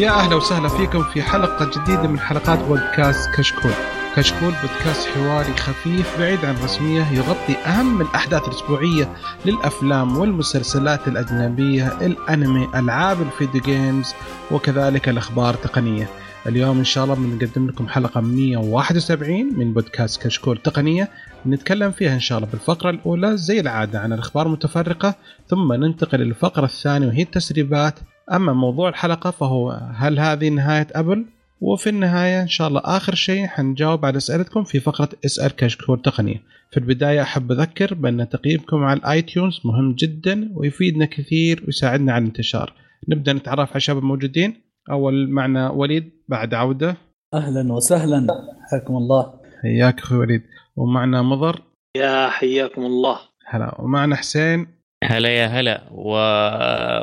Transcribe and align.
يا 0.00 0.10
أهلا 0.10 0.36
وسهلا 0.36 0.68
فيكم 0.68 1.02
في 1.02 1.22
حلقة 1.22 1.70
جديدة 1.80 2.08
من 2.08 2.18
حلقات 2.18 2.58
بودكاست 2.58 3.30
كشكول. 3.34 3.72
كشكول 4.16 4.52
بودكاست 4.62 5.08
حواري 5.08 5.56
خفيف 5.56 6.18
بعيد 6.18 6.44
عن 6.44 6.54
الرسميه 6.54 7.12
يغطي 7.12 7.56
أهم 7.66 8.00
الأحداث 8.00 8.48
الأسبوعية 8.48 9.12
للأفلام 9.46 10.18
والمسلسلات 10.18 11.08
الأجنبية، 11.08 11.88
الأنمي، 12.00 12.68
ألعاب 12.74 13.22
الفيديو 13.22 13.60
جيمز 13.60 14.14
وكذلك 14.50 15.08
الأخبار 15.08 15.54
التقنية. 15.54 16.08
اليوم 16.46 16.78
إن 16.78 16.84
شاء 16.84 17.04
الله 17.04 17.14
بنقدم 17.14 17.66
لكم 17.68 17.88
حلقة 17.88 18.20
171 18.20 19.58
من 19.58 19.72
بودكاست 19.72 20.22
كشكول 20.22 20.58
تقنية 20.58 21.08
نتكلم 21.46 21.90
فيها 21.90 22.14
إن 22.14 22.20
شاء 22.20 22.38
الله 22.38 22.50
بالفقرة 22.50 22.90
الأولى 22.90 23.36
زي 23.36 23.60
العادة 23.60 24.00
عن 24.00 24.12
الأخبار 24.12 24.46
المتفرقة 24.46 25.14
ثم 25.48 25.72
ننتقل 25.72 26.18
للفقرة 26.18 26.64
الثانية 26.64 27.06
وهي 27.06 27.22
التسريبات 27.22 27.98
أما 28.32 28.52
موضوع 28.52 28.88
الحلقة 28.88 29.30
فهو 29.30 29.70
هل 29.94 30.18
هذه 30.18 30.48
نهاية 30.48 30.86
أبل؟ 30.94 31.26
وفي 31.60 31.90
النهاية 31.90 32.42
إن 32.42 32.48
شاء 32.48 32.68
الله 32.68 32.80
آخر 32.84 33.14
شيء 33.14 33.46
حنجاوب 33.46 34.06
على 34.06 34.16
أسئلتكم 34.16 34.64
في 34.64 34.80
فقرة 34.80 35.08
إسأل 35.24 35.56
كشكول 35.56 36.02
تقنية. 36.02 36.42
في 36.70 36.76
البداية 36.76 37.22
أحب 37.22 37.52
أذكر 37.52 37.94
بأن 37.94 38.28
تقييمكم 38.28 38.84
على 38.84 38.98
الـ 38.98 39.07
iTunes 39.07 39.60
مهم 39.64 39.94
جدا 39.94 40.50
ويفيدنا 40.54 41.04
كثير 41.04 41.62
ويساعدنا 41.66 42.12
على 42.12 42.22
الانتشار. 42.22 42.72
نبدأ 43.08 43.32
نتعرف 43.32 43.68
على 43.68 43.76
الشباب 43.76 43.98
الموجودين 43.98 44.54
أول 44.90 45.30
معنا 45.30 45.70
وليد 45.70 46.12
بعد 46.28 46.54
عودة. 46.54 46.96
أهلا 47.34 47.72
وسهلا. 47.72 48.26
حياكم 48.70 48.96
الله. 48.96 49.32
حياك 49.62 50.00
أخوي 50.00 50.18
وليد. 50.18 50.42
ومعنا 50.76 51.22
مضر. 51.22 51.62
يا 51.96 52.28
حياكم 52.28 52.82
الله. 52.82 53.18
هلا. 53.46 53.80
ومعنا 53.80 54.16
حسين. 54.16 54.66
هلا 55.04 55.28
يا 55.28 55.46
هلا. 55.46 55.82
و 55.90 56.12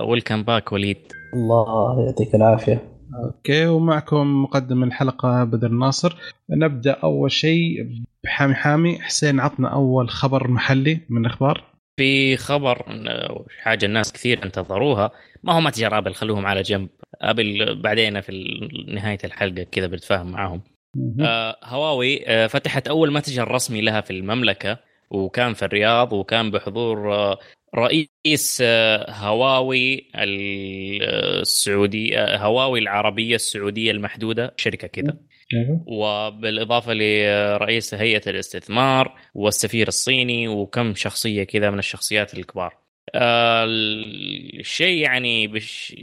welcome 0.09 0.43
back 0.43 0.71
وليد. 0.71 1.16
الله 1.33 2.05
يعطيك 2.05 2.35
العافية. 2.35 2.83
okay 3.23 3.67
ومعكم 3.67 4.43
مقدم 4.43 4.83
الحلقة 4.83 5.43
بدر 5.43 5.67
ناصر. 5.67 6.15
نبدأ 6.49 6.91
أول 6.91 7.31
شيء 7.31 7.87
بحامي 8.23 8.55
حامي. 8.55 8.99
حسين 8.99 9.39
عطنا 9.39 9.73
أول 9.73 10.09
خبر 10.09 10.47
محلي 10.47 10.99
من 11.09 11.25
الأخبار. 11.25 11.63
في 11.99 12.37
خبر 12.37 12.85
حاجة 13.61 13.85
الناس 13.85 14.13
كثير 14.13 14.43
انتظروها. 14.43 15.11
ما 15.43 15.53
هو 15.53 15.61
متجر 15.61 15.97
آبل؟ 15.97 16.13
خلوهم 16.13 16.45
على 16.45 16.61
جنب. 16.61 16.89
آبل 17.21 17.81
بعدين 17.81 18.21
في 18.21 18.59
نهاية 18.87 19.19
الحلقة 19.23 19.63
كذا 19.63 19.87
بنتفاهم 19.87 20.31
معاهم. 20.31 20.61
آه 21.21 21.57
هواوي 21.63 22.27
آه 22.27 22.47
فتحت 22.47 22.87
أول 22.87 23.13
متجر 23.13 23.51
رسمي 23.51 23.81
لها 23.81 24.01
في 24.01 24.11
المملكة 24.11 24.77
وكان 25.11 25.53
في 25.53 25.65
الرياض 25.65 26.13
وكان 26.13 26.51
بحضور 26.51 27.13
آه 27.13 27.37
رئيس 27.75 28.61
آه 28.65 29.11
هواوي 29.11 30.09
السعودي 30.15 32.19
آه 32.19 32.37
هواوي 32.37 32.79
العربية 32.79 33.35
السعودية 33.35 33.91
المحدودة 33.91 34.53
شركة 34.57 34.87
كذا 34.87 35.17
وبالإضافة 35.87 36.93
لرئيس 36.93 37.93
هيئة 37.93 38.29
الاستثمار 38.29 39.15
والسفير 39.35 39.87
الصيني 39.87 40.47
وكم 40.47 40.95
شخصية 40.95 41.43
كذا 41.43 41.69
من 41.69 41.79
الشخصيات 41.79 42.33
الكبار. 42.33 42.77
آه 43.15 43.65
الشيء 44.59 45.01
يعني 45.01 45.47
بش 45.47 45.95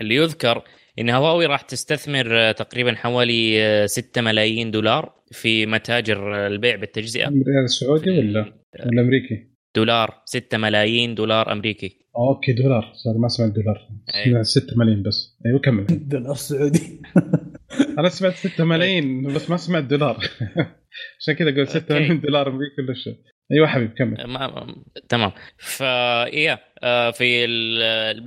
اللي 0.00 0.14
يذكر 0.14 0.62
إن 0.98 1.10
هواوي 1.10 1.46
راح 1.46 1.60
تستثمر 1.60 2.52
تقريبا 2.52 2.94
حوالي 2.94 3.84
6 3.88 4.22
ملايين 4.22 4.70
دولار 4.70 5.14
في 5.32 5.66
متاجر 5.66 6.46
البيع 6.46 6.76
بالتجزئة. 6.76 7.28
الريال 7.28 7.64
السعودي 7.64 8.10
ولا 8.10 8.52
ولا 8.86 9.02
أمريكي؟ 9.02 9.55
دولار 9.76 10.22
6 10.24 10.58
ملايين 10.58 11.14
دولار 11.14 11.52
أمريكي. 11.52 11.96
أوكي 12.16 12.52
دولار. 12.52 12.92
صار 12.94 13.18
ما 13.18 13.28
سمعت 13.28 13.50
دولار. 13.50 13.88
سمعت 14.24 14.44
6 14.44 14.76
ملايين 14.76 15.02
بس. 15.02 15.38
أيوه 15.46 15.58
كمل 15.58 15.86
دولار 16.08 16.34
سعودي. 16.34 17.00
أنا 17.98 18.08
سمعت 18.08 18.34
6 18.34 18.64
ملايين 18.64 19.34
بس 19.34 19.50
ما 19.50 19.56
سمعت 19.56 19.84
دولار. 19.84 20.16
عشان 21.20 21.34
كذا 21.34 21.50
قلت 21.50 21.68
6 21.68 21.94
ملايين 21.94 22.20
دولار 22.20 22.48
أمريكي 22.48 22.82
ولا 22.82 22.94
شيء 22.94 23.16
أيوه 23.52 23.66
حبيب 23.66 23.92
كمل. 23.98 24.26
ما... 24.26 24.74
تمام. 25.08 25.32
فا 25.58 27.10
في 27.10 27.46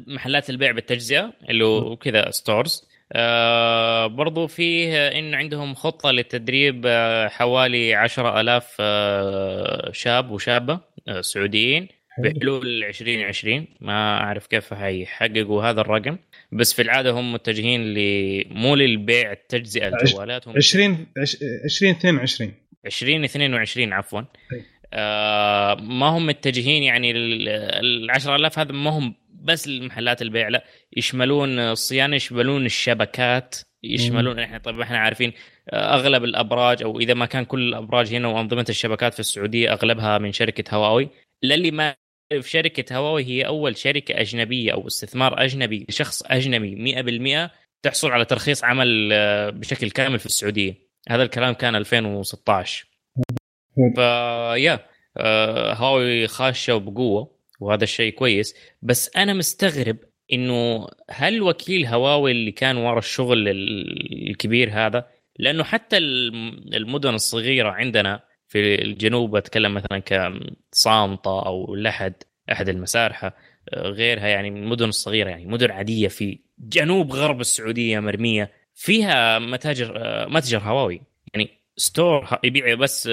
محلات 0.07 0.49
البيع 0.49 0.71
بالتجزئة 0.71 1.33
اللي 1.49 1.65
هو 1.65 1.95
كذا 1.95 2.31
ستورز 2.31 2.89
آه 3.13 4.07
برضو 4.07 4.47
فيه 4.47 5.07
إن 5.07 5.33
عندهم 5.33 5.73
خطة 5.73 6.11
لتدريب 6.11 6.87
حوالي 7.29 7.93
عشرة 7.95 8.41
ألاف 8.41 8.77
آه 8.79 9.91
شاب 9.91 10.31
وشابة. 10.31 10.73
آه 10.73 10.88
سعوديين 11.21 11.87
بحلول 12.19 12.83
2020 12.83 13.67
ما 13.81 14.17
أعرف 14.17 14.47
كيف 14.47 14.73
حيحققوا 14.73 15.63
هذا 15.63 15.81
الرقم 15.81 16.17
بس 16.51 16.73
في 16.73 16.81
العادة 16.81 17.11
هم 17.11 17.33
متجهين 17.33 17.93
ل 17.93 17.97
مو 18.49 18.75
للبيع 18.75 19.31
التجزئة 19.31 19.87
الجوالات 19.87 20.47
هم 20.47 20.55
20 20.57 21.07
2022 21.65 22.53
2022 22.85 23.93
عفوا. 23.93 24.21
آه 24.93 25.75
ما 25.75 26.05
هم 26.05 26.25
متجهين 26.25 26.83
يعني 26.83 27.11
ال 27.11 28.11
10000 28.11 28.59
هذا 28.59 28.71
ما 28.71 28.89
هم 28.89 29.15
بس 29.31 29.67
المحلات 29.67 30.21
البيع 30.21 30.47
لا 30.47 30.65
يشملون 30.97 31.59
الصيانة 31.59 32.15
يشملون 32.15 32.65
الشبكات. 32.65 33.55
يشملون 33.83 34.39
إحنا. 34.39 34.57
طيب 34.57 34.81
إحنا 34.81 34.97
عارفين 34.97 35.33
أغلب 35.73 36.23
الأبراج 36.23 36.83
أو 36.83 36.99
إذا 36.99 37.13
ما 37.13 37.25
كان 37.25 37.45
كل 37.45 37.69
الأبراج 37.69 38.13
هنا 38.13 38.27
وأنظمة 38.27 38.65
الشبكات 38.69 39.13
في 39.13 39.19
السعودية 39.19 39.73
أغلبها 39.73 40.17
من 40.17 40.31
شركة 40.31 40.75
هواوي 40.75 41.09
للي 41.43 41.71
ما 41.71 41.95
في 42.29 42.49
شركة 42.49 42.97
هواوي 42.97 43.23
هي 43.23 43.45
أول 43.45 43.77
شركة 43.77 44.21
أجنبية 44.21 44.73
أو 44.73 44.87
استثمار 44.87 45.43
أجنبي 45.43 45.85
لشخص 45.89 46.23
أجنبي 46.25 46.93
100% 47.47 47.51
تحصل 47.83 48.11
على 48.11 48.25
ترخيص 48.25 48.63
عمل 48.63 49.09
بشكل 49.51 49.91
كامل 49.91 50.19
في 50.19 50.25
السعودية. 50.25 50.75
هذا 51.09 51.23
الكلام 51.23 51.53
كان 51.53 51.75
2016 51.75 52.87
فيا 53.95 54.79
هواوي 55.73 56.27
خاشة 56.27 56.75
وبقوة 56.75 57.39
وهذا 57.59 57.83
الشيء 57.83 58.13
كويس. 58.13 58.55
بس 58.81 59.17
أنا 59.17 59.33
مستغرب 59.33 59.97
إنه 60.33 60.87
هل 61.09 61.41
وكيل 61.41 61.85
هواوي 61.85 62.31
اللي 62.31 62.51
كان 62.51 62.77
ورا 62.77 62.99
الشغل 62.99 63.47
الكبير 64.29 64.69
هذا؟ 64.73 65.07
لأنه 65.39 65.63
حتى 65.63 65.97
المدن 65.97 67.13
الصغيرة 67.13 67.69
عندنا 67.69 68.19
في 68.47 68.81
الجنوب 68.81 69.35
أتكلم 69.35 69.73
مثلا 69.73 69.99
كصامطه 69.99 71.45
أو 71.45 71.75
لحد 71.75 72.13
أحد 72.51 72.69
المسارحة 72.69 73.35
غيرها 73.75 74.27
يعني 74.27 74.51
من 74.51 74.63
المدن 74.63 74.89
الصغيرة 74.89 75.29
يعني 75.29 75.45
مدن 75.45 75.71
عادية 75.71 76.07
في 76.07 76.39
جنوب 76.59 77.11
غرب 77.11 77.41
السعودية 77.41 77.99
مرمية 77.99 78.51
فيها 78.75 79.39
متاجر 79.39 79.93
متجر 80.29 80.59
هواوي. 80.59 81.01
ستور 81.79 82.25
يبيع 82.43 82.75
بس 82.75 83.09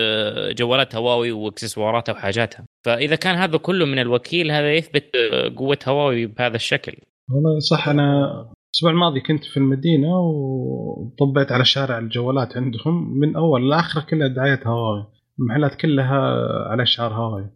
جوالات 0.58 0.94
هواوي 0.94 1.32
واكسسواراتها 1.32 2.12
وحاجاتها. 2.12 2.66
فإذا 2.84 3.16
كان 3.16 3.34
هذا 3.34 3.58
كله 3.58 3.86
من 3.86 3.98
الوكيل 3.98 4.50
هذا 4.50 4.74
يثبت 4.74 5.16
قوة 5.56 5.78
هواوي 5.88 6.26
بهذا 6.26 6.56
الشكل. 6.56 6.92
والله 7.30 7.58
صح 7.58 7.88
أنا 7.88 8.30
الأسبوع 8.74 8.90
الماضي 8.90 9.20
كنت 9.20 9.44
في 9.44 9.56
المدينة 9.56 10.08
وطبيت 10.20 11.52
على 11.52 11.64
شارع 11.64 11.98
الجوالات 11.98 12.56
عندهم. 12.56 13.18
من 13.18 13.36
أول 13.36 13.70
لاخر 13.70 14.00
كلها 14.00 14.28
دعايات 14.28 14.66
هواوي. 14.66 15.06
المحلات 15.40 15.74
كلها 15.74 16.18
على 16.70 16.86
شعار 16.86 17.12
هواوي. 17.12 17.50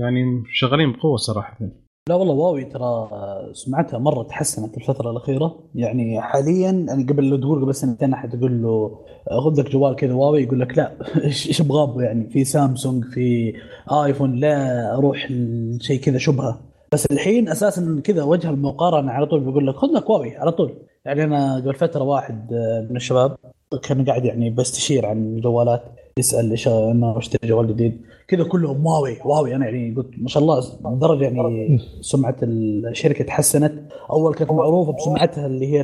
يعني 0.00 0.42
شغالين 0.52 0.92
بقوة 0.92 1.16
صراحة. 1.16 1.58
لا 2.08 2.14
والله 2.14 2.34
واوي 2.34 2.64
ترى 2.64 3.08
سمعتها 3.52 3.98
مرة 3.98 4.22
تحسنت 4.22 4.76
الفترة 4.76 5.10
الأخيرة. 5.10 5.58
يعني 5.74 6.20
حاليا 6.20 6.70
يعني 6.70 7.02
قبل 7.04 7.28
لو 7.28 7.36
تقول 7.36 7.62
قبل 7.62 7.74
سنتين 7.74 8.12
أحد 8.12 8.34
يقول 8.34 8.62
له 8.62 8.98
خذ 9.44 9.60
لك 9.60 9.70
جوال 9.70 9.96
كذا 9.96 10.14
واوي. 10.14 10.42
يقول 10.42 10.60
لك 10.60 10.78
لا 10.78 10.92
إيش 11.24 11.60
أبغى 11.60 12.04
يعني 12.04 12.30
في 12.30 12.44
سامسونج 12.44 13.04
في 13.04 13.54
آيفون 13.92 14.34
لا 14.34 14.94
أروح 14.94 15.30
لشيء 15.30 16.00
كذا 16.00 16.18
شبهة. 16.18 16.60
بس 16.92 17.06
الحين 17.06 17.48
أساسا 17.48 18.00
كذا 18.04 18.22
وجه 18.22 18.50
المقارنة 18.50 19.12
على 19.12 19.26
طول 19.26 19.40
بيقول 19.40 19.66
لك 19.66 19.74
خذ 19.74 19.88
لك 19.88 20.10
واوي 20.10 20.36
على 20.36 20.52
طول. 20.52 20.74
يعني 21.04 21.24
أنا 21.24 21.56
قبل 21.56 21.74
فترة 21.74 22.02
واحد 22.02 22.52
من 22.90 22.96
الشباب 22.96 23.36
كان 23.82 24.04
قاعد 24.04 24.24
يعني 24.24 24.50
بستشير 24.50 25.06
عن 25.06 25.18
الجوالات. 25.18 25.82
يسأل 26.18 26.50
إيش 26.50 26.68
انه 26.68 27.18
اشتري 27.18 27.48
جوال 27.48 27.68
جديد. 27.68 28.00
كذا 28.28 28.44
كلهم 28.44 28.86
واوي 28.86 29.16
واوي. 29.24 29.54
أنا 29.54 29.64
يعني 29.64 29.94
قلت 29.94 30.10
ما 30.18 30.28
شاء 30.28 30.42
الله 30.42 30.64
لدرجة 30.84 31.24
يعني 31.24 31.80
سمعة 32.00 32.36
الشركة 32.42 33.24
تحسنت. 33.24 33.72
أول 34.10 34.34
كانت 34.34 34.50
معروفة 34.50 34.92
بسمعتها 34.92 35.46
اللي 35.46 35.66
هي 35.66 35.80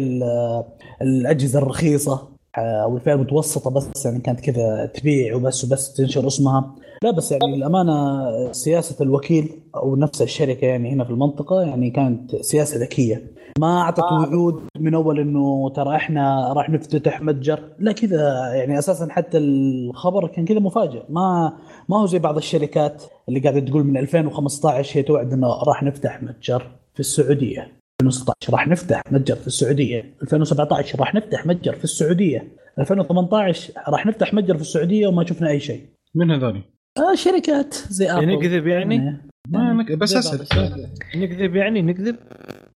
الأجهزة 1.03 1.59
الرخيصة 1.59 2.29
أو 2.59 2.97
الفئة 2.97 3.15
المتوسطة 3.15 3.71
بس 3.71 4.07
يعني 4.07 4.21
كانت 4.21 4.41
كذا 4.41 4.87
تبيع 4.87 5.37
وبس 5.37 5.65
وبس 5.65 5.95
تنشر 5.95 6.27
اسمها. 6.27 6.75
لا 7.05 7.11
بس 7.11 7.33
يعني 7.33 7.55
الأمانة 7.55 8.53
سياسة 8.53 9.03
الوكيل 9.05 9.63
أو 9.77 9.97
نفس 9.97 10.23
الشركة 10.23 10.65
يعني 10.65 10.93
هنا 10.93 11.05
في 11.05 11.11
المنطقة 11.11 11.63
يعني 11.63 11.91
كانت 11.91 12.37
سياسة 12.37 12.81
ذكية. 12.81 13.33
ما 13.59 13.81
أعطت 13.81 14.03
وعود 14.03 14.63
من 14.79 14.95
أول 14.95 15.21
إنه 15.21 15.71
ترى 15.71 15.97
إحنا 15.97 16.53
راح 16.53 16.71
نفتتح 16.71 17.23
متجر. 17.23 17.61
لا 17.79 17.93
كذا 17.93 18.53
يعني 18.55 18.79
أساسا 18.79 19.09
حتى 19.11 19.39
الخبر 19.39 20.27
كان 20.27 20.45
كذا 20.45 20.59
مفاجئ. 20.59 21.03
ما 21.09 21.53
ما 21.89 22.01
هو 22.01 22.07
زي 22.07 22.19
بعض 22.19 22.37
الشركات 22.37 23.03
اللي 23.29 23.41
قاعدة 23.41 23.61
تقول 23.61 23.85
من 23.85 23.97
2015 23.97 24.99
هي 24.99 25.03
توعد 25.03 25.33
إنه 25.33 25.49
راح 25.67 25.83
نفتح 25.83 26.23
متجر 26.23 26.71
في 26.95 27.01
السعودية. 27.01 27.73
2016 28.01 28.53
راح 28.53 28.69
نفتح 28.69 29.03
متجر 29.11 29.37
في 29.37 29.47
السعودية. 29.47 30.15
2017 30.23 31.01
راح 31.01 31.15
نفتح 31.15 31.47
متجر 31.47 31.75
في 31.75 31.85
السعودية. 31.85 32.57
2018 32.79 33.73
راح 33.89 34.07
نفتح 34.07 34.35
متجر 34.35 34.55
في 34.55 34.63
السعودية 34.63 35.07
وما 35.07 35.27
شفنا 35.27 35.51
أي 35.51 35.61
شيء. 35.61 35.81
من 36.15 36.31
هذول؟ 36.31 36.74
آه 36.99 37.15
شركات 37.15 37.75
زي 37.75 38.11
ابل 38.11 38.27
نكذب 38.27 38.67
يعني؟ 38.67 39.21
ما 39.49 39.73
نك... 39.73 39.93
بس 39.93 40.09
زي 40.09 40.19
أسأل. 40.19 40.91
نكذب 41.17 41.57
يعني؟ 41.57 41.83
نكذب؟ 41.83 42.17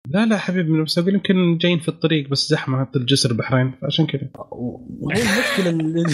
لا 0.08 0.26
لا 0.26 0.38
حبيبي 0.38 0.82
بس 0.82 0.98
أقول 0.98 1.14
يمكن 1.14 1.58
جايين 1.58 1.78
في 1.78 1.88
الطريق 1.88 2.28
بس 2.28 2.48
زحمة 2.48 2.80
حتى 2.80 2.98
الجسر 2.98 3.30
البحرين 3.30 3.72
عشان 3.82 4.06
كذا. 4.06 4.28
وهو 4.34 4.80
المشكلة 5.10 6.04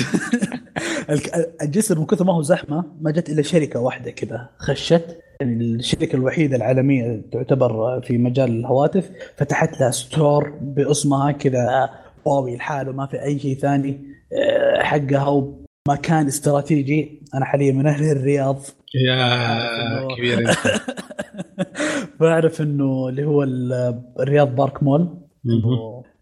الجسر 1.63 1.99
من 1.99 2.07
كثر 2.07 2.25
ما 2.25 2.33
هو 2.35 2.43
زحمة 2.43 2.85
ما 3.01 3.11
جت 3.11 3.31
إلا 3.31 3.43
شركة 3.43 3.81
واحدة 3.81 4.11
كذا 4.11 4.49
خشت. 4.59 5.19
يعني 5.41 5.65
الشركة 5.65 6.17
الوحيدة 6.17 6.57
العالمية 6.57 7.23
تعتبر 7.33 8.01
في 8.01 8.19
مجال 8.19 8.51
الهواتف 8.51 9.11
فتحت 9.37 9.81
لها 9.81 9.91
ستور 9.91 10.59
باسمها 10.61 11.33
كذا 11.33 11.91
هواوي 12.27 12.57
لحاله 12.57 12.93
ما 12.93 13.07
في 13.07 13.23
أي 13.23 13.39
شيء 13.39 13.59
ثاني 13.59 14.01
آه، 14.33 14.83
حقها 14.83 15.64
ومكان 15.89 16.27
استراتيجي. 16.27 17.23
أنا 17.35 17.45
حاليا 17.45 17.73
من 17.73 17.87
أهل 17.87 18.05
الرياض. 18.11 18.59
يا 18.95 20.09
كبير 20.17 20.47
فأعرف 22.21 22.61
إنه 22.63 23.09
اللي 23.09 23.25
هو 23.25 23.43
ال- 23.43 24.03
الرياض 24.21 24.55
بارك 24.57 24.83
مول. 24.83 25.19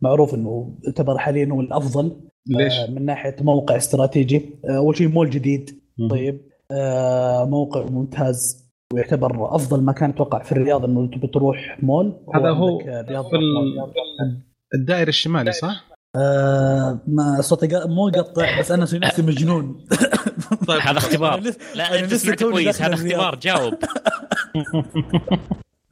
معروف 0.00 0.34
إنه 0.34 0.78
يعتبر 0.86 1.18
حاليا 1.18 1.48
هو 1.52 1.60
الأفضل. 1.60 2.20
ليش؟ 2.46 2.72
آه، 2.72 2.90
من 2.90 3.04
ناحية 3.04 3.36
موقع 3.40 3.76
استراتيجي. 3.76 4.50
آه، 4.70 4.76
أول 4.76 4.96
شيء 4.96 5.08
مول 5.08 5.30
جديد. 5.30 5.70
طيب. 6.10 6.40
آه، 6.70 7.44
موقع 7.44 7.84
ممتاز. 7.90 8.62
ويعتبر 8.94 9.54
أفضل 9.56 9.84
مكان 9.84 10.10
أتوقع 10.10 10.42
في 10.42 10.52
الرياض 10.52 10.84
إنه 10.84 11.06
تبي 11.06 11.26
تروح 11.26 11.78
مول. 11.82 12.24
هذا 12.34 12.50
هو 12.50 12.78
في 12.78 13.36
ال- 13.36 14.42
الدائري 14.74 15.08
الشمالي 15.08 15.52
صح؟ 15.52 15.91
آه 16.16 17.00
ما 17.06 17.40
صوتي 17.40 17.68
قا- 17.68 17.86
مو 17.86 18.08
يقطع 18.08 18.58
بس 18.60 18.72
أنا 18.72 18.84
أسوي 18.84 18.98
نفسي 18.98 19.22
مجنون. 19.22 19.84
طيب 20.68 20.80
هذا 20.80 20.98
اختبار. 20.98 21.40
لا 21.74 21.98
أنت 22.00 22.14
سمعت 22.14 22.44
كويس. 22.44 22.82
هذا. 22.82 22.94
اختبار 22.94 23.34
جاوب. 23.34 23.74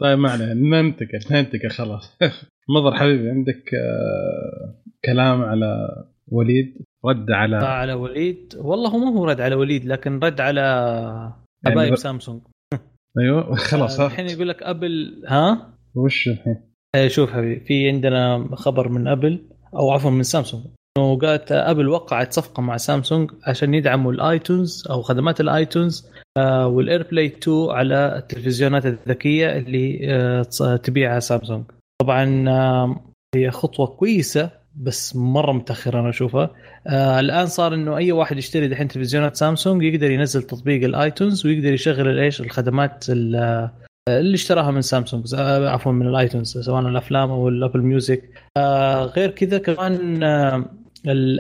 طيب 0.01 0.19
ما 0.19 0.31
علينا. 0.31 0.55
ننتقل 0.55 1.21
ننتقل 1.31 1.71
خلاص. 1.71 2.17
مضر 2.77 2.97
حبيبي 2.97 3.31
عندك 3.31 3.71
آه، 3.75 4.83
كلام 5.05 5.43
على 5.43 5.89
وليد؟ 6.29 6.75
رد 7.07 7.31
على 7.31 7.57
على 7.57 7.93
وليد. 7.93 8.55
والله 8.59 8.91
هو 8.91 8.99
ما 8.99 9.19
هو 9.19 9.25
رد 9.25 9.41
على 9.41 9.55
وليد 9.55 9.85
لكن 9.85 10.19
رد 10.19 10.41
على 10.41 10.61
يعني 11.65 11.77
حبايب 11.77 11.93
ر- 11.93 11.97
سامسونج. 11.97 12.41
أيوه 13.19 13.55
خلاص 13.55 14.01
آه، 14.01 14.07
الحين 14.07 14.29
يقول 14.29 14.49
لك 14.49 14.63
أبل 14.63 15.23
ها؟ 15.29 15.75
وش 15.95 16.29
الحين؟ 16.29 16.57
آه، 16.95 17.09
شوف 17.09 17.33
حبيبي 17.33 17.65
في 17.65 17.89
عندنا 17.89 18.49
خبر 18.55 18.89
من 18.89 19.09
أبل. 19.09 19.47
أو 19.77 19.91
عفوا 19.91 20.11
من 20.11 20.23
سامسونج. 20.23 20.65
إنه 20.99 21.19
قالت 21.19 21.53
أبل 21.53 21.89
وقعت 21.89 22.33
صفقة 22.33 22.61
مع 22.61 22.77
سامسونج 22.77 23.31
عشان 23.47 23.75
يدعموا 23.75 24.13
الـ 24.13 24.23
iTunes 24.23 24.85
أو 24.91 25.03
خدمات 25.03 25.41
الـ 25.41 25.50
iTunes 25.50 26.07
والـ 26.39 27.07
AirPlay 27.11 27.27
2 27.27 27.71
على 27.71 28.17
التلفزيونات 28.19 28.87
الذكية 28.87 29.57
اللي 29.57 30.01
آه، 30.63 30.77
تبيعها 30.77 31.21
سامسونج. 31.21 31.65
طبعا 32.03 32.45
آه، 32.49 33.01
هي 33.37 33.51
خطوة 33.51 33.87
كويسة 33.87 34.51
بس 34.77 35.17
مرة 35.17 35.53
متأخرة 35.53 36.01
أنا 36.01 36.09
أشوفها. 36.09 36.51
آه 36.87 37.21
الآن 37.21 37.47
صار 37.47 37.75
إنه 37.75 37.97
أي 37.97 38.13
واحد 38.13 38.37
يشتري 38.39 38.69
دحين 38.69 38.89
تلفزيونات 38.89 39.37
سامسونج 39.37 39.83
يقدر 39.83 40.11
ينزل 40.11 40.43
تطبيق 40.43 40.85
الـ 40.85 40.94
iTunes 40.94 41.47
ويقدر 41.47 41.73
يشغل 41.73 42.09
الايش 42.09 42.41
الخدمات 42.41 43.05
ال- 43.09 43.71
اللي 44.09 44.35
اشتراها 44.35 44.71
من 44.71 44.83
سامسونج 44.83 45.35
عفوا 45.35 45.93
من 45.93 46.07
الـ 46.07 46.14
iTunes 46.14 46.59
سواء 46.59 46.81
الأفلام 46.89 47.31
أو 47.31 47.49
الـ 47.49 47.54
Apple 47.54 47.83
Music. 47.83 48.23
آه 48.57 49.05
غير 49.05 49.31
كذا 49.31 49.59
كمان 49.59 50.23
آه 50.23 50.65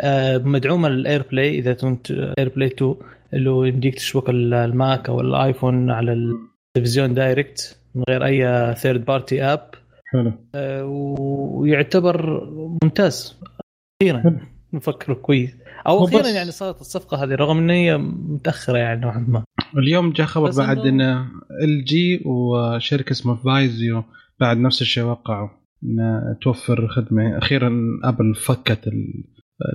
آه، 0.03 0.39
مدعومة 0.39 0.89
للـ 0.89 1.23
AirPlay 1.31 1.59
إذا 1.59 1.73
كنت 1.73 2.11
AirPlay 2.11 2.69
2 2.69 2.95
اللي 3.35 3.51
هو 3.51 3.65
يمديك 3.65 3.95
تشبك 3.95 4.31
ال- 4.31 4.55
الـ 4.55 4.68
Mac 4.68 5.09
أو 5.09 5.21
الـ 5.21 5.31
iPhone 5.31 5.91
على 5.91 6.13
التلفزيون 6.13 7.15
direct 7.15 7.79
من 7.95 8.05
غير 8.11 8.25
أي 8.25 8.75
third 8.75 9.05
party 9.05 9.43
app 9.43 9.71
حلو. 10.07 10.33
ويعتبر 11.61 12.45
ممتاز. 12.83 13.37
أخيرا 14.03 14.41
نفكر 14.73 15.15
كويس. 15.15 15.51
أو 15.87 16.05
أخيرا 16.05 16.29
يعني 16.29 16.51
صارت 16.51 16.81
الصفقة 16.81 17.25
هذه 17.25 17.35
رغم 17.35 17.59
ان 17.59 17.71
هي 17.71 17.97
متأخرة 17.99 18.79
يعني 18.79 19.01
نوعا 19.01 19.19
ما. 19.29 19.45
اليوم 19.79 20.13
جاء 20.13 20.27
خبر 20.27 20.51
بعد 20.59 20.79
إن 20.79 21.01
LG 21.63 22.23
وشركة 22.27 23.11
اسمها 23.13 23.35
Vizio 23.37 24.05
بعد 24.41 24.57
نفس 24.57 24.83
الشيء 24.83 25.05
وقعوا 25.05 25.49
إن 25.85 26.21
توفر 26.43 26.89
خدمة. 26.89 27.39
أخيرا 27.39 27.73
أبل 28.05 28.35
فكت 28.35 28.87
ال- 28.87 29.25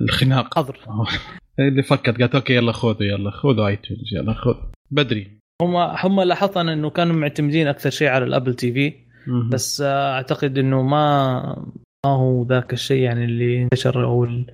الخناق. 0.02 0.58
حظر 0.58 0.78
اللي 1.68 1.82
فكت 1.82 2.20
قالت 2.20 2.34
okay 2.34 2.54
يلا 2.54 2.72
خذوا 2.72 3.02
يلا 3.02 3.30
خذوا 3.30 3.66
iTunes 3.66 4.14
يلا 4.14 4.32
خذ 4.32 4.54
بدري. 4.90 5.38
هم 5.62 5.76
هم 5.76 6.20
لاحظت 6.20 6.56
أنا 6.56 6.72
إنه 6.72 6.90
كانوا 6.90 7.14
معتمدين 7.16 7.66
أكثر 7.68 7.90
شيء 7.90 8.08
على 8.08 8.24
الـ 8.24 8.54
Apple 8.54 8.72
TV. 8.72 8.92
بس 9.52 9.80
أعتقد 9.80 10.58
إنه 10.58 10.82
ما 10.82 11.40
ما 12.06 12.12
هو 12.12 12.46
ذاك 12.46 12.72
الشيء 12.72 13.02
يعني 13.02 13.24
اللي 13.24 13.62
انتشر 13.62 14.04
أو. 14.04 14.46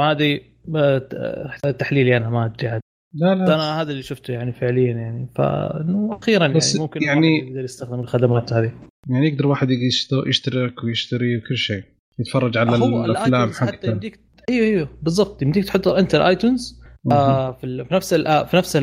هذه 0.00 0.40
آه، 0.76 1.70
تحليلي 1.78 2.16
أنا 2.16 2.30
ما 2.30 2.44
أدري 2.44 2.68
لا 3.14 3.34
لا. 3.34 3.54
أنا 3.54 3.82
هذا 3.82 3.90
اللي 3.90 4.02
شفته 4.02 4.32
يعني 4.32 4.52
فعليا 4.52 4.92
يعني. 4.96 5.26
فانه 5.36 6.18
أخيرا 6.22 6.46
يعني 6.46 6.58
ممكن 6.78 7.02
يعني- 7.02 7.26
يعني 7.36 7.48
يقدر 7.48 7.64
يستخدم 7.64 8.00
الخدمات 8.00 8.52
هذه. 8.52 8.72
يعني 9.08 9.28
يقدر 9.28 9.46
واحد 9.46 9.70
يشت- 9.70 10.26
يشترك 10.26 10.84
ويشتري 10.84 11.36
وكل 11.36 11.56
شيء. 11.56 11.82
يتفرج 12.18 12.58
على 12.58 12.68
الأفلام 12.76 13.04
الـ 13.04 13.11
iTunes 13.11 13.56
حتى 13.58 13.72
حقته 13.72 13.90
يمديك 13.90 14.20
أيوه 14.50 14.66
أيوه 14.66 14.88
بالضبط. 15.02 15.42
يمديك 15.42 15.64
تحط 15.64 15.88
أنت 15.88 16.14
الـ 16.14 16.22
iTunes. 16.22 16.80
آه 17.12 17.52
في, 17.52 17.86
نفس 17.92 18.12
آه، 18.12 18.44
في 18.44 18.56
نفس 18.56 18.78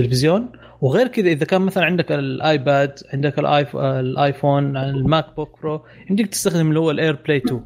التلفزيون. 0.00 0.52
وغير 0.80 1.08
كذا 1.08 1.28
إذا 1.28 1.44
كان 1.44 1.60
مثلا 1.62 1.84
عندك 1.84 2.12
الـ 2.12 2.29
iPad 2.29 2.98
عندك 3.12 3.38
آه، 3.38 4.00
الـ 4.00 4.11
iPhone 4.11 4.76
الـ 4.76 5.36
MacBook 5.36 5.60
Pro 5.62 5.84
يمديك 6.10 6.26
تستخدم 6.26 6.68
اللي 6.68 6.78
هو 6.78 6.90
الـ 6.90 7.16
AirPlay 7.24 7.36
2 7.36 7.60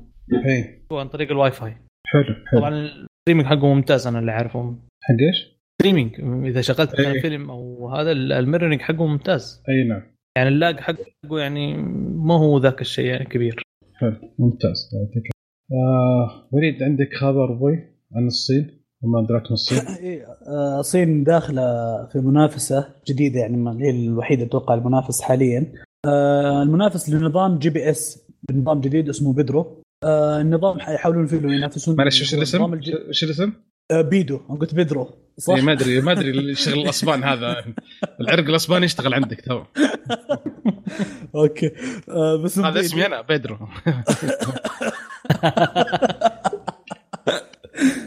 اي 0.47 0.63
هو 0.65 0.82
عن 1.01 1.09
طريق 1.09 1.31
الواي 1.31 1.51
فاي. 1.51 1.77
حلو 2.07 2.25
حلو. 2.47 2.61
طبعا 2.61 2.69
الـ 2.75 2.82
streaming 2.82 3.47
حقه 3.47 3.75
ممتاز 3.75 4.07
أنا 4.07 4.19
اللي 4.19 4.33
أعرفه. 4.33 4.77
حق 5.03 5.15
إيش؟ 5.29 5.57
streaming 5.83 6.21
إذا 6.47 6.61
شغلت 6.61 6.95
إيه. 7.01 7.21
فيلم 7.21 7.51
أو 7.51 7.89
هذا 7.89 8.13
ال- 8.13 8.33
mirroring 8.33 8.81
حقه 8.81 9.07
ممتاز. 9.07 9.63
أي 9.69 9.85
نعم. 9.89 10.03
يعني 10.37 10.49
الـ 10.49 10.57
lag 10.57 10.81
حقه 10.81 11.05
يعني 11.39 11.77
ما 12.17 12.35
هو 12.35 12.59
ذاك 12.59 12.81
الشيء 12.81 13.05
يعني 13.07 13.25
كبير. 13.25 13.63
حلو 13.95 14.17
ممتاز. 14.39 14.91
يعطيك 14.95 15.31
آه 15.73 16.49
وليد 16.53 16.83
عندك 16.83 17.15
خبر 17.15 17.53
أبوي 17.53 17.79
عن 18.17 18.27
الصين؟ 18.27 18.83
وما 19.03 19.21
أدراك 19.25 19.43
من 19.47 19.53
الصين؟ 19.53 19.79
إيه، 20.07 20.27
آه، 20.27 20.81
الصين 20.81 21.25
داخلة 21.25 21.63
في 22.07 22.19
منافسة 22.19 22.89
جديدة 23.09 23.41
يعني 23.41 23.85
هي 23.85 23.91
الوحيدة 23.91 24.45
أتوقع 24.45 24.75
المنافس 24.75 25.23
حاليا. 25.23 25.73
آه، 26.07 26.63
المنافس 26.63 27.11
لنظام 27.11 27.59
GPS 27.59 28.31
بنظام 28.49 28.81
جديد 28.81 29.09
اسمه 29.09 29.33
بيدرو 29.35 29.82
آه، 30.05 30.41
النظام 30.41 30.81
حيحاولون 30.81 31.27
فيه 31.27 31.37
ينافسون 31.37 31.97
معلش 31.97 32.23
وش 32.23 32.35
الاسم؟ 32.35 32.63
وش 33.09 33.25
الاسم؟ 33.25 33.53
آه، 33.91 34.01
بيدو 34.01 34.41
أنا 34.51 34.59
قلت 34.59 34.75
بيدرو 34.75 35.09
صح؟ 35.39 35.55
إيه 35.55 35.63
ما 35.63 35.73
أدري 35.73 36.01
ما 36.01 36.13
أدري 36.13 36.31
الشغل 36.31 36.79
الأسبان 36.81 37.25
هذا 37.25 37.65
العرق 38.21 38.49
الأسباني 38.49 38.85
يشتغل 38.85 39.15
عندك 39.15 39.41
تو 39.41 39.63
okay 41.35 41.71
آه، 42.09 42.37
بس 42.37 42.59
هذا. 42.59 42.81
اسمي 42.81 43.07
أنا 43.07 43.21
بيدرو 43.23 43.59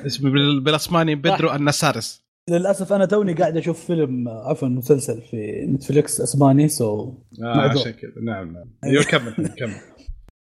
اسمي 0.06 0.30
بال- 0.32 0.60
بالأسباني 0.64 1.16
بيدرو 1.16 1.54
النسارس 1.56 2.26
للأسف 2.50 2.94
أنا 2.94 3.06
توني 3.06 3.34
قاعد 3.34 3.58
أشوف 3.58 3.86
فيلم 3.86 4.28
آه، 4.28 4.50
عفوا 4.50 4.68
مسلسل 4.68 5.22
في 5.22 5.66
Netflix 5.70 6.22
أسباني 6.22 6.68
so 6.68 7.02
آه 7.04 7.14
معذور. 7.58 7.82
عشان 7.82 7.92
كذا 7.92 8.12
نعم 8.24 8.54
نعم 8.54 9.04
كمل 9.04 9.34
كمل 9.58 9.70
آه، 9.72 9.95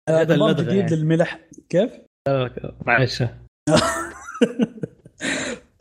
هذا 0.09 0.35
نظام 0.35 0.49
اللدغة 0.49 0.63
جديد 0.63 0.91
يعني. 0.91 0.95
للملح. 0.95 1.39
كيف؟ 1.69 1.91
معلش. 2.85 3.23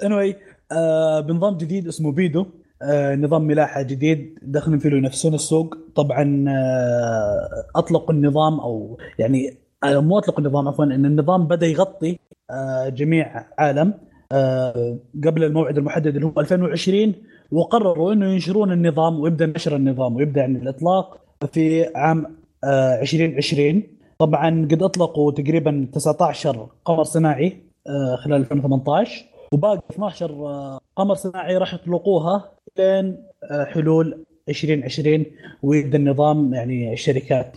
Anyway 0.02 0.34
آه 0.72 1.20
بنظام 1.20 1.56
جديد 1.56 1.88
اسمه 1.88 2.12
بيدو. 2.12 2.46
آه 2.82 3.14
نظام 3.14 3.42
ملاحة 3.42 3.82
جديد. 3.82 4.38
داخلين 4.42 4.78
فيه 4.78 4.88
ينافسون 4.90 5.34
السوق. 5.34 5.76
طبعا 5.94 6.44
آه 6.48 7.48
أطلقوا 7.76 8.14
النظام 8.14 8.60
أو 8.60 8.98
يعني 9.18 9.58
آه 9.84 9.98
مو 10.00 10.18
أطلقوا 10.18 10.40
النظام 10.40 10.68
عفوا 10.68 10.84
إن 10.84 11.06
النظام 11.06 11.46
بدأ 11.46 11.66
يغطي 11.66 12.18
آه 12.50 12.88
جميع 12.88 13.46
عالم. 13.58 13.94
آه 14.32 14.98
قبل 15.24 15.44
الموعد 15.44 15.78
المحدد 15.78 16.14
اللي 16.14 16.26
هو 16.26 16.40
2020 16.40 17.14
وقرروا 17.52 18.12
إنه 18.12 18.26
ينشرون 18.32 18.72
النظام 18.72 19.20
ويبدأ 19.20 19.46
نشر 19.46 19.76
النظام 19.76 20.16
ويبدأ 20.16 20.40
يعني 20.40 20.58
الإطلاق 20.58 21.20
في 21.52 21.86
عام 21.96 22.36
آه 22.64 23.00
2020 23.00 23.82
طبعا 24.22 24.68
قد 24.70 24.82
أطلقوا 24.82 25.32
تقريبا 25.32 25.88
19 25.92 26.68
قمر 26.84 27.04
صناعي 27.04 27.62
آه 27.86 28.16
خلال 28.16 28.40
2018 28.40 29.24
وباقي 29.52 29.80
12 29.90 30.30
آه، 30.30 30.80
قمر 30.96 31.14
صناعي 31.14 31.56
راح 31.56 31.74
يطلقوها 31.74 32.52
لين 32.78 33.16
آه، 33.50 33.64
حلول 33.64 34.24
2020 34.48 35.26
ويبدأ 35.62 35.98
النظام 35.98 36.54
يعني 36.54 36.92
الشركات 36.92 37.56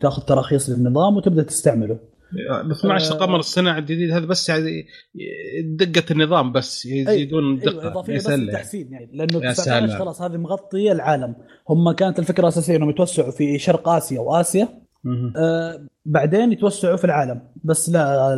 تأخذ 0.00 0.22
تراخيص 0.22 0.70
للنظام 0.70 1.16
وتبدأ 1.16 1.42
تستعمله 1.42 1.98
ب 2.64 2.70
12 2.70 3.14
آه. 3.14 3.18
قمر 3.18 3.38
الصناعه 3.38 3.78
الجديد 3.78 4.10
هذا 4.10 4.26
بس 4.26 4.48
يعني 4.48 4.86
دقة 5.62 6.04
النظام 6.10 6.52
بس 6.52 6.86
يزيدون 6.86 7.44
أيوه 7.44 7.72
دقة 7.72 7.88
إضافية 7.88 8.12
يا 8.12 8.18
بس. 8.18 8.28
التحسين 8.28 8.92
يعني 8.92 9.10
لأنه 9.12 9.46
يا 9.46 9.52
19 9.52 9.86
سلام. 9.86 9.98
خلاص 9.98 10.22
هذه 10.22 10.36
مغطية 10.36 10.92
العالم 10.92 11.34
هم 11.68 11.92
كانت 11.92 12.18
الفكرة 12.18 12.42
الأساسية 12.42 12.76
إنهم 12.76 12.90
يتوسعوا 12.90 13.30
في 13.30 13.58
شرق 13.58 13.88
آسيا 13.88 14.20
وآسيا. 14.20 14.85
آه 15.36 15.86
بعدين 16.06 16.52
يتوسعوا 16.52 16.96
في 16.96 17.04
العالم. 17.04 17.40
بس 17.64 17.90
لا 17.90 18.34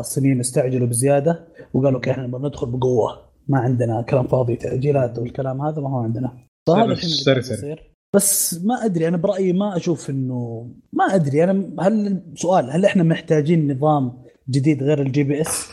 الصينيين 0.00 0.40
استعجلوا 0.40 0.88
بزيادة 0.88 1.48
وقالوا 1.74 1.94
okay 1.94 2.10
إحنا 2.10 2.26
ندخل 2.26 2.66
بقوة. 2.66 3.26
ما 3.48 3.58
عندنا 3.58 4.02
كلام 4.02 4.26
فاضي 4.26 4.56
تأجيلات 4.56 5.18
والكلام 5.18 5.60
هذا 5.60 5.80
ما 5.80 5.90
هو 5.90 5.98
عندنا. 5.98 6.32
فهذا. 6.66 6.92
يصير. 6.92 7.92
بس 8.14 8.60
ما 8.64 8.84
أدري 8.84 9.08
أنا 9.08 9.16
برأيي 9.16 9.52
ما 9.52 9.76
أشوف 9.76 10.10
إنه 10.10 10.70
ما 10.92 11.04
أدري. 11.04 11.44
أنا 11.44 11.72
هل 11.80 12.22
سؤال 12.34 12.70
هل 12.70 12.84
إحنا 12.84 13.02
محتاجين 13.02 13.72
نظام 13.72 14.24
جديد 14.50 14.82
غير 14.82 15.02
الـ 15.02 15.22
GPS؟ 15.22 15.68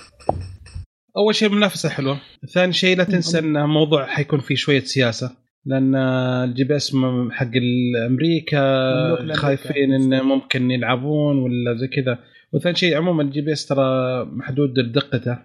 أول 1.18 1.36
شيء 1.36 1.50
المنافسه 1.50 1.90
حلوة. 1.90 2.20
ثاني 2.54 2.74
شيء 2.74 2.98
لا 2.98 3.04
تنسى 3.04 3.40
إن 3.40 3.66
موضوع 3.70 4.06
حيكون 4.06 4.40
فيه 4.40 4.56
شوية 4.56 4.84
سياسة. 4.84 5.43
لأن 5.66 5.96
الـ 5.96 6.64
GPS 6.64 6.96
حق 7.32 7.52
أمريكا. 8.08 9.34
خايفين 9.36 9.94
انه 9.94 10.24
ممكن 10.24 10.72
يلعبون 10.72 11.38
ولا 11.38 11.74
زي 11.76 11.88
كذا 11.88 12.20
وثاني 12.54 12.76
شيء 12.76 12.98
عموما 12.98 13.24
الـ 13.24 13.42
GPS 13.42 13.66
ترى 13.66 13.84
محدود 14.26 14.74
دقته 14.92 15.38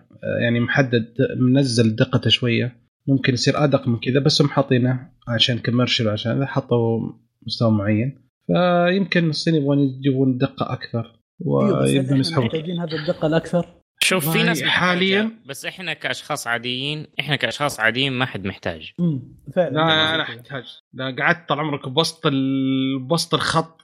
يعني 0.42 0.60
محدد 0.60 1.14
منزل 1.36 1.96
دقته 1.96 2.30
شوية 2.30 2.76
ممكن 3.08 3.32
يصير 3.32 3.64
أدق 3.64 3.88
من 3.88 3.98
كذا 4.00 4.20
بس 4.20 4.42
هم 4.42 4.48
حاطينه 4.48 5.08
عشان 5.28 5.58
commercial 5.58 6.08
عشان 6.08 6.46
حطوا 6.46 7.00
مستوى 7.46 7.70
معين 7.70 8.18
فيمكن 8.46 9.28
الصين 9.28 9.54
يبغون 9.54 9.78
يجيبون 9.78 10.38
دقة 10.38 10.72
أكثر 10.72 11.20
ويبغون 11.40 12.04
إحنا 12.04 12.16
يسحبون 12.16 12.46
محتاجين 12.46 12.78
هذا 12.78 12.96
الدقة 12.96 13.26
الأكثر؟ 13.26 13.77
شوف 14.08 14.28
في 14.30 14.42
ناس 14.42 14.62
حالياً- 14.62 14.66
محتاجة، 14.66 15.30
بس 15.46 15.66
إحنا 15.66 15.92
كأشخاص 15.94 16.46
عاديين 16.46 17.06
إحنا 17.20 17.36
كأشخاص 17.36 17.80
عاديين 17.80 18.12
ما 18.12 18.26
حد 18.26 18.44
محتاج. 18.46 18.92
امم 19.00 19.22
فعلا. 19.56 19.70
لا 19.70 20.14
أنا 20.14 20.22
أحتاج. 20.22 20.64
لا 20.94 21.16
قعدت 21.18 21.48
طال 21.48 21.58
عمرك 21.60 21.88
بوسط 21.88 22.26
ال... 22.26 22.98
بوسط 22.98 23.34
الخط 23.34 23.80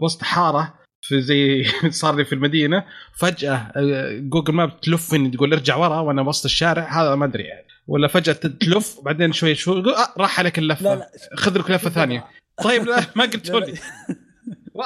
بوسط 0.00 0.22
حارة 0.22 0.74
في 1.02 1.20
زي 1.22 1.64
صار 1.90 2.16
لي 2.16 2.24
في 2.24 2.34
المدينة 2.34 2.84
فجأة 3.18 3.54
آه، 3.76 4.18
جوجل 4.18 4.54
ماب 4.54 4.80
تلفني 4.80 5.30
تقول 5.30 5.52
ارجع 5.52 5.76
ورا 5.76 6.00
وأنا 6.00 6.22
وسط 6.22 6.44
الشارع 6.44 7.02
هذا 7.02 7.14
ما 7.14 7.24
أدري 7.24 7.42
يعني. 7.42 7.66
ولا 7.86 8.08
فجأة 8.08 8.32
تلف 8.32 9.00
بعدين 9.04 9.32
شوي 9.32 9.54
شوي 9.54 9.80
يقول، 9.80 9.94
آه 9.94 10.14
راح 10.18 10.38
عليك 10.38 10.58
اللفة. 10.58 10.82
لا 10.84 10.94
لا 10.94 11.10
خذ 11.36 11.58
لك 11.58 11.70
لفة 11.70 11.90
ثانية. 11.90 12.24
طيب 12.64 12.82
لا 12.82 13.04
ما 13.16 13.24
قلت. 13.24 13.50
لي. 13.50 13.74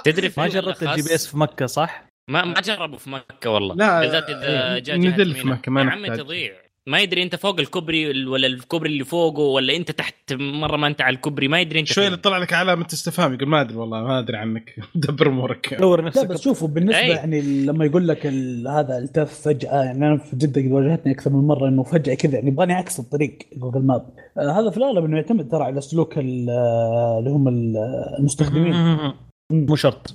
تدري 0.05 0.33
ما 0.37 0.47
جربت 0.49 0.83
الـ 0.83 1.02
GPS 1.09 1.26
في 1.27 1.39
مكة 1.39 1.67
صح؟ 1.67 2.08
ما 2.28 2.44
ما 2.44 2.54
جربوا 2.61 2.99
في 2.99 3.11
مكة 3.11 3.50
والله. 3.50 3.75
لا، 3.75 4.00
بالذات 4.00 4.30
إذا 4.30 4.73
إيه، 4.75 4.78
جاء 4.78 4.97
ندل 4.97 5.32
جهة 5.32 5.40
في. 5.42 5.47
مكة، 5.49 5.73
ما 5.73 5.80
يا 5.82 5.87
عمي. 5.90 6.16
تضيع. 6.16 6.52
ما 6.87 6.99
يدري 7.00 7.23
أنت 7.23 7.37
فوق 7.37 7.61
الكوبري 7.61 8.11
ال- 8.11 8.28
ولا 8.28 8.47
الكوبري 8.47 8.88
اللي 8.92 9.04
فوقه 9.04 9.40
ولا 9.42 9.76
أنت 9.76 9.90
تحت 9.90 10.32
مرة 10.32 10.76
ما 10.76 10.87
أنت 10.87 11.00
على 11.00 11.16
الكوبري 11.16 11.49
ما 11.49 11.61
يدري 11.61 11.80
أنت 11.80 11.88
شوي 11.88 12.16
طلع 12.16 12.38
لك 12.38 12.52
علامة 12.52 12.87
استفهام 12.92 13.35
يقول 13.35 13.49
ما 13.49 13.61
أدري 13.61 13.76
والله 13.76 14.02
ما 14.02 14.18
أدري 14.18 14.37
عنك. 14.37 14.75
دبر 14.94 15.28
أمورك. 15.28 15.75
دور 15.80 16.00
لا 16.00 16.06
نفسك. 16.06 16.26
بس 16.26 16.40
شوفوا 16.40 16.68
بالنسبة 16.68 16.99
أي. 17.00 17.08
يعني 17.08 17.40
لما 17.66 17.85
يقول 17.85 18.08
لك 18.08 18.26
هذا 18.66 18.99
التف 18.99 19.40
فجأة 19.49 19.82
يعني 19.85 20.06
أنا 20.06 20.16
في 20.16 20.37
جدة 20.37 20.62
قد 20.62 20.70
واجهتني 20.73 21.12
أكثر 21.12 21.30
من 21.30 21.47
مرة 21.47 21.68
إنه 21.68 21.82
فجأة 21.82 22.14
كذا 22.14 22.35
يعني 22.35 22.49
يبغاني 22.49 22.73
اعكس 22.73 23.00
الطريق 23.00 23.38
Google 23.57 23.81
Map. 23.83 24.07
آه 24.38 24.61
هذا 24.61 24.70
في 24.70 24.76
الاغلب 24.76 25.04
إنه 25.04 25.16
يعتمد 25.16 25.49
ترى 25.49 25.64
على 25.64 25.80
سلوك 25.80 26.18
ال- 26.18 26.50
آه، 26.50 27.18
اللي 27.18 27.30
هم 27.30 27.49
ال- 27.49 27.76
المستخدمين. 28.18 28.97
مو 29.52 29.76
شرط. 29.76 30.14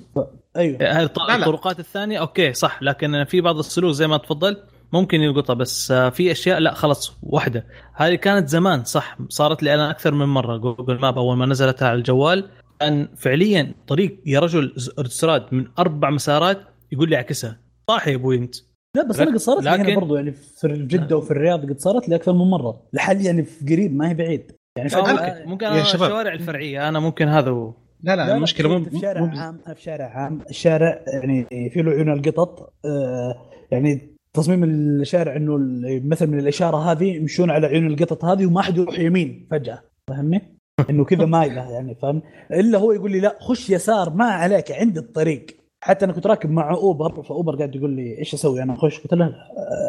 أيوه. 0.56 0.78
هاي 0.80 1.04
لا. 1.04 1.36
الطرقات 1.36 1.78
الثانية 1.80 2.18
okay 2.18 2.52
صح. 2.52 2.82
لكن 2.82 3.24
في 3.24 3.40
بعض 3.40 3.58
السلوك 3.58 3.92
زي 3.92 4.06
ما 4.06 4.16
تفضل 4.16 4.56
ممكن 4.92 5.20
يلقطها 5.20 5.54
بس 5.54 5.90
آه، 5.90 6.08
في 6.10 6.32
أشياء 6.32 6.58
لا 6.58 6.74
خلاص 6.74 7.16
واحدة. 7.22 7.66
هذه 7.94 8.14
كانت 8.14 8.48
زمان 8.48 8.84
صح. 8.84 9.16
صارت 9.28 9.62
لي 9.62 9.74
أنا 9.74 9.90
أكثر 9.90 10.14
من 10.14 10.26
مرة. 10.26 10.56
Google 10.56 10.98
Map 11.00 11.18
أول 11.18 11.36
ما 11.36 11.46
نزلتها 11.46 11.88
على 11.88 11.98
الجوال 11.98 12.48
كان 12.80 13.08
فعليا 13.16 13.74
طريق 13.86 14.18
يا 14.26 14.40
رجل 14.40 14.74
أوتوستراد 14.98 15.46
من 15.52 15.66
أربع 15.78 16.10
مسارات 16.10 16.58
يقول 16.92 17.10
لي 17.10 17.16
اعكسها. 17.16 17.58
صح 17.90 18.08
يا 18.08 18.14
أبوي 18.14 18.36
أنت. 18.36 18.54
لا 18.96 19.02
بس 19.08 19.20
أنا 19.20 19.30
قد 19.30 19.36
صارت 19.36 19.62
لي 19.62 19.70
هنا 19.70 19.82
لكن- 19.82 19.94
برضو 19.94 20.16
يعني 20.16 20.32
في 20.32 20.68
جده 20.68 21.16
وفي 21.16 21.30
الرياض 21.30 21.62
قد 21.70 21.78
صارت 21.80 22.08
لي 22.08 22.14
أكثر 22.16 22.32
من 22.32 22.50
مرة. 22.50 22.82
لحد 22.92 23.20
يعني 23.20 23.44
في 23.44 23.74
قريب 23.74 23.96
ما 23.96 24.08
هي 24.10 24.14
بعيد. 24.14 24.52
يعني 24.78 24.88
فعلا 24.88 25.44
ممكن 25.46 25.50
ممكن 25.50 25.84
شباب. 25.84 26.02
الشوارع 26.02 26.32
الفرعية. 26.32 26.88
أنا 26.88 26.98
ممكن 27.00 27.28
هذا 27.28 27.50
هو. 27.50 27.74
لا 28.04 28.16
لا, 28.16 28.26
لا 28.26 28.36
المشكلة 28.36 28.78
مو 28.78 28.84
في 28.84 28.98
شارع 28.98 29.20
عام 29.38 29.58
في 29.74 29.82
شارع 29.82 30.04
عام. 30.06 30.40
الشارع 30.50 31.04
يعني 31.06 31.46
في 31.70 31.82
له 31.82 31.90
عيون 31.90 32.12
القطط. 32.12 32.72
آه 32.84 33.34
يعني 33.72 34.00
تصميم 34.36 34.64
الشارع 34.64 35.36
إنه 35.36 35.56
ال- 35.56 36.08
مثل 36.08 36.26
من 36.26 36.38
الإشارة 36.38 36.76
هذه 36.92 37.04
يمشون 37.04 37.50
على 37.50 37.66
عيون 37.66 37.86
القطط 37.86 38.24
هذه 38.24 38.46
وما 38.46 38.62
حد 38.62 38.76
يروح 38.78 38.98
يمين 38.98 39.46
فجأة 39.50 39.82
فاهمني؟ 40.10 40.42
إنه 40.90 41.04
كذا 41.04 41.24
مايله 41.24 41.70
يعني 41.70 41.94
فاهم؟ 41.94 42.22
إلا 42.52 42.78
هو 42.78 42.92
يقول 42.92 43.12
لي 43.12 43.20
لا 43.20 43.36
خش 43.40 43.70
يسار 43.70 44.10
ما 44.14 44.24
عليك 44.24 44.72
عند 44.72 44.98
الطريق. 44.98 45.46
حتى 45.84 46.04
أنا 46.04 46.12
كنت 46.12 46.26
راكب 46.26 46.50
مع 46.50 46.70
أوبر 46.74 47.22
فأوبر 47.22 47.56
قاعد 47.56 47.74
يقول 47.76 47.90
لي 47.96 48.18
إيش 48.18 48.34
أسوي 48.34 48.62
أنا؟ 48.62 48.74
اخش 48.74 49.00
قلت 49.00 49.14
له 49.14 49.34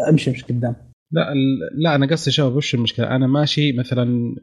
أمشي 0.09 0.29
أمشي 0.29 0.45
قدام. 0.45 0.75
لا 1.11 1.31
ال- 1.31 1.83
لا 1.83 1.95
أنا 1.95 2.05
قصدي 2.07 2.31
شباب 2.31 2.55
وش 2.55 2.75
المشكلة؟ 2.75 3.15
أنا 3.15 3.27
ماشي 3.27 3.71
مثلا 3.71 4.35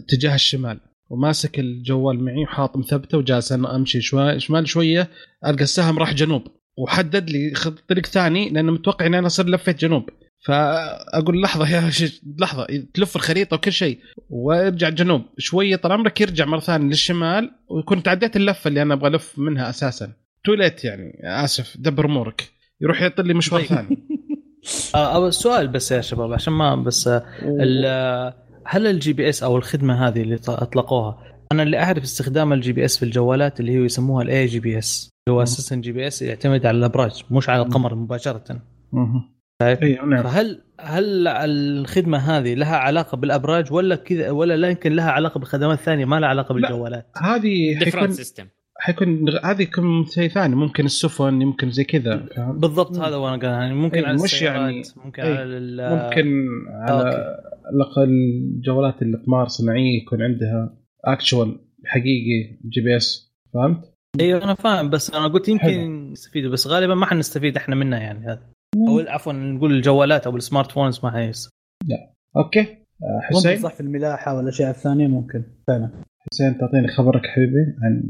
اتجاه 0.00 0.34
الشمال. 0.34 0.80
وماسك 1.10 1.58
الجوال 1.58 2.24
معي 2.24 2.42
وحاط 2.44 2.76
مثبته 2.76 3.18
وجالس 3.18 3.52
أنا 3.52 3.76
أمشي 3.76 4.00
شوي 4.00 4.40
شمال 4.40 4.68
شوية 4.68 5.08
ألقى 5.46 5.62
السهم 5.62 5.98
راح 5.98 6.14
جنوب 6.14 6.42
وحدد 6.76 7.30
لي 7.30 7.54
خط 7.54 7.74
طريق 7.88 8.06
ثاني 8.06 8.50
لأنه 8.50 8.72
متوقع 8.72 9.06
إني 9.06 9.18
أنا 9.18 9.28
صرت 9.28 9.46
لفيت 9.46 9.80
جنوب. 9.80 10.10
فأقول 10.46 11.42
لحظة 11.42 11.68
يا. 11.68 11.90
لحظة 12.40 12.66
تلف 12.94 13.16
الخريطة 13.16 13.54
وكل 13.54 13.72
شيء 13.72 13.98
وارجع 14.30 14.88
جنوب. 14.88 15.22
شوية 15.38 15.76
طال 15.76 15.92
عمرك 15.92 16.20
يرجع 16.20 16.44
مرة 16.44 16.60
ثانية 16.60 16.86
للشمال 16.86 17.50
ويكون 17.68 18.02
تعديت 18.02 18.36
اللفة 18.36 18.68
اللي 18.68 18.82
أنا 18.82 18.94
أبغى 18.94 19.08
ألف 19.08 19.38
منها 19.38 19.70
أساسا. 19.70 20.12
توليت 20.44 20.84
يعني 20.84 21.20
آسف 21.24 21.76
دبر 21.78 22.04
أمورك. 22.04 22.50
يروح 22.80 23.02
يعطي 23.02 23.22
لي 23.22 23.34
مشوار 23.34 23.60
طيب. 23.60 23.68
ثاني. 23.68 23.98
آه، 24.94 25.28
السؤال 25.28 25.68
بس 25.68 25.92
يا 25.92 26.00
شباب 26.00 26.32
عشان 26.32 26.52
ما 26.52 26.76
بس 26.76 27.08
آه، 27.08 27.24
هل 28.68 28.86
ال 28.86 29.12
GPS 29.12 29.42
أو 29.42 29.56
الخدمة 29.56 30.08
هذه 30.08 30.22
اللي 30.22 30.34
أطلقوها 30.48 31.18
أنا 31.52 31.62
اللي 31.62 31.78
أعرف 31.78 32.02
استخدام 32.02 32.52
ال 32.52 32.72
GPS 32.72 32.96
في 32.98 33.02
الجوالات 33.04 33.60
اللي 33.60 33.78
هو 33.78 33.84
يسموها 33.84 34.22
ال 34.22 34.46
A-GPS 34.46 35.10
اللي 35.28 35.38
هو 35.38 35.42
أساسا 35.42 35.76
GPS 35.76 36.22
يعتمد 36.22 36.66
على 36.66 36.78
الأبراج 36.78 37.24
مش 37.30 37.48
على 37.48 37.62
القمر 37.62 37.94
مباشرة. 37.94 38.60
شايف؟ 39.62 39.82
أيوه 39.82 40.04
نعم 40.06 40.22
فهل 40.22 40.62
هل 40.80 41.28
الخدمة 41.28 42.18
هذه 42.18 42.54
لها 42.54 42.76
علاقة 42.76 43.16
بالأبراج 43.16 43.72
ولا 43.72 43.96
كذا 43.96 44.30
ولا 44.30 44.56
لا 44.56 44.68
يمكن 44.68 44.92
لها 44.92 45.10
علاقة 45.10 45.38
بالخدمات 45.38 45.78
الثانية 45.78 46.04
ما 46.04 46.20
لها 46.20 46.28
علاقة 46.28 46.54
لا. 46.54 46.60
بالجوالات 46.68 47.06
هذه 47.16 47.78
different 47.78 47.94
حيكون 47.94 48.12
system 48.12 48.46
حيكون 48.78 49.28
هذه 49.44 49.62
يكون 49.62 50.04
شيء 50.06 50.28
ثاني 50.28 50.54
ممكن 50.56 50.84
السفن 50.84 51.42
يمكن 51.42 51.70
زي 51.70 51.84
كذا؟ 51.84 52.16
بالضبط 52.38 52.98
هذا 52.98 53.16
وأنا 53.16 53.36
قال 53.36 53.44
يعني 53.50 53.74
ممكن 53.74 53.98
إيه، 53.98 54.06
على 54.06 54.14
مش 54.14 54.24
السيارات 54.34 54.60
يعني- 54.60 54.82
ممكن 55.04 55.22
إيه، 55.22 55.34
على 55.38 55.42
ال- 55.44 56.04
ممكن 56.04 56.46
على 56.68 57.36
الجوالات 57.98 59.02
الاقمار 59.02 59.48
صناعية 59.48 60.02
يكون 60.02 60.22
عندها 60.22 60.76
actual 61.04 61.58
حقيقي 61.86 62.58
GPS 62.68 63.32
فهمت؟ 63.54 63.92
أيوه 64.20 64.44
أنا 64.44 64.54
فاهم 64.54 64.90
بس 64.90 65.14
أنا 65.14 65.28
قلت 65.28 65.48
يمكن. 65.48 66.12
يستفيدوا 66.12 66.50
بس 66.52 66.66
غالبا 66.66 66.94
ما 66.94 67.06
حنستفيد 67.06 67.56
إحنا 67.56 67.74
منها 67.74 67.98
يعني 67.98 68.26
هذا. 68.26 68.42
أو 68.88 68.98
عفوا 68.98 69.32
نقول 69.32 69.72
الجوالات 69.72 70.26
أو 70.26 70.36
ال 70.36 70.72
smartphones 70.72 71.00
ما 71.04 71.10
حيس. 71.10 71.48
okay. 72.36 72.60
آه، 72.60 72.66
ممكن 73.32 73.36
حسين؟ 73.36 73.56
صح 73.58 73.74
في 73.74 73.80
الملاحة 73.80 74.36
والأشياء 74.36 74.70
الثانية 74.70 75.06
ممكن. 75.06 75.44
فعلا. 75.66 75.90
حسين 76.32 76.58
تعطيني 76.58 76.88
خبرك 76.88 77.22
حبيبي 77.26 77.76
عن 77.82 78.02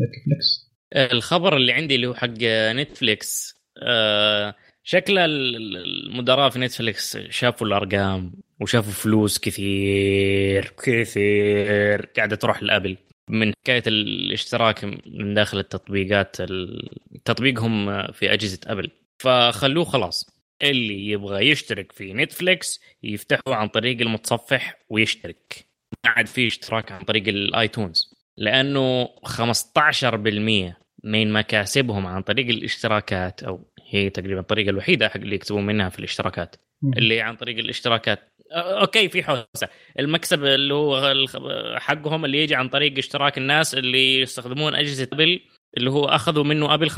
Netflix 0.00 0.70
الخبر 1.12 1.56
اللي 1.56 1.72
عندي 1.72 1.94
اللي 1.94 2.06
هو 2.06 2.14
حق 2.14 2.28
Netflix 2.72 3.60
آه، 3.82 4.54
شكل 4.82 5.18
ال- 5.18 5.76
المدراء 5.76 6.50
في 6.50 6.58
Netflix 6.58 7.16
شافوا 7.16 7.66
الأرقام. 7.66 8.32
وشافوا 8.60 8.92
فلوس 8.92 9.38
كثير 9.38 10.72
كثير 10.84 12.06
قاعدة 12.16 12.36
تروح 12.36 12.62
ل 12.62 12.67
Apple. 12.67 12.96
من 13.30 13.52
حكاية 13.62 13.82
الاشتراك 13.86 14.84
من 15.06 15.34
داخل 15.34 15.58
التطبيقات 15.58 16.40
ال- 16.40 16.88
تطبيقهم 17.24 18.06
في 18.12 18.32
أجهزة 18.32 18.60
Apple. 18.66 18.90
فخلوه 19.22 19.84
خلاص. 19.84 20.40
اللي 20.62 21.08
يبغى 21.10 21.48
يشترك 21.50 21.92
في 21.92 22.12
Netflix 22.12 22.80
يفتحه 23.02 23.40
عن 23.54 23.68
طريق 23.68 24.00
المتصفح 24.00 24.78
ويشترك. 24.88 25.66
ما 26.04 26.10
عاد 26.12 26.26
في 26.26 26.46
اشتراك 26.46 26.92
عن 26.92 27.00
طريق 27.04 27.28
ال 27.28 27.39
iTunes. 27.39 28.14
لأنه 28.36 29.08
15% 29.24 30.76
من 31.04 31.32
مكاسبهم 31.32 32.06
عن 32.06 32.22
طريق 32.22 32.46
الاشتراكات 32.48 33.42
أو 33.42 33.72
هي 33.90 34.10
تقريبا 34.10 34.40
الطريقة 34.40 34.70
الوحيدة 34.70 35.08
حق 35.08 35.16
اللي 35.16 35.34
يكسبون 35.34 35.66
منها 35.66 35.88
في 35.88 35.98
الاشتراكات. 35.98 36.56
اللي 36.96 37.20
عن 37.20 37.36
طريق 37.36 37.58
الاشتراكات 37.58 38.29
okay 38.52 39.08
في 39.08 39.22
حوسة. 39.22 39.68
المكسب 39.98 40.44
اللي 40.44 40.74
هو 40.74 41.10
الخ- 41.10 41.36
حقهم 41.76 42.24
اللي 42.24 42.38
يجي 42.42 42.54
عن 42.54 42.68
طريق 42.68 42.98
اشتراك 42.98 43.38
الناس 43.38 43.74
اللي 43.74 44.20
يستخدمون 44.20 44.74
أجهزة 44.74 45.08
Apple 45.12 45.40
اللي 45.76 45.90
هو 45.90 46.04
أخذوا 46.04 46.44
منه 46.44 46.74
Apple 46.74 46.90
15% 46.90 46.96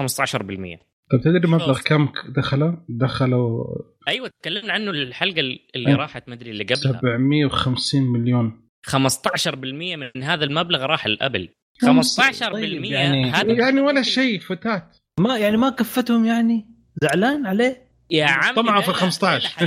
طيب 1.13 1.21
تدري 1.25 1.49
مبلغ. 1.51 1.81
كم 1.81 2.09
دخلوا؟ 2.37 2.73
دخلوا 2.89 3.65
أيوه 4.09 4.31
تكلمنا 4.43 4.73
عنه 4.73 4.91
الحلقة 4.91 5.41
اللي 5.41 5.61
أي. 5.89 5.95
راحت 5.95 6.29
مدري 6.29 6.51
اللي 6.51 6.65
قبلها. 6.65 7.01
750 7.01 8.03
مليون. 8.03 8.63
15% 8.87 9.97
من 9.97 10.23
هذا 10.23 10.45
المبلغ 10.45 10.83
راح 10.87 11.07
الابل 11.07 11.49
15% 11.85 12.53
طيب، 12.53 12.85
يعني- 12.85 13.31
هذا 13.31 13.53
يعني 13.53 13.81
ولا 13.81 14.03
شيء 14.03 14.41
فتات 14.41 14.97
ما 15.21 15.39
يعني 15.39 15.57
ما 15.57 15.71
كفتهم 15.71 16.25
يعني؟ 16.25 16.67
زعلان 17.03 17.47
عليه؟ 17.47 17.89
يا 18.11 18.25
عمي 18.27 18.55
طمعوا 18.57 18.83
في 18.83 18.89
ال 18.89 18.95
15. 18.95 19.67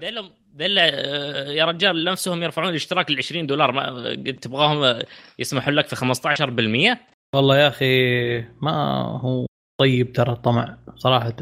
دلة 0.00 0.30
دلة 0.54 0.82
آه، 0.82 1.50
يا 1.50 1.64
رجال 1.64 2.04
نفسهم 2.04 2.42
يرفعون 2.42 2.68
الاشتراك 2.68 3.10
ل 3.10 3.18
20 3.18 3.46
دولار. 3.46 3.72
ما 3.72 4.14
تبغاهم 4.42 5.02
يسمحوا 5.38 5.72
لك 5.72 5.86
في 5.86 5.96
15% 5.96 6.98
والله 7.34 7.58
يا 7.58 7.68
أخي 7.68 8.40
ما 8.62 8.72
هو 9.20 9.46
طيب 9.80 10.12
ترى 10.12 10.32
الطمع 10.32 10.78
صراحة. 10.96 11.36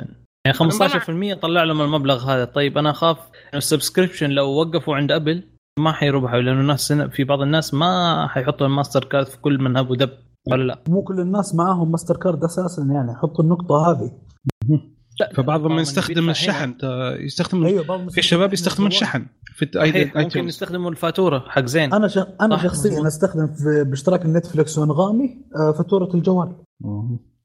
يعني 0.46 0.58
15% 1.34 1.40
طلع 1.40 1.62
لهم 1.62 1.80
المبلغ 1.80 2.30
هذا. 2.30 2.44
طيب 2.44 2.78
أنا 2.78 2.90
أخاف 2.90 3.18
ال 3.54 3.60
subscription 3.60 4.30
لو 4.30 4.48
وقفوا 4.50 4.96
عند 4.96 5.12
Apple 5.12 5.48
ما 5.78 5.92
حيربحوا 5.92 6.40
لأنه 6.40 6.60
الناس 6.60 6.92
في 6.92 7.24
بعض 7.24 7.40
الناس 7.40 7.74
ما 7.74 8.26
حيحطوا 8.28 8.66
الماستر 8.66 9.04
كارد 9.04 9.26
في 9.26 9.38
كل 9.40 9.58
من 9.58 9.76
هب 9.76 9.90
ودب 9.90 10.10
ولا 10.48 10.62
لا؟ 10.62 10.82
مو 10.88 11.02
كل 11.02 11.20
الناس 11.20 11.54
معاهم 11.54 11.90
ماستر 11.90 12.16
كارد 12.16 12.44
أساسا 12.44 12.82
يعني 12.82 13.14
حطوا 13.14 13.44
النقطة 13.44 13.90
هذه. 13.90 14.12
فبعضهم 15.34 15.78
يستخدم 15.78 16.30
الشحن 16.30 16.74
يستخدم 17.20 17.66
أيوه 17.66 17.84
بعض 17.84 18.10
في 18.10 18.22
شباب 18.22 18.52
يستخدمون 18.52 18.90
الشحن 18.90 19.26
في 19.54 20.10
ممكن 20.16 20.48
يستخدموا 20.48 20.90
الفاتورة 20.90 21.44
حق 21.48 21.64
زين. 21.64 21.92
أنا 21.94 22.08
ش... 22.08 22.18
أنا 22.40 22.62
شخصيا. 22.62 23.06
أستخدم 23.06 23.46
في... 23.46 23.84
باشتراك 23.84 24.24
ال 24.24 24.31
Netflix 24.31 24.78
وأنغامي 24.78 25.38
آه، 25.56 25.72
فاتورة 25.72 26.14
الجوال. 26.14 26.52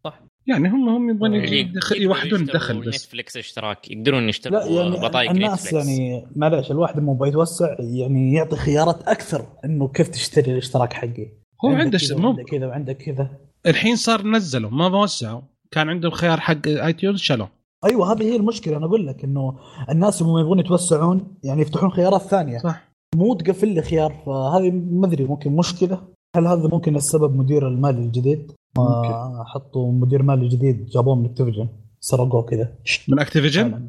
صح. 0.04 0.22
يعني 0.48 0.70
هم 0.70 0.90
هم 0.90 1.10
يبغون 1.10 1.34
يدخل- 1.36 2.02
يوحدون 2.02 2.42
الدخل 2.42 2.80
بس. 2.82 2.88
Netflix 3.06 3.38
اشتراك 3.38 3.92
يقدرون 3.92 4.30
يشتروا 4.30 4.64
يعني 4.64 4.90
بطايق 5.00 5.32
الناس 5.32 5.54
Netflix 5.66 5.74
يعني 5.74 6.28
معلش 6.36 6.72
الواحد 6.72 6.98
لما 7.00 7.28
يتوسع 7.28 7.76
يعني 7.80 8.34
يعطي 8.34 8.56
خيارات 8.56 9.08
أكثر 9.08 9.46
إنه 9.66 9.88
كيف 9.88 10.08
تشتري 10.08 10.52
الاشتراك 10.52 10.94
حقي. 10.94 11.32
هو 11.66 11.70
عنده 11.70 12.00
مو 12.12 12.28
وعندك 12.28 12.44
كذا 12.46 12.68
وعندك 12.68 12.98
كذا. 12.98 13.30
الحين 13.68 13.96
صار 13.96 14.28
نزلوا 14.28 14.70
ما 14.70 14.88
وسعوا 15.02 15.42
كان 15.72 15.90
عندهم 15.90 16.12
خيار 16.12 16.40
حق 16.40 16.68
iTunes 16.68 17.20
شالوه. 17.20 17.57
أيوه 17.86 18.12
هذه 18.12 18.24
هي 18.24 18.36
المشكلة. 18.36 18.78
أنا 18.78 18.86
أقول 18.86 19.08
لك 19.08 19.24
إنه 19.24 19.60
الناس 19.90 20.22
لما 20.22 20.40
يبغون 20.40 20.60
يتوسعون 20.60 21.38
يعني 21.44 21.62
يفتحون 21.62 21.92
خيارات 21.92 22.22
ثانية. 22.22 22.58
صح. 22.58 22.92
مو 23.16 23.34
تقفل 23.34 23.68
لي 23.68 23.82
خيار. 23.82 24.14
فهذه 24.26 24.72
ما 24.72 25.08
أدري 25.08 25.24
ممكن 25.24 25.56
مشكلة. 25.56 26.02
هل 26.36 26.48
هذا 26.48 26.68
ممكن 26.68 26.96
السبب 26.96 27.36
مدير 27.36 27.68
المالي 27.68 28.00
الجديد؟ 28.00 28.52
ما 28.78 29.44
حطوا 29.48 29.92
مدير 29.92 30.24
مالي 30.24 30.48
جديد 30.48 30.86
جابوه 30.86 31.16
من 31.16 31.26
Activision 31.26 31.68
سرقوه 32.00 32.42
كذا. 32.42 32.74
من 33.08 33.20
Activision؟ 33.20 33.88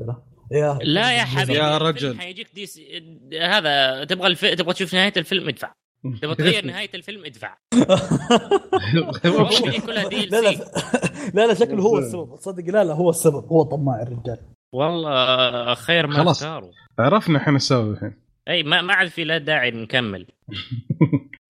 yeah. 0.52 0.78
لا 0.82 1.12
يا 1.12 1.22
حبيبي 1.24 1.58
يا 1.58 1.78
رجل. 1.78 2.18
حيجيك 2.18 2.54
ديس 2.54 2.80
هذا 3.42 4.04
تبغى 4.04 4.26
الف... 4.26 4.44
تبغى 4.44 4.74
تشوف 4.74 4.94
نهاية 4.94 5.12
الفيلم 5.16 5.48
ادفع. 5.48 5.72
تبغى 6.22 6.34
تغير 6.44 6.66
نهاية 6.66 6.90
الفيلم؟ 6.94 7.24
ادفع. 7.24 7.56
كلها 9.86 10.08
لا 10.32 10.40
لا 10.40 10.50
لا 11.34 11.46
لا 11.46 11.54
شكله 11.54 11.82
هو 11.82 11.98
السبب. 11.98 12.36
صدق 12.36 12.64
لا 12.64 12.84
لا 12.84 12.92
هو 12.94 13.10
السبب. 13.10 13.44
هو 13.44 13.62
طماع 13.62 14.02
الرجال. 14.02 14.38
والله 14.74 15.74
خير 15.74 16.06
ما 16.06 16.14
خلاص. 16.14 16.42
اختاروا. 16.42 16.70
عرفنا 16.98 17.38
إحنا 17.38 17.52
نسوي 17.52 17.90
الحين. 17.90 18.14
أي 18.48 18.62
ما 18.62 18.82
ما 18.82 18.94
عاد 18.94 19.08
في 19.08 19.24
لا 19.24 19.38
داعي 19.38 19.70
نكمل. 19.70 20.26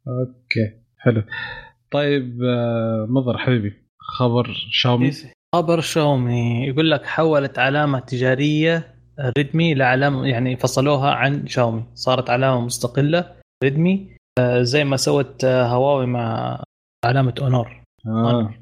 okay 0.08 0.80
حلو. 0.98 1.22
طيب 1.90 2.38
آه، 2.42 3.06
مضر 3.08 3.38
حبيبي. 3.38 3.72
خبر 4.18 4.48
شاومي. 4.70 5.10
خبر 5.54 5.80
شاومي. 5.80 6.66
يقول 6.66 6.90
لك 6.90 7.06
حولت 7.06 7.58
علامة 7.58 7.98
تجارية 7.98 8.94
Redmi 9.38 9.74
لعلامه 9.74 10.26
يعني 10.26 10.56
فصلوها 10.56 11.10
عن 11.10 11.46
شاومي. 11.46 11.84
صارت 11.94 12.30
علامة 12.30 12.60
مستقلة 12.60 13.36
Redmi. 13.64 14.08
آه، 14.12 14.17
زي 14.62 14.84
ما 14.84 14.96
سوت 14.96 15.44
آه، 15.44 15.66
هواوي 15.66 16.06
مع 16.06 16.62
علامة 17.04 17.34
Honor 17.40 17.82
آه. 18.06 18.54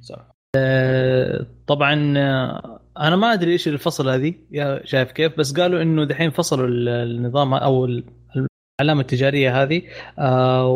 آه، 0.57 1.47
طبعا 1.67 2.15
آه، 2.19 2.81
أنا 2.99 3.17
ما 3.17 3.33
أدري 3.33 3.53
إيش 3.53 3.69
الفصل 3.69 4.09
هذه 4.09 4.35
يا 4.51 4.81
شايف 4.85 5.13
كيف 5.13 5.39
بس 5.39 5.61
قالوا 5.61 5.83
إنه 5.83 6.05
دحين 6.05 6.31
فصلوا 6.31 6.67
ال- 6.67 6.89
النظام 6.89 7.55
أو 7.55 7.85
ال- 7.85 8.05
العلامة 8.81 9.01
التجارية 9.01 9.63
هذه 9.63 9.83
آه، 10.19 10.67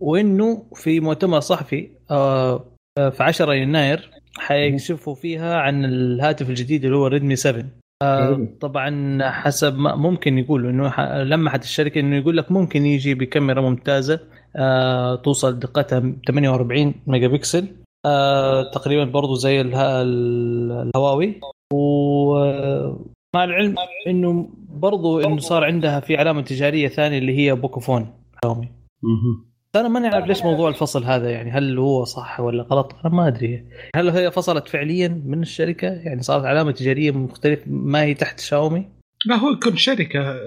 وإنه 0.00 0.66
في 0.74 1.00
مؤتمر 1.00 1.40
صحفي 1.40 1.88
آه، 2.10 2.64
آه، 2.98 3.08
في 3.08 3.22
10 3.22 3.52
يناير 3.54 4.10
حيكشفوا 4.38 5.14
فيها 5.14 5.56
عن 5.56 5.84
الهاتف 5.84 6.48
الجديد 6.50 6.84
اللي 6.84 6.96
هو 6.96 7.06
ريدمي 7.06 7.36
7 7.36 7.64
آه، 8.02 8.48
طبعا 8.60 9.18
حسب 9.30 9.78
ما 9.78 9.94
ممكن 9.94 10.38
يقولوا 10.38 10.70
إنه 10.70 11.22
لمحت 11.22 11.62
الشركة 11.64 12.00
إنه 12.00 12.16
يقول 12.16 12.36
لك 12.36 12.52
ممكن 12.52 12.86
يجي 12.86 13.14
بكاميرا 13.14 13.60
ممتازة 13.60 14.20
آه، 14.56 15.14
توصل 15.14 15.58
دقتها 15.58 16.12
48 16.28 16.94
ميجا 17.06 17.28
بكسل 17.28 17.68
آه، 18.06 18.70
تقريبا 18.70 19.04
برضو 19.04 19.34
زي 19.34 19.60
الهواوي. 19.60 21.40
ومع 21.72 23.44
العلم 23.44 23.74
إنه 24.06 24.48
برضو 24.68 25.20
إنه 25.20 25.38
صار 25.38 25.64
عندها 25.64 26.00
في 26.00 26.16
علامة 26.16 26.40
تجارية 26.42 26.88
ثانية 26.88 27.18
اللي 27.18 27.38
هي 27.38 27.54
Pocophone 27.54 28.06
Xiaomi 28.44 28.68
مهم. 29.02 29.46
أنا 29.74 29.88
ما 29.88 30.00
نعرف 30.00 30.26
ليش 30.26 30.42
موضوع 30.42 30.68
الفصل 30.68 31.04
هذا 31.04 31.30
يعني 31.30 31.50
هل 31.50 31.78
هو 31.78 32.04
صح 32.04 32.40
ولا 32.40 32.62
غلط 32.62 32.92
أنا 33.04 33.14
ما 33.14 33.28
أدري 33.28 33.64
هل 33.96 34.08
هي 34.08 34.30
فصلت 34.30 34.68
فعليا 34.68 35.22
من 35.26 35.42
الشركة 35.42 35.86
يعني 35.86 36.22
صارت 36.22 36.44
علامة 36.44 36.72
تجارية 36.72 37.10
مختلفة 37.10 37.62
ما 37.66 38.02
هي 38.02 38.14
تحت 38.14 38.40
شاومي 38.40 38.88
لا 39.26 39.34
هو 39.36 39.50
يكون 39.50 39.76
شركة 39.76 40.20
آه، 40.20 40.38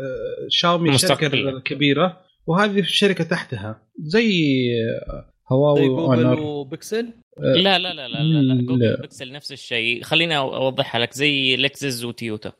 شاومي. 0.49 0.97
شركة 0.97 1.59
كبيرة 1.59 2.17
وهذه 2.47 2.81
شركة 2.81 3.23
تحتها 3.23 3.81
زي 3.99 4.31
آه، 5.09 5.31
هواوي 5.51 5.79
زي 5.79 5.87
جوجل 5.87 6.01
و 6.01 6.08
Honor 6.08 6.39
وبيكسل 6.39 7.13
لا 7.37 7.79
لا 7.79 7.93
لا 7.93 7.93
لا 7.93 8.07
لا, 8.07 8.23
لا. 8.41 8.53
لا. 8.53 8.65
Google 8.67 8.97
Pixel 9.01 9.31
نفس 9.31 9.51
الشيء 9.51 10.03
خليني 10.03 10.37
أوضحها 10.37 10.99
لك 10.99 11.13
زي 11.13 11.55
Lexus 11.55 12.03
و 12.05 12.12
Toyota 12.12 12.51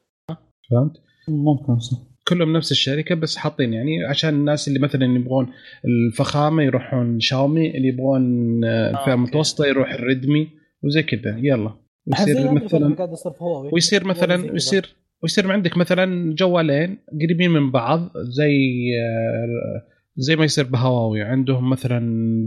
فهمت؟ 0.72 0.94
ممكن 1.28 1.80
صح 1.80 1.98
كلهم 2.28 2.54
نفس 2.54 2.72
الشركة 2.72 3.16
بس 3.16 3.38
حاطين 3.38 3.74
يعني 3.74 4.06
عشان 4.06 4.30
الناس 4.30 4.68
اللي 4.68 4.80
مثلا 4.80 5.06
يبغون 5.06 5.48
الفخامة 5.86 6.64
يروحون 6.64 7.20
شاومي 7.20 7.78
اللي 7.78 7.88
يبغون 7.88 8.24
آه، 8.64 8.90
الفئة 8.90 9.00
okay. 9.00 9.14
المتوسطة 9.14 9.66
يروح 9.66 9.94
ال 9.94 10.03
Redmi 10.03 10.48
وزي 10.84 11.04
كذا. 11.04 11.38
يلا. 11.38 11.74
حزين 12.14 12.38
يصير 12.38 12.52
هذا 12.52 12.64
الفرق 12.64 12.82
مثلا 12.82 13.70
ويصير 13.74 14.06
مثلا. 14.06 14.52
ويصير 14.52 14.96
ويصير 15.24 15.52
عندك 15.52 15.78
مثلا 15.78 16.36
جوالين 16.36 16.98
قريبين 17.22 17.52
من 17.52 17.72
بعض 17.72 18.12
زي 18.18 18.56
آه، 19.02 19.84
زي 20.18 20.36
ما 20.36 20.46
يصير 20.46 20.66
بهواوي. 20.66 21.22
عندهم 21.22 21.70
مثلا 21.70 22.00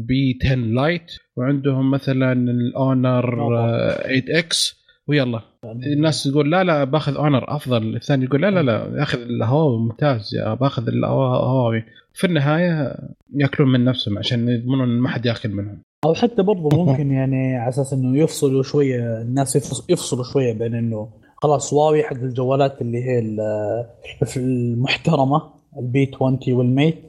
P 0.06 0.38
10 0.44 0.54
Lite 0.54 1.12
وعندهم 1.36 1.90
مثلا 1.90 2.32
ال 2.32 2.50
Honor 2.50 3.36
8 4.02 4.38
X 4.38 4.82
ويلا. 5.08 5.51
الناس 5.64 6.24
تقول 6.24 6.50
لا 6.50 6.64
لا 6.64 6.84
باخذ 6.84 7.16
Honor 7.16 7.56
أفضل. 7.56 7.96
الثاني 7.96 8.24
يقول 8.24 8.42
لا 8.42 8.50
لا 8.50 8.62
لا 8.62 9.02
أخذ 9.02 9.18
الهواوي 9.20 9.78
ممتاز 9.78 10.34
يا 10.34 10.54
باخذ 10.54 10.88
الهواوي 10.88 11.84
في 12.14 12.26
النهاية 12.26 12.96
يأكلون 13.34 13.72
من 13.72 13.84
نفسهم 13.84 14.18
عشان 14.18 14.48
يضمنون 14.48 14.82
إن 14.90 14.98
ما 14.98 15.08
حد 15.08 15.26
يأكل 15.26 15.48
منهم. 15.50 15.78
أو 16.04 16.14
حتى 16.14 16.42
برضه 16.42 16.84
ممكن 16.84 17.10
يعني 17.12 17.56
على 17.56 17.68
أساس 17.68 17.92
إنه 17.92 18.18
يفصلوا 18.18 18.62
شوية 18.62 19.20
الناس 19.22 19.56
يفص- 19.56 19.84
يفصلوا 19.90 20.24
شوية 20.24 20.52
بين 20.52 20.74
إنه 20.74 21.08
خلاص 21.36 21.74
هواوي 21.74 22.02
حق 22.02 22.12
الجوالات 22.16 22.82
اللي 22.82 23.04
هي 23.04 23.18
ال- 23.18 23.86
المحترمة. 24.36 25.42
ال 25.78 25.94
P 25.94 26.10
20 26.14 26.38
وال 26.48 26.64
Mate. 26.64 27.02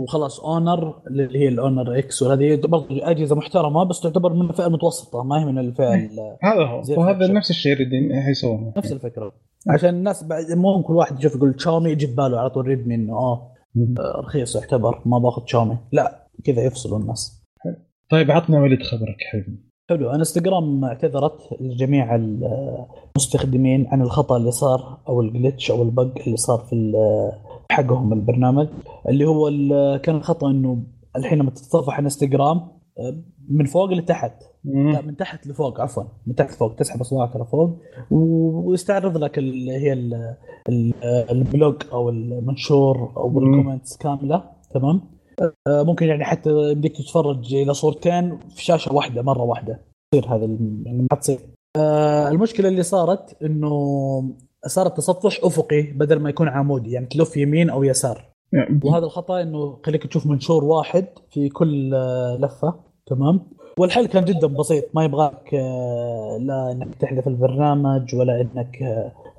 وخلاص 0.00 0.40
Honor 0.40 0.94
اللي 1.06 1.38
هي 1.38 1.48
ال 1.48 1.56
Honor 1.56 1.98
X 1.98 2.22
وهذه 2.22 2.56
برضه 2.56 2.86
أجهزة 2.90 3.36
محترمة 3.36 3.84
بس 3.84 4.00
تعتبر 4.00 4.32
من 4.32 4.50
الفئة 4.50 4.66
المتوسطة 4.66 5.22
ما 5.22 5.40
هي 5.40 5.44
من 5.44 5.58
الفئة 5.58 5.94
ال- 5.94 6.36
هذا 6.42 6.64
هو. 6.64 6.82
وهذا. 7.00 7.26
نفس 7.32 7.50
الشيء 7.50 7.72
اللي 7.72 8.22
حيسوونه 8.22 8.72
نفس 8.76 8.92
الفكرة. 8.92 9.32
عشان 9.70 9.88
الناس 9.94 10.24
بعد 10.24 10.44
مو 10.56 10.82
كل 10.82 10.92
واحد 10.94 11.18
يشوف 11.18 11.34
يقول 11.36 11.54
شاومي 11.60 11.90
يجي 11.90 12.06
في 12.06 12.14
باله 12.14 12.38
على 12.40 12.50
طول 12.50 12.66
ريدمي 12.66 12.94
انه 12.94 13.14
آه. 13.16 13.52
آه، 13.98 14.20
رخيص 14.20 14.56
يعتبر 14.56 15.00
ما 15.06 15.18
باخذ 15.18 15.42
شاومي 15.46 15.76
لا 15.92 16.26
كذا 16.44 16.62
يفصلوا 16.64 16.98
الناس. 16.98 17.44
طيب 18.10 18.30
عطنا 18.30 18.60
وليد 18.62 18.82
خبرك 18.82 19.16
حبيبي 19.32 19.58
حلو. 19.90 20.10
انستغرام 20.10 20.84
اعتذرت 20.84 21.38
لجميع 21.60 22.14
المستخدمين 23.16 23.86
عن 23.86 24.02
الخطأ 24.02 24.36
اللي 24.36 24.50
صار 24.50 24.98
أو 25.08 25.20
الجلتش 25.20 25.70
أو 25.70 25.82
البق 25.82 26.18
اللي 26.26 26.36
صار 26.36 26.58
في 26.58 26.92
حقهم 27.72 28.12
البرنامج 28.12 28.68
اللي 29.08 29.24
هو 29.24 29.50
كان 30.02 30.16
الخطا 30.16 30.50
إنه 30.50 30.82
الحين 31.16 31.38
لما 31.38 31.50
تتصفح 31.50 31.98
انستغرام 31.98 32.68
من 33.48 33.64
فوق 33.64 33.92
لتحت 33.92 34.42
لا. 34.64 35.00
من 35.02 35.16
تحت 35.16 35.46
لفوق 35.46 35.80
عفوا 35.80 36.02
من 36.26 36.34
تحت 36.34 36.50
لفوق 36.50 36.74
تسحب 36.74 37.00
أصبعك 37.00 37.36
لفوق 37.36 37.78
ويستعرض 38.10 39.16
لك 39.16 39.38
اللي 39.38 39.72
هي 39.72 39.92
ال- 39.92 40.36
ال- 40.68 40.94
ال 41.30 41.39
blog 41.39 41.74
أو 41.92 42.08
المنشور 42.08 43.12
أو. 43.16 43.38
ال 43.38 43.44
comments 43.44 43.96
كاملة 43.96 44.44
تمام 44.70 45.00
آه، 45.42 45.82
ممكن 45.82 46.06
يعني 46.06 46.24
حتى 46.24 46.50
يمديك 46.72 46.96
تتفرج 46.96 47.54
إلى 47.54 47.74
صورتين 47.74 48.38
في 48.38 48.64
شاشة 48.64 48.94
واحدة 48.94 49.22
مرة 49.22 49.42
واحدة 49.42 49.80
تصير 50.12 50.34
هذا 50.34 50.44
يعني 50.84 51.06
ما 51.12 51.18
تصير 51.20 51.38
آه، 51.76 52.28
المشكلة 52.28 52.68
اللي 52.68 52.82
صارت 52.82 53.42
إنه 53.42 53.70
صار 54.66 54.86
التصفح 54.86 55.38
أفقي 55.44 55.82
بدل 55.82 56.18
ما 56.18 56.30
يكون 56.30 56.48
عمودي 56.48 56.90
يعني 56.90 57.06
تلف 57.06 57.36
يمين 57.36 57.70
أو 57.70 57.84
يسار. 57.84 58.34
يعني 58.52 58.80
وهذا 58.84 59.04
الخطأ 59.04 59.42
إنه 59.42 59.78
خليك 59.86 60.06
تشوف 60.06 60.26
منشور 60.26 60.64
واحد 60.64 61.06
في 61.30 61.48
كل 61.48 61.94
آه، 61.94 62.38
لفة 62.40 62.74
تمام؟ 63.06 63.40
والحل 63.78 64.06
كان 64.06 64.24
جدا 64.24 64.46
بسيط 64.46 64.84
ما 64.94 65.04
يبغاك 65.04 65.54
آه، 65.54 66.38
لا 66.40 66.72
إنك 66.72 66.94
تحذف 66.94 67.28
البرنامج 67.28 68.14
ولا 68.14 68.40
إنك 68.40 68.82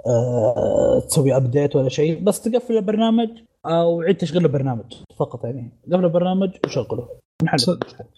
آه، 0.07 0.99
تسوي 0.99 1.35
update 1.35 1.75
ولا 1.75 1.89
شيء 1.89 2.23
بس 2.23 2.41
تقفل 2.41 2.77
البرنامج 2.77 3.29
أو 3.65 4.01
عيد 4.01 4.17
تشغيل 4.17 4.45
البرنامج 4.45 4.93
فقط 5.19 5.45
يعني. 5.45 5.71
قفل 5.91 6.05
البرنامج 6.05 6.49
وشغله. 6.65 7.07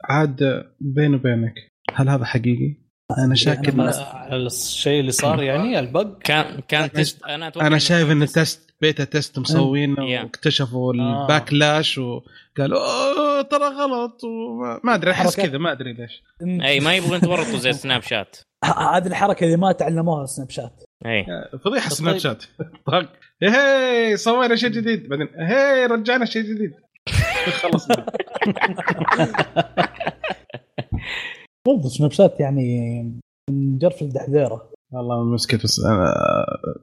عاد 0.03 0.63
بيني 0.79 1.15
وبينك 1.15 1.53
هل 1.93 2.09
هذا 2.09 2.25
حقيقي؟ 2.25 2.86
أنا 3.11 3.35
شاكك 3.35 3.75
ما- 3.75 4.35
الشيء 4.35 4.99
اللي 4.99 5.11
صار 5.11 5.43
يعني 5.43 5.79
ال 5.79 5.87
bug. 5.87 6.17
كان 6.23 6.59
كان 6.67 6.91
test 6.91 7.23
أنا 7.23 7.47
أتوقع 7.47 7.67
أنا 7.67 7.77
شايف 7.77 8.11
إن 8.11 8.25
test. 8.25 8.37
ال 8.37 8.44
test 8.44 8.73
beta 8.81 9.03
test 9.03 9.39
مسوينه 9.39 9.95
Yeah. 9.95 10.23
واكتشفوا 10.23 10.93
آه. 10.93 11.21
ال 11.23 11.31
backlash 11.31 11.97
وقالوا 11.97 12.79
أوه 12.79 13.41
ترى 13.41 13.65
غلط. 13.65 14.23
وما 14.23 14.79
ما 14.83 14.95
أدري 14.95 15.11
أحس. 15.11 15.35
كذا 15.39 15.57
ما 15.57 15.71
أدري 15.71 15.93
ليش. 15.93 16.23
اي 16.65 16.79
ما 16.79 16.95
يبغون 16.95 17.17
يتورطوا 17.17 17.57
زي 17.57 17.73
سناب 17.73 18.01
شات 18.01 18.37
هذه 18.93 19.07
الحركة 19.07 19.43
اللي 19.43 19.57
ما 19.57 19.71
تعلموها 19.71 20.25
سناب 20.25 20.49
شات 20.49 20.83
اي 21.05 21.25
فضيحة 21.65 21.89
سناب 21.89 22.11
طيب. 22.11 22.21
شات 22.21 22.43
طق. 22.85 23.09
هي 23.43 24.17
سوينا 24.17 24.55
شيء 24.55 24.69
جديد. 24.69 25.09
بعدين 25.09 25.27
هي 25.39 25.85
رجعنا 25.85 26.25
شيء 26.25 26.41
جديد. 26.41 26.71
خلصنا. 27.63 28.05
برضه 31.67 31.89
سناب 31.89 32.11
شات 32.11 32.39
يعني 32.39 33.01
من 33.49 33.77
جرف 33.77 34.01
لدحديرة. 34.01 34.69
والله 34.91 35.23
مسكت 35.23 35.63
بس 35.63 35.79
أنا 35.79 36.13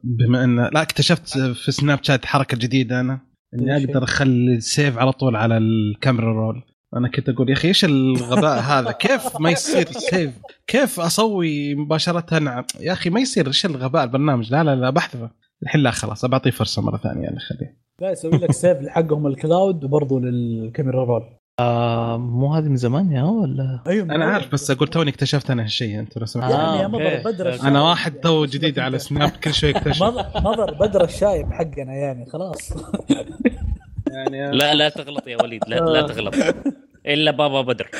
بما 0.04 0.44
إن 0.44 0.56
لا 0.56 0.82
اكتشفت 0.82 1.38
في 1.38 1.72
سناب 1.72 1.98
شات 2.02 2.24
حركة 2.26 2.56
جديدة 2.56 3.00
أنا 3.00 3.20
إني؟ 3.54 3.76
أقدر 3.76 4.04
أخلي 4.04 4.54
ال 4.56 4.65
save 4.65 4.98
على 4.98 5.12
طول 5.12 5.36
على 5.36 5.58
ال 5.58 5.69
camera 5.69 6.32
roll. 6.32 6.62
أنا 6.96 7.08
كنت 7.08 7.28
أقول 7.28 7.48
يا 7.48 7.54
أخي 7.54 7.68
إيش 7.68 7.84
الغباء 7.84 8.58
هذا؟ 8.72 8.90
كيف 8.92 9.40
ما 9.40 9.50
يصير 9.50 9.86
save 9.92 10.38
كيف 10.66 11.00
أسوي 11.00 11.74
مباشرة؟ 11.74 12.48
ع- 12.50 12.64
يا 12.80 12.92
أخي 12.92 13.10
ما 13.10 13.20
يصير. 13.20 13.46
إيش 13.46 13.66
الغباء 13.66 14.04
البرنامج؟ 14.04 14.52
لا 14.52 14.64
لا 14.64 14.74
لا 14.76 14.90
بحذفه. 14.90 15.30
الحين 15.62 15.80
لا 15.80 15.90
خلاص 15.90 16.24
بعطيه 16.24 16.50
فرصة 16.50 16.82
مرة 16.82 16.96
ثانية 16.96 17.22
يعني 17.22 17.38
خليه. 17.38 17.76
لا 18.00 18.10
يسوي 18.10 18.30
لك 18.30 18.52
save 18.52 18.82
لحقهم 18.82 19.26
ال 19.26 19.36
cloud 19.36 19.84
وبرضه 19.84 20.20
لل 20.20 20.41
camera 20.41 21.04
roll. 21.04 21.22
آه 21.60 22.16
مو 22.18 22.54
هذه 22.54 22.64
من 22.64 22.76
زمان 22.76 23.12
يا 23.12 23.22
ولا؟ 23.22 23.80
أيوه 23.86 24.04
أنا 24.14 24.24
عارف 24.24 24.52
بس 24.52 24.70
أقول 24.70 24.88
توني 24.88 25.10
اكتشفت 25.10 25.50
أنا 25.50 25.62
هالشيء 25.62 25.98
انت 25.98 26.18
لو 26.18 26.26
سمحت 26.26 26.52
آه، 26.52 26.64
يعني 26.76 26.82
يا 26.82 26.86
مضر 26.88 27.04
okay. 27.04 27.22
بدر 27.24 27.48
الشايب. 27.48 27.66
أنا 27.66 27.82
واحد 27.82 28.12
تو 28.12 28.34
يعني 28.34 28.46
جديد 28.46 28.78
على. 28.78 28.98
سناب 28.98 29.30
كل 29.30 29.54
شوي 29.54 29.70
اكتشف. 29.70 30.02
مضر 30.02 30.26
مضر 30.36 30.74
بدر 30.74 31.04
الشايب 31.04 31.52
حقنا 31.52 31.92
يعني 31.94 32.26
خلاص. 32.26 32.72
يعني 34.10 34.50
لا 34.56 34.74
لا 34.74 34.88
تغلط 34.88 35.26
يا 35.26 35.42
وليد 35.42 35.60
لا 35.68 35.76
لا 35.76 36.02
تغلط. 36.06 36.34
إلا 37.06 37.30
بابا 37.30 37.60
بدر. 37.62 37.90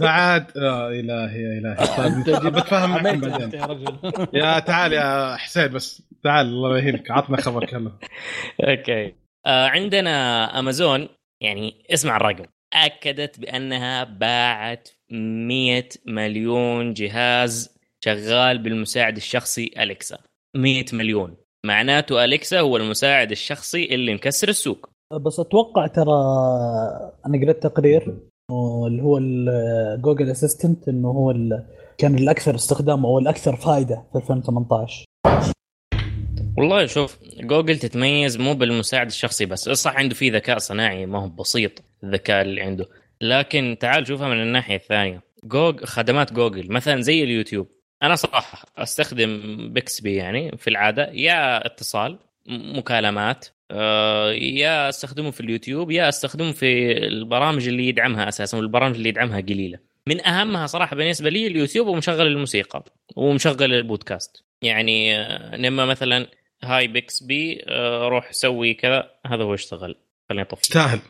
بعد 0.00 0.46
آه 0.56 0.88
إلهي 0.88 1.42
يا 1.42 1.58
إلهي. 1.58 1.86
طيب 2.36 2.52
بتفاهم 2.54 2.90
معكم 2.90 3.20
بعدين. 3.20 3.60
يا 3.60 3.66
رجل. 3.66 3.96
يا 4.40 4.58
تعال 4.58 4.92
يا 4.92 5.36
حسين 5.36 5.68
بس 5.68 6.02
تعال 6.24 6.46
الله 6.46 6.78
يهينك. 6.78 7.10
عطنا 7.10 7.36
خبر 7.40 7.66
كله 7.66 7.92
أوكي. 8.68 9.14
آه 9.46 9.66
عندنا 9.68 10.44
امازون 10.58 11.08
يعني 11.40 11.84
اسمع 11.90 12.16
الرقم. 12.16 12.44
اكدت 12.72 13.40
بأنها 13.40 14.04
باعت 14.04 14.88
100 15.10 15.84
مليون 16.06 16.92
جهاز 16.92 17.76
شغال 18.04 18.58
بالمساعد 18.58 19.16
الشخصي 19.16 19.70
أليكسا. 19.78 20.18
100 20.56 20.84
مليون. 20.92 21.36
معناته 21.66 22.24
أليكسا 22.24 22.60
هو 22.60 22.76
المساعد 22.76 23.30
الشخصي 23.30 23.94
اللي 23.94 24.14
مكسر 24.14 24.48
السوق. 24.48 24.90
بس 25.12 25.40
أتوقع 25.40 25.86
ترى 25.86 26.12
أنا 27.26 27.40
قريت 27.42 27.62
تقرير 27.62 28.18
اللي 28.86 29.02
هو 29.02 29.20
Google 29.96 30.30
Assistant 30.30 30.88
إنه 30.88 31.08
هو 31.08 31.34
كان 31.98 32.14
الأكثر 32.14 32.54
استخدام 32.54 33.06
أو 33.06 33.18
الأكثر 33.18 33.56
فائده 33.56 34.04
في 34.12 34.18
2018 34.18 35.04
والله 36.56 36.86
شوف 36.86 37.18
جوجل 37.40 37.78
تتميز 37.78 38.36
مو 38.36 38.54
بالمساعد 38.54 39.06
الشخصي 39.06 39.46
بس 39.46 39.68
صح 39.68 39.96
عنده 39.96 40.14
فيه 40.14 40.32
ذكاء 40.32 40.58
صناعي 40.58 41.06
ما 41.06 41.18
هو 41.18 41.28
بسيط 41.28 41.82
الذكاء 42.04 42.42
اللي 42.42 42.60
عنده. 42.60 42.88
لكن 43.20 43.76
تعال 43.80 44.06
شوفها 44.06 44.28
من 44.28 44.42
الناحية 44.42 44.76
الثانية. 44.76 45.22
جوج 45.44 45.84
خدمات 45.84 46.32
جوجل 46.32 46.72
مثلا 46.72 47.00
زي 47.00 47.22
اليوتيوب. 47.24 47.68
أنا 48.02 48.14
صراحة 48.14 48.66
أستخدم 48.78 49.58
Bixby 49.72 50.16
يعني 50.16 50.56
في 50.56 50.70
العادة 50.70 51.10
يا 51.12 51.66
اتصال 51.66 52.18
مكالمات 52.48 53.46
آه، 53.70 54.32
يا 54.32 54.88
أستخدمه 54.88 55.30
في 55.30 55.40
اليوتيوب 55.40 55.90
يا 55.90 56.08
أستخدمه 56.08 56.52
في 56.52 56.92
البرامج 57.06 57.68
اللي 57.68 57.88
يدعمها 57.88 58.28
أساسا 58.28 58.58
والبرامج 58.58 58.96
اللي 58.96 59.08
يدعمها 59.08 59.40
قليلة. 59.40 59.78
من 60.06 60.26
أهمها 60.26 60.66
صراحة 60.66 60.96
بالنسبة 60.96 61.30
لي 61.30 61.46
اليوتيوب 61.46 61.86
ومشغل 61.86 62.26
الموسيقى 62.26 62.84
ومشغل 63.16 63.74
البودكاست. 63.74 64.44
يعني 64.62 65.16
آه، 65.18 65.56
لما 65.56 65.86
مثلا 65.86 66.26
Hi 66.64 66.86
Bixby 66.86 67.64
آه، 67.68 68.08
روح 68.08 68.32
سوي 68.32 68.74
كذا. 68.74 69.10
هذا 69.26 69.42
هو 69.44 69.54
اشتغل. 69.54 69.96
خليني 70.28 70.42
أطفي. 70.42 70.62
تستاهل 70.62 70.98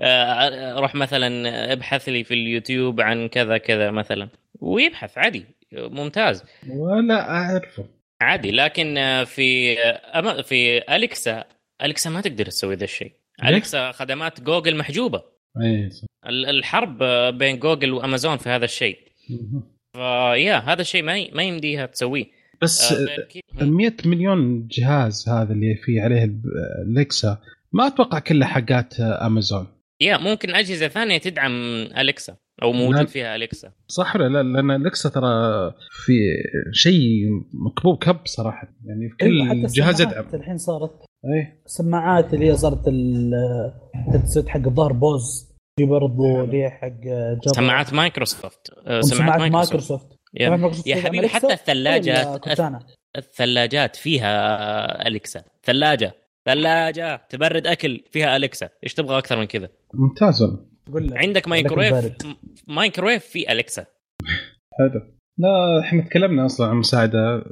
آه، 0.00 0.74
روح 0.80 0.94
مثلا 0.94 1.72
ابحث 1.72 2.08
لي 2.08 2.24
في 2.24 2.34
اليوتيوب 2.34 3.00
عن 3.00 3.28
كذا 3.28 3.58
كذا 3.58 3.90
مثلا. 3.90 4.28
ويبحث 4.60 5.18
عادي. 5.18 5.44
ممتاز. 5.72 6.44
ولا 6.68 7.30
أعرفه. 7.30 7.84
عادي. 8.20 8.50
لكن 8.50 8.94
في 9.26 9.78
آه، 9.82 10.42
في 10.42 10.78
أليكسا 10.96 11.44
أليكسا 11.82 12.10
ما 12.10 12.20
تقدر 12.20 12.46
تسوي 12.46 12.74
ذا 12.74 12.84
الشيء؟ 12.84 13.12
أليكسا 13.44 13.92
خدمات 13.92 14.40
جوجل 14.40 14.76
محجوبة. 14.76 15.22
ال- 16.26 16.46
الحرب 16.46 17.02
بين 17.38 17.58
جوجل 17.58 17.92
وأمازون 17.92 18.36
في 18.36 18.48
هذا 18.48 18.64
الشيء. 18.64 18.98
فيا 19.92 20.56
هذا 20.56 20.80
الشيء 20.80 21.02
ما 21.02 21.26
ما 21.32 21.42
يمديها 21.42 21.86
تسويه. 21.86 22.24
بس 22.62 22.92
آه، 22.92 22.96
غير 22.96 23.28
كذا- 23.30 23.62
ال 23.66 23.72
100 23.72 23.92
مليون 24.06 24.66
جهاز 24.70 25.28
هذا 25.28 25.52
اللي 25.52 25.74
فيه 25.84 26.02
عليه 26.02 26.24
ال- 26.24 26.42
الكسا 26.98 27.38
ما 27.72 27.86
أتوقع 27.86 28.18
كلها 28.18 28.48
حقات 28.48 29.00
امازون 29.00 29.66
يا 30.00 30.16
ممكن 30.18 30.54
أجهزة 30.54 30.88
ثانية 30.88 31.18
تدعم 31.18 31.52
اليكسا 31.98 32.36
أو 32.62 32.72
نعم. 32.72 32.82
موجود 32.82 33.08
فيها 33.08 33.36
اليكسا 33.36 33.72
صح 33.88 34.16
ولا 34.16 34.28
لا؟ 34.28 34.42
لأن 34.42 34.86
الكسا 34.86 35.08
ترى 35.08 35.26
في 35.90 36.12
شيء 36.72 37.22
مكبوب 37.52 37.98
كب 37.98 38.16
صراحة. 38.24 38.68
يعني 38.84 39.08
في 39.10 39.16
كل 39.16 39.62
جهاز 39.72 40.00
السماعات 40.00 40.00
يدعم 40.26 40.40
الحين 40.40 40.56
صارت. 40.58 40.90
اي 41.24 41.62
السماعات 41.66 42.34
اللي 42.34 42.46
هي 42.46 42.56
صارت 42.56 42.88
ال- 42.88 43.34
ال 44.08 44.13
headset 44.13 44.48
حق 44.48 44.66
الظهر 44.66 44.92
Bose 44.92 45.52
في 45.78 45.84
برضو 45.86 46.44
اللي 46.44 46.62
هي 46.64 46.70
حق 46.70 47.00
سماعات 47.54 47.92
مايكروسوفت. 47.94 48.70
آه، 48.86 49.00
سماعات 49.00 49.50
مايكروسوفت. 49.52 50.15
يا, 50.34 50.72
يا 50.86 50.96
حبيبي 50.96 51.28
حتى 51.28 51.52
الثلاجات؟ 51.52 52.48
الثلاجات 53.16 53.96
فيها 53.96 55.06
أليكسا. 55.08 55.42
ثلاجة. 55.64 56.14
ثلاجة. 56.46 57.26
تبرد 57.28 57.66
أكل 57.66 58.04
فيها 58.10 58.36
أليكسا. 58.36 58.68
إيش 58.84 58.94
تبغى 58.94 59.18
أكثر 59.18 59.38
من 59.38 59.44
كذا؟ 59.44 59.68
ممتاز. 59.94 60.42
والله 60.42 60.66
قول 60.92 61.06
لك 61.06 61.16
عندك 61.16 61.48
مايكرويف. 61.48 62.16
مايكرويف 62.68 63.24
في 63.24 63.52
أليكسا. 63.52 63.86
حلو. 64.78 65.00
لا 65.38 65.80
إحنا 65.80 66.02
تكلمنا 66.02 66.46
أصلا 66.46 66.66
عن 66.66 66.76
مساعدة 66.76 67.42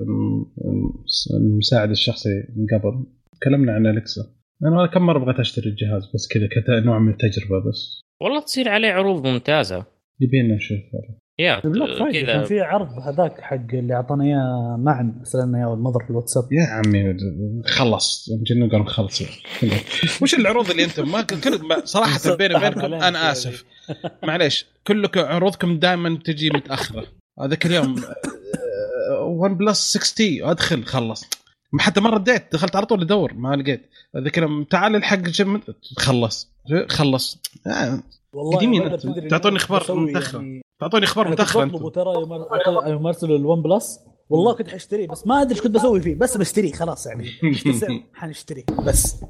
المساعد 1.41 1.91
الشخصي 1.91 2.29
من 2.57 2.67
قبل. 2.79 3.07
تكلمنا 3.41 3.73
عن 3.73 3.87
الكسا 3.87 4.23
أنا 4.63 4.87
كم 4.87 5.03
مرة 5.03 5.19
بغيت 5.19 5.41
أشتري 5.41 5.71
الجهاز 5.71 6.11
بس 6.15 6.29
كذا 6.29 6.49
كنوع 6.81 6.99
من 6.99 7.13
التجربة 7.13 7.69
بس. 7.69 8.01
والله 8.21 8.41
تصير 8.41 8.69
عليه 8.69 8.93
عروض 8.93 9.27
ممتازة. 9.27 9.87
يبينا 10.21 10.55
نشوف. 10.55 10.79
يا 11.38 11.61
Black 11.64 11.99
Friday 11.99 12.20
كان 12.27 12.37
كذا. 12.37 12.44
في 12.44 12.61
عرض 12.61 12.88
هذاك 12.99 13.40
حق 13.40 13.57
اللي 13.75 13.94
اعطانا 13.94 14.25
إياه 14.25 14.77
معا 14.79 15.14
ارسلنا 15.20 15.59
إياه 15.59 15.75
مضر 15.75 16.05
في 16.05 16.11
الواتساب. 16.11 16.44
يا 16.53 16.66
عمي 16.66 17.16
خلص. 17.66 18.29
يمكن 18.29 18.66
نقول 18.66 18.81
نخلص. 18.81 19.23
وش 20.23 20.35
العروض 20.35 20.70
اللي 20.70 20.85
أنتم 20.85 21.12
ما 21.12 21.23
كل 21.23 21.62
ما- 21.68 21.85
صراحة 21.85 22.35
بيني 22.37 22.55
وبينكم 22.55 22.94
أنا 22.94 23.33
آسف. 23.33 23.64
معليش 24.23 24.66
كلكم 24.87 25.20
عروضكم 25.20 25.79
دائما 25.79 26.18
تجي 26.25 26.51
متأخرة. 26.51 27.07
هذاك 27.40 27.66
اليوم 27.66 27.94
OnePlus 29.40 29.97
6T 29.99 30.44
أدخل 30.51 30.85
خلص. 30.85 31.25
حتى 31.81 32.01
ما 32.01 32.11
رديت 32.11 32.53
دخلت 32.53 32.77
على 32.77 32.87
طول 32.87 33.03
ادور 33.03 33.35
ما 33.35 33.57
لقيت 33.57 33.91
لما 34.39 34.65
تعال 34.65 34.97
الحق 34.97 35.19
جم... 35.19 35.61
خلص 35.97 36.53
خلص 36.89 37.43
آه، 37.67 38.03
والله 38.33 38.57
قديمين 38.57 38.83
أنتم. 38.83 39.13
تدري 39.13 39.29
تعطوني 39.29 39.59
متأخرة. 39.91 40.41
يعني 40.41 40.63
تعطوني 40.81 41.05
إخبار 41.05 41.29
متاخره 41.29 41.63
أنتم 41.63 41.89
ترى 41.89 42.11
يوم 42.91 43.07
ارسله 43.07 43.37
ال 43.37 43.62
OnePlus 43.62 44.01
والله 44.29 44.55
كنت 44.55 44.69
حاشتريه 44.69 45.09
بس 45.09 45.27
ما 45.27 45.43
أدري 45.43 45.55
إيش 45.55 45.63
كنت 45.63 45.75
بسوي 45.75 46.01
فيه 46.01 46.15
بس 46.15 46.37
بشتريه 46.37 46.73
خلاص 46.73 47.07
يعني؟ 47.07 47.29
حنشتريه 48.15 48.65
بس 48.87 49.25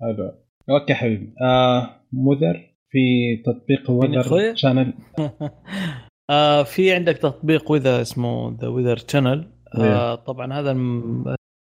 حلو 0.00 0.32
okay 0.70 0.94
حبيبي 0.94 1.34
آه 1.42 2.00
مضر 2.12 2.72
في 2.90 2.98
تطبيق؟ 3.46 3.90
Weather 3.90 4.54
Channel 4.54 4.94
آه 6.30 6.62
في 6.62 6.92
عندك 6.92 7.16
تطبيق 7.16 7.70
وذا 7.70 8.00
اسمه 8.02 8.56
The 8.60 8.68
Weather 8.68 8.96
Channel. 9.08 9.52
آه 9.74 10.14
طبعا 10.14 10.52
هذا 10.52 10.72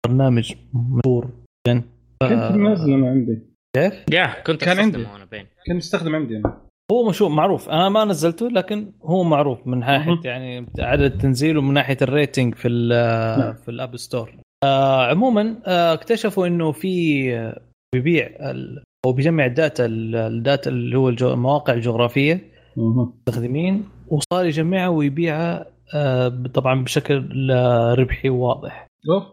برنامج 0.07 0.53
مشهور 0.73 1.29
جدا 1.67 1.83
كنت 2.21 2.51
منزله 2.55 2.95
ما 2.95 3.09
عندي 3.09 3.39
كيف؟ 3.75 3.93
يا 4.13 4.43
كنت 4.43 4.63
كان 4.63 4.79
عندي. 4.79 4.97
بين 5.31 5.41
كنت 5.67 5.75
مستخدم 5.75 6.15
عندي 6.15 6.37
أنا 6.37 6.57
هو 6.91 7.09
مشهور 7.09 7.29
معروف 7.31 7.69
أنا 7.69 7.89
ما 7.89 8.05
نزلته 8.05 8.47
لكن 8.49 8.91
هو 9.03 9.23
معروف 9.23 9.67
من 9.67 9.79
ناحية. 9.79 10.19
يعني 10.23 10.67
عدد 10.79 11.17
تنزيل 11.17 11.57
ومن 11.57 11.73
ناحية 11.73 11.97
ال 12.01 12.09
rating 12.09 12.55
في 12.55 12.67
ال- 12.67 13.39
نعم. 13.39 13.53
في 13.53 13.71
ال 13.71 13.78
App 13.78 13.97
Store 13.97 14.31
آه 14.63 15.05
عموما 15.09 15.55
آه 15.65 15.93
اكتشفوا 15.93 16.47
إنه 16.47 16.71
في 16.71 17.25
آه، 17.37 17.61
بيبيع 17.95 18.25
ال- 18.51 18.83
أو 19.05 19.13
بيجمع 19.13 19.45
ال 19.45 19.53
data 19.53 19.85
ال- 19.85 20.15
ال 20.15 20.26
data 20.26 20.69
اللي 20.69 20.97
هو 20.97 21.09
الجو- 21.09 21.33
المواقع 21.33 21.73
الجغرافية. 21.73 22.51
المستخدمين 22.77 23.83
وصار 24.07 24.45
يجمعها 24.45 24.87
ويبيعها 24.87 25.65
آه، 25.95 26.27
طبعا 26.53 26.83
بشكل 26.83 27.51
آه، 27.51 27.93
ربحي 27.93 28.29
واضح 28.29 28.87
اوف 29.09 29.23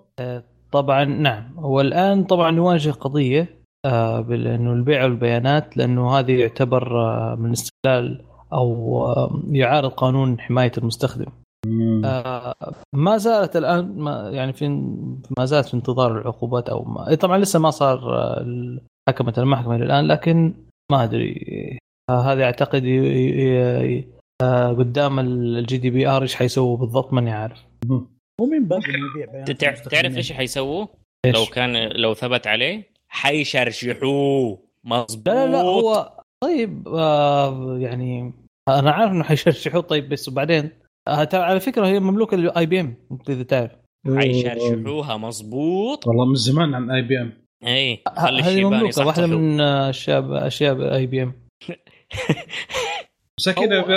طبعا 0.73 1.05
نعم. 1.05 1.45
هو 1.59 1.81
الآن 1.81 2.25
طبعا 2.25 2.57
يواجه 2.57 2.91
قضية 2.91 3.59
آه، 3.87 4.21
بانه 4.21 4.73
يبيع 4.73 5.05
البيانات 5.05 5.77
لأنه 5.77 6.19
هذه 6.19 6.41
يعتبر 6.41 7.01
آه، 7.01 7.35
من 7.35 7.51
استغلال 7.51 8.25
أو 8.53 9.03
آه، 9.07 9.43
يعارض 9.51 9.91
قانون 9.91 10.41
حماية 10.41 10.73
المستخدم. 10.79 11.33
آه، 12.05 12.55
ما 12.93 13.17
زالت 13.17 13.57
الآن 13.57 13.99
ما 13.99 14.31
يعني 14.31 14.53
في 14.53 14.69
ما 15.39 15.45
زالت 15.45 15.67
في 15.67 15.75
انتظار 15.75 16.21
العقوبات 16.21 16.69
أو 16.69 16.85
ما 16.85 17.15
طبعا 17.15 17.39
لسه 17.39 17.59
ما 17.59 17.71
صار 17.71 18.01
حكمت 19.09 19.39
المحكمة 19.39 19.77
إلى 19.77 19.85
الآن 19.85 20.07
لكن 20.07 20.55
ما 20.93 21.05
أدري. 21.05 21.79
هذا 22.11 22.45
أعتقد 22.45 22.83
قدام 24.79 25.19
ال 25.21 25.79
GDPR 25.79 26.23
إيش 26.23 26.35
حيسووا 26.35 26.77
بالضبط 26.77 27.13
ماني 27.13 27.31
عارف. 27.31 27.65
مو 28.41 28.47
من 28.47 28.69
باب 28.69 28.85
انه 28.85 29.11
يبيع 29.11 29.33
بيانات. 29.33 29.65
تعرف 29.91 30.17
إيش 30.17 30.33
حيسووه؟ 30.33 30.89
إيش؟ 31.27 31.37
لو 31.37 31.47
كان 31.47 31.89
لو 31.89 32.15
ثبت 32.15 32.47
عليه 32.47 32.91
حيشرشحوه. 33.09 34.59
مظبوط 34.85 35.29
لا 35.29 35.47
لا 35.47 35.61
هو 35.61 36.13
طيب 36.45 36.89
آه 36.89 37.79
يعني 37.79 38.33
أنا 38.69 38.91
عارف 38.91 39.13
إنه 39.13 39.25
حيشرشحوه 39.25 39.81
طيب 39.83 40.09
بس 40.09 40.29
وبعدين 40.29 40.71
آه 41.09 41.25
ترى 41.25 41.43
على 41.43 41.61
فكرة 41.61 41.87
هي 41.87 42.01
مملوكة 42.01 42.37
لل 42.37 42.67
IBM 42.67 42.97
إذا 43.29 43.43
تعرف. 43.43 43.71
حيشرشحوها 44.17 45.17
مظبوط. 45.17 46.07
والله 46.07 46.25
من 46.27 46.35
زمان 46.35 46.75
عن 46.75 46.91
IBM 46.91 47.33
اي 47.67 48.03
خلي 48.17 48.43
هذه 48.43 48.49
الشيبان 48.49 48.73
مملوكة 48.75 49.07
واحدة 49.07 49.27
من 49.27 49.61
آه، 49.61 49.91
أشياء 49.91 50.47
أشياء 50.47 50.95
IBM 50.95 51.33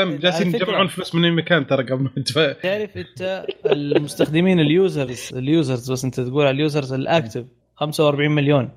هم 0.04 0.16
جالسين 0.16 0.56
يجمعون 0.56 0.88
فلوس 0.88 1.16
من 1.16 1.26
أي 1.26 1.32
مكان 1.32 1.68
ترى 1.68 1.84
قبل 1.84 2.04
ما 2.04 2.54
تعرف 2.62 2.98
أنت 2.98 3.46
المستخدمين 3.66 4.60
اليوزرز 4.60 5.30
اليوزرز 5.36 5.92
بس 5.92 6.06
أنت 6.06 6.20
تقول 6.20 6.46
على 6.46 6.56
ال 6.56 6.62
users 6.62 6.94
ال 6.94 7.01
active 7.01 7.46
45 7.76 8.32
مليون. 8.32 8.70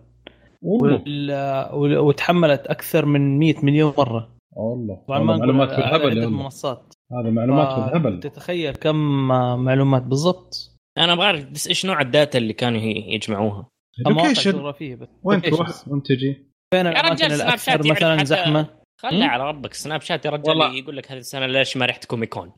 وال- 0.62 1.68
وال- 1.72 1.98
وتحملت 1.98 2.66
أكثر 2.66 3.07
من 3.07 3.38
100 3.38 3.55
مليون 3.62 3.92
مرة. 3.98 4.35
والله. 4.57 4.94
طبعا 5.09 5.18
والله 5.18 5.33
ما 5.33 5.37
نقول 5.37 5.55
معلومات 5.57 5.68
بالهبل. 5.77 6.18
المنصات. 6.22 6.94
هذا 7.12 7.31
معلومات 7.31 7.68
ف- 7.68 7.74
بالهبل 7.74 8.20
تتخيل 8.20 8.74
كم 8.74 9.31
آه، 9.33 9.57
معلومات 9.57 10.03
بالضبط؟ 10.03 10.55
أنا 10.98 11.12
أبغى 11.12 11.27
أعرف 11.27 11.44
بس 11.50 11.68
إيش 11.68 11.87
نوع 11.87 12.00
ال 12.00 12.08
data 12.08 12.38
اللي 12.38 12.53
كانوا 12.53 12.81
يجمعوها؟ 12.81 13.68
location 14.06 14.50
جغرافية 14.53 14.94
بس. 14.94 15.09
وين. 15.22 15.42
تروح؟ 15.42 15.68
وين 15.88 16.03
تجي؟ 16.03 16.50
فين 16.74 16.87
يا 16.87 16.90
الاماكن 16.90 17.12
رجال 17.14 17.31
Snap 17.32 17.48
الأكثر 17.48 17.90
مثلا 17.90 18.24
زحمة؟ 18.24 18.66
خلى؟ 18.96 19.24
على 19.24 19.48
ربك 19.48 19.74
Snapchat 19.74 20.24
يا 20.24 20.30
رجال. 20.30 20.78
يقول 20.78 20.96
لك 20.96 21.12
هذه 21.12 21.18
السنة 21.18 21.46
ليش 21.46 21.76
ما 21.76 21.87
رحت 21.87 22.04
Comic 22.04 22.31
Con. 22.31 22.52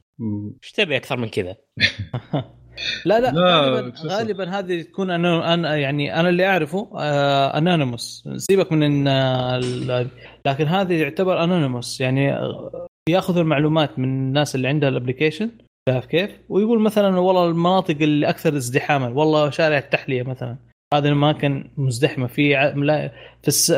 إيش 0.63 0.73
تبي 0.73 0.97
أكثر 0.97 1.17
من 1.17 1.29
كذا 1.29 1.57
لا 3.05 3.21
لا, 3.21 3.31
لا، 3.31 3.61
غالبا؟ 3.61 3.93
غالبا 4.03 4.59
هذه 4.59 4.83
تكون 4.83 5.11
أنا 5.11 5.55
أنا 5.55 5.77
يعني 5.77 6.21
أنا 6.21 6.29
اللي 6.29 6.47
أعرفه 6.47 6.91
anonymous 7.59 8.29
سيبك 8.37 8.73
من 8.73 8.83
إن 8.83 9.09
آه، 9.09 10.07
لكن 10.47 10.67
هذه 10.67 11.03
يعتبر 11.03 11.45
anonymous 11.45 12.01
يعني 12.01 12.33
آه، 12.33 12.87
ياخذ 13.11 13.39
المعلومات 13.39 13.99
من 13.99 14.05
الناس 14.05 14.55
اللي 14.55 14.69
عندها 14.69 14.89
ال 14.89 14.94
application 14.94 15.51
شايف 15.89 16.07
كيف؟ 16.07 16.31
ويقول 16.49 16.81
مثلا 16.81 17.19
والله 17.19 17.49
المناطق 17.49 17.97
اللي 18.01 18.29
أكثر 18.29 18.57
ازدحاما 18.57 19.09
والله 19.09 19.51
شارع 19.51 19.79
التحلية 19.79 20.23
مثلا 20.23 20.57
هذه 20.95 21.05
الاماكن 21.05 21.71
مزدحمة. 21.77 22.27
في 22.27 22.73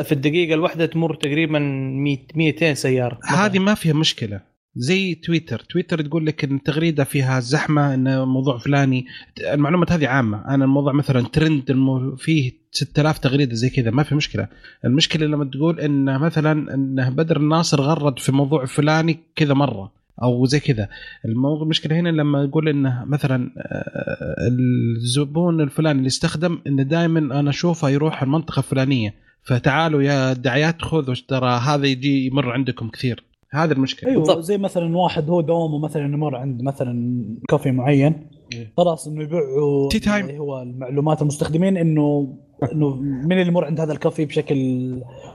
في 0.03 0.11
الدقيقة 0.11 0.53
الواحدة 0.53 0.85
تمر 0.85 1.15
تقريبا 1.15 1.59
100 1.59 2.17
200 2.35 2.73
سيارة. 2.73 3.19
هذه 3.25 3.59
ما 3.59 3.73
فيها 3.73 3.93
مشكلة. 3.93 4.41
زي 4.75 5.15
تويتر. 5.15 5.59
تويتر 5.59 6.01
تقول 6.01 6.25
لك 6.25 6.43
إن 6.43 6.55
التغريده 6.55 7.03
فيها 7.03 7.39
زحمة 7.39 7.93
إن 7.93 8.23
موضوع 8.27 8.57
فلاني. 8.57 9.05
المعلومات 9.53 9.91
هذه 9.91 10.07
عامة. 10.07 10.45
أنا 10.47 10.65
الموضوع 10.65 10.93
مثلا 10.93 11.21
ترند. 11.21 11.75
فيه 12.17 12.51
6000 12.71 13.17
تغريدة 13.17 13.55
زي 13.55 13.69
كذا. 13.69 13.91
ما 13.91 14.03
في 14.03 14.15
مشكلة. 14.15 14.47
المشكلة 14.85 15.25
لما 15.25 15.45
تقول 15.45 15.79
إن 15.79 16.19
مثلا 16.19 16.73
ان 16.73 17.15
بدر 17.15 17.37
الناصر 17.37 17.81
غرد 17.81 18.19
في 18.19 18.31
موضوع 18.31 18.65
فلاني 18.65 19.19
كذا 19.35 19.53
مرة. 19.53 19.98
أو 20.23 20.45
زي 20.45 20.59
كذا 20.59 20.89
الموضوع 21.25 21.63
المشكلة 21.63 21.99
هنا 21.99 22.09
لما 22.09 22.43
يقول 22.43 22.69
انه 22.69 23.05
مثلا 23.05 23.51
آه، 23.57 24.47
الزبون 24.47 25.61
الفلاني 25.61 25.97
اللي 25.97 26.07
استخدم 26.07 26.59
إنه 26.67 26.83
دائما 26.83 27.39
أنا 27.39 27.49
أشوفه 27.49 27.89
يروح 27.89 28.23
المنطقة 28.23 28.59
الفلانية 28.59 29.13
فتعالوا 29.43 30.01
يا 30.01 30.31
الدعايات 30.31 30.81
خذوا 30.81 31.15
ترى 31.27 31.49
هذا 31.49 31.87
يجي 31.87 32.27
يمر 32.27 32.51
عندكم 32.51 32.89
كثير 32.89 33.23
هذا 33.51 33.73
المشكلة 33.73 34.09
أيوه 34.09 34.21
بالضبط. 34.21 34.43
زي 34.43 34.57
مثلا 34.57 34.97
واحد 34.97 35.29
هو 35.29 35.41
دوامه 35.41 35.79
مثلا 35.79 36.05
يمر 36.05 36.35
عند 36.35 36.61
مثلا 36.61 37.25
كافي 37.49 37.71
معين 37.71 38.27
إيه. 38.53 38.73
خلاص 38.77 39.07
إنه 39.07 39.23
يبيعوا 39.23 39.89
time. 39.89 40.07
اللي 40.07 40.39
هو 40.39 40.61
المعلومات 40.61 41.21
المستخدمين 41.21 41.77
إنه 41.77 42.37
إنه 42.73 42.95
من 42.95 43.31
اللي 43.31 43.47
يمر 43.47 43.65
عند 43.65 43.79
هذا 43.79 43.93
الكافي 43.93 44.25
بشكل 44.25 44.55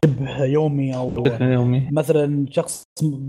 شبه 0.04 0.44
يومي 0.44 0.96
أو 0.96 1.12
يومي. 1.40 1.88
مثلا 1.92 2.46
شخص 2.50 2.82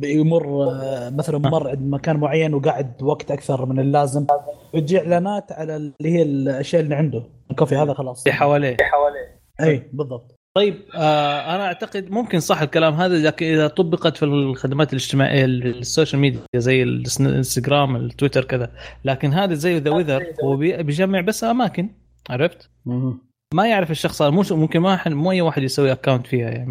يمر 0.03 0.63
آه، 0.63 1.09
مثلا 1.09 1.37
مر 1.37 1.69
عند 1.69 1.81
مكان 1.81 2.17
معين 2.17 2.53
وقاعد 2.53 3.03
وقت 3.03 3.31
أكثر 3.31 3.65
من 3.65 3.79
اللازم 3.79 4.25
وتجي 4.73 4.99
إعلانات 4.99 5.51
على 5.51 5.75
اللي 5.75 5.93
هي 6.09 6.21
الأشياء 6.21 6.81
اللي 6.81 6.95
عنده. 6.95 7.23
الكافي 7.51 7.75
هذا 7.75 7.93
خلاص. 7.93 8.23
اللي 8.27 8.37
حواليه. 8.37 9.41
إي 9.61 9.89
بالضبط. 9.93 10.35
طيب 10.57 10.75
آه 10.95 11.55
أنا 11.55 11.65
أعتقد 11.65 12.09
ممكن 12.11 12.39
صح 12.39 12.61
الكلام 12.61 12.93
هذا 12.93 13.17
لكن 13.17 13.45
إذا 13.45 13.67
طبقت 13.67 14.17
في 14.17 14.23
الخدمات 14.25 14.89
الاجتماعية 14.93 15.45
ال 15.45 15.56
social 15.56 16.21
media 16.21 16.39
زي 16.55 16.83
الإنستغرام 16.83 17.95
التويتر 17.95 18.43
كذا 18.43 18.71
لكن 19.05 19.33
هذا 19.33 19.53
زي 19.53 19.77
The 19.79 19.91
Weather 19.91 20.25
هو 20.43 20.55
بي- 20.57 20.83
بيجمع 20.83 21.21
بس 21.21 21.43
أماكن 21.43 21.89
عرفت؟ 22.29 22.69
مهم. 22.85 23.21
ما 23.55 23.67
يعرف 23.67 23.91
الشخص 23.91 24.21
هذا. 24.21 24.31
مو 24.31 24.43
ممكن 24.51 24.79
ما 24.79 24.97
ح- 24.97 25.07
مو 25.07 25.31
أي 25.31 25.41
واحد 25.41 25.63
يسوي 25.63 25.91
account 25.91 26.27
فيها 26.27 26.49
يعني. 26.49 26.69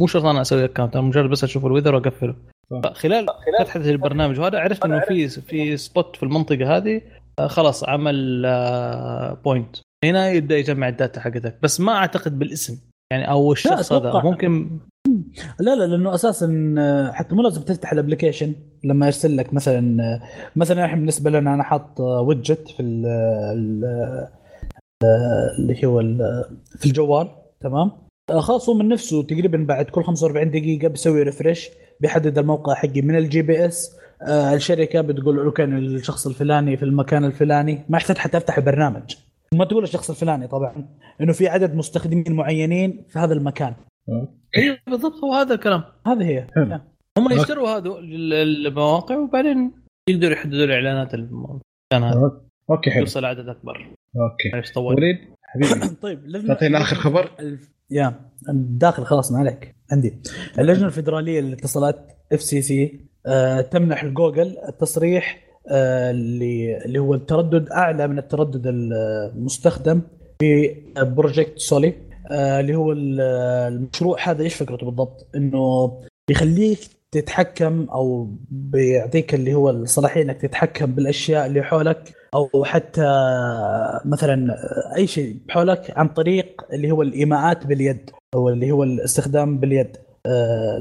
مو 0.00 0.06
شرط 0.06 0.24
أنا 0.24 0.40
أسوي 0.40 0.64
account 0.64 0.96
أنا 0.96 1.06
مجرد 1.06 1.30
بس 1.30 1.44
أشوف 1.44 1.66
ال 1.66 1.69
weather 1.69 1.94
وأقفله. 1.94 2.34
خلال 2.92 3.26
فتحة 3.60 3.80
البرنامج 3.80 4.40
وهذا 4.40 4.58
عرفت 4.58 4.84
إنه 4.84 5.00
في 5.00 5.28
في 5.28 5.76
spot 5.76 6.16
في 6.16 6.22
المنطقة 6.22 6.76
هذه 6.76 7.00
آه، 7.38 7.46
خلاص 7.46 7.84
عمل 7.88 8.42
آه، 8.46 9.34
point 9.44 9.76
هنا 10.04 10.30
يبدأ 10.30 10.56
يجمع 10.58 10.88
ال 10.88 10.94
data 10.94 11.20
حقتك. 11.20 11.58
بس 11.62 11.80
ما 11.80 11.92
أعتقد 11.92 12.38
بالاسم. 12.38 12.78
يعني 13.12 13.30
أو 13.30 13.52
الشخص 13.52 13.92
هذا. 13.92 14.20
ممكن 14.24 14.78
لا 15.60 15.74
لا 15.74 15.86
لأنه 15.86 16.14
أساسا 16.14 16.74
آه، 16.78 17.12
حتى 17.12 17.34
مو 17.34 17.42
لازم 17.42 17.62
تفتح 17.62 17.92
ال 17.92 17.97
application 17.97 18.54
لما 18.84 19.06
يرسل 19.06 19.36
لك 19.36 19.54
مثلا 19.54 20.02
آه، 20.02 20.20
مثلا 20.56 20.84
الحين 20.84 20.98
بالنسبة 20.98 21.30
لنا 21.30 21.54
أنا 21.54 21.62
حاط 21.62 22.00
widget 22.00 22.68
في 22.68 22.82
آه، 23.06 24.41
اللي 25.58 25.86
هو 25.86 26.00
ال- 26.00 26.44
في 26.78 26.86
الجوال 26.86 27.28
تمام؟ 27.60 27.90
آه، 28.30 28.40
خلاص 28.40 28.68
هو 28.68 28.74
من 28.74 28.88
نفسه 28.88 29.22
تقريبا 29.22 29.58
بعد 29.68 29.84
كل 29.84 30.04
45 30.04 30.50
دقيقة 30.50 30.88
بيسوي 30.88 31.22
refresh 31.22 31.68
بيحدد 32.00 32.38
الموقع 32.38 32.74
حقي 32.74 33.02
من 33.02 33.16
ال 33.16 33.42
GPS 33.42 33.96
آه، 34.28 34.54
الشركة 34.54 35.00
بتقول 35.00 35.36
له 35.44 35.50
كان 35.50 35.78
الشخص 35.78 36.26
الفلاني 36.26 36.76
في 36.76 36.82
المكان 36.82 37.24
الفلاني. 37.24 37.84
ما 37.88 37.98
يحتاج 37.98 38.18
حتى 38.18 38.36
أفتح 38.36 38.58
البرنامج. 38.58 39.14
ما 39.54 39.64
تقول 39.64 39.82
الشخص 39.84 40.10
الفلاني 40.10 40.46
طبعا 40.46 40.88
إنه 41.20 41.32
في 41.32 41.48
عدد 41.48 41.74
مستخدمين 41.74 42.24
معينين 42.32 43.04
في 43.08 43.18
هذا 43.18 43.34
المكان. 43.34 43.74
أيوه 44.56 44.78
بالضبط 44.86 45.24
هو 45.24 45.32
هذا 45.34 45.54
الكلام. 45.54 45.82
هذه 46.06 46.22
هي. 46.28 46.46
حلو. 46.54 46.80
هم 47.18 47.32
يشتروا 47.32 47.68
هذا 47.68 47.90
المواقع 47.98 49.16
وبعدين 49.18 49.72
يقدروا 50.08 50.32
يحددوا 50.32 50.64
الإعلانات 50.64 51.14
المكان 51.14 51.58
هذا 51.92 52.40
okay 52.70 52.90
حلو. 52.90 53.00
يوصل 53.00 53.24
عدد 53.24 53.48
أكبر. 53.48 53.86
أوكي. 54.16 54.48
معلش 54.52 54.72
طول 54.72 54.94
وليد 54.94 55.16
حبيبي. 55.42 55.88
طيب 56.02 56.46
تعطينا 56.46 56.82
آخر 56.82 56.96
خبر؟ 56.96 57.30
يا 57.90 58.20
داخل 58.54 59.04
خلاص 59.04 59.32
ما 59.32 59.38
عليك. 59.38 59.76
عندي. 59.92 60.22
اللجنة 60.58 60.86
الفدراليه 60.86 61.40
للاتصالات 61.40 62.06
FCC 62.32 63.00
تمنح 63.70 64.02
الجوجل 64.02 64.56
التصريح 64.68 65.42
آه، 65.70 66.10
اللي 66.10 66.76
اللي 66.84 66.98
هو 66.98 67.14
التردد 67.14 67.68
أعلى 67.68 68.08
من 68.08 68.18
التردد 68.18 68.62
المستخدم 68.66 70.02
في 70.40 70.74
Project 70.98 71.58
Soli 71.58 71.94
آه، 72.30 72.60
اللي 72.60 72.74
هو 72.74 72.92
ال- 72.92 73.20
المشروع 73.74 74.18
هذا 74.28 74.42
إيش 74.42 74.54
فكرته 74.54 74.86
بالضبط؟ 74.86 75.28
إنه 75.36 75.92
يخليك 76.30 76.78
تتحكم 77.10 77.86
أو 77.90 78.30
بيعطيك 78.50 79.34
اللي 79.34 79.54
هو 79.54 79.70
الصلاحية 79.70 80.22
إنك 80.22 80.40
تتحكم 80.40 80.86
بالأشياء 80.94 81.46
اللي 81.46 81.62
حولك 81.62 82.14
أو 82.34 82.64
حتى 82.64 83.06
مثلا 84.04 84.56
أي 84.96 85.06
شيء 85.06 85.36
حولك 85.50 85.92
عن 85.96 86.08
طريق 86.08 86.64
اللي 86.72 86.90
هو 86.90 87.02
الإيماءات 87.02 87.66
باليد 87.66 88.10
أو 88.34 88.48
اللي 88.48 88.70
هو 88.70 88.82
الاستخدام 88.82 89.58
باليد. 89.58 89.96
آه، 90.26 90.76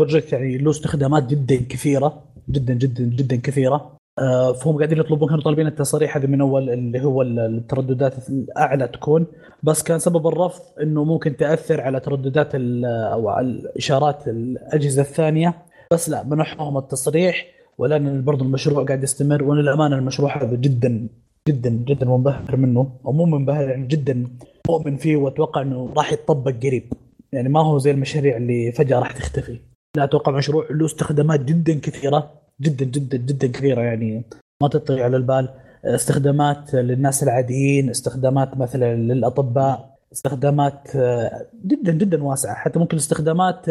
البروجكت 0.00 0.32
يعني 0.32 0.58
له 0.58 0.70
استخدامات 0.70 1.26
جدا 1.26 1.56
كثيرة 1.56 2.22
جدا 2.50 2.74
جدا 2.74 3.04
جدا 3.04 3.36
كثيرة. 3.36 3.96
آه، 4.18 4.52
فهم 4.52 4.76
قاعدين 4.76 4.98
يطلبون 4.98 5.28
كانوا 5.28 5.42
طالبين 5.42 5.66
التصاريح 5.66 6.16
هذه 6.16 6.26
من 6.26 6.40
أول 6.40 6.70
اللي 6.70 7.04
هو 7.04 7.22
الترددات 7.22 8.28
الأعلى 8.28 8.88
تكون. 8.88 9.26
بس 9.62 9.82
كان 9.82 9.98
سبب 9.98 10.26
الرفض 10.26 10.62
إنه 10.82 11.04
ممكن 11.04 11.36
تأثر 11.36 11.80
على 11.80 12.00
ترددات 12.00 12.50
أو 12.54 13.28
على 13.28 13.46
الإشارات 13.46 14.28
الأجهزة 14.28 15.02
الثانية. 15.02 15.54
بس 15.92 16.08
لا 16.08 16.22
منحهم 16.22 16.78
التصريح. 16.78 17.46
ولأن 17.80 18.24
برضو 18.24 18.44
المشروع 18.44 18.84
قاعد 18.84 19.02
يستمر 19.02 19.44
وأنا 19.44 19.60
للأمانة 19.60 19.96
المشروع 19.96 20.42
هذا 20.42 20.56
جدا 20.56 21.08
جدا 21.48 21.70
جدا 21.70 22.06
منبهر 22.06 22.56
منه 22.56 22.92
أو 23.06 23.12
مو 23.12 23.24
منبهر 23.26 23.68
يعني 23.68 23.86
جدا 23.86 24.26
مؤمن 24.68 24.96
فيه 24.96 25.16
وأتوقع 25.16 25.62
إنه 25.62 25.92
راح 25.96 26.12
يتطبق 26.12 26.52
قريب. 26.62 26.92
يعني 27.32 27.48
ما 27.48 27.60
هو 27.60 27.78
زي 27.78 27.90
المشاريع 27.90 28.36
اللي 28.36 28.72
فجأة 28.72 28.98
راح 28.98 29.12
تختفي. 29.12 29.60
لا 29.96 30.04
أتوقع 30.04 30.32
مشروع 30.32 30.66
له 30.70 30.86
استخدامات 30.86 31.40
جدا 31.40 31.74
كثيرة 31.80 32.30
جدا 32.60 32.84
جدا 32.84 33.16
جدا 33.16 33.46
كثيره 33.46 33.80
يعني. 33.80 34.24
ما 34.62 34.68
تطغي 34.68 35.02
على 35.02 35.16
البال. 35.16 35.48
استخدامات 35.84 36.74
للناس 36.74 37.22
العاديين 37.22 37.90
استخدامات 37.90 38.56
مثلا 38.56 38.94
للأطباء 38.96 39.90
استخدامات 40.12 40.96
آه، 40.96 41.46
جدا 41.66 41.92
جدا 41.92 42.24
واسعة. 42.24 42.54
حتى 42.54 42.78
ممكن 42.78 42.96
استخدامات 42.96 43.66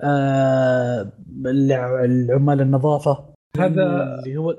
آه، 0.00 1.12
لع- 1.44 2.04
العمال 2.04 2.60
النظافة. 2.60 3.31
هذا- 3.58 4.18
اللي 4.24 4.36
هو 4.36 4.56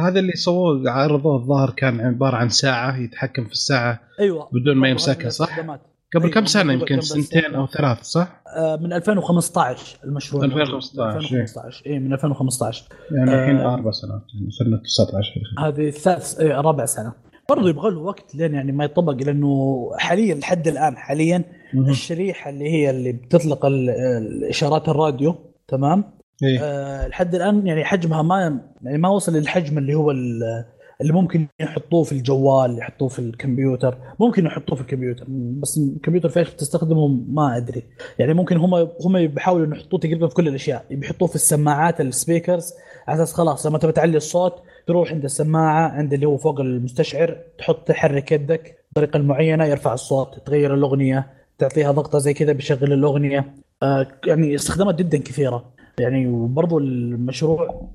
هذا 0.00 0.20
اللي 0.20 0.32
سووه 0.32 0.90
عرضوه 0.90 1.36
الظاهر 1.36 1.70
كان 1.70 2.00
عبارة 2.00 2.36
عن 2.36 2.48
ساعة 2.48 2.96
يتحكم 2.98 3.44
في 3.44 3.52
الساعة 3.52 4.00
أيوه 4.20 4.48
بدون 4.52 4.76
ما 4.76 4.88
يمسكها، 4.88 5.24
هذه 5.24 5.28
صح؟ 5.28 5.60
قبل 5.60 6.22
أيوة، 6.24 6.30
كم 6.34 6.44
سنة 6.46 6.62
قبل- 6.72 6.80
يمكن 6.80 7.00
سنتين. 7.00 7.54
أو 7.54 7.66
ثلاث 7.66 8.02
صح؟ 8.02 8.42
آه، 8.56 8.76
من 8.76 8.92
2015 8.92 9.98
المشروع 10.04 10.44
2015 10.44 11.00
إيه. 11.10 11.16
2015 11.16 11.82
اي 11.86 11.98
من 11.98 12.12
2015 12.12 12.84
يعني 13.10 13.34
الحين 13.34 13.56
آه. 13.56 13.74
أربع 13.74 13.90
سنوات 13.90 14.22
يعني 14.34 14.50
صرنا 14.50 14.76
19 14.84 15.30
هذه 15.66 15.90
ثالث 15.90 16.40
إيه، 16.40 16.60
رابع 16.60 16.84
سنة 16.84 17.12
برضو 17.48 17.68
يبغى 17.68 17.90
له 17.90 17.98
وقت 17.98 18.34
لين 18.34 18.54
يعني 18.54 18.72
ما 18.72 18.84
يطبق 18.84 19.12
لأنه 19.12 19.90
حاليا 19.98 20.34
لحد 20.34 20.68
الآن 20.68 20.96
حاليا. 20.96 21.44
الشريحة 21.74 22.50
اللي 22.50 22.70
هي 22.70 22.90
اللي 22.90 23.12
بتطلق 23.12 23.66
ال- 23.66 23.90
الاشارات 23.90 24.88
الراديو 24.88 25.34
تمام 25.68 26.04
إيه. 26.42 26.58
آه 26.62 27.08
لحد 27.08 27.34
الآن 27.34 27.66
يعني 27.66 27.84
حجمها 27.84 28.22
ما 28.22 28.60
يعني 28.82 28.98
ما 28.98 29.08
وصل 29.08 29.32
للحجم 29.36 29.78
اللي 29.78 29.94
هو 29.94 30.10
ال- 30.10 30.64
اللي 31.00 31.12
ممكن 31.12 31.46
يحطوه 31.60 32.02
في 32.04 32.12
الجوال 32.12 32.78
يحطوه 32.78 33.08
في 33.08 33.18
الكمبيوتر. 33.18 33.98
ممكن 34.20 34.46
يحطوه 34.46 34.76
في 34.76 34.80
الكمبيوتر 34.82 35.24
بس 35.28 35.78
الكمبيوتر 35.78 36.28
في 36.28 36.38
إيش 36.40 36.50
تستخدمه 36.50 37.08
ما 37.08 37.56
أدري. 37.56 37.82
يعني 38.18 38.34
ممكن 38.34 38.56
هم 38.56 38.74
هم 38.74 39.26
بيحاولوا 39.26 39.66
إنه 39.66 39.76
يحطوه 39.76 40.00
تقريبا 40.00 40.28
في 40.28 40.34
كل 40.34 40.48
الأشياء. 40.48 40.84
بيحطوه 40.90 41.28
في 41.28 41.34
السماعات 41.34 42.00
السبيكرز 42.00 42.72
على 43.08 43.22
أساس 43.22 43.34
خلاص 43.34 43.66
لما 43.66 43.78
تبي 43.78 43.92
تعلي 43.92 44.16
الصوت 44.16 44.54
تروح 44.86 45.12
عند 45.12 45.24
السماعة 45.24 45.88
عند 45.88 46.12
اللي 46.12 46.26
هو 46.26 46.36
فوق 46.36 46.60
المستشعر 46.60 47.36
تحط 47.58 47.88
تحرك 47.88 48.32
يدك 48.32 48.78
بطريقة 48.92 49.18
معينة 49.18 49.64
يرفع 49.64 49.94
الصوت 49.94 50.38
تغير 50.46 50.74
الأغنية 50.74 51.26
تعطيها 51.58 51.92
ضغطة 51.92 52.18
زي 52.18 52.34
كذا 52.34 52.52
بيشغل 52.52 52.92
الأغنية. 52.92 53.54
آه 53.82 54.06
يعني 54.26 54.54
استخدامات 54.54 54.94
جدا 54.94 55.18
كثيرة. 55.18 55.74
يعني 56.00 56.26
وبرضو 56.26 56.78
المشروع 56.78 57.88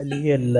اللي 0.00 0.14
هي 0.24 0.34
ال- 0.34 0.56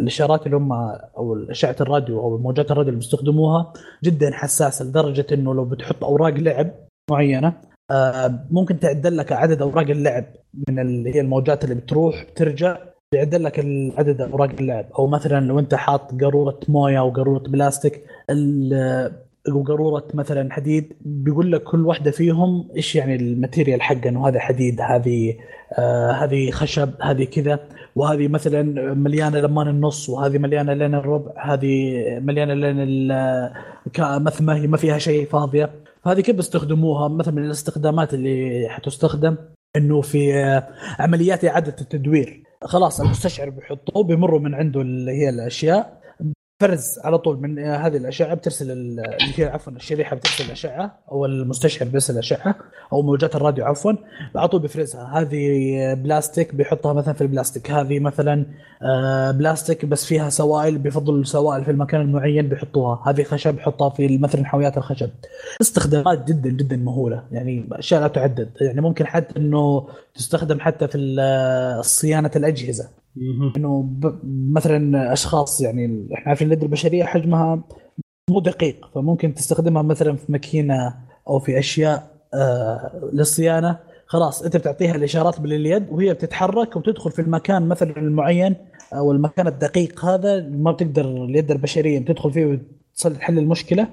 الإشارات 0.00 0.46
اللي 0.46 0.56
هم 0.56 0.72
أو 1.16 1.36
اشعه 1.50 1.76
الراديو 1.80 2.20
أو 2.20 2.38
موجات 2.38 2.70
الراديو 2.70 2.88
اللي 2.88 3.00
بيستخدموها 3.00 3.72
جدا 4.04 4.30
حساسة 4.34 4.84
لدرجة 4.84 5.26
إنه 5.32 5.54
لو 5.54 5.64
بتحط 5.64 6.04
أوراق 6.04 6.34
لعب 6.34 6.70
معينة 7.10 7.52
آه، 7.90 8.44
ممكن 8.50 8.78
تعدل 8.80 9.16
لك 9.16 9.32
عدد 9.32 9.62
أوراق 9.62 9.90
اللعب 9.90 10.24
من 10.68 10.78
اللي 10.78 11.14
هي 11.14 11.20
الموجات 11.20 11.64
اللي 11.64 11.74
بتروح 11.74 12.24
بترجع 12.32 12.78
بيعدل 13.12 13.44
لك 13.44 13.58
عدد 13.98 14.20
أوراق 14.20 14.50
اللعب. 14.60 14.86
أو 14.98 15.06
مثلا 15.06 15.40
لو 15.46 15.58
أنت 15.58 15.74
حاط 15.74 16.20
قارورة 16.22 16.60
موية 16.68 16.98
أو 16.98 17.10
قارورة 17.10 17.38
بلاستيك 17.38 18.04
وقاروره 19.52 20.04
مثلا 20.14 20.52
حديد 20.52 20.92
بيقول 21.00 21.52
لك 21.52 21.62
كل 21.62 21.86
واحدة 21.86 22.10
فيهم 22.10 22.68
إيش 22.76 22.96
يعني 22.96 23.16
ال 23.16 23.23
material 23.23 23.82
حقه 23.82 24.08
إنه 24.08 24.28
هذا 24.28 24.40
حديد 24.40 24.80
هذه 24.80 25.34
آه 25.78 26.10
هذه 26.10 26.50
خشب 26.50 26.90
هذه 27.02 27.24
كذا 27.24 27.60
وهذه 27.96 28.28
مثلا 28.28 28.62
مليانة 28.94 29.40
لين 29.40 29.68
النص 29.68 30.08
وهذه 30.08 30.38
مليانة 30.38 30.72
لين 30.72 30.94
الربع 30.94 31.32
هذه 31.54 32.02
مليانة 32.20 32.54
لين 32.54 33.08
مثل 33.98 34.44
ما 34.44 34.56
هي 34.56 34.66
ما 34.66 34.76
فيها 34.76 34.98
شيء 34.98 35.26
فاضية. 35.26 35.70
فهذه 36.04 36.20
كيف 36.20 36.36
بيستخدموها؟ 36.36 37.08
مثلا 37.08 37.34
من 37.34 37.44
الاستخدامات 37.44 38.14
اللي 38.14 38.66
حتستخدم 38.68 39.36
إنه 39.76 40.00
في 40.00 40.34
آه، 40.34 40.68
عمليات 40.98 41.44
إعادة 41.44 41.76
التدوير. 41.80 42.42
خلاص 42.64 43.00
المستشعر 43.00 43.50
بيحطوه 43.50 44.04
بيمروا 44.04 44.40
من 44.40 44.54
عنده 44.54 44.80
اللي 44.80 45.12
هي 45.12 45.28
الأشياء 45.28 45.98
فرز 46.60 46.98
على 47.04 47.18
طول 47.18 47.40
من 47.40 47.58
هذه 47.58 47.96
الأشعة 47.96 48.34
بترسل 48.34 49.00
عفوا 49.38 49.72
الشريحة 49.72 50.16
بترسل 50.16 50.50
اشعه 50.50 50.98
أو 51.12 51.24
المستشعر 51.24 51.88
بيرسل 51.88 52.18
أشعة 52.18 52.54
أو 52.92 53.02
موجات 53.02 53.36
الراديو 53.36 53.64
عفوا 53.64 53.92
على 54.36 54.48
طول 54.48 54.60
بيفرزها 54.60 55.20
هذه 55.20 55.94
بلاستيك 55.94 56.54
بيحطها 56.54 56.92
مثلا 56.92 57.14
في 57.14 57.20
البلاستيك. 57.20 57.70
هذه 57.70 58.00
مثلا 58.00 58.46
آه، 58.82 59.30
بلاستيك 59.30 59.84
بس 59.84 60.04
فيها 60.04 60.30
سوائل 60.30 60.78
بيفضلوا 60.78 61.20
السوائل 61.20 61.64
في 61.64 61.70
المكان 61.70 62.00
المعين 62.00 62.48
بيحطوها. 62.48 63.02
هذه 63.06 63.22
خشب 63.22 63.54
بيحطها 63.54 63.90
في 63.90 64.18
مثلا 64.18 64.44
حاويات 64.44 64.76
الخشب. 64.76 65.10
استخدامات 65.60 66.28
جدا 66.28 66.50
جدا 66.50 66.76
مهولة. 66.76 67.24
يعني 67.32 67.68
أشياء 67.72 68.00
لا 68.00 68.08
تعدد. 68.08 68.50
يعني 68.60 68.80
ممكن 68.80 69.06
حتى 69.06 69.38
إنه 69.38 69.88
تستخدم 70.14 70.60
حتى 70.60 70.88
في 70.88 70.98
صيانة 71.82 72.30
الأجهزة. 72.36 72.88
إنه 73.56 73.90
مثلا 74.52 75.12
أشخاص 75.12 75.60
يعني 75.60 76.08
إحنا 76.14 76.28
عارفين 76.28 76.46
اليد 76.46 76.62
البشرية 76.62 77.04
حجمها 77.04 77.62
مو 78.30 78.40
دقيق 78.40 78.90
فممكن 78.94 79.34
تستخدمها 79.34 79.82
مثلا 79.82 80.16
في 80.16 80.32
ماكينة 80.32 80.94
أو 81.28 81.38
في 81.38 81.58
أشياء 81.58 82.18
آه 82.34 83.10
للصيانة 83.12 83.78
خلاص 84.06 84.42
أنت 84.42 84.56
بتعطيها 84.56 84.94
الإشارات 84.94 85.40
باليد 85.40 85.86
وهي 85.90 86.14
بتتحرك 86.14 86.76
وتدخل 86.76 87.10
في 87.10 87.22
المكان 87.22 87.68
مثلا 87.68 87.96
المعين 87.96 88.56
أو 88.94 89.12
المكان 89.12 89.46
الدقيق 89.46 90.04
هذا 90.04 90.48
ما 90.48 90.72
بتقدر 90.72 91.24
اليد 91.24 91.50
البشرية 91.50 92.00
بتدخل 92.00 92.32
فيه 92.32 92.62
تحل 93.02 93.38
المشكلة. 93.38 93.88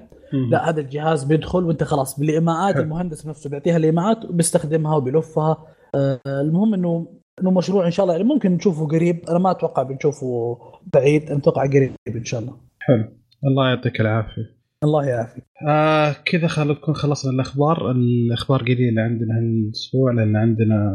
لا 0.50 0.68
هذا 0.68 0.80
الجهاز 0.80 1.24
بيدخل 1.24 1.64
وأنت 1.64 1.84
خلاص 1.84 2.20
بالإيماءات. 2.20 2.76
المهندس 2.82 3.26
نفسه 3.26 3.50
بيعطيها 3.50 3.76
الإيماءات 3.76 4.24
وبيستخدمها 4.24 4.96
وبيلفها 4.96 5.56
آه، 5.94 6.20
المهم 6.26 6.74
إنه 6.74 7.06
إنه 7.42 7.50
مشروع 7.50 7.86
إن 7.86 7.90
شاء 7.90 8.04
الله. 8.04 8.16
يعني 8.16 8.28
ممكن 8.28 8.52
نشوفه 8.52 8.86
قريب. 8.86 9.20
أنا 9.28 9.38
ما 9.38 9.50
أتوقع 9.50 9.82
بنشوفه 9.82 10.58
بعيد. 10.94 11.30
أتوقع 11.30 11.66
قريب 11.66 11.92
إن 12.16 12.24
شاء 12.24 12.40
الله. 12.40 12.56
حلو. 12.80 13.04
الله 13.44 13.68
يعطيك 13.68 14.00
العافية. 14.00 14.56
الله 14.84 15.06
يعافيك. 15.06 15.44
آه 15.68 16.14
كذا 16.24 16.46
خل 16.46 16.68
نكون 16.68 16.94
خلصنا 16.94 17.32
الأخبار. 17.32 17.90
الأخبار 17.90 18.62
قليلة 18.62 19.02
عندنا 19.02 19.34
هالأسبوع 19.38 20.12
لأن 20.12 20.36
عندنا 20.36 20.92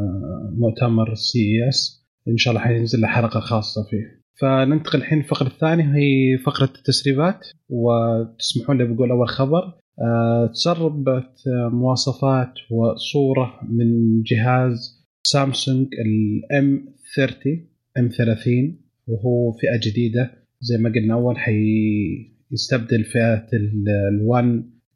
مؤتمر 0.58 1.14
CES 1.16 2.08
إن 2.28 2.38
شاء 2.38 2.54
الله 2.54 2.66
حينزل 2.66 3.02
له 3.02 3.08
حلقة 3.08 3.39
خاصة 3.39 3.84
فيه. 3.89 4.22
فننتقل 4.42 5.00
الحين 5.00 5.20
الفقره 5.20 5.48
الثانية. 5.48 5.89
وهي 5.89 6.38
فقرة 6.46 6.70
التسريبات. 6.78 7.48
وتسمحون 7.70 8.78
لي 8.78 8.86
بقول 8.86 9.12
أول 9.12 9.30
خبر. 9.30 9.64
آه 10.02 10.50
تسربت 10.54 11.34
مواصفات 11.72 12.54
وصورة 12.72 13.60
من 13.70 14.22
جهاز 14.22 15.01
سامسونج 15.24 15.88
ال 15.94 16.19
M30 16.19 16.96
M30 17.16 18.82
وهو 19.08 19.52
فئة 19.52 19.92
جديدة. 19.92 20.32
زي 20.62 20.78
ما 20.78 20.90
قلنا 20.90 21.14
أول 21.14 21.38
حيستبدل 21.38 23.04
فئه 23.04 23.48
ال1 23.48 24.46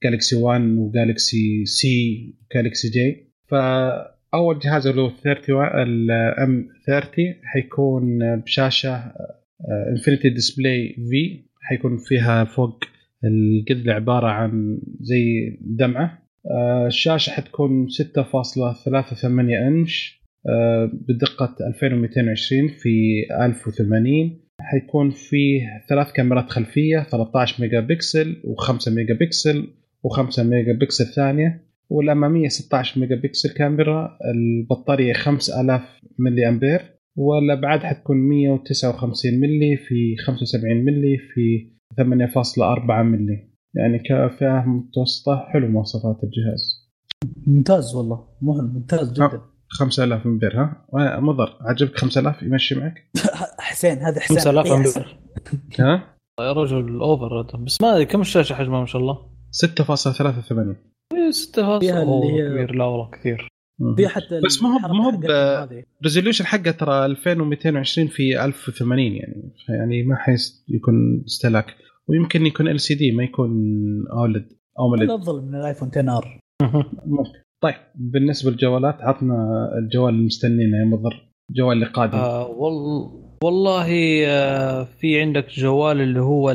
جالكسي 0.03 0.35
1 0.35 0.61
وجالكسي 0.61 1.65
سي 1.65 2.33
وجالكسي 2.51 2.89
جي 2.89 3.31
فأول 3.47 4.59
جهاز 4.59 4.87
اللي 4.87 5.01
هو 5.01 5.09
30 5.09 5.55
ال 5.65 6.67
M30 6.87 7.25
حيكون 7.43 8.35
بشاشة 8.35 9.13
Infinity 9.91 10.29
display 10.29 10.95
V 11.09 11.43
حيكون 11.61 11.97
فيها 11.97 12.43
فوق 12.43 12.83
القذله 13.23 13.93
عباره 13.93 14.27
عن 14.27 14.81
زي 15.01 15.57
دمعة. 15.61 16.24
الشاشة 16.87 17.31
حتكون 17.31 17.87
6.38 17.87 19.25
إنش 19.67 20.21
آه، 20.49 20.91
بدقة 20.93 21.55
2220 21.67 22.67
في 22.67 23.25
1080 23.41 24.45
حيكون 24.61 25.09
فيه 25.09 25.61
ثلاث 25.89 26.11
كاميرات 26.11 26.49
خلفية 26.49 26.99
13 26.99 27.61
ميجا 27.61 27.79
بكسل 27.79 28.35
و5 28.43 28.89
ميجا 28.89 29.13
بكسل 29.13 29.67
و5 30.07 30.39
ميجا 30.39 30.73
بكسل 30.73 31.05
ثانية. 31.05 31.65
والأمامية 31.89 32.47
16 32.47 33.01
ميجا 33.01 33.15
بكسل 33.15 33.53
كاميرا 33.53 34.17
البطارية 34.25 35.13
5000 35.13 35.81
ملي 36.19 36.49
أمبير. 36.49 36.81
والأبعاد 37.15 37.79
حتكون 37.79 38.17
159 38.17 39.39
ملي 39.39 39.77
في 39.77 40.15
75 40.17 40.85
ملي 40.85 41.17
في 41.17 41.71
8.4 41.97 43.03
ملي. 43.03 43.54
يعني 43.75 43.99
كفئه 43.99 44.63
متوسطة 44.67 45.45
حلو 45.53 45.67
مواصفات 45.67 46.19
الجهاز. 46.23 46.85
ممتاز 47.47 47.95
والله 47.95 48.27
مهم 48.41 48.73
ممتاز 48.73 49.11
جدا. 49.13 49.41
5000 49.69 50.25
أمبير 50.25 50.59
ها؟ 50.61 50.85
مضر 51.19 51.57
عجبك 51.61 51.97
5000 51.97 52.43
يمشي 52.43 52.75
معك؟ 52.75 52.93
حسين 53.59 53.97
هذا 53.97 54.19
حسين. 54.19 54.37
5000 54.37 54.65
إيه، 54.65 54.75
أمبير. 54.75 55.17
ها؟ 55.79 56.15
يا 56.39 56.51
رجل 56.53 56.99
أوفر 56.99 57.41
هذا. 57.41 57.63
بس 57.63 57.81
ما 57.81 57.93
أدري 57.93 58.05
كم 58.05 58.21
الشاشة 58.21 58.53
حجمها 58.53 58.79
ما 58.79 58.85
شاء 58.85 59.01
الله؟ 59.01 59.17
6.83 59.51 60.75
إيه، 61.13 61.31
ستة 61.31 61.79
فيها 61.79 62.01
أوه، 62.03 62.21
اللي 62.23 62.33
هي- 62.43 62.49
كبير 62.49 62.75
لا 62.75 62.83
والله 62.85 63.09
كثير. 63.11 63.47
في 63.97 64.07
حتى 64.07 64.41
بس 64.45 64.63
ما 64.63 64.69
هو- 64.69 64.93
ما 64.93 65.05
هو. 65.05 65.69
ريزوليوشن 66.03 66.45
حقه 66.45 66.71
ترى 66.71 67.05
2220 67.05 68.07
في 68.07 68.45
1080 68.45 69.11
يعني. 69.15 69.53
يعني 69.69 70.03
ما 70.03 70.15
حيس 70.15 70.65
يكون 70.69 71.23
استهلاك. 71.27 71.65
ويمكن 72.09 72.45
يكون 72.45 72.67
LCD 72.67 73.11
ما 73.11 73.23
يكون 73.23 73.51
OLED 74.11 74.47
أو 74.79 74.95
هذا 74.95 75.03
AMOLED 75.03 75.11
أفضل 75.11 75.45
من 75.45 75.55
الآيفون 75.55 75.89
10 75.89 76.17
R 76.17 76.39
ممكن. 77.05 77.39
طيب 77.63 77.75
بالنسبة 77.95 78.51
للجوالات 78.51 79.01
عطنا 79.01 79.69
الجوال 79.77 80.13
اللي 80.13 80.25
مستنينا 80.25 80.77
يا 80.79 80.85
مضر. 80.85 81.29
الجوال 81.49 81.77
اللي 81.77 81.85
قادم 81.85 82.17
آه 82.17 82.47
وال... 82.47 83.09
والله 83.43 83.87
آه 84.27 84.83
في 84.83 85.21
عندك 85.21 85.49
جوال 85.49 86.01
اللي 86.01 86.19
هو 86.19 86.53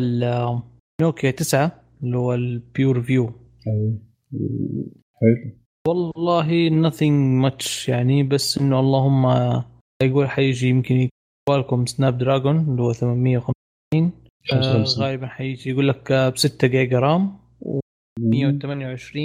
نوكيا 1.03 1.31
9 1.31 1.73
اللي 2.03 2.17
هو 2.17 2.35
ال 2.35 3.03
PureView. 3.03 3.33
حلو. 5.21 5.61
والله 5.89 6.71
nothing 6.91 7.43
much 7.45 7.89
يعني 7.89 8.23
بس 8.23 8.59
إنه 8.59 8.81
اللهم 8.81 9.27
يقول 10.03 10.29
حيجي 10.29 10.69
يمكن 10.69 11.09
Qualcomm 11.49 11.87
Snapdragon 11.87 12.57
اللي 12.57 12.83
هو 12.83 12.93
850 12.93 14.13
آه 14.53 14.55
55. 14.63 15.05
غالبا 15.05 15.27
حيجي 15.27 15.71
يقول 15.71 15.89
لك 15.89 16.13
ب 16.13 16.37
6 16.37 16.69
جيجا 16.69 16.99
RAM 16.99 17.39
و128 17.65 19.17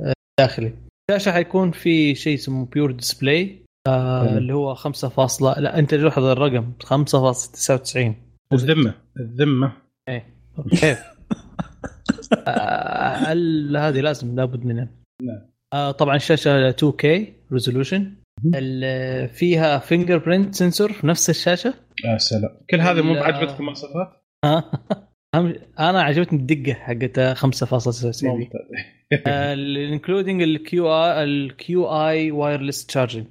آه، 0.00 0.12
داخلي 0.40 0.72
الشاشه 1.10 1.32
حيكون 1.32 1.70
في 1.70 2.14
شيء 2.14 2.34
اسمه 2.34 2.66
Pure 2.66 2.90
Display 2.92 3.62
آه. 3.88 4.38
اللي 4.38 4.54
هو 4.54 4.74
5 4.74 5.08
فاصلة 5.08 5.60
لا 5.60 5.78
أنت 5.78 5.94
لاحظ 5.94 6.24
الرقم 6.24 6.72
5.99 6.84 8.12
الذمة 8.52 8.94
الذمة 9.20 9.72
كيف؟ 10.70 10.98
آه، 12.48 13.32
ال- 13.32 13.76
هذه 13.76 14.00
لازم 14.00 14.36
لابد 14.36 14.64
منها 14.64 14.88
نعم. 15.22 15.40
آه 15.72 15.90
طبعا 15.90 16.16
الشاشه 16.16 16.70
2K 16.72 17.06
resolution 17.52 18.14
فيها 19.32 19.78
fingerprint 19.78 20.54
sensor 20.54 20.92
في 20.92 21.06
نفس 21.06 21.30
الشاشة 21.30 21.74
يا 22.04 22.18
سلام 22.18 22.50
كل 22.70 22.80
هذا 22.80 23.02
مو 23.02 23.14
لا. 23.14 23.20
بعجبتك 23.20 23.60
المواصفات؟ 23.60 24.21
أنا 25.80 26.02
عجبتني 26.02 26.38
الدقة 26.38 26.74
حقت 26.74 27.20
5.99 27.20 28.20
دي 28.20 28.28
ممتاز 28.28 28.60
including 29.92 30.42
ال 30.42 30.88
Qi 30.88 31.24
ال 31.24 31.86
Qi 31.86 32.30
wireless 32.30 32.86
charging 32.86 33.26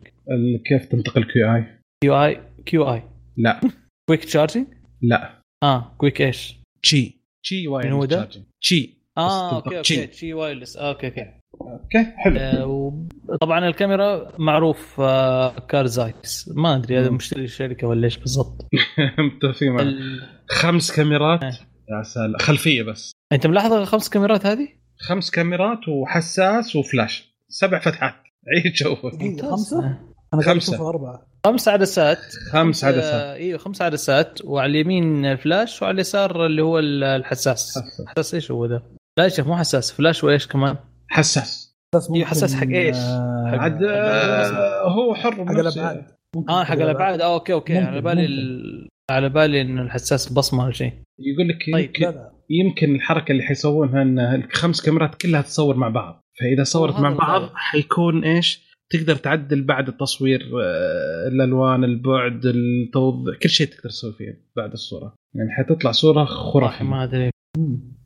كيف 0.65 0.85
تنطق 0.85 1.23
Qi؟ 1.23 1.79
Qi 2.03 2.23
Qi 2.23 3.03
لا. 3.37 3.61
quick 4.09 4.25
charging 4.25 4.67
لا. 5.01 5.41
آه 5.63 5.95
كويك 5.97 6.21
إيش؟ 6.21 6.55
Qi 6.83 7.21
Qi 7.43 7.67
wireless؟ 7.67 8.07
charging 8.07 8.43
Qi 8.61 8.97
آه 9.17 9.55
okay 9.55 9.77
okay 9.77 10.07
Qi. 10.07 10.33
wireless 10.33 10.77
okay 10.77 11.07
okay. 11.07 11.40
okay 11.69 12.11
حلو 12.17 12.37
آه، 12.39 13.37
طبعا 13.41 13.67
الكاميرا 13.67 14.31
معروف 14.39 15.01
آه، 15.01 15.49
Carl 15.59 15.99
Zeiss 15.99 16.49
ما 16.55 16.75
أدري 16.75 16.99
هذا. 16.99 17.09
مشتري 17.09 17.43
الشركة 17.43 17.87
ولا 17.87 18.05
إيش 18.05 18.17
بالضبط 18.17 18.65
متفقين. 19.19 19.79
ال... 19.79 20.21
خمس 20.49 20.91
كاميرات 20.91 21.43
إيه. 21.43 21.49
يا 21.89 22.03
سلام 22.03 22.37
خلفية 22.39 22.83
بس 22.83 23.11
أنت 23.31 23.47
ملاحظ 23.47 23.73
الخمس 23.73 24.09
كاميرات 24.09 24.45
هذه؟ 24.45 24.67
خمس 24.99 25.31
كاميرات 25.31 25.79
وحساس 25.87 26.75
وفلاش 26.75 27.35
سبع 27.49 27.79
فتحات 27.79 28.13
عيد 28.55 28.73
جوك 28.73 29.15
دقيقة 29.15 29.49
خمسة؟ 29.51 29.79
آه. 29.79 29.99
أنا. 30.33 30.57
اشوفها 30.57 30.89
أربعة 30.89 31.27
خمس 31.45 31.67
عدسات 31.67 32.17
خمس 32.51 32.83
عدسات 32.83 33.13
آه، 33.13 33.33
أيوه 33.33 33.57
خمس 33.59 33.81
عدسات 33.81 34.39
وعلى 34.43 34.69
اليمين 34.71 35.25
الفلاش 35.25 35.81
وعلى 35.81 35.93
اليسار 35.95 36.45
اللي 36.45 36.61
هو 36.61 36.79
ال- 36.79 37.03
الحساس 37.03 37.69
حساس. 37.71 37.83
حساس 38.07 38.33
إيش 38.33 38.51
هو 38.51 38.65
ده؟ 38.65 38.83
لا 39.17 39.23
يا 39.23 39.29
شيخ 39.29 39.47
مو 39.47 39.57
حساس 39.57 39.91
فلاش 39.91 40.23
وإيش 40.23 40.47
كمان؟ 40.47 40.75
حساس. 41.11 41.77
حساس 42.23 42.55
حق 42.55 42.67
إيش؟ 42.67 42.97
آه، 42.97 43.51
حق- 43.51 43.57
عاد 43.59 43.83
آه، 43.83 44.89
هو 44.89 45.15
حر 45.15 45.45
حق. 45.45 45.51
الأبعاد. 45.51 46.05
ممكن 46.35 46.49
آه 46.51 46.63
حق 46.63 46.73
الأبعاد. 46.75 47.21
آه 47.21 47.33
okay 47.33 47.53
okay. 47.53 47.73
ممكن، 47.73 47.85
على 47.85 48.01
بالي. 48.01 48.25
ال... 48.25 48.87
على 49.11 49.29
بالي 49.29 49.61
انه 49.61 49.81
الحساس 49.81 50.33
بصمه 50.33 50.63
ولا 50.63 50.71
شيء. 50.73 50.93
يقول 51.19 51.49
لك 51.49 51.57
طيب، 51.73 51.85
يمكن 51.85 52.05
لا 52.05 52.31
يمكن 52.49 52.95
الحركة 52.95 53.31
اللي 53.31 53.43
حيسوونها 53.43 54.01
إن 54.01 54.19
الخمس 54.19 54.81
كاميرات 54.81 55.15
كلها 55.15 55.41
تصور 55.41 55.75
مع 55.75 55.89
بعض. 55.89 56.21
فإذا 56.39 56.63
صورت 56.63 56.99
مع. 56.99 57.13
بعض 57.13 57.49
حيكون 57.53 58.23
إيش؟ 58.23 58.71
تقدر 58.93 59.15
تعدل 59.15 59.63
بعد 59.63 59.87
التصوير 59.87 60.41
آه، 60.63 61.27
الألوان 61.27 61.83
البعد 61.83 62.45
التوضيح 62.45 63.37
كل 63.43 63.49
شيء 63.49 63.67
تقدر 63.67 63.89
تسوي 63.89 64.13
فيه 64.13 64.45
بعد 64.55 64.71
الصورة. 64.71 65.13
يعني 65.35 65.49
حتطلع 65.51 65.91
صورة 65.91 66.25
خرافية. 66.25 66.85
ما 66.85 67.03
أدري. 67.03 67.29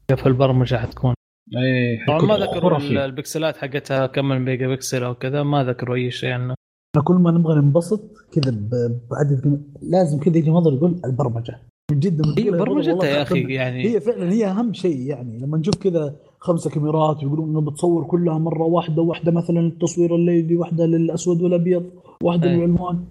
كيف 0.07 0.27
البرمجة 0.27 0.75
حتكون 0.75 1.13
اي 1.57 2.05
طبعا 2.07 2.21
ما 2.25 2.37
ذكروا 2.37 2.77
البكسلات 3.05 3.57
حقتها 3.57 4.05
كم 4.07 4.25
ميجا 4.29 4.67
بكسل 4.67 5.03
أو 5.03 5.15
كذا 5.15 5.43
ما 5.43 5.63
ذكروا 5.63 5.95
أي 5.95 6.11
شيء 6.11 6.29
عنه. 6.29 6.53
إحنا 6.95 7.03
كل 7.03 7.15
ما 7.15 7.31
نبغى 7.31 7.55
ننبسط 7.55 8.01
كذا 8.31 8.51
ب- 8.51 8.99
بعدد 9.11 9.41
كم- 9.43 9.61
لازم 9.81 10.19
كذا 10.19 10.37
يجي 10.37 10.51
نظر 10.51 10.73
يقول 10.73 11.01
البرمجة. 11.05 11.59
من 11.91 11.99
جد 11.99 12.39
هي 12.39 12.51
برمجتها 12.51 13.05
يا 13.07 13.21
أخي 13.21 13.53
يعني 13.53 13.83
هي 13.85 13.99
فعلا 14.01 14.31
هي 14.31 14.45
أهم 14.47 14.73
شيء 14.73 14.97
يعني. 14.99 15.37
لما 15.39 15.57
نشوف 15.57 15.75
كذا 15.75 16.15
خمسة 16.39 16.69
كاميرات 16.69 17.23
ويقولون 17.23 17.49
إنه 17.49 17.61
بتصور 17.61 18.03
كلها 18.03 18.37
مرة 18.37 18.63
واحدة 18.63 19.01
واحدة 19.01 19.31
مثلا 19.31 19.59
التصوير 19.59 20.15
الليلي 20.15 20.55
واحدة 20.55 20.85
للأسود 20.85 21.41
والأبيض 21.41 21.89
واحدة 22.23 22.49
أي. 22.49 22.55
للألوان. 22.55 23.05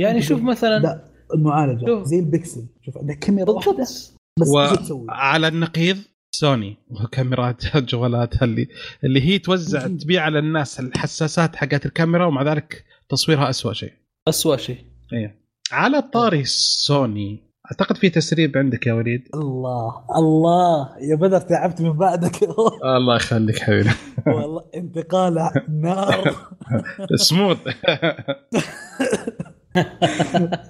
يعني 0.00 0.22
شوف 0.22 0.42
مثلا 0.42 0.78
لا 0.78 1.04
المعالجة 1.34 1.86
شوف. 1.86 2.02
زي 2.06 2.18
البكسل. 2.18 2.64
شوف 2.82 2.98
عندك 2.98 3.18
كاميرا 3.18 3.50
واحدة 3.50 3.76
بس 3.82 4.14
و- 4.54 4.60
إيش 4.60 4.70
تسوي؟ 4.72 5.06
على 5.08 5.48
النقيض 5.48 5.96
سوني 6.30 6.76
وكاميرات 6.90 7.76
جوالاتها 7.90 8.44
اللي 8.44 8.68
اللي 9.04 9.20
هي 9.22 9.38
توزع. 9.38 9.86
تبيع 9.86 10.22
على 10.22 10.38
الناس 10.38 10.80
الحساسات 10.80 11.56
حقت 11.56 11.86
الكاميرا 11.86 12.26
ومع 12.26 12.42
ذلك 12.42 12.84
تصويرها 13.08 13.50
أسوأ 13.50 13.72
شيء. 13.72 13.92
اسوء 14.28 14.56
شيء. 14.56 14.78
إيه. 15.12 15.38
على 15.72 16.02
طاري 16.02 16.44
سوني 16.44 17.48
أعتقد 17.66 17.96
في 17.96 18.10
تسريب 18.10 18.56
عندك 18.58 18.86
يا 18.86 18.92
وليد. 18.92 19.28
الله 19.34 20.04
الله. 20.18 20.88
يا 21.10 21.16
بدر 21.16 21.40
تعبت 21.40 21.80
من 21.82 21.92
بعدك. 21.92 22.42
الله 22.96 23.16
يخليك 23.16 23.58
حبيبي. 23.58 23.90
والله 24.26 24.64
انتقال 24.74 25.50
نار. 25.68 26.36
سموث 27.28 27.58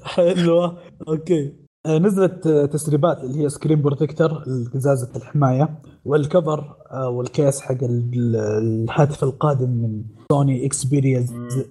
حلوة. 0.05 0.83
okay. 1.09 1.68
نزلت 1.87 2.47
آه، 2.47 2.67
تسريبات 2.67 3.25
اللي 3.25 3.43
هي 3.45 3.49
screen 3.49 3.83
protector 3.83 4.45
قزازه 4.75 5.17
الحماية 5.17 5.79
وال 6.05 6.25
cover 6.25 6.77
آه، 6.91 7.09
وال 7.09 7.26
case 7.26 7.61
حق 7.61 7.85
ال- 7.85 8.11
ال- 8.15 8.37
الهاتف 8.37 9.25
القادم 9.25 9.71
من 9.71 10.03
سوني 10.33 10.67
Xperia 10.67 11.27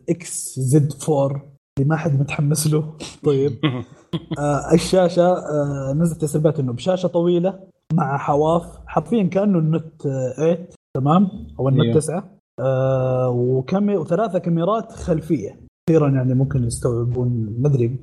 XZ4 0.09 1.41
اللي 1.77 1.89
ما 1.89 1.95
حد 1.95 2.19
متحمس 2.19 2.67
له. 2.67 2.93
طيب. 3.25 3.57
آه 4.39 4.73
الشاشة 4.73 5.23
آه 5.33 5.93
نزلت 5.93 6.21
تسريبات 6.21 6.59
إنه 6.59 6.73
بشاشة 6.73 7.07
طويلة 7.07 7.59
مع 7.93 8.17
حواف 8.17 8.63
حرفيا 8.87 9.23
كأنه 9.23 9.59
ال 9.59 9.68
Note 9.68 10.05
آه 10.05 10.33
8 10.37 10.67
تمام؟ 10.97 11.29
أو 11.59 11.69
أيوه. 11.69 11.93
9 11.95 12.23
آه 12.59 13.29
وكم 13.29 13.89
وثلاثة 13.89 14.39
كاميرات 14.39 14.91
خلفية. 14.91 15.59
كثيرا 15.89 16.09
يعني 16.09 16.33
ممكن 16.33 16.63
يستوعبون 16.63 17.55
ما 17.59 17.67
أدري. 17.67 17.99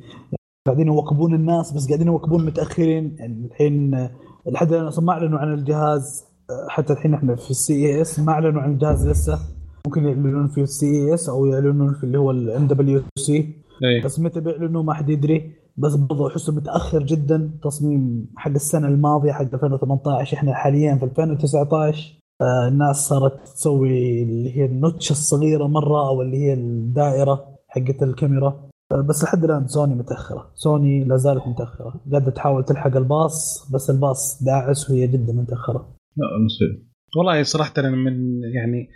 قاعدين 0.67 0.87
يواكبون 0.87 1.35
الناس 1.35 1.73
بس 1.73 1.87
قاعدين 1.89 2.07
يواكبون 2.07 2.47
متأخرين. 2.47 3.17
يعني 3.19 3.47
الحين 3.47 4.09
لحد 4.47 4.73
الآن 4.73 4.87
أصلا 4.87 5.05
ما 5.05 5.13
أعلنوا 5.13 5.39
عن 5.39 5.53
الجهاز 5.53 6.25
حتى 6.69 6.93
الحين 6.93 7.15
إحنا 7.15 7.37
في 7.37 7.51
ال 7.51 7.87
CES 7.87 8.21
ما 8.21 8.33
أعلنوا 8.33 8.63
عن 8.63 8.73
الجهاز 8.73 9.09
لسه. 9.09 9.39
ممكن 9.87 10.05
يعلنون 10.05 10.49
في 10.49 10.61
ال 10.61 10.87
CES 10.87 11.29
أو 11.29 11.47
يعلنون 11.47 11.95
في 11.95 12.05
اللي 12.05 12.19
هو 12.19 12.31
ال 12.31 12.67
MWC. 12.67 13.57
بس 14.05 14.21
متى 14.21 14.41
بيعلنوا 14.41 14.83
ما 14.83 14.95
حد 14.95 15.09
يدري. 15.11 15.53
بس 15.77 15.95
برضه 15.95 16.29
أحسه 16.29 16.53
متأخر 16.53 17.03
جدا 17.03 17.51
تصميم 17.63 18.27
حق 18.37 18.51
السنة 18.51 18.89
الماضية 18.89 19.33
حق 19.33 19.43
2018 19.55 20.37
إحنا 20.37 20.55
حاليا 20.55 20.97
في 20.97 21.05
2019 21.05 22.21
آه 22.41 22.69
الناس 22.69 22.97
صارت 22.97 23.49
تسوي 23.49 24.23
اللي 24.23 24.57
هي 24.57 24.65
ال 24.65 24.73
notch 24.73 25.11
الصغيرة 25.11 25.67
مرة 25.67 26.09
أو 26.09 26.23
اللي 26.23 26.37
هي 26.37 26.53
الدائرة 26.55 27.45
حقت 27.69 28.03
الكاميرا. 28.03 28.69
بس 28.93 29.25
لحد 29.25 29.45
الآن 29.45 29.67
سوني 29.67 29.95
متأخرة. 29.95 30.53
سوني 30.55 31.05
لا 31.05 31.17
زالت 31.17 31.47
متأخرة. 31.47 32.01
قاعدة 32.13 32.31
تحاول 32.31 32.65
تلحق 32.65 32.97
الباص 32.97 33.71
بس 33.75 33.91
الباص 33.91 34.43
داعس 34.43 34.91
وهي 34.91 35.07
جدا 35.07 35.33
متأخرة. 35.33 35.97
لا 36.17 36.27
مصير. 36.45 36.87
والله 37.17 37.43
صراحة 37.43 37.73
أنا 37.79 37.91
من 37.91 38.43
يعني 38.55 38.89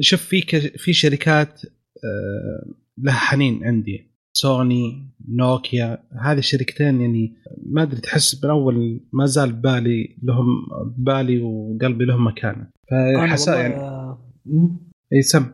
شوف 0.00 0.22
في 0.22 0.40
ك- 0.40 0.76
في 0.76 0.92
شركات 0.92 1.60
آه، 2.04 2.72
لها 2.98 3.14
حنين 3.14 3.64
عندي. 3.64 4.12
سوني 4.32 5.10
نوكيا 5.28 5.98
هذه 6.22 6.38
الشركتين 6.38 7.00
يعني 7.00 7.36
ما 7.66 7.82
أدري 7.82 8.00
تحس 8.00 8.44
من 8.44 8.50
أول 8.50 9.00
ما 9.12 9.26
زال 9.26 9.52
بالي 9.52 10.16
لهم 10.22 10.46
بالي 10.98 11.42
وقلبي 11.42 12.04
لهم 12.04 12.26
مكانه. 12.26 12.66
أنا 12.92 13.26
فحسا 13.26 13.52
والله 13.52 13.66
يعني 13.68 13.82
آه،. 13.84 14.18
اي 15.12 15.22
سم. 15.22 15.46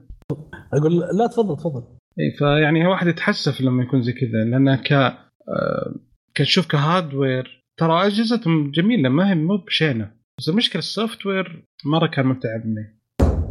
أقول 0.74 0.98
لا 0.98 1.26
تفضل 1.26 1.56
تفضل. 1.56 1.84
اي 2.18 2.30
فيعني 2.38 2.82
الواحد 2.82 3.06
يتحسف 3.06 3.60
لما 3.60 3.82
يكون 3.82 4.02
زي 4.02 4.12
كذا 4.12 4.44
لأن 4.44 4.74
ك 4.74 4.92
آه، 4.92 5.94
كتشوف 6.34 6.66
ك 6.66 6.77
hardware 6.77 7.64
ترى 7.76 8.06
أجهزتهم 8.06 8.70
جميلة 8.70 9.08
ما 9.08 9.30
هي 9.30 9.34
مو 9.34 9.56
بشينة 9.56 10.10
بس 10.38 10.48
المشكلة 10.48 10.78
ال 10.78 11.26
software 11.26 11.64
مرة 11.84 12.06
كان 12.06 12.26
متعبني 12.26 13.02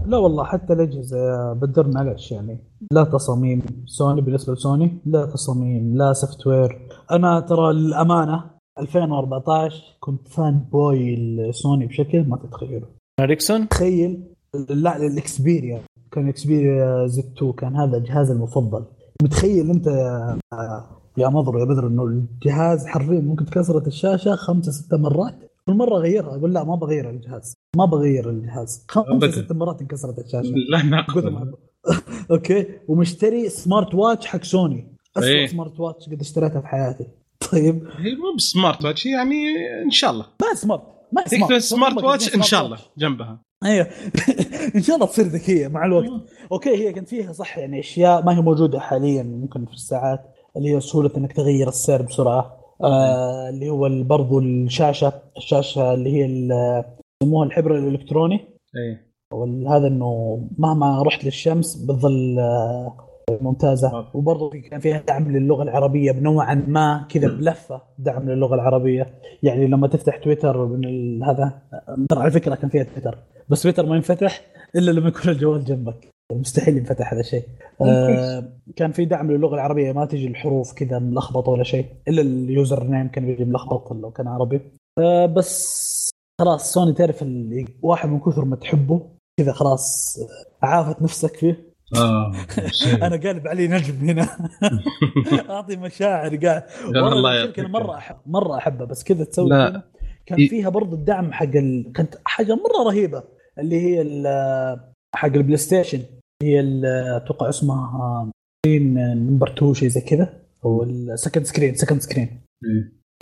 لا 0.06 0.18
والله 0.18 0.44
حتى 0.44 0.74
الأجهزة 0.74 1.54
بدر 1.54 1.88
معلش 1.88 2.32
يعني. 2.32 2.60
لا 2.92 3.04
تصاميم 3.04 3.62
سوني 3.86 4.22
بالنسبة 4.22 4.54
لسوني 4.54 4.98
لا 5.06 5.26
تصاميم 5.26 5.98
لا 5.98 6.14
software 6.14 6.88
أنا 7.12 7.40
ترى 7.40 7.74
للأمانة 7.74 8.44
2014 8.80 9.98
كنت 10.00 10.28
fanboy 10.28 11.16
لسوني 11.16 11.86
بشكل 11.86 12.24
ما 12.28 12.38
تتخيله. 12.38 12.88
إريكسون؟ 13.20 13.68
تخيل 13.68 14.24
لا 14.70 14.98
ال 14.98 15.10
Xperia 15.10 15.82
كان 16.12 16.28
Xperia 16.28 17.08
Z2 17.08 17.52
كان 17.54 17.76
هذا 17.76 18.00
جهازي 18.00 18.34
المفضل. 18.34 18.86
متخيل 19.24 19.70
أنت 19.70 19.88
يا 19.88 20.40
يا 21.18 21.28
مضر 21.30 21.60
يا 21.60 21.66
بدر 21.66 21.88
إنه 21.88 22.04
الجهاز 22.04 22.86
حرفيا 22.88 23.20
ممكن 23.20 23.46
تكسرت 23.46 23.88
الشاشة 23.88 24.36
خمسة 24.36 24.72
ستة 24.72 24.98
مرات. 24.98 25.36
كل 25.68 25.74
مرة 25.74 25.98
أغيرها 25.98 26.36
أقول 26.36 26.54
لا 26.54 26.64
ما 26.64 26.76
بغير 26.76 27.10
الجهاز. 27.10 27.54
ما 27.78 27.86
بغير 27.86 28.30
الجهاز. 28.30 28.86
خمسة. 28.88 29.32
ست 29.32 29.52
مرات 29.52 29.82
انكسرت 29.82 30.20
الشاشة. 30.20 30.54
لا 30.70 30.84
ما- 30.84 31.52
أوكي. 32.32 32.66
ومشتري 32.88 33.50
سمارت 33.50 33.96
واتش 33.96 34.26
حق 34.26 34.44
سوني 34.44 34.98
اسوء 35.18 35.30
إيه. 35.30 35.48
smart 35.48 35.80
watch 35.80 36.10
قد 36.10 36.20
اشتريتها 36.22 36.62
في 36.62 36.68
حياتي. 36.68 37.08
طيب. 37.52 37.88
هي 37.98 38.16
مو 38.16 38.36
ب 38.38 38.46
smart 38.46 38.86
watch 38.86 39.06
يعني 39.06 39.36
إن 39.86 39.92
شاء 39.92 40.12
الله. 40.12 40.26
ما 40.42 40.54
smart 40.56 40.82
ما 41.12 41.60
smart 41.60 42.04
watch 42.04 42.36
إن 42.36 42.42
شاء 42.42 42.66
الله. 42.66 42.78
جنبها. 42.98 43.42
أيوه. 43.66 43.88
إن 44.76 44.82
شاء 44.82 44.96
الله 44.96 45.08
تصير 45.08 45.26
ذكية 45.26 45.68
مع 45.68 45.86
الوقت. 45.86 46.10
أوكي 46.52 46.70
هي 46.70 46.94
كان 46.94 47.06
فيها 47.06 47.32
صح 47.34 47.58
يعني 47.58 47.80
أشياء 47.80 48.26
ما 48.26 48.38
هي 48.38 48.42
موجودة 48.42 48.80
حاليا 48.80 49.24
ممكن 49.24 49.66
في 49.66 49.74
الساعات 49.74 50.20
اللي 50.58 50.76
هي 50.76 50.80
سهولة 50.80 51.12
إنك 51.18 51.34
تغير 51.34 51.68
السعر 51.68 52.02
بسرعة. 52.02 52.58
آه 52.84 53.50
اللي 53.50 53.70
هو 53.70 54.04
برضو 54.04 54.40
الشاشة 54.40 55.14
الشاشة 55.38 55.94
اللي 55.94 56.10
هي 56.14 56.26
يسموها 57.24 57.48
الحبر 57.48 57.78
الإلكتروني. 57.78 58.36
اي 58.76 59.12
وهذا 59.34 59.88
إنه 59.88 60.42
مهما 60.58 61.04
رحت 61.04 61.24
للشمس 61.26 61.76
بتظل 61.76 62.40
آه، 62.40 63.11
ممتازة. 63.42 63.94
آه. 63.94 64.12
وبرضه 64.14 64.50
كان 64.50 64.80
فيها 64.80 65.04
دعم 65.08 65.32
للغة 65.32 65.64
العربية 65.64 66.12
بنوعا 66.12 66.54
ما 66.68 67.06
كذا 67.10 67.28
بلفة 67.28 67.82
دعم 68.00 68.30
للغة 68.30 68.56
العربية. 68.56 69.14
يعني 69.44 69.68
لما 69.68 69.88
تفتح 69.88 70.18
تويتر 70.18 70.66
من 70.66 71.24
هذا 71.24 71.62
ترى 72.10 72.20
على 72.20 72.32
فكرة 72.32 72.56
كان 72.56 72.70
فيها 72.70 72.84
تويتر 72.84 73.18
بس 73.50 73.64
تويتر 73.64 73.86
ما 73.86 73.96
ينفتح 73.96 74.42
إلا 74.76 74.92
لما 74.92 75.08
يكون 75.08 75.32
الجوال 75.32 75.66
جنبك. 75.66 76.08
مستحيل 76.34 76.78
ينفتح 76.78 77.14
هذا 77.14 77.22
الشيء. 77.22 77.44
آه 77.82 78.44
كان 78.76 78.92
في 78.92 79.06
دعم 79.06 79.32
للغة 79.32 79.56
العربية 79.56 79.92
ما 79.92 80.06
تجي 80.06 80.28
الحروف 80.28 80.74
كذا 80.74 81.00
ملخبطة 81.00 81.52
ولا 81.52 81.64
شيء 81.64 81.86
إلا 82.08 82.22
ال 82.22 82.84
username 82.84 83.08
كان 83.08 83.26
بيجي 83.26 83.46
ملخبط 83.46 83.94
لو 83.94 84.12
كان 84.12 84.28
عربي. 84.28 84.62
آه 85.00 85.26
بس 85.26 86.12
خلاص 86.42 86.74
سوني 86.74 86.94
تعرف 86.94 87.26
واحد 87.82 88.10
من 88.10 88.20
كثر 88.20 88.46
ما 88.46 88.56
تحبه 88.56 89.02
كذا 89.40 89.52
خلاص 89.52 90.18
عافت 90.62 91.02
نفسك 91.02 91.36
فيه. 91.36 91.71
أنا 93.04 93.16
قالب 93.16 93.48
علي 93.48 93.68
نجم 93.68 94.10
هنا. 94.10 94.28
أعطي 95.50 95.76
مشاعر 95.76 96.36
قاعد 96.36 96.64
الله 96.86 97.04
والله 97.04 97.44
أنا 97.60 97.68
مرة 97.68 97.96
احب 97.98 98.16
مرة 98.26 98.58
احبها 98.58 98.86
بس 98.86 99.04
كذا 99.04 99.24
تسوي 99.24 99.50
لا. 99.50 99.82
كان 100.26 100.38
فيها 100.48 100.70
برضو 100.70 100.96
الدعم 100.96 101.34
حق 101.34 101.46
ال... 101.56 101.92
كانت 101.96 102.16
حاجة 102.26 102.56
مرة 102.56 102.90
رهيبة 102.92 103.24
اللي 103.60 103.82
هي 103.82 104.02
ال- 104.02 104.80
حق 105.16 105.34
البلاي 105.36 105.58
ستيشن. 105.58 106.00
هي 106.44 106.60
ال- 106.60 106.86
أتوقع 107.16 107.50
اسمها 107.50 108.32
screen 108.66 108.94
number 109.18 109.54
2 109.58 109.74
شيء 109.74 109.90
زي 109.90 110.02
كذا 110.02 110.34
أو 110.66 110.84
ال 110.84 110.93
second 110.93 111.46
screen 111.46 111.76
second 111.76 112.00
screen. 112.02 112.42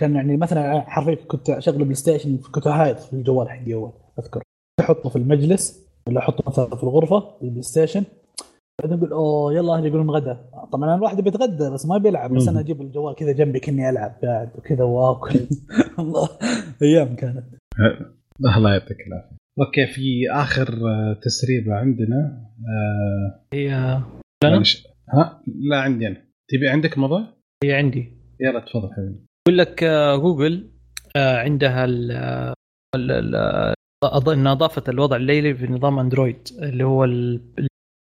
كان 0.00 0.14
يعني 0.14 0.36
مثلا 0.36 0.80
حرفيا 0.80 1.14
كنت 1.14 1.50
أشغل 1.50 1.78
بلاي 1.84 1.94
ستيشن 1.94 2.36
كنت 2.36 2.66
هايط 2.66 2.98
في 2.98 3.12
الجوال 3.12 3.50
حقي 3.50 3.74
أول 3.74 3.92
أذكر. 4.18 4.42
أحطه 4.80 5.08
في 5.08 5.16
المجلس 5.16 5.86
ولا 6.08 6.18
أحطه 6.20 6.44
مثلا 6.46 6.76
في 6.76 6.82
الغرفة 6.82 7.34
البلاي 7.42 7.62
ستيشن. 7.62 8.04
بعدين 8.82 8.98
أقول 8.98 9.12
أوه 9.12 9.54
يلا 9.54 9.74
أهلي 9.74 9.88
يقولون 9.88 10.10
غدا. 10.10 10.40
طبعا 10.72 10.94
الواحد 10.94 11.20
بيتغدى 11.20 11.70
بس 11.70 11.86
ما 11.86 11.98
بيلعب 11.98 12.34
بس. 12.34 12.48
أنا 12.48 12.60
أجيب 12.60 12.80
الجوال 12.80 13.14
كذا 13.14 13.32
جنبي 13.32 13.60
كأني 13.60 13.90
ألعب 13.90 14.14
قاعد 14.22 14.50
وكذا 14.58 14.84
وآكل. 14.84 15.40
الله 15.98 16.28
أيام 16.82 17.16
كانت. 17.16 17.44
الله 18.56 18.72
يعطيك 18.72 18.96
العافية. 19.06 19.36
أوكي 19.60 19.86
في 19.86 20.30
آخر 20.30 20.68
تسريبه 21.22 21.74
عندنا 21.74 22.46
آه 22.68 23.40
هي 23.54 23.64
يعني 23.64 24.04
لنا 24.44 24.62
ش- 24.64 24.86
ها؟ 25.14 25.42
لا 25.70 25.80
عندي 25.80 26.06
أنا. 26.06 26.16
تبي 26.50 26.68
عندك 26.68 26.98
موضوع؟ 26.98 27.24
هي 27.64 27.72
عندي. 27.72 28.12
يلا 28.40 28.60
تفضل 28.60 28.92
حبيبي. 28.96 29.26
يقول 29.48 29.58
لك 29.58 29.82
آه، 29.84 30.16
جوجل 30.16 30.70
آه، 31.16 31.36
عندها 31.38 31.84
ال 31.84 32.12
ال- 32.96 33.10
ال- 33.36 33.74
أض- 34.04 34.28
انها 34.28 34.52
أضافت 34.52 34.88
الوضع 34.88 35.16
الليلي 35.16 35.54
في 35.54 35.66
نظام 35.66 35.98
أندرويد 35.98 36.48
اللي 36.62 36.84
هو 36.84 37.04
ال- 37.04 37.40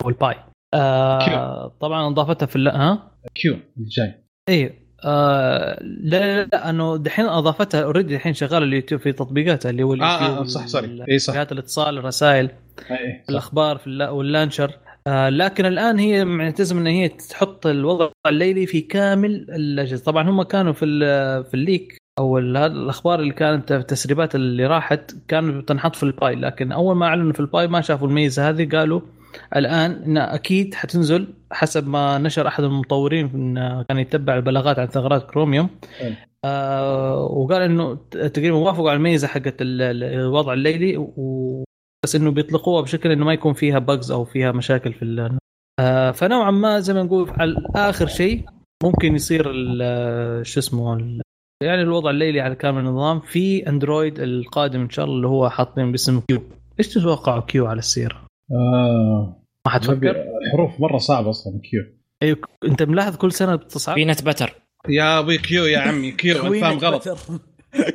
هو 0.04 0.10
ال 0.10 0.15
Pie. 0.15 0.36
آه 0.74 1.72
طبعا 1.82 2.08
أضافتها 2.08 2.46
في 2.46 2.60
ها 2.70 3.12
Q 3.36 3.58
الجاي 3.78 4.14
إيه 4.50 4.84
آه 5.06 5.80
لا 5.84 6.44
لا 6.44 6.50
لا 6.54 6.70
أنه 6.70 6.98
دحين 6.98 7.26
أضافتها 7.26 7.84
already 7.84 8.16
الحين 8.16 8.34
شغالة 8.34 8.66
اليوتيوب 8.66 9.02
في 9.02 9.12
تطبيقاتها 9.12 9.70
اللي 9.70 9.84
هو 9.84 9.94
آه، 9.94 10.04
آه، 10.04 10.26
اليوتيوب 10.26 10.48
صح، 10.48 10.66
sorry. 10.68 11.06
إيه، 11.10 11.18
صح. 11.18 11.34
الاتصال 11.36 11.98
الرسائل 11.98 12.46
اي 12.92 13.22
صح. 13.24 13.30
الأخبار 13.30 13.78
في 13.78 13.88
الل- 13.88 14.04
وال 14.10 14.22
launcher 14.22 14.72
آه 15.08 15.30
لكن 15.30 15.66
الآن 15.66 16.00
هي 16.00 16.26
ملتزمه 16.26 16.82
إن 16.82 16.88
هي 16.88 17.10
تحط 17.10 17.68
الوضع 17.68 18.10
الليلي 18.28 18.66
في 18.66 18.82
كامل 18.82 19.32
الأجهزة 19.50 20.04
طبعا 20.04 20.30
هم 20.30 20.44
كانوا 20.44 20.74
في 20.74 20.86
في 21.44 21.54
ال 21.54 21.63
leak 21.63 21.98
أو 22.20 22.38
الأخبار 22.38 23.20
اللي 23.20 23.34
كانت 23.34 23.72
التسريبات 23.72 24.36
اللي 24.36 24.66
راحت 24.66 25.16
كانوا 25.28 25.62
تنحط 25.62 25.96
في 25.96 26.04
ال 26.04 26.12
Pie 26.12 26.36
لكن 26.36 26.72
أول 26.72 26.96
ما 26.96 27.06
أعلنوا 27.06 27.34
في 27.34 27.40
ال 27.40 27.47
Pie 27.47 27.68
ما 27.68 27.82
شافوا 27.82 28.08
الميزة 28.08 28.50
هذه 28.50 28.70
قالوا 28.78 29.02
الآن 29.56 29.92
انها 29.92 30.36
أكيد 30.36 30.74
حتنزل 30.74 31.28
حسب 31.52 31.88
ما 31.88 32.18
نشر 32.18 32.48
أحد 32.48 32.64
المطورين 32.64 33.26
إن 33.34 33.84
كان 33.90 33.98
يتبع 34.00 34.36
البلاغات 34.36 34.80
عن 34.80 34.88
ثغرات 34.88 35.30
كروميوم. 35.32 35.70
آه 36.46 37.16
وقال 37.24 37.62
إنه 37.62 37.96
تقريبا 38.12 38.56
وافقوا 38.58 38.90
على 38.90 38.98
الميزة 38.98 39.28
حقت 39.28 39.62
ال- 39.62 39.82
ال- 39.82 40.04
الوضع 40.04 40.54
الليلي 40.54 40.98
و 40.98 41.64
بس 42.06 42.16
إنه 42.16 42.32
بيطلقوها 42.32 42.82
بشكل 42.82 43.12
إنه 43.12 43.26
ما 43.26 43.34
يكون 43.34 43.54
فيها 43.54 43.80
bugs 43.80 44.12
أو 44.12 44.24
فيها 44.24 44.52
مشاكل 44.52 44.94
في 44.94 45.06
ال- 45.06 45.38
آه 45.80 46.12
فنوعا 46.12 46.52
ما 46.52 46.80
زي 46.80 46.94
ما 46.94 47.04
نقول 47.04 47.30
على 47.30 47.56
آخر 47.76 48.08
شيء 48.08 48.46
ممكن 48.84 49.16
يصير 49.16 49.44
شو 50.44 50.60
اسمه 50.60 50.94
ال- 50.94 51.22
يعني 51.64 51.82
الوضع 51.82 52.10
الليلي 52.10 52.42
على 52.42 52.56
كامل 52.56 52.80
النظام 52.80 53.20
في 53.20 53.68
اندرويد 53.70 54.20
القادم 54.20 54.82
إن 54.82 54.90
شاء 54.90 55.06
الله 55.06 55.16
اللي 55.16 55.28
هو 55.28 55.50
حاطين 55.50 55.92
باسم 55.92 56.20
Q 56.20 56.42
إيش 56.80 56.88
تتوقعوا 56.94 57.42
Q 57.42 57.66
على 57.68 57.80
السيره؟ 57.80 58.22
آه. 58.52 59.44
ما 59.66 59.72
حتفكر؟ 59.72 60.26
الحروف 60.46 60.80
مرة 60.82 60.98
صعبة 60.98 61.30
أصلا 61.30 61.62
Q. 61.64 61.82
أيوه 62.24 62.38
أنت 62.66 62.84
ملاحظ 62.84 63.16
كل 63.16 63.32
سنة 63.32 63.56
بتصعب؟ 63.56 63.96
peanut 63.96 64.24
butter. 64.24 64.54
يا 64.90 65.20
أبوي 65.20 65.38
Q 65.38 65.66
يا 65.66 65.80
عمي 65.80 66.12
Q 66.12 66.54
انت 66.54 66.62
فاهم 66.62 66.78
غلط. 66.78 67.08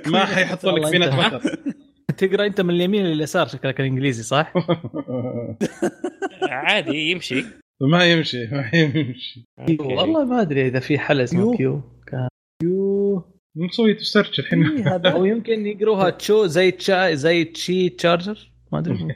ما 0.06 0.24
حيحطوا 0.24 0.78
لك 0.78 0.90
peanut 0.92 1.12
أنت- 1.12 1.34
butter. 1.34 1.58
تقرأ 2.18 2.46
أنت 2.46 2.60
من 2.60 2.74
اليمين 2.74 3.06
لليسار 3.06 3.46
شكلك 3.48 3.80
الإنجليزي 3.80 4.22
صح؟ 4.22 4.52
عادي 6.50 7.10
يمشي. 7.10 7.44
ما 7.80 8.04
يمشي 8.04 8.46
ما 8.46 8.70
يمشي. 8.74 9.46
والله 9.80 10.24
ما 10.24 10.40
أدري 10.40 10.66
إذا 10.66 10.80
في 10.80 10.98
حل 10.98 11.20
اسمه 11.20 11.56
Q. 11.56 11.82
Q. 12.62 13.24
نسوي 13.56 13.98
search 13.98 14.38
الحين. 14.38 14.66
إيه 14.66 14.94
هذا 14.94 15.10
أو 15.10 15.24
يمكن 15.24 15.66
يقروها 15.66 16.10
تشو 16.18 16.46
زي 16.46 16.70
تشا 16.70 17.14
زي 17.14 17.44
تشي 17.44 17.88
charger. 17.88 18.47
ما 18.72 18.78
أدري. 18.78 18.94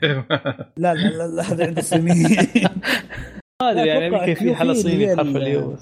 لا 0.77 0.93
لا 0.93 0.93
لا, 0.93 1.27
لا 1.35 1.43
هذا 1.43 1.67
عند 1.67 1.77
الصينيين 1.77 2.37
ما 3.61 3.71
أدري 3.71 3.87
يعني 3.87 4.07
أتوقع 4.07 4.25
يمكن 4.25 4.33
في 4.33 4.39
Q 4.45 4.55
حل 4.55 4.75
في 4.75 4.81
صيني 4.81 5.13
ال- 5.13 5.37
اليو 5.37 5.75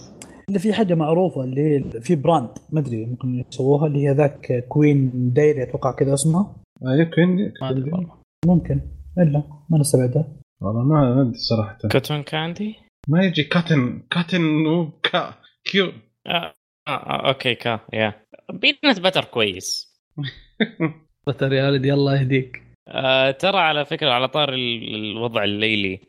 اللي 0.49 0.59
في 0.59 0.73
حاجة 0.73 0.93
معروفة 0.95 1.43
اللي 1.43 1.61
هي 1.61 2.01
في 2.01 2.15
brand 2.15 2.49
ما 2.71 2.79
أدري 2.79 3.05
ممكن 3.05 3.43
يسووها 3.51 3.87
اللي 3.87 4.07
هي 4.07 4.11
ذاك 4.13 4.65
Queen 4.67 5.11
Dairy 5.33 5.63
أتوقع 5.63 5.91
كذا 5.91 6.13
اسمها 6.13 6.55
يمكن 6.81 7.53
ما 7.61 7.69
أدري 7.69 7.91
والله. 7.91 8.13
ممكن. 8.47 8.81
إلا 9.17 9.43
ما 9.69 9.79
نستبعدها 9.79 10.27
والله 10.61 10.83
ما 10.83 11.15
ما 11.15 11.21
أدري 11.21 11.33
صراحة. 11.37 11.77
كوتون 11.91 12.23
كاندي؟ 12.23 12.75
ما 13.07 13.23
يجي 13.25 13.43
كاتن 13.43 14.03
كاتن 14.11 14.65
وكا 14.65 15.33
كيو. 15.71 15.85
آه. 16.27 16.53
آه. 16.87 17.27
أوكي 17.29 17.55
كا 17.55 17.79
يا. 17.93 18.13
بينت 18.53 18.99
بتر 18.99 19.23
كويس. 19.25 19.95
بطل 21.27 21.53
يا 21.53 21.67
ولد 21.69 21.85
الله 21.85 22.15
يهديك. 22.21 22.61
آه 22.87 23.31
ترى 23.31 23.57
على 23.57 23.85
فكرة 23.85 24.09
على 24.11 24.27
طار 24.27 24.53
ال- 24.53 24.95
الوضع 24.95 25.43
الليلي. 25.43 25.99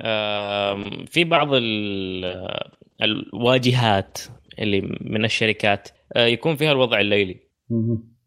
آه 0.00 0.84
في 1.06 1.24
بعض 1.24 1.48
ال- 1.54 2.58
الواجهات 3.02 4.18
اللي 4.58 4.80
من 5.00 5.24
الشركات 5.24 5.88
آه 6.16 6.26
يكون 6.26 6.56
فيها 6.56 6.72
الوضع 6.72 7.00
الليلي. 7.00 7.36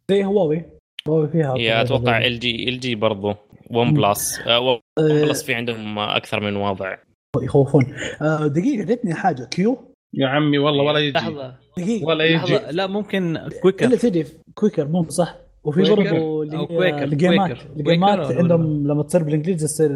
زي 0.10 0.26
هواوي. 0.26 0.66
هواوي 1.08 1.28
فيها 1.28 1.56
هي 1.58 1.82
أتوقع 1.82 2.26
ال 2.26 2.40
جي 2.40 2.70
LG 2.70 2.96
برضه 2.96 3.36
OnePlus 3.72 4.40
آه 4.48 4.60
One 4.60 4.80
آه، 5.00 5.26
Plus 5.26 5.44
في 5.44 5.54
عندهم 5.54 6.00
أكثر 6.00 6.40
من 6.40 6.56
وضع. 6.56 6.98
يخوفون. 7.44 7.86
آه، 8.22 8.48
دقيقة 8.48 8.84
جتني 8.86 9.14
حاجة. 9.14 9.44
كيو 9.52 9.94
يا 10.14 10.28
عمي 10.28 10.58
والله 10.58 10.84
ولا 10.84 11.00
يجي. 11.00 11.12
لحظة. 11.12 11.56
دقيقة. 11.78 12.06
ولا 12.08 12.24
يجي. 12.26 12.36
لحظة. 12.36 12.72
لا 12.72 12.88
ممكن 12.88 13.50
Quaker 13.62 13.86
اللي 13.86 13.98
تجي 13.98 14.26
Quaker 14.54 14.88
مو 14.88 15.04
صح. 15.10 15.36
وفي 15.66 15.82
برضه 15.82 16.44
هي 16.62 16.66
Quaker. 16.66 17.04
الجيمات. 17.04 17.58
الجيمات 17.78 18.32
عندهم 18.32 18.88
لما 18.88 19.04
تصير 19.04 19.24
بالإنجليزي 19.24 19.66
تصير 19.66 19.92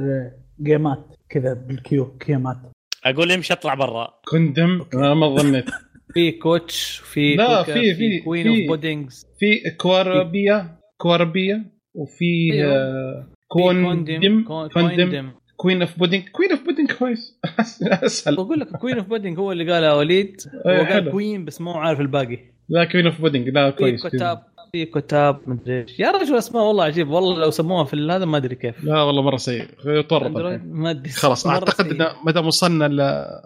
جيمات 0.61 1.15
كذا 1.29 1.53
بال 1.53 1.96
Q 1.96 2.17
جيمات. 2.27 2.57
أقول 3.05 3.31
امشي 3.31 3.53
اطلع 3.53 3.73
برا. 3.73 4.07
كندم 4.31 4.81
أنا 4.93 5.13
ما 5.13 5.35
ظنيت. 5.35 5.65
في 6.13 6.31
كوتش 6.31 7.01
في 7.05 7.35
لا، 7.35 7.63
في- 7.63 7.93
في- 7.95 8.19
كوين 8.19 8.47
اوف 8.47 8.57
بودينجز 8.67 9.25
في 9.39 9.69
كواربيا 9.77 10.77
كواربيا 10.97 11.65
وفي 11.95 12.53
أيوه. 12.53 12.73
آه، 12.73 13.27
كوندم 13.47 14.43
كوندم 14.43 15.31
كوين 15.57 15.81
اوف 15.81 15.99
بودينج 15.99 16.23
كوين 16.29 16.51
اوف 16.51 16.63
بودينج 16.65 16.91
كويس. 16.91 17.39
أسهل. 18.05 18.35
بقول 18.35 18.59
لك 18.59 18.67
كوين 18.67 18.97
اوف 18.97 19.07
بودينج 19.07 19.39
هو 19.39 19.51
اللي 19.51 19.73
قالها 19.73 19.93
وليد. 19.93 20.35
هو 20.65 20.71
أي 20.71 20.85
قال. 20.85 21.11
كوين 21.11 21.45
بس 21.45 21.61
مو 21.61 21.71
عارف 21.71 21.99
الباقي. 21.99 22.39
لا 22.69 22.83
كوين 22.85 23.05
اوف 23.05 23.21
بودينج 23.21 23.49
لا 23.49 23.69
كويس 23.69 24.07
كتاب 24.07 24.41
في 24.71 24.85
كتاب 24.85 25.39
مدري 25.47 25.81
إيش. 25.81 25.99
يا 25.99 26.11
رجل 26.11 26.37
أسماء 26.37 26.63
والله 26.63 26.83
عجيب. 26.83 27.09
والله 27.09 27.39
لو 27.39 27.51
سموها 27.51 27.83
في 27.83 28.07
هذا 28.11 28.25
ما 28.25 28.37
أدري 28.37 28.55
كيف. 28.55 28.83
لا 28.83 29.01
والله 29.03 29.21
مرة 29.21 29.37
سيء. 29.37 29.65
يطرد 29.85 30.25
اندرويد 30.25 30.73
ما 30.73 30.89
أدري. 30.89 31.09
خلاص 31.09 31.47
أعتقد. 31.47 31.87
إن 31.87 32.07
ما 32.25 32.31
دام 32.31 32.47
وصلنا 32.47 32.85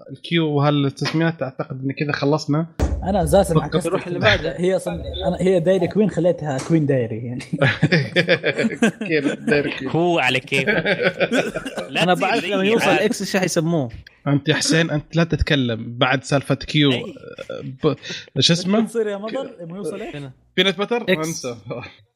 للكيو 0.09 0.47
وهالتسميات 0.49 1.41
أعتقد 1.43 1.81
إن 1.85 1.91
كذا 1.91 2.11
خلصنا. 2.11 2.67
أنا 3.03 3.23
أساسا. 3.23 3.59
عكست. 3.59 3.87
نروح 3.87 4.07
اللي 4.07 4.19
بعده. 4.29 4.55
هي 4.59 4.75
أصلا 4.75 4.93
أنا 5.27 5.37
هي 5.41 5.59
دايري 5.59 5.87
كوين 5.87 6.09
خليتها 6.09 6.57
كوين 6.67 6.85
دايري 6.85 7.17
يعني. 7.17 7.41
كيف؟ 9.07 9.95
هو 9.95 10.19
على 10.19 10.39
كيف. 10.39 10.69
لا 11.89 12.03
أنا 12.03 12.13
بعرف 12.13 12.45
لما 12.45 12.63
يوصل. 12.63 12.89
إكس 12.89 13.21
إيش 13.21 13.37
حيسموه 13.37 13.89
أنت 14.27 14.49
يا 14.49 14.53
حسين 14.53 14.89
أنت 14.89 15.15
لا 15.15 15.23
تتكلم 15.23 15.97
بعد 15.97 16.23
سالفة 16.23 16.55
كيو 16.55 16.91
أي. 16.91 17.15
ب... 17.83 17.95
شو 18.39 18.53
اسمه؟ 18.53 18.85
تصير 18.85 19.07
يا 19.07 19.17
مطر 19.17 19.55
لما 19.61 19.77
يوصل 19.77 20.01
إيش؟ 20.01 20.23
بينت 20.57 20.79
بتر 20.79 21.01
إكس. 21.01 21.27
أنسى. 21.27 21.57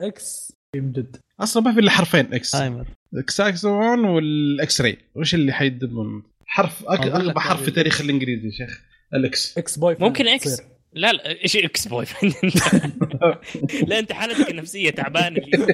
إكس 0.01 0.53
جد 0.75 1.15
أصلا 1.39 1.63
ما 1.63 1.73
في 1.73 1.79
إلا 1.79 1.91
حرفين 1.91 2.33
إكس 2.33 2.51
تايمر. 2.51 2.87
اكساكسون 3.15 4.05
والاكس 4.05 4.81
راي 4.81 4.97
وش 5.15 5.35
اللي 5.35 5.51
حيدمون؟ 5.51 6.23
حرف 6.45 6.85
اغبى 6.85 7.39
حرف 7.39 7.63
في 7.63 7.71
تاريخ 7.71 8.01
الإنجليزي 8.01 8.47
يا 8.47 8.51
شيخ. 8.51 8.81
الاكس 9.13 9.57
إكس 9.57 9.79
بوي 9.79 9.97
ممكن 9.99 10.27
إكس. 10.27 10.61
لا 10.97 11.13
لا 11.13 11.41
إيش 11.43 11.57
إكس 11.57 11.87
بوي 11.87 12.05
فريند 12.05 12.35
لا 13.87 13.99
انت 13.99 14.11
حالتك 14.11 14.49
النفسية 14.51 14.89
تعبانة 14.89 15.37
اليوم. 15.37 15.67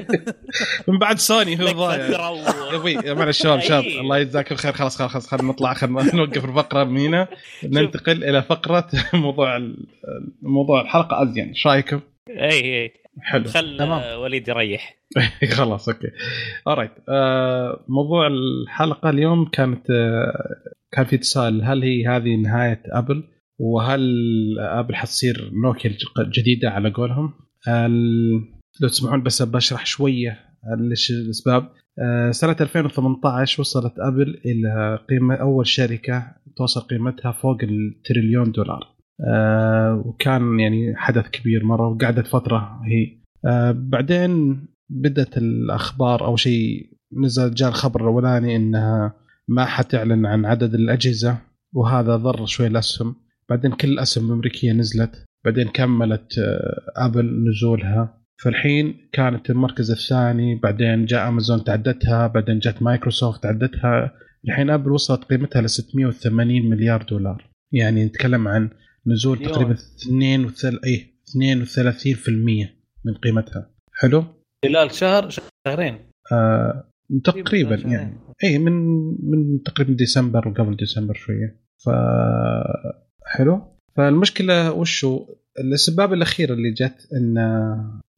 من 0.88 1.00
بعد 1.00 1.18
سوني 1.20 1.60
هو 1.60 1.66
ضايع. 1.72 2.06
يا 2.06 2.76
أبوي 2.76 2.92
يا 2.94 3.14
معلش 3.14 3.38
شباب 3.42 3.60
شباب 3.70 3.84
أي. 3.84 4.00
الله 4.00 4.18
يجزاك 4.18 4.52
الخير. 4.52 4.72
خلاص 4.74 4.98
خلاص 4.98 5.12
خلاص 5.12 5.28
خلينا 5.28 5.48
نطلع 5.48 5.74
خلينا 5.74 6.04
نوقف 6.16 6.46
الفقرة 6.46 6.84
من 6.84 6.98
هنا 7.00 7.28
ننتقل 7.64 8.24
إلى 8.24 8.42
فقرة 8.42 8.88
موضوع 9.14 9.58
ال- 9.58 9.86
موضوع 10.42 10.82
الحلقة 10.82 11.24
أزين. 11.24 11.48
إيش 11.50 11.68
رأيكم؟ 11.68 12.00
اي 12.30 12.84
اي 12.84 12.94
حلو. 13.22 13.44
خل 13.50 13.78
تمام. 13.78 14.20
وليد 14.20 14.48
يريح. 14.48 14.96
خلاص 15.52 15.90
أوكي. 15.90 16.08
alright 16.68 16.92
آه 17.10 17.84
موضوع 17.88 18.28
الحلقة 18.28 19.10
اليوم 19.10 19.46
كانت 19.46 19.90
آه 19.90 20.56
كان 20.92 21.06
في 21.06 21.18
تساؤل 21.18 21.62
هل 21.64 21.84
هي 21.84 22.08
هذه 22.08 22.36
نهاية 22.36 22.82
ابل 22.92 23.24
وهل 23.60 24.02
آبل 24.60 24.96
حتصير 24.96 25.52
نوكيا 25.64 25.92
جديده 26.20 26.70
على 26.70 26.90
قولهم؟ 26.90 27.34
لو 28.82 28.88
تسمحون 28.88 29.24
بس 29.24 29.42
بشرح 29.42 29.86
شوية 29.86 30.40
الأسباب. 31.12 31.70
آه 32.00 32.32
سنة 32.32 32.56
2018 32.62 33.62
وصلت 33.62 33.94
آبل 34.00 34.42
إلى 34.46 35.00
قيمه 35.10 35.36
أول 35.36 35.68
شركة 35.68 36.36
توصل 36.58 36.82
قيمتها 36.82 37.32
فوق 37.32 37.58
التريليون 37.64 38.52
دولار. 38.52 38.88
آه 39.28 40.04
وكان 40.06 40.60
يعني 40.60 40.96
حدث 40.96 41.30
كبير 41.30 41.64
مرة 41.66 41.88
وقعدت 41.88 42.28
فترة 42.28 42.82
هي. 42.86 43.18
آه 43.46 43.72
بعدين 43.72 44.66
بدت 44.90 45.38
الأخبار 45.38 46.26
أو 46.26 46.36
شيء 46.36 46.90
نزل 47.18 47.54
جاء 47.54 47.70
الخبر 47.70 48.02
الأولاني 48.02 48.56
إنها 48.56 49.14
ما 49.48 49.66
حتعلن 49.66 50.26
عن 50.26 50.46
عدد 50.46 50.74
الأجهزة 50.74 51.38
وهذا 51.74 52.16
ضر 52.16 52.46
شوي 52.46 52.68
الاسهم 52.68 53.16
بعدين 53.50 53.72
كل 53.72 53.88
الأسهم 53.88 54.28
الأمريكية 54.28 54.72
نزلت. 54.72 55.26
بعدين 55.46 55.68
كملت 55.68 56.40
آه، 56.40 57.06
ابل 57.06 57.50
نزولها. 57.50 58.24
فالحين 58.44 59.10
كانت 59.12 59.50
المركز 59.50 59.92
الثاني. 59.92 60.56
بعدين 60.56 61.06
جاء 61.06 61.28
امازون 61.28 61.64
تعدتها. 61.64 62.28
بعدين 62.28 62.60
جت 62.60 62.82
مايكروسوفت 62.82 63.44
تعدتها. 63.44 64.12
الحين 64.46 64.70
ابل 64.70 64.92
وصلت 64.92 65.24
قيمتها 65.24 65.62
ل 65.62 65.70
680 65.70 66.70
مليار 66.70 67.04
دولار. 67.04 67.50
يعني 67.74 68.06
نتكلم 68.06 68.48
عن 68.48 68.70
نزول 69.08 69.38
مليون. 69.38 69.52
تقريبا 69.52 69.74
2 69.74 70.46
وثل... 70.46 70.80
اي 70.86 71.14
32% 71.30 72.30
من 73.06 73.14
قيمتها. 73.24 73.70
حلو؟ 73.94 74.26
خلال 74.66 74.92
شهر 74.92 75.30
شهرين. 75.30 75.98
آه 76.32 76.90
تقريبا 77.24 77.78
شهرين. 77.78 77.92
يعني. 77.92 78.20
اي 78.44 78.58
من 78.58 78.74
من 79.30 79.64
تقريبا 79.64 79.94
ديسمبر 79.94 80.48
وقبل 80.48 80.76
ديسمبر 80.76 81.14
شوية. 81.14 81.60
ف 81.86 81.90
حلو. 83.38 83.62
فالمشكلة 83.98 84.72
وشو؟ 84.72 85.26
الأسباب 85.60 86.14
الأخيرة 86.14 86.54
اللي 86.54 86.72
جت 86.72 87.08
إن 87.14 87.36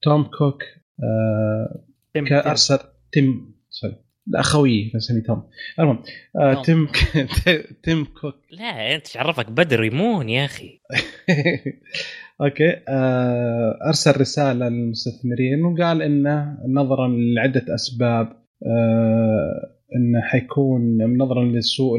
توم 0.02 0.24
كوك 0.24 0.64
آه 1.04 1.84
تم- 2.14 2.26
كان 2.26 2.44
تم. 2.44 2.50
ارسل 2.50 2.78
تيم 3.12 3.56
سوري 3.70 3.96
لا 4.28 4.42
خويي 4.42 4.92
اسمي 4.96 5.22
توم. 5.22 5.44
المهم 5.80 6.04
آه. 6.40 6.62
تيم 6.64 6.88
تيم 7.84 8.06
كوك. 8.22 8.36
لا 8.52 8.96
أنت 8.96 9.06
إيش 9.08 9.18
عرفك 9.18 9.52
بدر 9.52 9.84
يمون 9.84 10.30
يا 10.30 10.46
أخي. 10.46 10.80
أوكي 12.42 12.82
آه، 12.88 13.80
أرسل 13.88 14.22
رسالة 14.22 14.70
للمستثمرين 14.70 15.66
وقال 15.66 16.02
إنه 16.02 16.58
نظرا 16.68 17.08
لعدة 17.08 17.76
أسباب 17.76 18.28
آه، 18.66 19.72
إنه 19.96 20.22
حيكون 20.22 20.98
نظرا 21.18 21.44
للسوق 21.46 21.98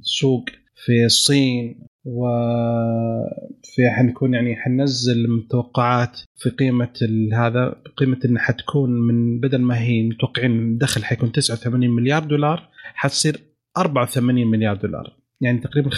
السوق 0.00 0.44
في 0.84 1.04
الصين. 1.04 1.86
وفي 2.04 3.90
حنكون 3.90 4.34
يعني 4.34 4.56
حننزل 4.56 5.24
المتوقعات 5.24 6.20
في 6.36 6.50
قيمة 6.50 6.92
هذا 7.32 7.82
قيمة 7.96 8.18
إنها 8.24 8.42
حتكون 8.42 8.90
من 8.90 9.40
بدل 9.40 9.62
ما 9.62 9.80
هي 9.80 10.02
متوقعين 10.08 10.50
الدخل 10.50 11.04
حيكون 11.04 11.32
89 11.32 11.90
مليار 11.90 12.24
دولار 12.24 12.68
حتصير 12.94 13.40
84 13.76 14.46
مليار 14.46 14.76
دولار. 14.76 15.16
يعني 15.40 15.60
تقريبا 15.60 15.90
5% 15.90 15.94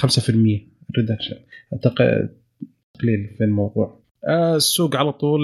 reduction 0.99 1.36
تقليل 1.82 3.34
في 3.38 3.44
الموضوع. 3.44 4.03
آه، 4.28 4.57
السوق 4.57 4.96
على 4.96 5.12
طول 5.12 5.40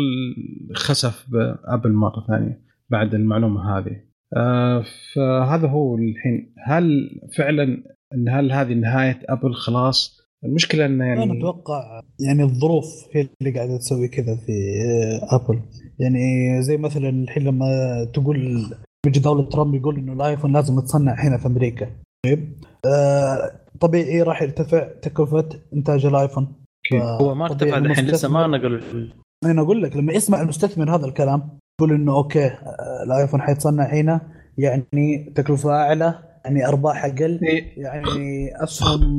خسف 0.75 1.27
بابل 1.31 1.93
مرة 1.93 2.25
ثانية 2.29 2.61
بعد 2.91 3.15
المعلومة 3.15 3.79
هذه. 3.79 4.01
آه، 4.37 4.85
فهذا 5.15 5.69
هو 5.69 5.97
الحين. 5.97 6.55
هل 6.67 7.11
فعلا 7.37 7.85
هل 8.29 8.53
هذه 8.53 8.75
نهاية 8.75 9.21
ابل 9.29 9.55
خلاص؟ 9.55 10.18
المشكلة 10.45 10.87
انه 10.87 11.05
أنا 11.05 11.25
يعني 11.25 11.39
أتوقع 11.39 12.01
يعني 12.21 12.43
الظروف 12.43 12.87
هي 13.13 13.29
اللي 13.41 13.59
قاعدة 13.59 13.77
تسوي 13.77 14.09
كذا 14.09 14.37
في 14.37 14.53
آه، 14.53 15.37
ابل 15.37 15.61
يعني 15.99 16.19
زي 16.63 16.77
مثلا 16.77 17.09
الحين 17.09 17.45
لما 17.45 17.67
تقول 18.15 18.67
بيجي 19.07 19.21
دولة 19.21 19.49
ترامب 19.49 19.75
يقول 19.75 19.97
إنه 19.97 20.13
الآيفون 20.13 20.53
لازم 20.53 20.79
يتصنع 20.79 21.15
هنا 21.15 21.39
في 21.39 21.47
أمريكا. 21.47 21.91
طيب. 22.25 22.53
آه 22.87 23.61
طبيعي 23.81 24.23
راح 24.23 24.43
يرتفع 24.43 24.89
تكلفة 25.03 25.49
إنتاج 25.75 26.07
الآيفون. 26.07 26.55
أكيد. 26.87 27.03
هو 27.03 27.35
ما 27.35 27.45
ارتفع 27.45 27.79
الحين 27.79 28.07
لسه 28.07 28.29
ما 28.29 28.47
نقل 28.47 29.13
أنا 29.45 29.63
أقول 29.63 29.83
لك 29.83 29.97
لما 29.97 30.13
يسمع 30.13 30.41
المستثمر 30.41 30.97
هذا 30.97 31.07
الكلام 31.07 31.59
يقول 31.81 31.93
إنه 31.93 32.13
أوكي 32.13 32.47
آه، 32.47 33.03
الآيفون 33.07 33.41
حيتصنع 33.41 33.85
هنا 33.85 34.21
يعني 34.59 35.33
تكلفة 35.37 35.71
أعلى 35.71 36.28
يعني 36.45 36.67
أرباح 36.67 37.05
أقل. 37.05 37.41
إيه. 37.43 37.83
يعني 37.83 38.51
اسهم 38.65 39.19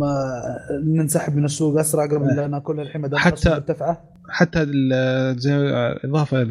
ننسحب 0.83 1.35
من 1.35 1.45
السوق 1.45 1.79
أسرع 1.79 2.05
قبل 2.05 2.27
لا 2.35 2.47
نأكل 2.47 2.79
الحين 2.79 3.17
حتى- 3.17 3.47
مرتفعه 3.49 4.03
حتى 4.29 4.65
زي 5.37 5.55
إضافة 6.05 6.47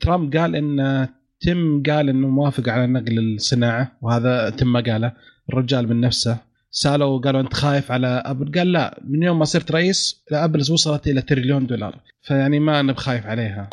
ترامب 0.00 0.36
قال 0.36 0.56
إن 0.56 1.08
تم 1.40 1.82
قال 1.86 2.08
إنه 2.08 2.28
موافق 2.28 2.68
على 2.68 2.86
نقل 2.86 3.18
الصناعة 3.18 3.92
وهذا 4.02 4.50
تم 4.50 4.72
ما 4.72 4.80
قاله. 4.80 5.12
الرجال 5.50 5.88
من 5.88 6.00
نفسه 6.00 6.38
سألوا 6.70 7.18
قالوا 7.20 7.40
أنت 7.40 7.54
خايف 7.54 7.92
على 7.92 8.06
أبل؟ 8.26 8.58
قال 8.58 8.72
لا 8.72 9.00
من 9.08 9.22
يوم 9.22 9.38
ما 9.38 9.44
صرت 9.44 9.72
رئيس 9.72 10.24
ابل 10.32 10.60
وصلت 10.60 11.06
إلى 11.06 11.22
تريليون 11.22 11.66
دولار. 11.66 11.96
فيعني 12.22 12.60
ما 12.60 12.80
أنا 12.80 12.92
بخايف 12.92 13.26
عليها. 13.26 13.70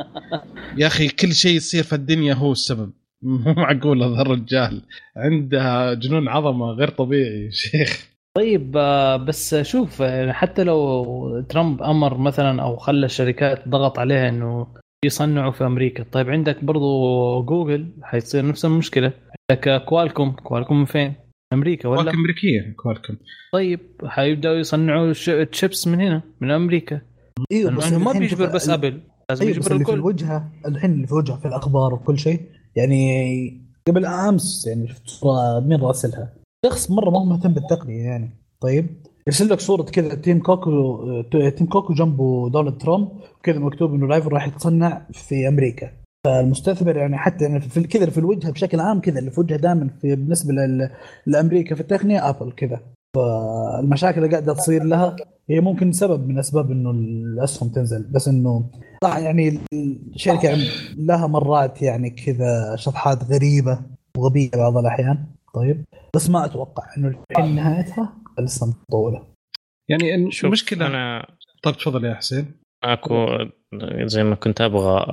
يا 0.78 0.88
أخي 0.88 1.07
كل 1.07 1.34
شيء 1.34 1.55
يصير 1.55 1.84
في 1.84 1.93
الدنيا 1.95 2.34
هو 2.34 2.51
السبب. 2.51 2.91
مو 3.24 3.53
معقول 3.53 4.03
هذا 4.03 4.22
الرجال 4.22 4.82
عنده 5.18 5.93
جنون 5.93 6.28
عظمة 6.28 6.65
غير 6.65 6.89
طبيعي 6.89 7.51
شيخ. 7.51 8.07
طيب 8.38 8.78
آه، 8.78 9.18
بس 9.18 9.55
شوف 9.55 10.01
آه، 10.01 10.32
حتى 10.32 10.63
لو 10.63 11.41
ترامب 11.49 11.84
أمر 11.84 12.18
مثلا 12.18 12.61
أو 12.61 12.76
خلى 12.76 13.05
الشركات 13.05 13.68
ضغط 13.68 13.99
عليها 13.99 14.30
إنه 14.30 14.68
يصنعوا 15.05 15.51
في 15.51 15.65
أمريكا 15.65 16.03
طيب 16.11 16.30
عندك 16.30 16.63
برضو 16.63 17.43
جوجل 17.43 17.93
حيصير 18.03 18.47
نفس 18.47 18.65
المشكلة. 18.65 19.13
عندك 19.51 19.84
كوالكوم 19.86 20.32
كوالكوم 20.32 20.80
من 20.80 20.86
فين؟ 20.86 21.13
أمريكا 21.53 21.89
ولا؟ 21.89 22.01
كوالكم 22.01 22.20
أمريكية 22.20 22.74
كوالكم 22.84 23.18
طيب 23.53 23.80
حيبدأوا 24.05 24.55
يصنعوا 24.55 25.13
تشيبس 25.43 25.88
من 25.88 26.01
هنا 26.01 26.22
من 26.41 26.51
أمريكا. 26.51 27.01
أيوه 27.51 27.72
لأنه 27.72 27.99
ما 27.99 28.20
بيجبر 28.20 28.45
بس 28.45 28.70
أبل 28.70 29.01
لازم 29.30 29.45
بس 29.45 29.51
يجبر 29.51 29.72
اللي 29.72 29.86
في 29.86 29.91
الكل. 29.91 29.93
الوجهة 29.93 30.51
الحين 30.68 30.91
اللي 30.91 31.07
في 31.07 31.13
وجهه 31.13 31.39
في 31.39 31.47
الأخبار 31.47 31.93
وكل 31.93 32.20
شيء 32.20 32.41
يعني 32.78 33.61
قبل 33.88 34.05
امس 34.05 34.67
يعني 34.67 34.88
شفت 34.88 35.07
صورة 35.09 35.59
مين 35.59 35.82
راسلها. 35.82 36.34
شخص 36.65 36.91
مرة 36.91 37.09
ما 37.09 37.19
هو 37.19 37.25
مهتم 37.25 37.53
بالتقنية 37.53 38.03
يعني. 38.03 38.30
طيب؟ 38.61 38.88
يرسل 39.28 39.49
لك 39.49 39.59
صورة 39.59 39.84
كذا 39.84 40.15
تيم 40.15 40.39
كوك 40.39 41.21
تيم 41.32 41.67
كوك 41.67 41.93
جنبه 41.93 42.49
دونالد 42.49 42.78
ترامب 42.78 43.09
كذا 43.43 43.59
مكتوب 43.59 43.93
إنه 43.93 44.07
الآيفون 44.07 44.28
راح 44.28 44.47
يتصنع 44.47 45.01
في 45.11 45.47
أمريكا. 45.47 45.91
فالمستثمر 46.25 46.97
يعني 46.97 47.17
حتى 47.17 47.43
يعني 47.43 47.61
في 47.61 47.84
كذا 47.84 48.09
في 48.09 48.17
الوجهة 48.17 48.51
بشكل 48.51 48.80
عام 48.80 49.01
كذا 49.01 49.19
اللي 49.19 49.32
في 49.32 49.39
وجهة 49.39 49.57
دائما 49.57 49.89
في 50.01 50.15
بالنسبة 50.15 50.53
لأمريكا 51.28 51.75
في 51.75 51.82
التقنية 51.82 52.30
ابل 52.30 52.51
كذا. 52.51 52.80
فالمشاكل 53.16 54.18
اللي 54.24 54.32
قاعدة 54.32 54.53
تصير 54.53 54.84
لها 54.84 55.16
هي 55.49 55.60
ممكن 55.60 55.91
سبب 55.91 56.28
من 56.28 56.39
أسباب 56.39 56.72
إنه 56.72 56.91
الأسهم 56.91 57.70
تنزل. 57.70 58.03
بس 58.03 58.28
إنه 58.28 58.72
صح 59.03 59.18
يعني 59.18 59.60
الشركة 60.16 60.58
لها 60.97 61.28
مرات 61.28 61.82
يعني 61.82 62.10
كذا 62.10 62.76
شطحات 62.76 63.24
غريبة 63.24 63.80
وغبية 64.18 64.49
بعض 64.55 64.78
الأحيان. 64.78 65.26
طيب. 65.53 65.86
بس 66.16 66.30
ما 66.30 66.45
أتوقع 66.45 66.84
إنه 66.97 67.24
الحين 67.32 67.55
نهايتها 67.55 68.14
لسه 68.39 68.68
مطولة. 68.89 69.28
يعني 69.89 70.16
المشكلة 70.16 70.88
أنا 70.88 71.28
طيب 71.64 71.78
تفضل 71.78 72.05
يا 72.05 72.16
حسين. 72.16 72.51
أكو 72.84 73.45
زي 74.05 74.23
ما 74.23 74.36
كنت 74.36 74.61
أبغى 74.61 75.05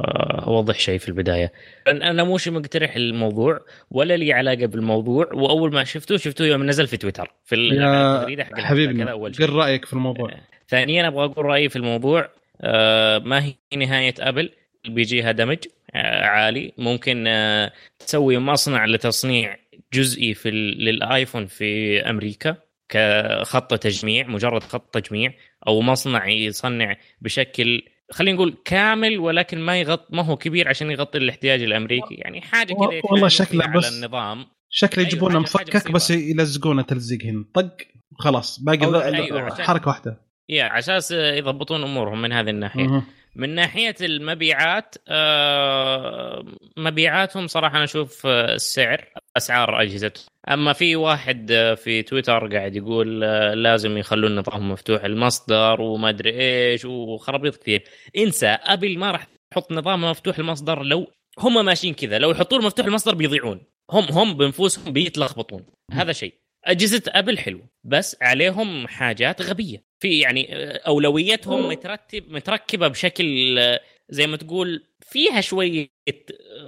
أوضح 0.46 0.78
شيء 0.78 0.98
في 0.98 1.08
البداية. 1.08 1.52
أنا 1.88 2.24
مش 2.24 2.48
مقترح 2.48 2.96
الموضوع 2.96 3.60
ولا 3.90 4.16
لي 4.16 4.32
علاقة 4.32 4.66
بالموضوع 4.66 5.28
وأول 5.32 5.72
ما 5.72 5.84
شفته 5.84 6.16
شفته 6.16 6.44
يوم 6.44 6.66
نزل 6.66 6.86
في 6.86 6.96
تويتر 6.96 7.30
في 7.44 7.54
التغريدة 7.54 8.44
حق 8.44 8.74
شيء 8.74 9.04
قل 9.14 9.50
رأيك 9.50 9.84
في 9.84 9.92
الموضوع. 9.92 10.30
ثانيا 10.68 11.08
أبغى 11.08 11.24
أقول 11.24 11.46
رأيي 11.46 11.68
في 11.68 11.76
الموضوع 11.76 12.28
آه، 12.60 13.18
ما 13.18 13.44
هي 13.44 13.54
نهاية 13.76 14.14
أبل؟ 14.18 14.50
بيجيها 14.88 15.32
دمج 15.32 15.58
آه، 15.94 16.24
عالي. 16.24 16.72
ممكن 16.78 17.24
آه، 17.26 17.72
تسوي 17.98 18.38
مصنع 18.38 18.84
لتصنيع 18.86 19.56
جزئي 19.92 20.34
في 20.34 20.50
للآيفون 20.50 21.46
في 21.46 22.00
أمريكا 22.00 22.56
كخط 22.88 23.74
تجميع 23.74 24.26
مجرد 24.26 24.62
خط 24.62 24.94
تجميع. 24.94 25.32
أو 25.68 25.80
مصنع 25.80 26.28
يصنع 26.28 26.96
بشكل 27.20 27.82
خلينا 28.12 28.36
نقول 28.36 28.56
كامل 28.64 29.18
ولكن 29.18 29.58
ما 29.58 29.80
يغط 29.80 30.06
ما 30.10 30.22
هو 30.22 30.36
كبير 30.36 30.68
عشان 30.68 30.90
يغطي 30.90 31.18
الاحتياج 31.18 31.62
الأمريكي. 31.62 32.14
يعني 32.14 32.40
حاجة 32.40 32.74
كذا 32.74 33.00
والله 33.04 33.28
شكله 33.28 33.60
فيها 33.62 33.70
على 33.70 33.78
بس- 33.78 33.92
النظام. 33.92 34.46
شكله 34.70 34.98
أيوة، 34.98 35.08
يجيبونه 35.08 35.38
مفكك 35.38 35.90
بس. 35.92 36.10
يلزقونه 36.10 36.82
تلزيق 36.82 37.22
هنا 37.24 37.44
طق 37.54 37.76
خلاص 38.18 38.60
باقي 38.60 38.84
أيوة، 39.14 39.54
حركة 39.64 39.88
واحدة. 39.88 40.20
يا 40.48 40.64
على 40.64 40.78
أساس 40.78 41.10
يضبطون 41.10 41.82
أمورهم 41.82 42.22
من 42.22 42.32
هذه 42.32 42.50
الناحية. 42.50 43.02
من 43.36 43.54
ناحية 43.54 43.94
المبيعات 44.00 44.94
آه، 45.08 46.44
مبيعاتهم 46.76 47.46
صراحة 47.46 47.76
أنا 47.76 47.84
أشوف 47.84 48.26
آه، 48.26 48.54
السعر 48.54 49.08
أسعار 49.36 49.82
أجهزتهم. 49.82 50.24
أما 50.50 50.72
في 50.72 50.96
واحد 50.96 51.50
آه، 51.52 51.74
في 51.74 52.02
تويتر 52.02 52.56
قاعد 52.56 52.76
يقول 52.76 53.20
لازم 53.62 53.98
يخلون 53.98 54.36
نظام 54.36 54.70
مفتوح 54.70 55.04
المصدر 55.04 55.80
وما 55.80 56.08
أدري 56.08 56.30
إيش 56.40 56.84
وخرابيط 56.84 57.56
كثير. 57.56 57.84
انسى 58.16 58.46
ابل 58.46 58.98
ما 58.98 59.10
راح 59.10 59.26
تحط 59.50 59.72
نظام 59.72 60.04
مفتوح 60.04 60.38
المصدر 60.38 60.82
لو 60.82 61.06
هم 61.38 61.64
ماشيين 61.64 61.94
كذا. 61.94 62.18
لو 62.18 62.30
يحطون 62.30 62.64
مفتوح 62.64 62.86
المصدر 62.86 63.14
بيضيعون. 63.14 63.60
هم 63.90 64.04
هم 64.04 64.34
بأنفسهم 64.34 64.92
بيتلخبطون. 64.92 65.64
هذا 65.92 66.12
شيء. 66.12 66.43
أجهزة 66.64 67.02
أبل 67.08 67.38
حلو 67.38 67.60
بس 67.84 68.16
عليهم 68.22 68.86
حاجات 68.88 69.42
غبية. 69.42 69.84
في 70.00 70.20
يعني 70.20 70.54
آه، 70.56 70.80
أولويتهم 70.86 71.68
مترتب 71.68 72.24
متركبة 72.32 72.88
بشكل 72.88 73.58
آه، 73.58 73.80
زي 74.08 74.26
ما 74.26 74.36
تقول 74.36 74.84
فيها 75.00 75.40
شوية 75.40 75.88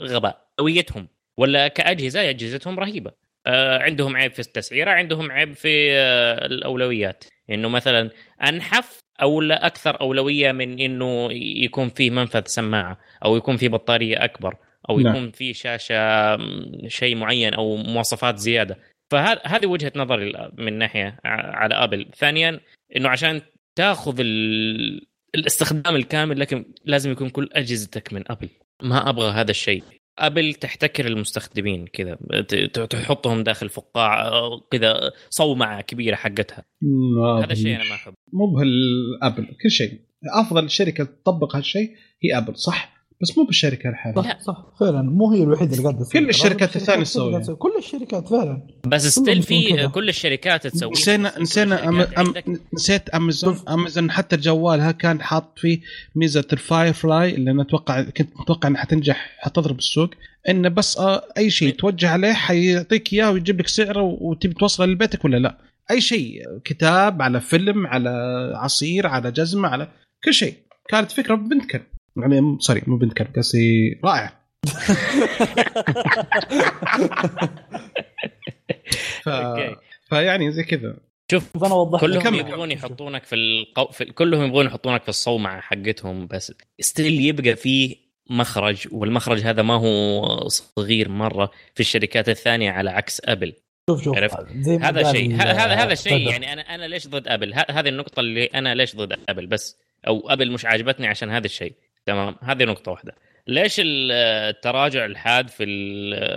غباء. 0.01 0.47
أولويتهم 0.59 1.09
ولا 1.36 1.68
كأجهزة 1.68 2.30
أجهزتهم 2.30 2.78
رهيبة. 2.80 3.12
آه، 3.47 3.78
عندهم 3.78 4.16
عيب 4.16 4.32
في 4.32 4.38
التسعيرة 4.40 4.90
عندهم 4.90 5.32
عيب 5.32 5.53
في 5.53 5.92
آه، 5.92 6.47
الأولويات. 6.47 7.24
إنه 7.51 7.68
مثلا 7.68 8.11
أنحف 8.49 8.99
أو 9.22 9.40
لا 9.40 9.66
أكثر 9.66 10.01
أولوية 10.01 10.53
من 10.53 10.80
إنه 10.80 11.28
يكون 11.32 11.88
فيه 11.88 12.11
منفذ 12.11 12.42
سماعة 12.47 12.99
أو 13.24 13.36
يكون 13.36 13.57
فيه 13.57 13.68
بطارية 13.68 14.24
أكبر 14.24 14.57
أو 14.90 15.01
نعم. 15.01 15.14
يكون 15.16 15.30
فيه 15.30 15.53
شاشة 15.53 16.36
م، 16.36 16.88
شيء 16.88 17.16
معين 17.16 17.55
أو 17.55 17.76
مواصفات 17.76 18.38
زيادة. 18.38 18.78
فهذه 19.11 19.66
وجهة 19.66 19.92
نظري 19.96 20.50
من 20.59 20.78
ناحية 20.78 21.18
على 21.24 21.74
آبل. 21.74 22.07
ثانيا 22.16 22.61
إنه 22.96 23.09
عشان 23.09 23.40
تاخذ 23.76 24.20
ال... 24.20 25.07
الاستخدام 25.34 25.96
الكامل 25.96 26.40
لكن 26.40 26.74
لازم 26.84 27.12
يكون 27.12 27.30
كل 27.30 27.48
أجهزتك 27.52 28.12
من 28.12 28.22
آبل. 28.26 28.48
ما 28.82 29.09
أبغى 29.09 29.30
هذا 29.30 29.50
الشيء. 29.50 29.82
آبل 30.18 30.54
تحتكر 30.54 31.07
المستخدمين 31.07 31.86
كذا. 31.86 32.18
تحطهم 32.90 33.42
داخل 33.42 33.68
فقاعة 33.68 34.30
كذا 34.70 35.12
صومعة 35.30 35.80
كبيرة 35.80 36.14
حقتها. 36.16 36.64
هذا 37.42 37.52
الشيء 37.52 37.76
أنا 37.76 37.84
ما 37.84 37.94
أحبه. 37.94 38.14
مو 38.32 38.46
بس 38.47 38.97
ابل 38.97 39.47
كل 39.62 39.70
شيء. 39.70 40.00
أفضل 40.34 40.70
شركة 40.70 41.04
تطبق 41.04 41.57
هالشيء 41.57 41.90
هي 42.24 42.38
آبل 42.38 42.57
صح؟ 42.57 42.95
بس 43.22 43.38
مو 43.38 43.44
بالشركة 43.44 43.90
لحالها 43.90 44.22
صح 44.22 44.40
صح. 44.40 44.66
فعلا 44.80 45.02
مو 45.02 45.32
هي 45.32 45.42
الوحيدة 45.42 45.72
اللي 45.72 45.82
قاعدة 45.82 45.98
تسوي. 46.04 46.20
كل 46.20 46.28
الشركات 46.28 46.78
تسويها. 46.78 47.38
تسوي. 47.38 47.56
كل 47.56 47.72
الشركات 47.78 48.28
فعلا. 48.28 48.66
بس 48.86 49.06
still 49.07 49.42
في. 49.42 49.88
كل 49.88 50.08
الشركات 50.08 50.66
تسوي. 50.66 50.90
نسينا 50.90 51.38
نسينا 51.40 51.88
أم 51.88 52.00
أم 52.00 52.34
نسيت 52.74 53.08
امازون 53.08 53.56
أمازون 53.68 54.10
حتى 54.10 54.36
جوالها 54.36 54.92
كان 54.92 55.22
حاط 55.22 55.58
فيه 55.58 55.80
ميزة 56.16 56.44
ال 56.53 56.92
Firefly 56.92 57.34
اللي 57.34 57.50
أنا 57.50 57.62
أتوقع 57.62 58.02
كنت 58.02 58.28
متوقع 58.40 58.68
إنها 58.68 58.80
حتنجح 58.80 59.36
حتضرب 59.38 59.78
السوق 59.78 60.10
إنه 60.48 60.68
بس 60.68 60.98
آه، 60.98 61.22
أي 61.38 61.50
شيء 61.50 61.74
توجه 61.74 62.08
عليه 62.08 62.32
حيعطيك 62.32 63.12
إياه 63.12 63.30
ويجيب 63.30 63.60
لك 63.60 63.68
سعره 63.68 64.02
وتبي 64.02 64.54
توصله 64.54 64.86
لبيتك 64.86 65.24
ولا 65.24 65.36
لا. 65.36 65.58
أي 65.90 66.00
شيء 66.00 66.42
كتاب 66.64 67.22
على 67.22 67.40
فيلم 67.40 67.86
على 67.86 68.10
عصير 68.54 69.06
على 69.06 69.32
جزمة 69.32 69.68
على 69.68 69.88
كل 70.24 70.34
شيء. 70.34 70.54
كانت 70.88 71.12
فكرة 71.12 71.34
بنت 71.34 71.70
كلب 71.70 71.82
يعني 72.16 72.56
sorry 72.61 72.82
مو 72.86 72.96
بنت 72.96 73.12
كلب 73.12 73.36
قصدي 73.36 74.00
رائع 74.04 74.32
ف... 79.22 79.28
فيعني 80.08 80.52
زي 80.52 80.62
كذا 80.64 80.96
شوف 81.30 81.58
فانا 81.58 81.74
وضحت. 81.74 82.00
كلهم. 82.04 82.34
يبغون 82.34 82.70
يحطونك 82.70 83.24
في, 83.24 83.34
القو... 83.34 83.86
في 83.92 84.04
كلهم 84.04 84.44
يبغون 84.44 84.66
يحطونك 84.66 85.02
في 85.02 85.08
الصومعة 85.08 85.60
حقتهم 85.60 86.26
بس 86.26 86.52
still 86.80 87.20
يبقى 87.20 87.56
فيه 87.56 87.96
مخرج 88.30 88.88
والمخرج 88.92 89.40
هذا 89.40 89.62
ما 89.62 89.74
هو 89.74 90.48
صغير 90.48 91.08
مرة 91.08 91.50
في 91.74 91.80
الشركات 91.80 92.28
الثانية 92.28 92.70
على 92.70 92.90
عكس 92.90 93.22
أبل 93.24 93.52
شوف 93.90 94.04
شوف 94.04 94.16
عرفت؟ 94.16 94.46
هذا 94.82 95.12
شيء 95.12 95.34
هذا 95.34 95.74
هذا. 95.74 95.92
الشيء 95.92 96.28
يعني 96.28 96.52
أنا 96.52 96.62
أنا 96.74 96.84
ليش 96.88 97.08
ضد 97.08 97.28
أبل 97.28 97.54
ه- 97.54 97.66
هذه 97.70 97.88
النقطة 97.88 98.20
اللي 98.20 98.44
أنا 98.44 98.74
ليش 98.74 98.96
ضد 98.96 99.18
أبل 99.28 99.46
بس 99.46 99.76
أو 100.06 100.30
أبل 100.30 100.52
مش 100.52 100.64
عاجبتني 100.64 101.06
عشان 101.06 101.30
هذا 101.30 101.46
الشيء 101.46 101.72
تمام 102.07 102.36
هذه 102.42 102.64
نقطة 102.64 102.90
واحدة 102.92 103.14
ليش 103.46 103.80
ال- 103.80 104.12
التراجع 104.50 105.04
الحاد 105.04 105.48
في 105.48 105.64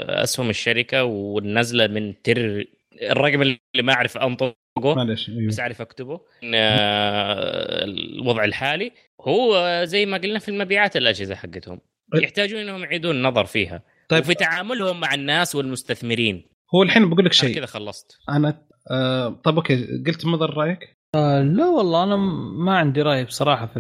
أسهم 0.09 0.49
الشركة 0.49 1.03
والنزلة 1.03 1.88
من 1.88 2.22
تر 2.22 2.65
الرقم 3.01 3.41
اللي 3.41 3.59
ما 3.84 3.93
أعرف 3.93 4.17
أنطقه 4.17 4.55
معلش 4.95 5.30
أيوه. 5.30 5.47
بس 5.47 5.59
أعرف 5.59 5.82
أكتبه 5.82 6.22
إن 6.43 6.51
آه، 6.55 7.84
الوضع 7.84 8.43
الحالي 8.43 8.91
هو 9.22 9.82
زي 9.84 10.05
ما 10.05 10.17
قلنا 10.17 10.39
في 10.39 10.49
المبيعات 10.49 10.97
الأجهزة 10.97 11.36
حقتهم 11.36 11.82
طيب. 12.13 12.24
يحتاجون 12.24 12.59
إنهم 12.59 12.84
يعيدون 12.84 13.15
النظر 13.15 13.45
فيها 13.45 13.82
طيب 14.09 14.22
وفي 14.24 14.34
تعاملهم 14.34 14.99
مع 14.99 15.13
الناس 15.13 15.55
والمستثمرين 15.55 16.45
هو 16.76 16.84
الحين 16.84 17.09
بقول 17.09 17.20
لك 17.26 17.32
أنا 17.32 17.34
شيء 17.34 17.55
كذا 17.55 17.65
خلصت 17.65 18.17
أنا 18.30 18.61
آه 18.91 19.30
طب 19.30 19.55
أوكي 19.55 20.03
قلت 20.07 20.26
مضر 20.26 20.57
رأيك؟ 20.57 20.97
آه 21.15 21.41
لا 21.41 21.65
والله 21.65 22.03
أنا 22.03 22.15
ما 22.65 22.78
عندي 22.78 23.01
رأي 23.01 23.24
بصراحة 23.26 23.65
في. 23.65 23.80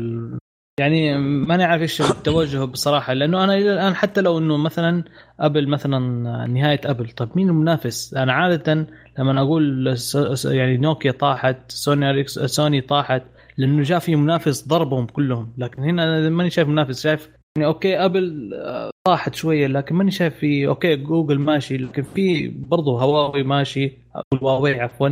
يعني 0.79 1.17
ماني 1.17 1.63
عارف 1.63 1.81
إيش 1.81 2.01
التوجه 2.01 2.65
بصراحة 2.65 3.13
لأنه 3.13 3.43
أنا 3.43 3.53
إلى 3.53 3.73
الآن 3.73 3.95
حتى 3.95 4.21
لو 4.21 4.37
إنه 4.37 4.57
مثلا 4.57 5.03
أبل 5.39 5.67
مثلا 5.67 5.99
نهاية 6.47 6.81
أبل 6.85 7.09
طيب 7.09 7.29
مين 7.35 7.49
المنافس؟ 7.49 8.13
أنا 8.13 8.33
عادة 8.33 8.87
لما 9.19 9.41
أقول 9.41 9.97
يعني 10.45 10.77
نوكيا 10.77 11.11
طاحت 11.11 11.71
سوني 11.71 12.09
إريكس... 12.09 12.39
سوني 12.39 12.81
طاحت 12.81 13.23
لأنه 13.57 13.83
جاء 13.83 13.99
في 13.99 14.15
منافس 14.15 14.67
ضربهم 14.67 15.05
كلهم 15.05 15.53
لكن 15.57 15.83
هنا 15.83 16.29
ماني 16.29 16.49
شايف 16.49 16.67
منافس 16.67 17.03
شايف 17.03 17.29
يعني 17.57 17.67
أوكي 17.67 18.05
أبل 18.05 18.53
آه، 18.53 18.89
طاحت 19.07 19.35
شوية 19.35 19.67
لكن 19.67 19.95
ماني 19.95 20.11
شايف 20.11 20.35
في 20.35 20.67
أوكي 20.67 20.95
جوجل 20.95 21.39
ماشي 21.39 21.77
لكن 21.77 22.03
في 22.03 22.47
برضه 22.47 23.01
هواوي 23.01 23.43
ماشي 23.43 23.97
هواوي 24.43 24.81
عفوا 24.81 25.09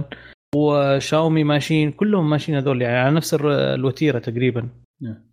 وشاومي 0.55 1.43
ماشيين 1.43 1.91
كلهم 1.91 2.29
ماشيين 2.29 2.57
هذول 2.57 2.81
يعني 2.81 2.97
على 2.97 3.15
نفس 3.15 3.33
الوتيرة 3.33 4.19
تقريبا. 4.19 4.69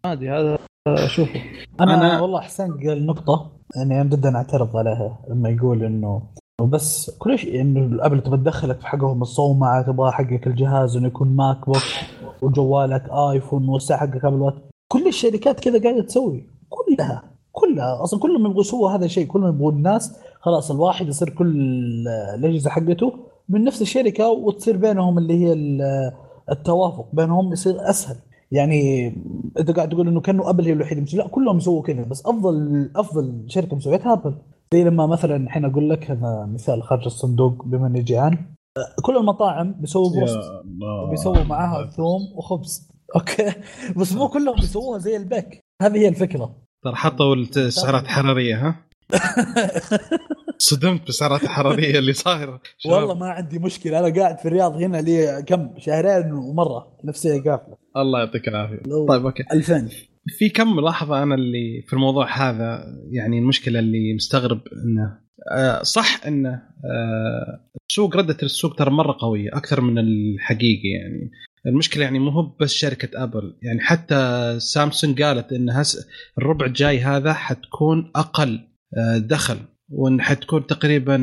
عادي 0.04 0.30
هذا 0.30 0.58
أشوفه. 0.88 1.40
أنا, 1.80 2.18
أنا- 2.18 2.22
والله 2.22 2.40
حسين 2.40 2.72
قال 2.72 3.06
نقطة 3.06 3.50
يعني 3.76 4.00
أنا 4.00 4.10
جدا 4.10 4.36
أعترض 4.36 4.76
عليها 4.76 5.18
لما 5.30 5.48
يقول 5.48 5.84
إنه 5.84 6.22
بس 6.62 7.10
كل 7.18 7.38
شيء 7.38 7.60
إنه 7.60 8.02
أبل 8.02 8.20
تبغى 8.22 8.36
تدخلك 8.38 8.80
في 8.80 8.86
حقهم 8.86 9.22
الصومعة 9.22 9.82
تبغى 9.82 10.12
حقك 10.12 10.46
الجهاز 10.46 10.96
إنه 10.96 11.06
يكون 11.06 11.28
ماك 11.36 11.66
بوك 11.66 11.82
وجوالك 12.42 13.02
آيفون 13.10 13.68
والساعة 13.68 14.00
حقك 14.00 14.24
Apple 14.24 14.40
Watch. 14.40 14.54
كل 14.88 15.06
الشركات 15.08 15.60
كذا 15.60 15.82
قاعدة 15.82 16.02
تسوي 16.02 16.46
كلها 16.68 17.22
كلها. 17.52 18.02
أصلا 18.02 18.20
كلهم 18.20 18.46
يبغوا 18.46 18.60
يسووا 18.60 18.90
هذا 18.90 19.04
الشيء 19.04 19.26
كلهم 19.26 19.48
يبغوا 19.48 19.72
الناس 19.72 20.18
خلاص 20.40 20.70
الواحد 20.70 21.08
يصير 21.08 21.30
كل 21.30 21.54
الأجهزة 22.38 22.70
حقته 22.70 23.12
من 23.48 23.64
نفس 23.64 23.82
الشركة 23.82 24.28
وتصير 24.28 24.76
بينهم 24.76 25.18
اللي 25.18 25.34
هي 25.44 25.52
ال- 25.52 26.12
التوافق 26.50 27.08
بينهم 27.12 27.52
يصير 27.52 27.90
أسهل. 27.90 28.16
يعني 28.54 29.06
انت 29.58 29.70
قاعد 29.70 29.88
تقول 29.88 30.08
إنه 30.08 30.20
كأنه 30.20 30.50
أبل 30.50 30.64
هي 30.64 30.72
الوحيدة 30.72 31.00
مسوي 31.00 31.20
لا 31.20 31.28
كلهم 31.28 31.56
يسووا 31.56 31.82
كذا 31.82 32.02
بس 32.02 32.26
افضل 32.26 32.90
أفضل 32.96 33.44
شركة 33.46 33.76
مسويتها 33.76 34.12
أبل. 34.12 34.34
زي 34.72 34.84
لما 34.84 35.06
مثلا 35.06 35.36
الحين 35.36 35.64
أقول 35.64 35.90
لك 35.90 36.10
هذا 36.10 36.48
مثال 36.54 36.82
خارج 36.82 37.04
الصندوق 37.04 37.64
بما 37.64 37.86
إني 37.86 38.02
جيعان. 38.02 38.38
كل 39.02 39.16
المطاعم 39.16 39.72
بيسووا 39.80 40.16
بروست 40.16 40.36
الله. 40.64 41.02
وبيسووا 41.02 41.44
معاها 41.44 41.86
ثوم 41.96 42.20
وخبز. 42.36 42.88
أوكي؟ 43.16 43.52
بس 43.96 44.12
مو 44.12 44.28
كلهم 44.28 44.54
بيسووها 44.56 44.98
زي 44.98 45.16
البيك. 45.16 45.60
هذه 45.82 45.96
هي 45.98 46.08
الفكرة. 46.08 46.56
ترى 46.84 46.94
حطوا 46.94 47.34
الت- 47.34 47.58
سعرات 47.58 48.06
حرارية 48.06 48.68
ها؟ 48.68 48.76
صدمت 50.58 51.06
بالسعرات 51.06 51.42
الحرارية 51.42 51.98
اللي 51.98 52.12
صايرة. 52.12 52.60
والله 52.86 53.14
ما 53.14 53.26
عندي 53.26 53.58
مشكلة. 53.58 53.98
أنا 53.98 54.20
قاعد 54.20 54.38
في 54.38 54.48
الرياض 54.48 54.76
هنا 54.76 54.96
لي 54.96 55.42
كم 55.46 55.70
شهرين 55.78 56.32
ومرة 56.32 56.98
نفسيه 57.04 57.42
قافلة. 57.42 57.76
الله 57.96 58.18
يعطيك 58.18 58.48
العافية. 58.48 58.82
طيب 59.08 59.26
أوكي. 59.26 59.42
2000 59.52 59.88
في 60.38 60.48
كم 60.48 60.76
ملاحظة 60.76 61.22
أنا 61.22 61.34
اللي 61.34 61.82
في 61.86 61.92
الموضوع 61.92 62.50
هذا 62.50 62.84
يعني 63.10 63.38
المشكلة 63.38 63.78
اللي 63.78 64.14
مستغرب 64.14 64.60
إنه؟ 64.72 65.18
آه، 65.52 65.82
صح 65.82 66.26
إنه 66.26 66.62
آه، 66.84 67.60
السوق 67.90 68.16
ردة 68.16 68.36
السوق 68.42 68.74
ترى 68.74 68.90
مرة 68.90 69.16
قوية 69.20 69.50
أكثر 69.52 69.80
من 69.80 69.98
الحقيقي 69.98 70.88
يعني. 70.88 71.30
المشكلة 71.66 72.04
يعني 72.04 72.18
مو 72.18 72.30
هو 72.30 72.42
بس 72.60 72.72
شركة 72.72 73.22
أبل. 73.22 73.56
يعني 73.62 73.80
حتى 73.80 74.54
سامسونج 74.58 75.22
قالت 75.22 75.52
إن 75.52 75.70
هس 75.70 76.06
الربع 76.38 76.66
الجاي 76.66 77.00
هذا 77.00 77.32
حتكون 77.32 78.12
أقل 78.16 78.60
دخل 79.18 79.56
وإن 79.88 80.20
حتكون 80.20 80.66
تقريبا 80.66 81.16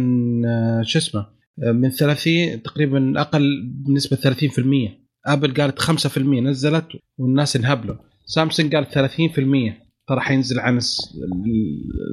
آه، 0.46 0.82
شو 0.82 1.00
اسمه 1.00 1.26
آه، 1.64 1.72
من 1.72 1.90
30 1.90 2.64
تقريبا 2.64 3.22
أقل 3.22 3.72
بنسبة 3.88 4.18
30% 4.18 5.02
آبل 5.28 5.54
قالت 5.54 5.80
5% 5.80 6.18
نزلت 6.18 6.88
والناس 7.18 7.56
انهبلوا 7.56 7.96
سامسونج 8.26 8.76
قال 8.76 8.86
30% 8.86 9.92
ترى 10.08 10.20
حينزل 10.20 10.60
عن 10.60 10.80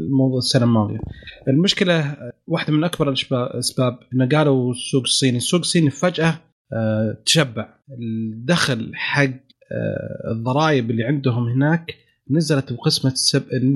الموضوع 0.06 0.38
السنة 0.38 0.64
الماضية. 0.64 0.98
المشكلة 1.48 2.16
واحدة 2.46 2.72
من 2.72 2.84
أكبر 2.84 3.14
الاسباب 3.32 3.98
إنه 4.14 4.28
قالوا 4.28 4.70
السوق 4.70 5.02
الصيني، 5.02 5.36
السوق 5.36 5.60
الصيني 5.60 5.90
فجأة 5.90 6.40
آه، 6.72 7.22
تشبع 7.26 7.68
الدخل 8.00 8.90
حق 8.94 9.22
آه، 9.24 10.32
الضرائب 10.32 10.90
اللي 10.90 11.04
عندهم 11.04 11.48
هناك 11.48 11.94
نزلت 12.30 12.72
بقسمة. 12.72 13.14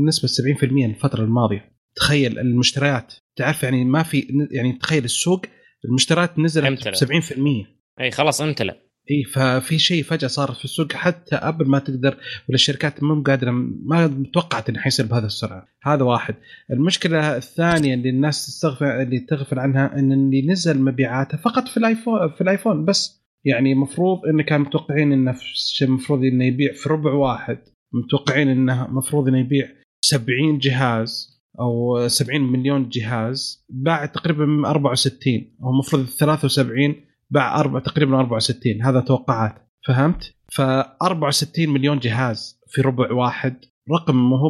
نسبة 0.06 0.28
70% 0.28 0.86
الفترة 0.86 1.24
الماضية. 1.24 1.71
تخيل 1.94 2.38
المشتريات 2.38 3.14
تعرف 3.36 3.62
يعني 3.62 3.84
ما 3.84 4.02
في 4.02 4.46
يعني 4.50 4.72
تخيل 4.72 5.04
السوق 5.04 5.42
المشتريات 5.84 6.38
نزلت. 6.38 6.88
ب 6.88 6.94
70% 6.94 7.66
إي 8.00 8.10
خلاص 8.10 8.40
امتلأ. 8.40 8.92
إي 9.10 9.24
ففي 9.24 9.78
شيء 9.78 10.02
فجأة 10.02 10.28
صار 10.28 10.52
في 10.52 10.64
السوق 10.64 10.92
حتى 10.92 11.36
أبل 11.36 11.68
ما 11.68 11.78
تقدر 11.78 12.16
ولا 12.48 12.54
الشركات 12.54 13.02
مو 13.02 13.22
قادرة 13.22 13.50
ما 13.84 14.24
توقعت 14.32 14.68
انه 14.68 14.80
حيصير 14.80 15.06
بهذا 15.06 15.26
السرعة. 15.26 15.66
هذا 15.82 16.02
واحد. 16.02 16.34
المشكلة 16.70 17.36
الثانية 17.36 17.94
اللي 17.94 18.08
الناس 18.08 18.46
تستغفل 18.46 18.84
اللي 18.84 19.18
تغفل 19.18 19.58
عنها 19.58 19.98
إن 19.98 20.12
اللي 20.12 20.46
نزل 20.46 20.80
مبيعاته 20.80 21.38
فقط 21.38 21.68
في 21.68 21.76
الآيفون 21.76 22.28
في 22.28 22.40
الآيفون 22.40 22.84
بس. 22.84 23.22
يعني 23.44 23.72
المفروض 23.72 24.18
انه 24.26 24.42
كانوا 24.42 24.66
متوقعين 24.66 25.12
انه 25.12 25.36
المفروض 25.82 26.24
إنه 26.24 26.44
يبيع 26.44 26.72
في 26.72 26.88
ربع 26.88 27.12
واحد. 27.12 27.58
متوقعين 27.92 28.48
إنه 28.48 28.86
المفروض 28.86 29.28
إنه 29.28 29.38
يبيع 29.40 29.68
70 30.04 30.58
جهاز. 30.58 31.31
أو 31.60 32.08
70 32.08 32.40
مليون 32.52 32.88
جهاز 32.88 33.66
باع 33.68 34.06
تقريبا 34.06 34.44
64 34.70 35.34
هو 35.62 35.70
المفروض 35.70 36.04
73 36.04 36.94
باع 37.30 37.60
أربع 37.60 37.80
تقريبا 37.80 38.16
64 38.20 38.82
هذا 38.82 39.00
توقعات 39.00 39.54
فهمت؟ 39.86 40.34
ف 40.52 40.60
64 40.60 41.68
مليون 41.68 41.98
جهاز 41.98 42.60
في 42.68 42.80
ربع 42.80 43.12
واحد 43.12 43.56
رقم 43.92 44.30
ما 44.30 44.36
هو 44.38 44.48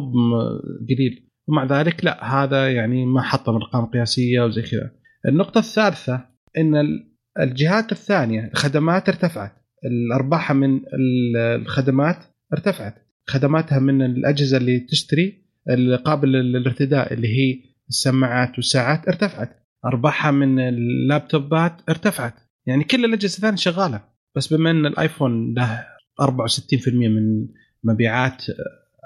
قليل 0.89 1.29
ومع 1.47 1.65
ذلك 1.65 2.05
لا 2.05 2.43
هذا 2.43 2.71
يعني 2.71 3.05
ما 3.05 3.21
حطم 3.21 3.55
ارقام 3.55 3.85
قياسيه 3.85 4.41
وزي 4.41 4.61
كذا. 4.61 4.91
النقطة 5.27 5.59
الثالثة 5.59 6.25
إن 6.57 6.75
ال- 6.75 7.13
الجهات 7.39 7.91
الثانية 7.91 8.49
الخدمات 8.53 9.09
ارتفعت 9.09 9.51
الارباح 9.85 10.51
من 10.51 10.75
ال- 10.75 11.37
الخدمات 11.61 12.17
ارتفعت 12.53 12.95
خدماتها 13.27 13.79
من 13.79 14.01
الأجهزة 14.01 14.57
اللي 14.57 14.79
تشتري 14.79 15.42
القابل 15.69 16.31
للارتداء 16.31 17.13
اللي 17.13 17.27
هي 17.27 17.61
السماعات 17.89 18.55
والساعات 18.55 19.07
ارتفعت. 19.07 19.59
أرباحها 19.85 20.31
من 20.31 20.59
اللابتوبات 20.59 21.81
ارتفعت. 21.89 22.33
يعني 22.65 22.83
كل 22.83 23.05
الأجهزة 23.05 23.35
الثانية 23.35 23.57
شغالة. 23.57 24.01
بس 24.35 24.53
بما 24.53 24.71
إن 24.71 24.85
الآيفون 24.85 25.53
له 25.53 25.85
64% 26.21 26.87
من 26.93 27.47
مبيعات 27.83 28.43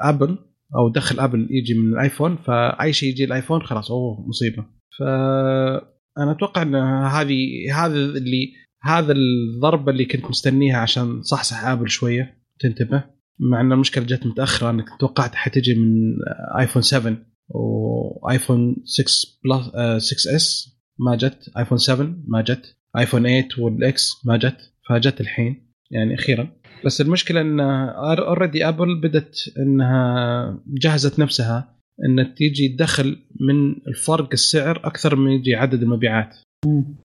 أبل 0.04 0.38
أو 0.76 0.90
دخل 0.90 1.20
أبل 1.20 1.48
يجي 1.52 1.74
من 1.74 1.94
الآيفون 1.94 2.38
فأي 2.38 2.94
شيء 2.94 3.10
يجي 3.10 3.24
الآيفون 3.24 3.62
خلاص 3.62 3.92
أوه 3.92 4.28
مصيبة. 4.28 4.66
فأنا 5.00 6.32
أتوقع 6.32 6.62
إن 6.62 6.76
هذه 7.06 7.38
هذا 7.74 7.96
اللي 7.96 8.54
هذا 8.84 9.14
الضربه 9.14 9.92
اللي 9.92 10.06
كنت 10.06 10.26
مستنيها 10.26 10.78
عشان 10.78 11.22
صحصح 11.22 11.66
أبل 11.66 11.90
شوية 11.90 12.38
تنتبه. 12.60 13.17
مع 13.40 13.62
إن 13.62 13.72
المشكلة 13.72 14.04
جت 14.04 14.26
متأخرة 14.26 14.70
أنا 14.70 14.86
توقعت 15.00 15.36
حتجي 15.36 15.76
من 15.76 16.16
آيفون 16.60 16.82
7 16.82 17.18
وايفون 17.50 18.76
6 18.86 19.06
Plus 19.46 20.12
6S 20.12 20.78
ما 21.00 21.16
جت 21.16 21.52
آيفون 21.58 21.78
7 21.78 22.16
ما 22.28 22.42
جت 22.42 22.76
آيفون 22.98 23.22
8 23.22 23.48
والإكس 23.60 24.26
ما 24.26 24.38
جت 24.38 24.58
فجت 24.90 25.22
الحين 25.22 25.74
يعني 25.92 26.16
أخيرا. 26.16 26.52
بس 26.86 27.02
المشكلة 27.02 27.42
إن 27.42 27.60
already 27.60 28.68
ابل 28.68 29.02
بدت 29.02 29.36
إنها 29.60 30.64
جهزت 30.68 31.20
نفسها 31.20 31.78
إن 32.10 32.36
تيجي 32.36 32.76
دخل 32.80 33.18
من 33.42 33.72
الفرق 33.88 34.30
السعر 34.34 34.78
أكثر 34.78 35.16
من 35.16 35.32
يجي 35.32 35.56
عدد 35.56 35.82
المبيعات. 35.82 36.36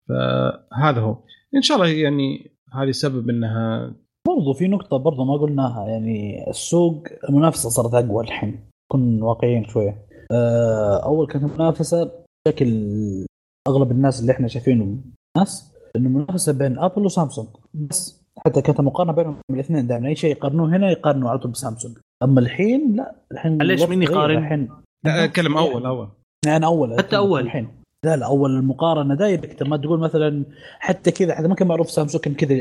فهذا 0.09 1.01
هو. 1.01 1.25
إن 1.57 1.63
شاء 1.63 1.77
الله 1.77 1.89
يعني 1.89 2.57
هذه 2.73 2.91
سبب 2.91 3.31
إنها 3.31 3.95
برضو 4.27 4.53
في 4.53 4.69
نقطة 4.69 4.97
برضو 4.97 5.25
ما 5.25 5.37
قلناها 5.37 5.87
يعني 5.89 6.51
السوق 6.51 7.07
المنافسة 7.29 7.69
صارت 7.69 7.95
أقوى 7.95 8.25
الحين 8.25 8.61
كن 8.93 9.23
واقعيين 9.23 9.65
شوية. 9.65 9.97
آه، 10.31 11.05
أول 11.05 11.27
كانت 11.27 11.45
المنافسة 11.45 12.11
بشكل 12.47 13.27
أغلب 13.69 13.91
الناس 13.91 14.21
اللي 14.21 14.33
إحنا 14.33 14.49
شايفينه 14.49 14.97
ناس 15.37 15.75
إنه 15.97 16.09
المنافسة 16.09 16.53
بين 16.53 16.79
أبل 16.79 17.05
وسامسونج 17.05 17.49
بس 17.75 18.25
حتى 18.47 18.63
كانت 18.63 18.81
المقارنة 18.81 19.13
بينهم 19.13 19.37
الاثنين 19.51 19.87
دائما 19.87 20.09
أي 20.09 20.17
شيء 20.17 20.31
يقارنوه 20.31 20.77
هنا 20.77 20.91
يقارنوا 20.91 21.31
على 21.31 21.39
طول 21.39 21.51
بسامسونج. 21.51 21.99
أما 22.23 22.41
الحين 22.41 22.97
لا 22.97 23.15
الحين 23.33 23.63
ليش 23.63 23.83
مين 23.83 24.03
يقارن؟ 24.03 24.31
غير 24.31 24.39
الحين. 24.39 24.69
لا 25.05 25.25
أتكلم 25.25 25.57
أول 25.57 25.87
أول. 25.87 26.09
أنا 26.47 26.67
أول 26.67 26.99
حتى 26.99 27.17
أول. 27.17 27.41
الحين. 27.41 27.69
لا 28.05 28.17
لا 28.17 28.27
أول 28.27 28.57
المقارنة 28.57 29.15
direct. 29.15 29.63
ما 29.63 29.77
تقول 29.77 29.99
مثلا 29.99 30.45
حتى 30.79 31.11
كذا 31.11 31.35
حتى 31.35 31.49
ما 31.49 31.55
كان 31.55 31.69
معروف 31.69 31.91
سامسونج 31.91 32.25
كان 32.25 32.35
كذا 32.35 32.55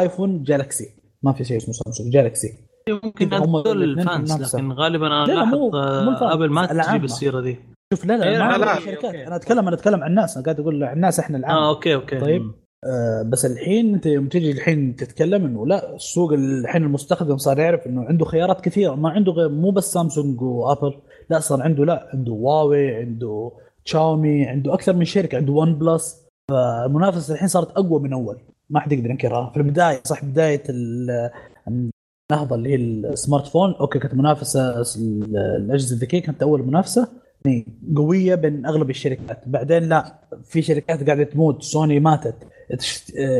ايفون 0.00 0.42
جالكسي 0.42 0.99
ما 1.24 1.32
في 1.32 1.44
شيء 1.44 1.56
اسمه 1.56 1.72
سامسونج 1.74 2.12
جالكسي 2.12 2.48
ممكن 2.88 3.34
هم 3.34 3.56
هذول 3.56 3.82
ال 3.82 3.94
fans. 3.94 4.54
لكن 4.54 4.72
غالبا 4.72 5.06
أنا 5.06 5.24
لا، 5.26 5.32
لا، 5.32 5.44
مو- 5.44 5.70
لاحظ 5.70 6.04
مو 6.04 6.10
ال 6.10 6.14
fans، 6.14 6.32
ابل 6.32 6.50
ما 6.50 6.66
تجيب. 6.66 7.04
السيرة 7.04 7.40
دي 7.40 7.56
شوف 7.94 8.04
لا 8.04 8.16
لا, 8.16 8.24
إيه، 8.28 8.38
لا، 8.38 8.58
لا. 8.58 8.78
الشركات. 8.78 9.14
أنا 9.14 9.36
أتكلم 9.36 9.66
أنا 9.66 9.76
أتكلم 9.76 10.02
عن 10.02 10.10
الناس 10.10 10.36
أنا 10.36 10.44
قاعد 10.44 10.60
أقول 10.60 10.84
عن 10.84 10.96
الناس 10.96 11.20
إحنا 11.20 11.38
العام 11.38 11.56
آه 11.56 11.68
أوكي 11.68 11.94
أوكي 11.94 12.20
طيب 12.20 12.42
آه 12.84 13.22
بس 13.22 13.46
الحين 13.46 13.94
أنت 13.94 14.06
يوم 14.06 14.28
تجي 14.28 14.50
الحين 14.52 14.96
تتكلم 14.96 15.44
إنه 15.44 15.66
لا 15.66 15.94
السوق 15.94 16.32
الحين 16.32 16.82
المستخدم 16.84 17.36
صار 17.36 17.58
يعرف 17.58 17.86
إنه 17.86 18.04
عنده 18.04 18.24
خيارات 18.24 18.60
كثيرة 18.60 18.94
ما 18.94 19.10
عنده 19.10 19.32
غير 19.32 19.48
مو 19.48 19.70
بس 19.70 19.92
سامسونج 19.92 20.42
وابل 20.42 20.94
لا 21.30 21.38
صار 21.40 21.62
عنده 21.62 21.84
لا 21.84 22.10
عنده 22.14 22.32
هواوي 22.32 22.94
عنده 22.96 23.52
تشاومي 23.84 24.46
عنده 24.46 24.74
أكثر 24.74 24.92
من 24.92 25.04
شركة 25.04 25.36
عنده 25.36 25.52
ون 25.52 25.78
بلس 25.78 26.26
فالمنافسة 26.50 27.34
الحين 27.34 27.48
صارت 27.48 27.70
أقوى 27.70 28.00
من 28.00 28.12
أول 28.12 28.38
ما 28.70 28.80
حد 28.80 28.92
يقدر 28.92 29.10
ينكرها 29.10 29.50
في 29.50 29.56
البداية 29.56 30.00
صح 30.04 30.24
بداية 30.24 30.62
ال- 30.68 31.30
النهضة 31.68 32.56
اللي 32.56 32.70
هي 32.70 32.74
ال 32.74 33.46
smartphone. 33.46 33.72
أوكي 33.74 33.98
كانت 33.98 34.14
منافسة 34.14 34.80
ال- 34.80 35.36
الأجهزة 35.36 35.94
الذكية 35.94 36.22
كانت 36.22 36.42
أول 36.42 36.62
منافسة. 36.62 37.08
يعني 37.44 37.66
قوية 37.96 38.34
بين 38.34 38.66
أغلب 38.66 38.90
الشركات. 38.90 39.48
بعدين 39.48 39.82
لا 39.88 40.14
في 40.44 40.62
شركات 40.62 41.06
قاعدة 41.06 41.24
تموت. 41.24 41.62
سوني 41.62 42.00
ماتت. 42.00 42.34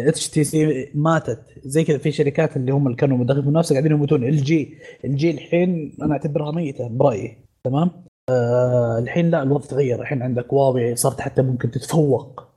إتش 0.08 0.28
تي 0.28 0.44
سي 0.44 0.90
ماتت. 0.94 1.40
زي 1.64 1.84
كذا 1.84 1.98
في 1.98 2.12
شركات 2.12 2.56
اللي 2.56 2.72
هم 2.72 2.86
اللي 2.86 2.96
كانوا 2.96 3.24
داخل 3.24 3.40
في 3.40 3.46
المنافسه 3.46 3.72
قاعدين 3.72 3.92
يموتون. 3.92 4.24
ال 4.24 4.36
جي 4.36 4.74
ال 5.04 5.16
جي 5.16 5.30
الحين 5.30 5.96
أنا 6.02 6.12
أعتبرها 6.12 6.52
ميتة 6.52 6.88
برأيي. 6.88 7.36
تمام؟ 7.64 7.90
آه 8.30 8.98
الحين 8.98 9.30
لا 9.30 9.42
الوضع 9.42 9.66
تغير. 9.66 10.00
الحين 10.00 10.22
عندك 10.22 10.46
هواوي 10.54 10.96
صارت 10.96 11.20
حتى 11.20 11.42
ممكن 11.42 11.70
تتفوق. 11.70 12.50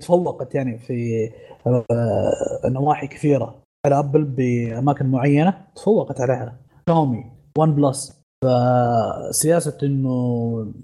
تفوقت 0.00 0.54
يعني 0.54 0.78
في 0.78 1.30
نواحي 2.66 3.06
كثيرة. 3.06 3.54
على 3.86 3.98
ابل 3.98 4.24
بأماكن 4.24 5.06
معينة 5.06 5.54
تفوقت 5.76 6.20
عليها. 6.20 6.56
شاومي 6.88 7.24
ون 7.58 7.74
بلس 7.74 8.24
فسياسة 8.44 9.78
إنه 9.82 10.16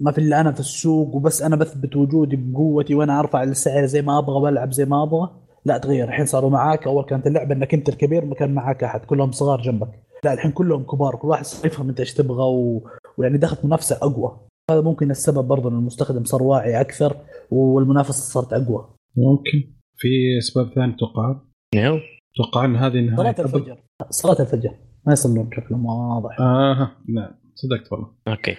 ما 0.01 0.11
في 0.11 0.17
إلا 0.17 0.41
أنا 0.41 0.51
في 0.51 0.59
السوق 0.59 1.15
وبس 1.15 1.41
أنا 1.41 1.55
بثبت 1.55 1.95
وجودي 1.95 2.35
بقوتي 2.35 2.95
وأنا 2.95 3.19
أرفع 3.19 3.43
السعر 3.43 3.85
زي 3.85 4.01
ما 4.01 4.17
أبغى 4.19 4.39
وألعب 4.39 4.71
زي 4.71 4.85
ما 4.85 5.03
أبغى. 5.03 5.29
لا 5.65 5.77
تغير. 5.77 6.07
الحين 6.07 6.25
صاروا 6.25 6.49
معاك. 6.49 6.87
أول 6.87 7.05
كانت 7.05 7.27
اللعبة 7.27 7.55
إنك 7.55 7.73
أنت 7.73 7.89
الكبير 7.89 8.25
ما 8.25 8.35
كان 8.35 8.53
معاك 8.53 8.83
أحد. 8.83 9.05
كلهم 9.05 9.31
صغار 9.31 9.61
جنبك. 9.61 9.99
لا 10.23 10.33
الحين 10.33 10.51
كلهم 10.51 10.83
كبار. 10.83 11.15
كل 11.15 11.27
واحد 11.27 11.45
يفهم 11.65 11.89
أنت 11.89 11.99
إيش 11.99 12.13
تبغى 12.13 12.43
و... 12.43 12.87
ويعني 13.17 13.37
دخلت 13.37 13.65
منافسة 13.65 13.95
أقوى. 13.95 14.37
هذا 14.71 14.81
ممكن 14.81 15.11
السبب 15.11 15.47
برضه 15.47 15.69
إن 15.69 15.73
المستخدم 15.73 16.23
صار 16.23 16.43
واعي 16.43 16.81
أكثر 16.81 17.17
والمنافسة 17.51 18.33
صارت 18.33 18.53
أقوى. 18.53 18.85
ممكن 19.17 19.80
في 20.01 20.37
أسباب 20.37 20.73
ثانية 20.75 20.95
توقع 20.95 21.35
نعم. 21.75 21.99
توقع 22.35 22.65
إن 22.65 22.75
هذه 22.75 22.99
نهايه 22.99 23.15
صلاة 23.15 23.45
الفجر. 23.45 23.77
صلاة 24.09 24.41
الفجر. 24.41 24.71
ما 25.07 25.13
يصلون 25.13 25.49
بشكل 25.49 25.75
واضح. 25.75 26.39
آه 26.39 26.91
نعم 27.09 27.31
صدقت 27.55 27.91
والله. 27.91 28.07
أوكي. 28.27 28.55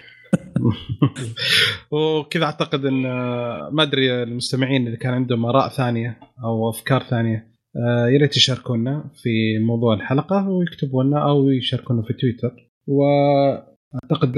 وكذا 1.93 2.45
أعتقد 2.45 2.84
إن 2.84 3.07
آه، 3.07 3.70
ما 3.72 3.82
أدري 3.82 4.22
المستمعين 4.22 4.88
إذا 4.88 4.97
كان 4.97 5.12
عندهم 5.12 5.47
آراء 5.47 5.68
ثانية 5.68 6.18
أو 6.45 6.70
أفكار 6.70 7.03
ثانية 7.03 7.53
آه، 7.76 8.07
يا 8.07 8.18
ريت 8.18 8.36
يشاركونا 8.36 9.11
في 9.14 9.59
موضوع 9.59 9.95
الحلقة 9.95 10.49
ويكتبوا 10.49 11.05
لنا 11.05 11.28
أو 11.28 11.49
يشاركونا 11.49 12.03
في 12.03 12.12
تويتر. 12.12 12.70
وأعتقد 12.86 14.32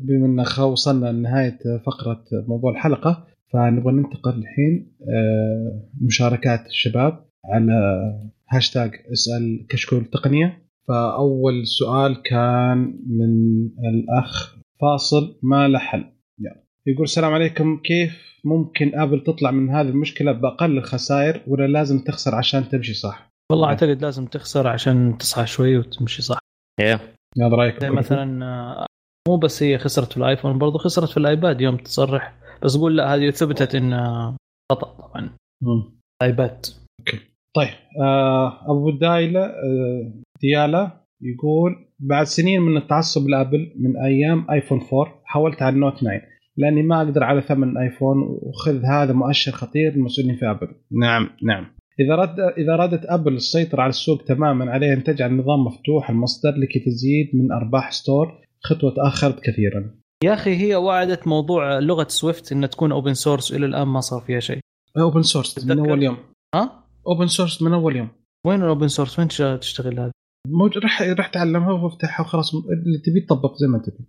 بما 0.00 0.26
إن 0.26 0.62
وصلنا 0.62 1.12
لنهاية 1.12 1.58
فقرة 1.86 2.24
موضوع 2.48 2.70
الحلقة 2.70 3.27
فنبغى 3.52 3.92
ننتقل 3.92 4.38
الحين 4.38 4.96
آه، 5.00 5.88
مشاركات 6.00 6.66
الشباب 6.66 7.24
على 7.44 7.72
هاشتاج 8.50 8.90
اسأل 9.12 9.66
كشكول 9.68 10.04
تقنية 10.04 10.68
فأول 10.88 11.66
سؤال 11.66 12.22
كان 12.22 12.78
من 13.06 13.64
الأخ 13.88 14.56
فاصل 14.80 15.38
ما 15.42 15.68
له 15.68 15.78
حل 15.78 16.04
يلا. 16.40 16.64
يقول 16.86 17.04
السلام 17.04 17.32
عليكم 17.32 17.76
كيف 17.84 18.28
ممكن 18.44 18.98
آبل 18.98 19.24
تطلع 19.24 19.50
من 19.50 19.70
هذه 19.70 19.88
المشكلة 19.88 20.32
بأقل 20.32 20.78
الخسائر 20.78 21.42
ولا 21.46 21.66
لازم 21.66 21.98
تخسر 21.98 22.34
عشان 22.34 22.68
تمشي 22.68 22.94
صح؟ 22.94 23.30
والله 23.52 23.66
نعم. 23.66 23.74
أعتقد 23.74 24.02
لازم 24.02 24.26
تخسر 24.26 24.68
عشان 24.68 25.18
تصحى 25.18 25.46
شوي 25.46 25.78
وتمشي 25.78 26.22
صح 26.22 26.38
يا 26.80 27.00
هذا 27.42 27.56
رأيك 27.56 27.84
مثلا 27.84 28.44
آه، 28.44 28.86
مو 29.28 29.36
بس 29.36 29.62
هي 29.62 29.78
خسرت 29.78 30.12
في 30.12 30.16
الآيفون 30.16 30.58
برضو 30.58 30.78
خسرت 30.78 31.08
في 31.08 31.16
الآيباد 31.16 31.60
يوم 31.60 31.76
تصرح 31.76 32.34
بس 32.64 32.76
قول 32.76 32.96
لا 32.96 33.14
هذه 33.14 33.30
ثبتت 33.30 33.74
انها 33.74 34.36
خطأ 34.72 34.92
طبعا 34.92 35.30
مم. 35.62 36.00
ايباد 36.22 36.66
طيب 37.56 37.68
آه 38.00 38.70
أبو 38.70 38.90
دايلة 38.90 39.40
آه 39.40 40.12
ديالا 40.40 41.04
يقول 41.22 41.72
بعد 41.98 42.26
سنين 42.26 42.60
من 42.60 42.76
التعصب 42.76 43.28
لأبل 43.28 43.72
من 43.76 43.96
أيام 43.96 44.50
آيفون 44.50 44.80
4 44.92 45.22
حولت 45.24 45.62
على 45.62 45.74
النوت 45.74 45.98
9 46.00 46.20
لأني 46.56 46.82
ما 46.82 47.02
أقدر 47.02 47.24
على 47.24 47.40
ثمن 47.40 47.78
آيفون 47.78 48.16
وخذ 48.42 48.84
هذا 48.84 49.12
مؤشر 49.12 49.52
خطير 49.52 49.92
للمسؤولين 49.92 50.36
في 50.36 50.50
أبل. 50.50 50.68
نعم 50.90 51.30
نعم. 51.42 51.66
إذا 52.00 52.14
رد 52.14 52.40
إذا 52.40 52.74
ارادت 52.74 53.04
أبل 53.04 53.32
السيطرة 53.32 53.82
على 53.82 53.90
السوق 53.90 54.24
تماما 54.24 54.70
عليه 54.72 54.92
إن 54.92 55.04
تجعل 55.04 55.30
النظام 55.30 55.64
مفتوح 55.64 56.10
المصدر 56.10 56.50
لكي 56.50 56.78
تزيد 56.78 57.30
من 57.34 57.52
أرباح 57.52 57.92
store 57.92 58.38
خطوة 58.60 58.94
تاخرت 58.94 59.40
كثيرا. 59.40 59.94
يا 60.24 60.34
أخي 60.34 60.56
هي 60.56 60.76
وعدت 60.76 61.26
موضوع 61.26 61.78
لغة 61.78 62.06
سويفت 62.08 62.52
إنها 62.52 62.68
تكون 62.68 62.92
open 62.92 63.14
source 63.14 63.52
والى 63.52 63.66
الآن 63.66 63.88
ما 63.88 64.00
صار 64.00 64.20
فيها 64.20 64.40
شيء 64.40 64.58
open 64.98 65.22
source 65.22 65.64
من؟ 65.64 65.78
أول 65.78 66.02
يوم. 66.02 66.16
ها 66.54 66.84
open 67.06 67.26
source 67.26 67.62
من 67.62 67.72
أول 67.72 67.96
يوم. 67.96 68.08
وين 68.46 68.62
ال 68.62 68.67
open 68.67 68.88
source 68.88 69.18
وين 69.18 69.28
تش- 69.28 69.42
تشتغل 69.60 70.00
هذا 70.00 70.10
موجود 70.48 70.82
راح 70.82 71.02
راح 71.02 71.26
تعلمها 71.28 71.72
وافتحها 71.72 72.26
وخلاص 72.26 72.54
اللي 72.54 72.98
تبي 73.04 73.20
تطبق 73.20 73.56
زي 73.56 73.66
ما 73.66 73.78
تبي. 73.78 74.04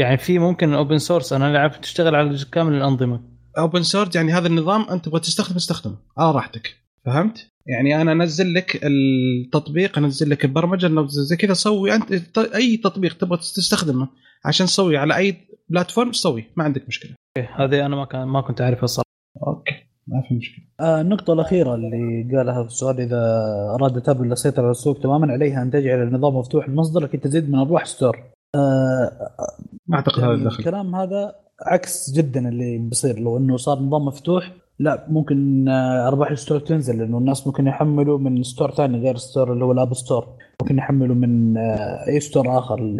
يعني 0.00 0.16
في 0.18 0.38
ممكن 0.38 0.68
ال 0.72 0.77
open 0.77 0.98
source 0.98 1.32
أنا 1.32 1.56
اعرف 1.58 1.78
تشتغل 1.78 2.14
على 2.14 2.38
كامل 2.52 2.74
الأنظمة 2.74 3.22
open 3.58 3.82
source 3.82 4.16
يعني 4.16 4.32
هذا 4.32 4.46
النظام 4.48 4.82
أنت 4.90 5.04
تبغى 5.04 5.20
تستخدم 5.20 5.56
استخدمه 5.56 5.96
على 6.18 6.32
راحتك 6.34 6.76
فهمت؟ 7.06 7.49
يعني 7.66 8.02
أنا 8.02 8.12
أنزل 8.12 8.54
لك 8.54 8.80
التطبيق 8.82 9.98
أنزل 9.98 10.30
لك 10.30 10.44
البرمجة 10.44 10.86
انزل 10.86 11.22
زي 11.22 11.36
كذا 11.36 11.52
سوي 11.52 11.94
أنت 11.94 12.38
أي 12.38 12.76
تطبيق 12.76 13.16
تبغى 13.16 13.36
تستخدمه 13.38 14.08
عشان 14.44 14.66
تسوي 14.66 14.96
على 14.96 15.16
أي 15.16 15.36
platform 15.68 16.12
سوي 16.12 16.44
ما 16.56 16.64
عندك 16.64 16.88
مشكلة. 16.88 17.14
أوكي، 17.38 17.48
هذه 17.56 17.86
أنا 17.86 17.96
ما 17.96 18.04
كان 18.04 18.24
ما 18.24 18.40
كنت 18.40 18.60
أعرفها 18.60 18.84
الصراحه 18.84 19.10
أوكي 19.46 19.74
ما 20.06 20.22
في 20.28 20.34
مشكلة. 20.34 20.64
آه، 20.80 21.00
النقطة 21.00 21.32
الأخيرة 21.32 21.74
اللي 21.74 22.36
قالها 22.36 22.62
في 22.62 22.68
السؤال 22.68 23.00
إذا 23.00 23.20
أرادت 23.74 24.08
أبل 24.08 24.32
السيطرة 24.32 24.62
على 24.62 24.70
السوق 24.70 25.00
تماما 25.00 25.32
عليها 25.32 25.62
أن 25.62 25.70
تجعل 25.70 26.02
النظام 26.02 26.36
مفتوح 26.36 26.68
المصدر 26.68 27.00
لكي 27.00 27.16
تزيد 27.16 27.50
من 27.50 27.58
أرباح 27.58 27.84
store. 27.84 28.16
آه، 28.56 29.10
ما 29.86 29.96
أعتقد 29.96 30.18
هذا 30.18 30.26
يعني 30.26 30.42
الدخل. 30.42 30.58
الكلام 30.58 30.94
هذا 30.94 31.34
عكس 31.66 32.12
جدا 32.12 32.48
اللي 32.48 32.78
بيصير 32.78 33.18
لو 33.18 33.36
إنه 33.36 33.56
صار 33.56 33.78
نظام 33.78 34.04
مفتوح 34.04 34.52
لا 34.80 35.06
ممكن 35.08 35.68
آه، 35.68 36.08
أرباح 36.08 36.30
ال 36.30 36.35
store 36.35 36.58
تنزل 36.58 36.98
لأنه 36.98 37.18
الناس 37.18 37.46
ممكن 37.46 37.66
يحملوا 37.66 38.18
من 38.18 38.42
store 38.42 38.70
ثاني 38.70 38.98
غير 38.98 39.16
store 39.16 39.52
اللي 39.52 39.64
هو 39.64 39.72
ال 39.72 39.78
App 39.78 39.94
Store. 39.94 40.26
ممكن 40.62 40.78
يحملوا 40.78 41.14
من 41.16 41.56
آه، 41.56 42.08
أي 42.08 42.20
store 42.20 42.58
آخر 42.58 42.96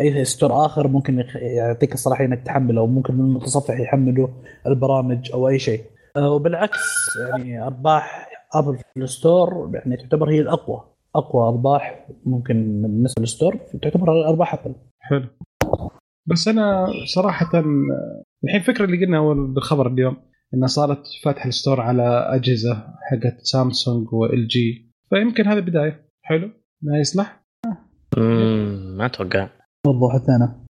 أي 0.00 0.24
store 0.24 0.66
آخر 0.66 0.88
ممكن 0.88 1.24
يعطيك 1.34 1.94
الصلاحيه 1.94 2.24
إنك 2.24 2.42
تحمله 2.42 2.80
أو 2.80 2.86
ممكن 2.86 3.14
من 3.14 3.20
المتصفح 3.20 3.80
يحملوا 3.80 4.28
البرامج 4.66 5.32
أو 5.34 5.48
أي 5.48 5.58
شيء. 5.58 5.80
آه، 6.16 6.30
وبالعكس 6.30 6.78
يعني 7.30 7.66
أرباح 7.66 8.28
ابل 8.54 8.76
في 8.76 8.84
ال 8.96 9.08
store 9.08 9.70
يعني 9.74 9.96
تعتبر 9.96 10.30
هي 10.30 10.40
الأقوى. 10.40 10.84
أقوى 11.16 11.48
أرباح 11.48 12.06
ممكن 12.26 12.82
بالنسبة 12.82 13.20
لل 13.20 13.30
store 13.30 13.56
تعتبر 13.82 14.28
أرباح 14.28 14.54
ابل 14.54 14.74
حلو. 15.00 15.26
بس 16.26 16.48
أنا 16.48 16.86
صراحة 17.14 17.50
الحين 18.44 18.60
الفكرة 18.60 18.84
اللي 18.84 19.04
قلنا 19.04 19.18
أول 19.18 19.46
بالخبر 19.46 19.86
اليوم 19.86 20.16
انها 20.54 20.68
صارت 20.68 21.06
فاتح 21.24 21.46
ال 21.46 21.52
store 21.52 21.80
على 21.80 22.26
أجهزة 22.34 22.86
حقت 23.10 23.40
سامسونج 23.40 24.12
و 24.12 24.48
LG. 24.48 24.90
فيمكن 25.10 25.46
هذا 25.46 25.60
بداية. 25.60 26.06
حلو. 26.22 26.50
ما 26.82 26.98
يصلح؟ 26.98 27.42
ما 28.96 29.06
أتوقع. 29.06 29.48
وضحت 29.86 30.28
أنا. 30.28 30.62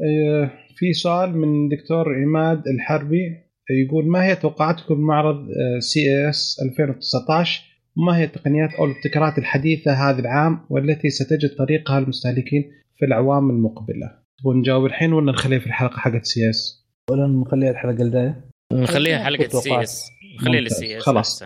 آه، 0.00 0.50
في 0.76 0.92
سؤال 0.92 1.36
من 1.36 1.68
دكتور 1.68 2.14
عماد 2.22 2.68
الحربي 2.68 3.36
يقول 3.70 4.08
ما 4.08 4.24
هي 4.24 4.36
توقعاتكم 4.36 4.94
بمعرض 4.94 5.48
CES 5.78 6.60
2019 6.62 7.62
وما 7.96 8.16
هي 8.16 8.24
التقنيات 8.24 8.74
أو 8.74 8.84
الابتكارات 8.84 9.38
الحديثة 9.38 9.92
هذا 9.92 10.20
العام 10.20 10.60
والتي 10.70 11.10
ستجد 11.10 11.56
طريقها 11.58 12.00
للمستهلكين 12.00 12.70
في 12.98 13.04
الأعوام 13.04 13.50
المقبلة؟ 13.50 14.20
تبون 14.38 14.58
نجاوب 14.58 14.86
الحين 14.86 15.12
ولا 15.12 15.32
نخليها 15.32 15.58
في 15.58 15.66
الحلقة 15.66 15.96
حقت 15.96 16.24
CES؟ 16.24 16.86
ولا 17.10 17.26
نخليها 17.26 17.70
الحلقة 17.70 18.02
الجاية؟ 18.02 18.49
نخليها 18.72 19.24
حلقة. 19.24 19.48
CES 19.48 20.10
خليها 20.38 20.60
لل 20.60 20.98
CES 20.98 21.02
خلاص. 21.02 21.44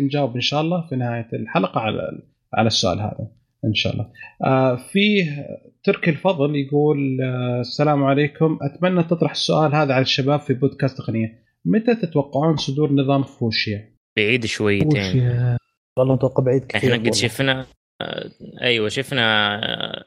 نجاوب 0.00 0.34
إن 0.34 0.40
شاء 0.40 0.60
الله 0.60 0.86
في 0.88 0.96
نهاية 0.96 1.28
الحلقة 1.32 1.80
على 1.80 2.22
على 2.54 2.66
السؤال 2.66 3.00
هذا 3.00 3.28
إن 3.64 3.74
شاء 3.74 3.92
الله. 3.92 4.06
آه 4.44 4.76
فيه 4.76 5.46
تركي 5.84 6.10
الفضل 6.10 6.56
يقول 6.56 7.18
آه 7.22 7.60
السلام 7.60 8.04
عليكم. 8.04 8.58
أتمنى 8.62 9.02
تطرح 9.02 9.30
السؤال 9.30 9.74
هذا 9.74 9.94
على 9.94 10.02
الشباب 10.02 10.40
في 10.40 10.54
بودكاست 10.54 10.98
تقنية 10.98 11.42
متى 11.64 11.94
تتوقعون 11.94 12.56
صدور 12.56 12.92
نظام 12.92 13.22
فوشيا؟ 13.22 13.92
بعيد 14.16 14.46
شويتين. 14.46 15.56
والله 15.98 16.14
متوقع 16.14 16.42
بعيد 16.42 16.64
كثير 16.64 16.94
إحنا 16.94 17.04
قد. 17.04 17.14
شفنا 17.14 17.66
آه، 18.00 18.30
أيوه 18.62 18.88
شفنا 18.88 19.56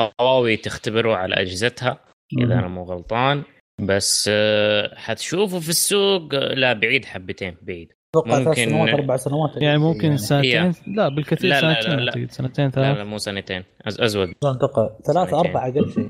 آه، 0.01 0.11
هواوي 0.21 0.57
تختبره 0.57 1.15
على 1.15 1.35
أجهزتها. 1.35 1.99
إذا 2.41 2.53
أنا 2.53 2.67
مو 2.67 2.83
غلطان. 2.83 3.43
بس 3.81 4.29
آه، 4.33 4.95
حتشوفه 4.95 5.59
في 5.59 5.69
السوق 5.69 6.33
آه، 6.35 6.53
لا 6.53 6.73
بعيد 6.73 7.05
حبتين 7.05 7.55
بعيد. 7.61 7.91
أتوقع 8.15 8.31
ثلاث 8.35 8.47
ممكن- 8.47 8.69
سنوات 8.69 8.89
أربع 8.89 9.17
سنوات. 9.17 9.51
يعني 9.57 9.77
ممكن 9.77 10.05
يعني. 10.05 10.17
سنتين 10.17 10.73
لا 10.95 11.09
بالكثير 11.09 11.49
لا، 11.49 11.61
لا، 11.61 11.67
لا، 11.73 11.81
سنتين 11.81 12.23
لا. 12.23 12.27
سنتين 12.31 12.65
لا 12.65 12.71
ثلاث. 12.71 12.97
لا 12.97 13.03
مو 13.03 13.17
سنتين 13.17 13.61
أز- 13.61 14.01
أزود. 14.01 14.29
أتوقع 14.43 14.89
ثلاثة 15.05 15.25
سنتين. 15.31 15.39
أربعة 15.39 15.67
أقل 15.69 15.91
شيء. 15.91 16.09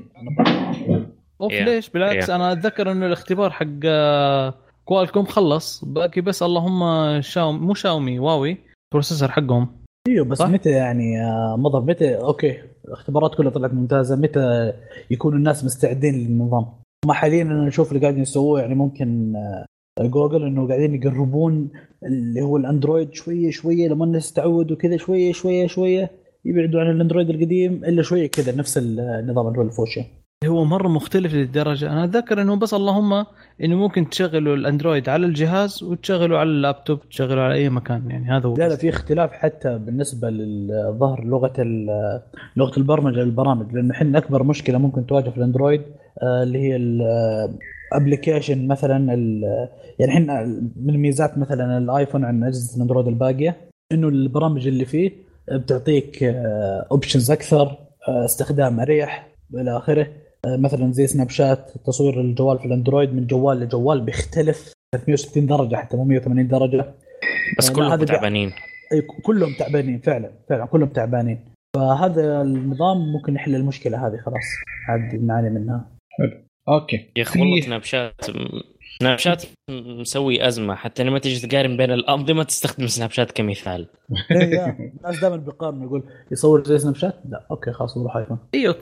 أوف 1.40 1.52
Yeah. 1.52 1.62
ليش؟ 1.62 1.90
بالعكس 1.90 2.26
Yeah. 2.26 2.30
أنا 2.30 2.52
أتذكر 2.52 2.92
إنه 2.92 3.06
الاختبار 3.06 3.50
حق 3.50 3.66
آه، 3.84 4.54
كوالكوم 4.84 5.24
خلص. 5.24 5.84
باقي 5.84 6.20
بس 6.20 6.42
اللهم 6.42 6.80
شاومي 7.20 7.58
مو 7.60 7.74
شاومي 7.74 8.18
هواوي 8.18 8.56
processor 8.92 9.30
حقهم. 9.30 9.82
إيوه 10.08 10.24
بس 10.26 10.38
صح؟ 10.38 10.48
متى 10.48 10.70
يعني 10.70 11.14
مضر 11.58 11.80
متى؟ 11.80 12.16
okay 12.16 12.62
الاختبارات 12.88 13.34
كلها 13.34 13.50
طلعت 13.50 13.74
ممتازة. 13.74 14.16
متى 14.16 14.72
يكون 15.10 15.36
الناس 15.36 15.64
مستعدين 15.64 16.14
للنظام؟ 16.14 16.66
هم 17.06 17.12
حاليا 17.12 17.42
أنا 17.42 17.64
نشوف 17.64 17.88
اللي 17.88 18.00
قاعدين 18.00 18.22
يسووه. 18.22 18.60
يعني 18.60 18.74
ممكن 18.74 19.36
آه، 19.36 20.06
جوجل 20.06 20.42
إنه 20.42 20.68
قاعدين 20.68 20.94
يقربون 20.94 21.70
اللي 22.02 22.42
هو 22.42 22.56
الأندرويد 22.56 23.14
شوية 23.14 23.50
شوية 23.50 23.88
لما 23.88 24.04
الناس 24.04 24.32
تعودوا 24.32 24.76
كذا 24.76 24.96
شوية 24.96 25.32
شوية 25.32 25.66
شوية 25.66 26.10
يبعدوا 26.44 26.80
عن 26.80 26.90
الأندرويد 26.90 27.30
القديم 27.30 27.84
إلا 27.84 28.02
شوية 28.02 28.26
كذا 28.26 28.56
نفس 28.56 28.78
النظام 28.78 29.46
اللي 29.46 29.58
هو 29.58 29.62
الفوشيا 29.62 30.04
هو 30.44 30.64
مرة 30.64 30.88
مختلف 30.88 31.34
للدرجة. 31.34 31.92
أنا 31.92 32.04
أتذكر 32.04 32.42
إنه 32.42 32.56
بس 32.56 32.74
اللهم 32.74 33.12
إنه 33.64 33.76
ممكن 33.76 34.10
تشغلوا 34.10 34.56
الأندرويد 34.56 35.08
على 35.08 35.26
الجهاز 35.26 35.82
وتشغلوا 35.82 36.38
على 36.38 36.48
اللابتوب 36.48 37.08
تشغلوا 37.08 37.42
على 37.42 37.54
أي 37.54 37.68
مكان. 37.68 38.10
يعني 38.10 38.30
هذا 38.30 38.46
هو 38.48 38.54
لا 38.56 38.68
لا 38.68 38.76
في 38.76 38.88
اختلاف 38.88 39.32
حتى 39.32 39.78
بالنسبة 39.78 40.30
للظهر 40.30 41.24
لغة 41.24 41.52
ال- 41.58 42.22
لغة 42.56 42.76
البرمجة 42.78 43.16
للبرامج. 43.16 43.72
لأنه 43.74 43.94
إحنا 43.94 44.18
أكبر 44.18 44.42
مشكلة 44.42 44.78
ممكن 44.78 45.06
تواجه 45.06 45.30
في 45.30 45.36
الأندرويد 45.36 45.82
آه، 46.22 46.42
اللي 46.42 46.58
هي 46.58 46.76
ال 47.92 47.98
application 47.98 48.66
مثلا 48.68 49.14
ال- 49.14 49.68
يعني 49.98 50.12
إحنا 50.12 50.44
من 50.76 50.96
ميزات 50.98 51.38
مثلا 51.38 51.78
الآيفون 51.78 52.24
عن 52.24 52.44
أجهزة 52.44 52.76
الأندرويد 52.76 53.06
الباقية 53.08 53.56
إنه 53.92 54.08
البرامج 54.08 54.66
اللي 54.66 54.84
فيه 54.84 55.12
بتعطيك 55.52 56.22
options 56.90 57.30
أكثر 57.30 57.78
آه، 58.08 58.24
استخدام 58.24 58.80
أريح 58.80 59.28
إلى 59.54 59.76
آخره. 59.76 60.02
آه، 60.02 60.25
مثلا 60.46 60.92
زي 60.92 61.06
سناب 61.06 61.30
شات 61.30 61.70
تصوير 61.86 62.20
الجوال 62.20 62.58
في 62.58 62.64
الأندرويد 62.64 63.14
من 63.14 63.26
جوال 63.26 63.60
لجوال 63.60 64.00
بيختلف 64.00 64.72
360 64.92 65.46
درجة 65.46 65.76
حتى 65.76 65.96
مو 65.96 66.04
180 66.04 66.48
درجة. 66.48 66.94
بس 67.58 67.68
لا، 67.68 67.74
كلهم 67.74 68.04
تعبانين. 68.04 68.52
أي 68.92 69.02
كلهم 69.22 69.54
تعبانين 69.58 69.98
فعلا 69.98 70.30
فعلا 70.48 70.66
كلهم 70.66 70.88
تعبانين. 70.88 71.40
فهذا 71.76 72.42
النظام 72.42 73.12
ممكن 73.12 73.34
يحل 73.34 73.54
المشكلة 73.54 74.06
هذه 74.06 74.16
خلاص. 74.16 74.44
عاد 74.88 75.14
نعاني 75.14 75.50
منها. 75.50 75.90
okay. 76.68 77.12
يا 77.16 77.22
أخي 77.22 77.40
والله 77.40 77.60
سناب 77.60 77.82
شات 77.82 78.20
سناب 79.02 79.18
شات 79.18 79.42
مسوي 79.70 80.46
أزمة. 80.48 80.74
حتى 80.74 81.04
لما 81.04 81.18
تيجي 81.18 81.46
تقارن 81.48 81.76
بين 81.76 81.90
الأنظمة 81.90 82.42
تستخدم 82.42 82.86
سناب 82.86 83.10
شات 83.10 83.32
كمثال. 83.32 83.88
إيه،. 84.30 84.92
الناس 84.96 85.20
دائما 85.20 85.36
بيقارنوا 85.36 85.86
يقول 85.86 86.02
يصور 86.32 86.64
زي 86.64 86.78
سناب 86.78 86.94
شات؟ 86.96 87.14
لا. 87.28 87.46
okay 87.50 87.72
خلاص 87.72 87.98
بروح 87.98 88.16
ايفون 88.16 88.38
إيوه 88.54 88.72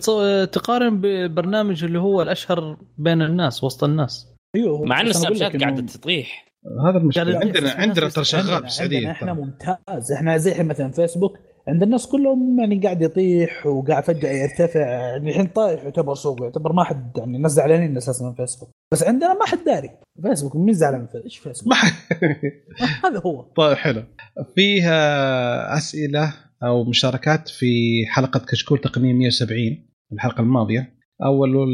تقارن 0.44 1.00
بالبرنامج 1.00 1.84
اللي 1.84 1.98
هو 1.98 2.22
الأشهر 2.22 2.76
بين 2.98 3.22
الناس 3.22 3.64
وسط 3.64 3.84
الناس. 3.84 4.34
أيوه 4.56 4.84
مع 4.84 5.00
ان 5.00 5.12
سناب 5.12 5.34
شات 5.34 5.52
إنه- 5.56 5.60
قاعدة 5.60 5.86
تطيح. 5.86 6.46
هذا 6.88 6.98
المشكلة. 6.98 7.38
عندنا 7.38 7.70
عندنا 7.70 8.08
ترى 8.08 8.24
شغال 8.24 8.42
عندنا- 8.42 8.60
في 8.60 8.66
السعوديه 8.66 8.96
عندنا 8.98 9.12
إحنا. 9.12 9.32
ممتاز. 9.32 10.12
إحنا 10.12 10.36
زي 10.36 10.62
مثلا 10.62 10.90
فيسبوك 10.92 11.38
عند 11.68 11.82
الناس 11.82 12.06
كلهم 12.06 12.60
يعني 12.60 12.80
قاعد 12.80 13.02
يطيح 13.02 13.66
وقاعد 13.66 14.04
فجأة 14.04 14.30
يرتفع. 14.30 14.80
يعني 14.80 15.30
الحين 15.30 15.46
طايح 15.46 15.84
يعتبر 15.84 16.14
سوق 16.14 16.42
يعتبر 16.42 16.72
ما 16.72 16.84
حد 16.84 17.18
يعني 17.18 17.36
الناس 17.36 17.52
زعلانين 17.52 17.96
أساسا 17.96 18.24
من 18.24 18.34
فيسبوك. 18.34 18.70
بس 18.92 19.02
عندنا 19.02 19.34
ما 19.34 19.46
حد 19.46 19.58
داري. 19.66 19.90
فيسبوك 20.22 20.56
مين 20.56 20.74
زعلان 20.74 21.00
من 21.00 21.06
فيسبوك؟ 21.06 21.24
إيش 21.24 21.38
فيسبوك؟ 21.38 21.72
ما 21.72 21.76
هذا 23.04 23.20
هو. 23.26 23.42
طيب 23.42 23.76
حلو. 23.76 24.02
فيها 24.54 25.76
أسئلة 25.76 26.34
أو 26.62 26.84
مشاركات 26.84 27.48
في 27.48 27.66
حلقة 28.08 28.40
كشكول 28.40 28.78
تقنية 28.78 29.12
170 29.12 29.58
الحلقة 30.12 30.40
الماضية. 30.40 30.94
أول 31.24 31.68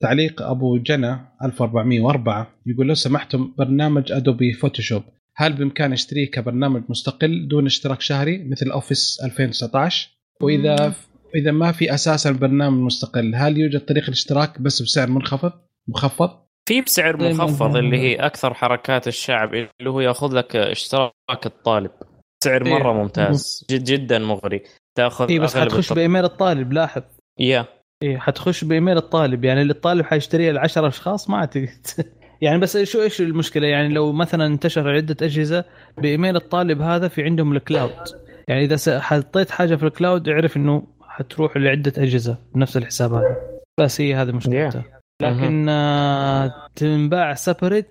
تعليق 0.00 0.42
أبو 0.42 0.78
جنى 0.78 1.18
1404 1.44 2.48
يقول 2.66 2.86
لو 2.86 2.94
سمحتم 2.94 3.54
برنامج 3.58 4.12
ادوبي 4.12 4.52
فوتوشوب 4.52 5.02
هل 5.36 5.52
بامكان 5.52 5.92
أشتريه 5.92 6.30
كبرنامج 6.30 6.82
مستقل 6.88 7.48
دون 7.48 7.66
اشتراك 7.66 8.00
شهري 8.00 8.44
مثل 8.44 8.70
اوفيس 8.70 9.20
2019 9.24 10.10
وإذا 10.42 10.94
إذا 11.34 11.50
ما 11.50 11.72
في 11.72 11.94
أساسا 11.94 12.30
برنامج 12.30 12.78
مستقل 12.78 13.34
هل 13.34 13.58
يوجد 13.58 13.80
طريقه 13.80 14.06
الاشتراك 14.06 14.60
بس 14.60 14.82
بسعر 14.82 15.10
منخفض؟ 15.10 15.52
مخفض؟ 15.88 16.30
في 16.68 16.80
بسعر 16.80 17.16
ما 17.16 17.32
مخفض. 17.32 17.76
اللي 17.76 17.98
هي 17.98 18.14
أكثر 18.14 18.54
حركات 18.54 19.08
الشعب 19.08 19.54
اللي 19.54 19.90
هو 19.90 20.00
يأخذ 20.00 20.34
لك 20.34 20.56
اشتراك 20.56 21.46
الطالب. 21.46 21.90
سعر 22.44 22.66
إيه. 22.66 22.72
مرة 22.72 22.92
ممتاز. 22.92 23.66
جد 23.70 23.84
جدا 23.84 24.18
مغري. 24.18 24.62
تأخذ 24.96 25.28
اي 25.28 25.38
بس 25.38 25.56
حتخش 25.56 25.92
بإيميل 25.92 26.24
الطالب 26.24 26.72
لاحظ. 26.72 27.02
يا. 27.38 27.66
إيه 28.02 28.18
حتخش 28.18 28.64
بإيميل 28.64 28.96
الطالب 28.96 29.44
يعني 29.44 29.62
اللي 29.62 29.72
الطالب 29.72 30.04
حيشتريها 30.04 30.52
ل 30.52 30.58
10 30.58 30.88
أشخاص 30.88 31.30
ما 31.30 31.36
اعتقد 31.36 31.86
يعني 32.44 32.58
بس 32.58 32.76
شو 32.78 33.02
إيش 33.02 33.20
المشكلة؟ 33.20 33.66
يعني 33.66 33.88
لو 33.94 34.12
مثلا 34.12 34.46
انتشر 34.46 34.90
عدة 34.90 35.16
أجهزة 35.26 35.64
بإيميل 35.98 36.36
الطالب 36.36 36.80
هذا 36.82 37.08
في 37.08 37.22
عندهم 37.22 37.52
ال 37.52 37.58
cloud 37.58 37.90
يعني 38.48 38.64
إذا 38.64 39.00
حطيت 39.00 39.50
حاجة 39.50 39.74
في 39.76 39.82
ال 39.82 39.90
cloud 39.90 40.28
اعرف 40.28 40.56
إنه 40.56 40.86
حتروح 41.08 41.56
لعدة 41.56 41.92
أجهزة 41.98 42.38
بنفس 42.54 42.76
الحساب 42.76 43.12
هذا. 43.12 43.36
بس 43.80 44.00
هي 44.00 44.14
هذه 44.14 44.32
مشكلتها. 44.32 44.84
لكن 45.22 45.68
آه 45.68 46.68
تنباع 46.76 47.34
separate 47.34 47.90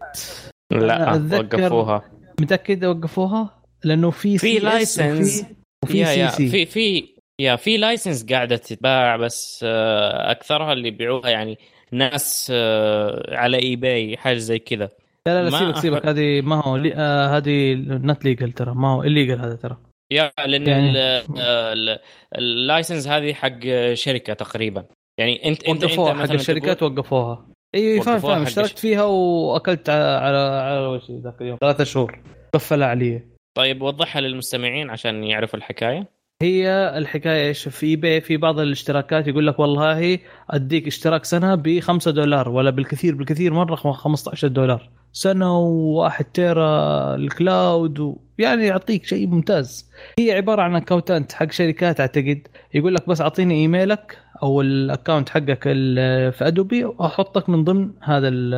لا 0.71 1.13
وقفوها. 1.33 2.01
متأكد 2.41 2.85
وقفوها؟ 2.85 3.63
لأنه 3.83 4.09
في 4.09 4.37
في 4.37 4.59
license 4.59 5.45
وفي- 5.83 6.05
CC 6.05 6.47
في 6.47 6.65
في 6.65 7.13
يا 7.41 7.55
في 7.55 7.77
license 7.77 8.25
قاعدة 8.25 8.55
تتباع 8.57 9.15
بس 9.17 9.59
آه، 9.67 10.31
أكثرها 10.31 10.73
اللي 10.73 10.87
يبيعوها 10.87 11.29
يعني 11.29 11.57
ناس 11.93 12.51
آه، 12.55 13.35
على 13.37 13.57
eBay 13.57 14.17
حاجة 14.17 14.37
زي 14.37 14.59
كذا. 14.59 14.89
لا 15.27 15.43
لا, 15.43 15.43
لا 15.43 15.49
ما 15.49 15.57
سيبك 15.59 15.77
سيبك. 15.77 16.05
هذه 16.05 16.41
ما 16.41 16.63
هو 16.65 16.77
لي- 16.77 16.93
آه 16.95 17.37
هذه 17.37 17.73
not 17.89 18.25
legal 18.25 18.51
ترى. 18.51 18.73
ما 18.75 18.87
هو 18.87 19.03
legal 19.03 19.39
هذا 19.39 19.55
ترى. 19.55 19.77
يا 20.13 20.31
لأن 20.45 20.67
يعني- 20.67 20.91
ال- 21.39 21.99
ال 22.37 22.46
license 22.46 23.07
هذه 23.07 23.33
حق 23.33 23.59
شركة 23.93 24.33
تقريبا. 24.33 24.85
يعني 25.19 25.45
أنت 25.49 25.63
أنت 25.63 25.83
أنت 25.83 25.83
وقفوها 25.83 26.13
حق 26.13 26.31
الشركات 26.31 26.77
تقول- 26.77 26.99
وقفوها. 26.99 27.47
إي 27.75 28.01
فاهم 28.01 28.19
فاهم. 28.19 28.41
اشتركت 28.41 28.79
فيها 28.79 29.03
وأكلت 29.03 29.89
على 29.89 30.03
على, 30.03 30.37
على 30.37 30.87
وش 30.87 31.11
ذاك 31.11 31.41
اليوم. 31.41 31.57
ثلاثة 31.61 31.83
شهور. 31.83 32.19
قفلها 32.53 32.87
علي 32.87 33.21
طيب 33.57 33.81
وضحها 33.81 34.21
للمستمعين 34.21 34.89
عشان 34.89 35.23
يعرفوا 35.23 35.59
الحكاية. 35.59 36.07
هي 36.43 36.93
الحكاية 36.97 37.47
إيش؟ 37.47 37.67
في 37.67 37.85
eBay 37.85 38.21
في 38.21 38.37
بعض 38.37 38.59
الاشتراكات 38.59 39.27
يقول 39.27 39.47
لك 39.47 39.59
والله 39.59 40.19
أديك 40.49 40.87
اشتراك 40.87 41.25
سنة 41.25 41.55
ب 41.55 41.79
5 41.79 42.11
دولار 42.11 42.49
ولا 42.49 42.69
بالكثير 42.69 43.15
بالكثير 43.15 43.53
مره 43.53 43.75
15 43.75 44.47
دولار. 44.47 44.89
سنة 45.13 45.57
وواحد 45.59 46.25
تيرا 46.25 47.15
ال 47.15 47.29
cloud. 47.29 48.15
يعني 48.37 48.65
يعطيك 48.65 49.05
شيء 49.05 49.27
ممتاز. 49.27 49.91
هي 50.19 50.31
عبارة 50.31 50.61
عن 50.61 50.75
account 50.75 51.24
ات 51.24 51.31
حق 51.31 51.51
شركات 51.51 51.99
أعتقد. 51.99 52.47
يقول 52.73 52.95
لك 52.95 53.09
بس 53.09 53.21
أعطيني 53.21 53.53
إيميلك 53.61 54.17
أو 54.43 54.61
ال 54.61 54.70
account 54.70 55.29
حقك 55.29 55.63
في 55.63 56.37
أدوبي 56.41 56.85
وأحطك 56.85 57.49
من 57.49 57.63
ضمن 57.63 57.91
هذا 58.01 58.27
ال- 58.27 58.53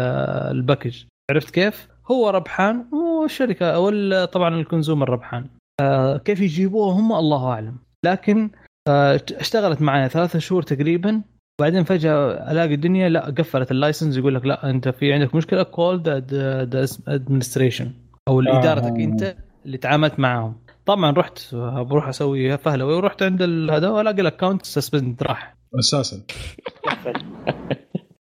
ال 0.58 0.63
package. 0.63 1.04
عرفت 1.32 1.50
كيف؟ 1.50 1.88
هو 2.12 2.30
ربحان 2.30 2.86
والشركة 2.94 3.66
أو 3.66 3.90
طبعا 4.26 4.56
ال 4.56 4.62
consumer 4.62 5.10
ربحان. 5.10 5.46
آه، 5.82 6.18
كيف 6.18 6.40
يجيبوها 6.40 6.96
هم 6.96 7.14
الله 7.14 7.48
أعلم. 7.48 7.78
لكن 8.06 8.52
آه، 8.88 9.22
اشتغلت 9.32 9.82
معي 9.82 10.10
ثلاثة 10.10 10.40
شهور 10.40 10.62
تقريبا 10.64 11.22
وبعدين 11.60 11.84
فجأة 11.84 12.52
ألاقي 12.52 12.74
الدنيا 12.74 13.10
لا 13.10 13.26
قفلت 13.26 13.72
ال 13.72 13.78
license 13.78 14.18
يقول 14.18 14.36
لك 14.36 14.46
لا 14.46 14.70
أنت 14.70 14.90
في 14.90 15.14
عندك 15.14 15.36
مشكلة 15.36 15.64
call 15.64 16.02
the 16.02 16.88
administration 17.08 17.92
أو 18.28 18.42
ادارتك 18.42 19.00
آه. 19.00 19.04
أنت 19.04 19.36
اللي 19.66 19.78
تعاملت 19.78 20.20
معاهم. 20.20 20.56
طبعا 20.86 21.12
رحت 21.12 21.56
بروح 21.56 22.08
أسوي 22.08 22.58
فهلوي 22.58 22.94
ورحت 22.94 23.24
عند 23.24 23.42
هذا 23.72 23.90
وألاقي 23.90 24.22
ال 24.22 24.27
account 24.27 24.66
suspend 24.66 25.24
راح. 25.24 25.58
أساسا. 25.80 26.22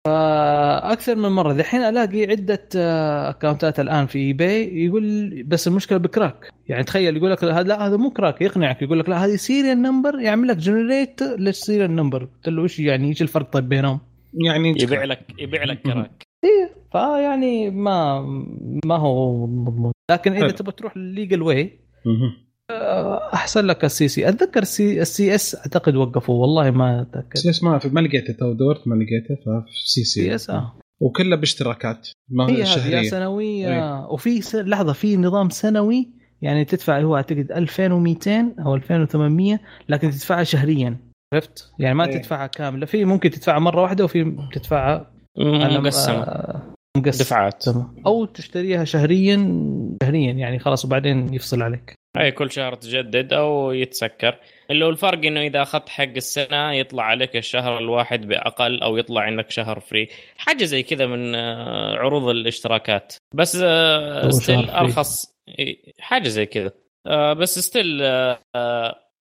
أكثر 0.07 1.15
من 1.17 1.29
مرة. 1.29 1.53
دحين 1.53 1.81
ألاقي 1.81 2.27
عدة 2.27 2.69
آه، 2.77 3.31
account 3.31 3.74
ات 3.74 3.81
الآن 3.81 4.07
في 4.07 4.19
eBay 4.19 4.85
يقول 4.85 5.43
بس 5.43 5.69
المشكلة 5.69 5.99
ب 5.99 6.06
crack. 6.06 6.51
يعني 6.69 6.85
تخيل 6.85 7.17
يقول 7.17 7.31
لك 7.31 7.45
لا 7.45 7.87
هذا 7.87 7.97
مو 7.97 8.11
crack 8.11 8.43
يقنعك. 8.43 8.83
يقول 8.83 8.99
لك 8.99 9.09
لا 9.09 9.25
هذه 9.25 9.37
serial 9.37 9.83
number 9.83 10.21
يعمل 10.21 10.49
لك 10.49 10.57
generate 10.57 11.23
لل 11.23 11.41
serial 11.41 11.97
number 11.97 12.25
قلت 12.25 12.49
له 12.49 12.63
إيش 12.63 12.79
يعني 12.81 13.09
إيش 13.09 13.23
الفرق 13.23 13.51
طيب 13.51 13.69
بينهم؟ 13.69 14.01
يعني 14.35 14.75
يبيع 14.83 15.05
لك 15.05 15.21
يبيع 15.39 15.65
لك 15.65 15.83
crack. 15.83 16.23
فيعني 16.93 17.71
ما 17.71 18.21
ما 18.87 18.97
هو 18.97 19.47
مضمون 19.47 19.93
لكن 20.11 20.33
إذا. 20.33 20.51
تبغى 20.51 20.73
تروح 20.73 20.97
للليجل 20.97 21.43
واي. 21.43 21.79
أحسن 23.35 23.67
لك 23.67 23.85
ال 23.85 24.09
CC. 24.09 24.29
أتذكر 24.29 24.63
ال 24.63 24.76
C, 24.76 25.03
ال 25.03 25.35
CS 25.35 25.57
أعتقد 25.57 25.97
وقفوه 25.97 26.37
والله 26.37 26.71
ما 26.71 27.01
أتذكر. 27.03 27.39
CS 27.39 27.63
ما 27.63 27.79
في 27.79 27.89
ما 27.89 28.01
لقيته. 28.01 28.33
تو 28.33 28.53
دورت 28.53 28.89
ما 28.89 28.95
لقيته 28.95 29.35
ففي 29.35 29.87
CC. 29.87 30.05
CS 30.05 30.51
آه. 30.51 30.73
وكلها 31.01 31.39
باشتراكات. 31.39 32.09
ما 32.29 32.65
شهرية. 32.65 33.11
سنوية. 33.11 33.69
إيه. 33.69 34.07
وفي 34.07 34.41
س... 34.43 34.55
لحظة 34.57 34.93
في 34.93 35.17
نظام 35.17 35.51
سنوي 35.51 36.11
يعني 36.43 36.65
تدفع 36.65 37.01
هو 37.01 37.17
أعتقد 37.17 37.53
2200 37.53 38.55
أو 38.67 38.75
2800 38.75 39.61
لكن 39.89 40.11
تدفعها 40.11 40.45
شهريا. 40.45 40.97
عرفت؟ 41.35 41.73
يعني 41.79 41.95
ما 41.95 42.07
إيه. 42.09 42.19
تدفعها 42.19 42.47
كاملة. 42.47 42.87
في 42.87 43.05
ممكن 43.05 43.31
تدفعها 43.31 43.59
مرة 43.59 43.83
واحدة 43.83 44.05
وفي 44.05 44.37
تدفعها 44.53 45.11
مقسمة. 45.39 46.15
آه، 46.23 46.75
مقسمة. 46.97 47.25
دفعات. 47.25 47.65
أو 48.07 48.25
تشتريها 48.25 48.85
شهريا 48.85 49.37
شهريا 50.03 50.33
يعني 50.33 50.59
خلاص 50.59 50.85
وبعدين 50.85 51.35
يفصل 51.35 51.63
عليك. 51.63 51.95
اي 52.17 52.33
كل 52.33 52.51
شهر 52.51 52.75
تجدد 52.75 53.33
أو 53.33 53.73
يتسكر. 53.73 54.39
اللي 54.71 54.85
هو 54.85 54.89
الفرق 54.91 55.25
إنه 55.27 55.41
إذا 55.41 55.63
أخذت 55.63 55.89
حق 55.89 56.03
السنة 56.17 56.73
يطلع 56.73 57.03
عليك 57.03 57.37
الشهر 57.37 57.79
الواحد 57.79 58.27
بأقل 58.27 58.83
أو 58.83 58.97
يطلع 58.97 59.23
عندك 59.23 59.51
شهر 59.51 59.81
free 59.81 60.09
حاجة 60.37 60.65
زي 60.65 60.83
كذا 60.83 61.07
من 61.07 61.35
آه، 61.35 61.97
عروض 61.97 62.29
الاشتراكات. 62.29 63.15
بس 63.35 63.57
still 64.29 64.67
free. 64.69 64.75
أرخص. 64.75 65.35
حاجة 66.01 66.29
زي 66.29 66.47
كذا. 66.47 66.73
آه، 67.07 67.33
بس 67.33 67.59
still 67.59 68.03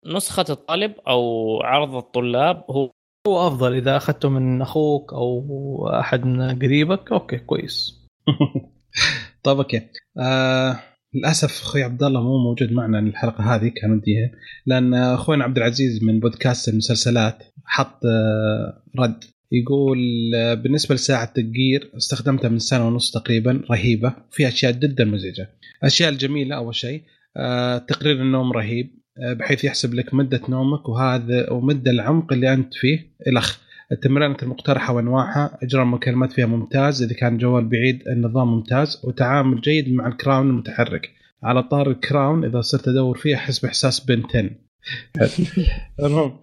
نسخة 0.06 0.46
الطالب 0.50 0.94
أو 1.08 1.60
عرض 1.64 1.96
الطلاب 1.96 2.66
هو 2.70 2.92
هو 3.28 3.48
أفضل. 3.48 3.74
إذا 3.76 3.98
أخذته 3.98 4.30
من 4.30 4.62
أخوك 4.62 5.14
أو 5.14 5.90
أحد 6.00 6.26
من 6.26 6.60
قريبك 6.60 7.12
okay 7.12 7.38
كويس. 7.38 8.08
طيب 9.44 9.58
okay. 9.58 9.90
آه 10.20 10.80
للأسف 11.14 11.62
أخوي 11.62 11.84
عبد 11.84 12.04
الله 12.04 12.22
مو 12.22 12.38
موجود 12.38 12.72
معنا 12.72 13.00
الحلقة 13.00 13.56
هذه 13.56 13.72
كان 13.76 13.92
ودي 13.92 14.32
لأن 14.66 14.94
اخونا 14.94 15.44
عبد 15.44 15.58
العزيز 15.58 16.04
من 16.04 16.20
بودكاست 16.20 16.70
المسلسلات 16.70 17.44
حط 17.66 18.06
آه 18.06 18.84
رد. 19.00 19.24
يقول 19.52 20.00
آه، 20.36 20.54
بالنسبة 20.54 20.96
لساعة 20.96 21.34
ال 21.38 21.48
Gear 21.48 21.92
استخدمتها 21.98 22.50
من 22.50 22.60
سنة 22.60 22.88
ونص 22.88 23.12
تقريبا 23.12 23.62
رهيبة. 23.72 24.14
في 24.32 24.48
أشياء 24.48 24.72
جدا 24.72 25.06
مزعجة. 25.06 25.50
الاشياء 25.82 26.10
الجميلة 26.10 26.56
أول 26.56 26.76
شيء 26.76 27.04
آه 27.38 27.78
تقرير 27.78 28.22
النوم 28.22 28.52
رهيب 28.52 29.04
بحيث 29.40 29.64
يحسب 29.64 29.94
لك 29.94 30.14
مدة 30.14 30.42
نومك 30.50 30.90
وهذا 30.90 31.52
ومدى 31.52 31.90
العمق 31.90 32.34
اللي 32.34 32.54
أنت 32.54 32.74
فيه 32.74 33.14
الخ 33.28 33.60
التمرينات 33.94 34.44
المقترحة 34.44 34.94
وانواعها 34.94 35.58
اجراء 35.64 35.84
المكالمات 35.84 36.32
فيها 36.32 36.46
ممتاز 36.46 37.04
إذا 37.04 37.14
كان 37.14 37.38
جوال 37.38 37.66
بعيد 37.66 38.08
النظام 38.08 38.48
ممتاز 38.48 39.02
وتعامل 39.04 39.62
جيد 39.62 39.94
مع 39.94 40.08
ال 40.08 40.15
crown 40.15 40.50
المتحرك. 40.50 41.10
على 41.44 41.64
طاري 41.64 41.92
ال 41.92 42.01
crown 42.01 42.46
إذا 42.46 42.62
صرت 42.62 42.88
أدور 42.88 43.18
فيه 43.18 43.36
أحس 43.36 43.60
بإحساس 43.60 44.00
Ben 44.00 44.24
10 44.30 44.50
المهم 46.06 46.40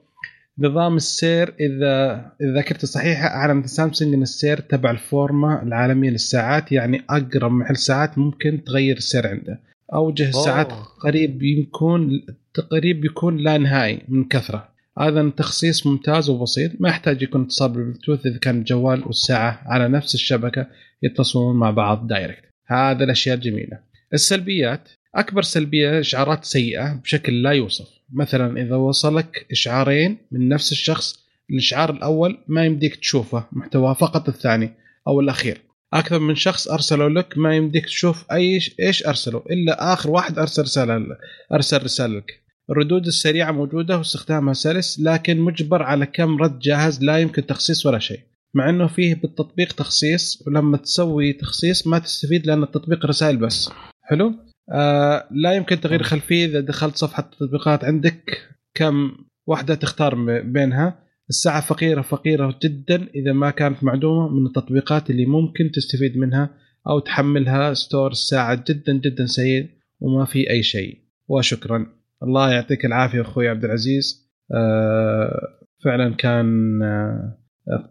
نظام 0.59 0.97
السير 0.97 1.55
إذا 1.61 2.15
إذا 2.41 2.55
ذاكرتي 2.55 2.87
صحيحة 2.87 3.27
اعلنت 3.27 3.67
سامسونج 3.67 4.15
إن 4.15 4.23
السير 4.23 4.61
تبع 4.61 4.91
الفورمة 4.91 5.63
العالمية 5.63 6.11
للساعات 6.11 6.73
يعني 6.73 7.03
أقرب 7.11 7.53
محل 7.53 7.77
ساعات 7.77 8.19
ممكن 8.19 8.65
تغير 8.65 8.97
السير 8.97 9.27
عنده. 9.27 9.61
أوجه 9.95 10.29
الساعات. 10.29 10.73
قريب 11.03 11.43
يكون 11.43 12.23
قريب 12.71 13.05
يكون 13.05 13.37
لا 13.37 13.59
نهائي 13.59 14.03
من 14.09 14.25
كثرة. 14.25 14.69
هذا 15.01 15.31
تخصيص 15.37 15.87
ممتاز 15.87 16.31
وبسيط. 16.31 16.71
ما 16.81 16.89
يحتاج 16.89 17.23
يكون 17.23 17.43
اتصال 17.43 17.73
بالبلوتوث 17.73 18.27
إذا 18.27 18.39
كان 18.39 18.59
الجوال 18.59 19.07
والساعة 19.07 19.63
على 19.67 19.89
نفس 19.89 20.15
الشبكة 20.15 20.67
يتصلون 21.03 21.57
مع 21.57 21.71
بعض 21.71 22.07
دايركت 22.07 22.45
هذا 22.67 23.05
الأشياء 23.05 23.37
الجميلة. 23.37 23.79
السلبيات 24.15 24.89
أكبر 25.15 25.43
سلبية 25.43 26.01
إشعارات 26.01 26.45
سيئة 26.45 26.95
بشكل 26.95 27.43
لا 27.43 27.51
يوصف. 27.51 27.89
مثلا 28.13 28.63
إذا 28.63 28.77
وصلك 28.77 29.47
إشعارين 29.51 30.19
من 30.33 30.49
نفس 30.49 30.73
الشخص 30.73 31.21
الإشعار 31.51 31.91
الأول 31.91 32.39
ما 32.49 32.65
يمديك 32.65 32.97
تشوفه 32.97 33.47
محتواه 33.53 33.95
فقط 33.95 34.29
الثاني 34.29 34.71
أو 35.09 35.21
الأخير. 35.21 35.61
أكثر 35.93 36.19
من 36.19 36.35
شخص 36.35 36.69
أرسلوا 36.69 37.09
لك 37.09 37.39
ما 37.39 37.57
يمديك 37.57 37.85
تشوف 37.85 38.33
أي 38.33 38.61
إيش 38.81 39.07
أرسلوا 39.07 39.41
إلا 39.53 39.93
آخر 39.93 40.11
واحد 40.11 40.39
أرسل 40.39 40.63
رسالة 40.63 41.07
أرسل 41.53 41.83
رسالة 41.83 42.19
لك. 42.19 42.41
الردود 42.71 43.07
السريعة 43.07 43.53
موجودة 43.53 43.99
واستخدامها 43.99 44.53
سلس 44.55 45.01
لكن 45.01 45.41
مجبر 45.41 45.83
على 45.83 46.07
كم 46.07 46.43
رد 46.43 46.59
جاهز 46.59 47.05
لا 47.05 47.19
يمكن 47.19 47.47
تخصيص 47.47 47.87
ولا 47.87 47.99
شيء. 47.99 48.21
مع 48.55 48.71
إنه 48.71 48.87
فيه 48.87 49.15
بالتطبيق 49.15 49.73
تخصيص 49.73 50.45
ولما 50.47 50.77
تسوي 50.77 51.33
تخصيص 51.33 51.87
ما 51.87 51.99
تستفيد 51.99 52.47
لأن 52.47 52.63
التطبيق 52.63 53.07
رسائل 53.07 53.37
بس. 53.37 53.71
حلو؟ 54.03 54.35
آه 54.73 55.29
لا 55.31 55.53
يمكن 55.53 55.81
تغيير 55.81 56.03
خلفية 56.03 56.47
إذا 56.47 56.61
دخلت 56.61 56.97
صفحة 56.97 57.31
التطبيقات 57.33 57.85
عندك 57.85 58.39
كم 58.75 59.13
واحدة 59.47 59.75
تختار 59.75 60.41
بينها. 60.41 60.99
الساعة 61.29 61.61
فقيرة 61.61 62.03
فقيرة 62.03 62.59
جدا 62.63 63.09
إذا 63.15 63.33
ما 63.33 63.51
كانت 63.51 63.85
معدومة 63.85 64.29
من 64.29 64.47
التطبيقات 64.47 65.11
اللي 65.11 65.27
ممكن 65.27 65.71
تستفيد 65.71 66.17
منها 66.19 66.51
أو 66.89 66.99
تحملها 66.99 67.75
ستور 67.75 68.11
الساعة 68.11 68.65
جدا 68.69 68.93
جدا 68.93 69.27
سيء 69.27 69.69
وما 70.01 70.25
في 70.25 70.51
أي 70.51 70.63
شيء. 70.63 70.99
وشكرا. 71.29 72.00
الله 72.23 72.53
يعطيك 72.53 72.85
العافية 72.85 73.21
أخوي 73.21 73.49
عبد 73.49 73.65
العزيز. 73.65 74.31
آه 74.55 75.41
فعلا 75.85 76.15
كان 76.15 76.79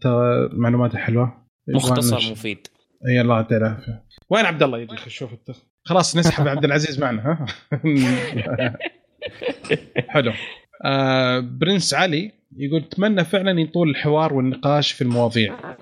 آه 0.05 0.49
معلوماته 0.53 0.97
حلوة. 0.97 1.45
مختصر 1.67 2.31
مفيد. 2.31 2.67
إي 3.07 3.21
الله 3.21 3.35
يعطيه 3.35 3.57
العافية. 3.57 4.03
وين 4.29 4.45
عبد 4.45 4.63
الله 4.63 4.79
يجي 4.79 4.97
شوف 5.07 5.33
انت 5.33 5.57
خلاص 5.85 6.17
نسحب 6.17 6.47
عبد 6.47 6.65
العزيز 6.65 6.99
معنا 6.99 7.21
ها؟ 7.21 7.45
حلو. 10.13 10.31
آه 10.85 11.39
برنس 11.39 11.93
علي 11.93 12.31
يقول 12.57 12.81
أتمنى 12.81 13.23
فعلا 13.23 13.61
يطول 13.61 13.89
الحوار 13.89 14.33
والنقاش 14.33 14.91
في 14.91 15.01
المواضيع. 15.01 15.75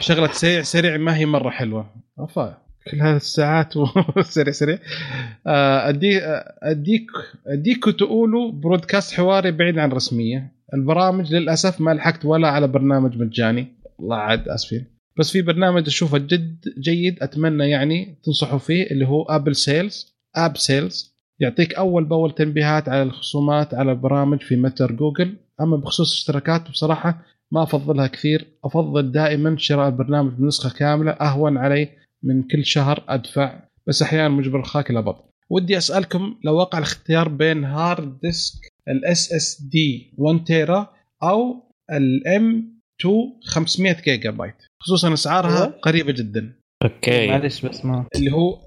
شغلة 0.00 0.32
سريع 0.32 0.62
سريع 0.62 0.96
ما 0.96 1.16
هي 1.16 1.26
مرة 1.26 1.50
حلوة. 1.50 1.94
أفا. 2.18 2.61
كل 2.90 3.00
هذه 3.00 3.16
الساعات 3.16 3.74
سريع 4.20 4.52
سريع. 4.52 4.78
آه، 5.46 5.88
أدي 5.88 6.20
أديك 6.62 7.06
أديك 7.46 7.84
تقولوا 7.84 8.52
broadcast 8.52 9.14
حواري 9.14 9.50
بعيد 9.50 9.78
عن 9.78 9.92
رسميه 9.92 10.52
البرامج 10.74 11.34
للأسف 11.34 11.80
ما 11.80 11.94
لحقت 11.94 12.24
ولا 12.24 12.48
على 12.48 12.68
برنامج 12.68 13.18
مجاني. 13.18 13.66
الله 14.00 14.16
عاد 14.16 14.48
آسفين. 14.48 14.84
بس 15.18 15.30
في 15.30 15.42
برنامج 15.42 15.86
أشوفه 15.86 16.18
جد 16.18 16.64
جيد 16.78 17.22
أتمنى 17.22 17.70
يعني 17.70 18.18
تنصحوا 18.24 18.58
فيه 18.58 18.90
اللي 18.90 19.06
هو 19.06 19.22
Apple 19.22 19.56
Sales 19.56 20.16
App 20.36 20.56
Sales 20.56 21.12
يعطيك 21.40 21.74
أول 21.74 22.04
بأول 22.04 22.34
تنبيهات 22.34 22.88
على 22.88 23.02
الخصومات 23.02 23.74
على 23.74 23.92
البرامج 23.92 24.40
في 24.40 24.56
متجر 24.56 24.92
جوجل. 24.92 25.36
أما 25.60 25.76
بخصوص 25.76 26.12
الاشتراكات 26.12 26.70
بصراحة 26.70 27.22
ما 27.50 27.62
أفضلها 27.62 28.06
كثير. 28.06 28.46
أفضل 28.64 29.12
دائما 29.12 29.56
شراء 29.58 29.88
البرنامج 29.88 30.32
بنسخة 30.32 30.78
كاملة 30.78 31.10
أهون 31.10 31.56
علي 31.58 31.88
من 32.22 32.42
كل 32.42 32.64
شهر 32.66 33.04
أدفع 33.08 33.62
بس 33.86 34.02
أحيانا 34.02 34.28
مجبر 34.28 34.60
الخاك 34.60 34.90
إلى 34.90 35.02
بطل 35.02 35.24
ودي 35.50 35.78
أسألكم 35.78 36.36
لو 36.44 36.54
وقع 36.54 36.78
الاختيار 36.78 37.28
بين 37.28 37.64
hard 37.64 38.20
disk 38.20 38.68
ال 38.88 39.32
SSD 39.32 40.14
1 40.18 40.44
تيرا 40.44 40.92
أو 41.22 41.62
ال 41.92 42.78
M2 43.00 43.32
500 43.44 43.96
جيجا 44.04 44.30
بايت 44.30 44.54
خصوصا 44.82 45.12
أسعارها. 45.12 45.64
قريبة 45.66 46.12
جدا. 46.12 46.52
okay. 46.84 47.28
معلش 47.28 47.66
بس 47.66 47.84
ما. 47.84 48.06
اللي 48.16 48.32
هو 48.32 48.58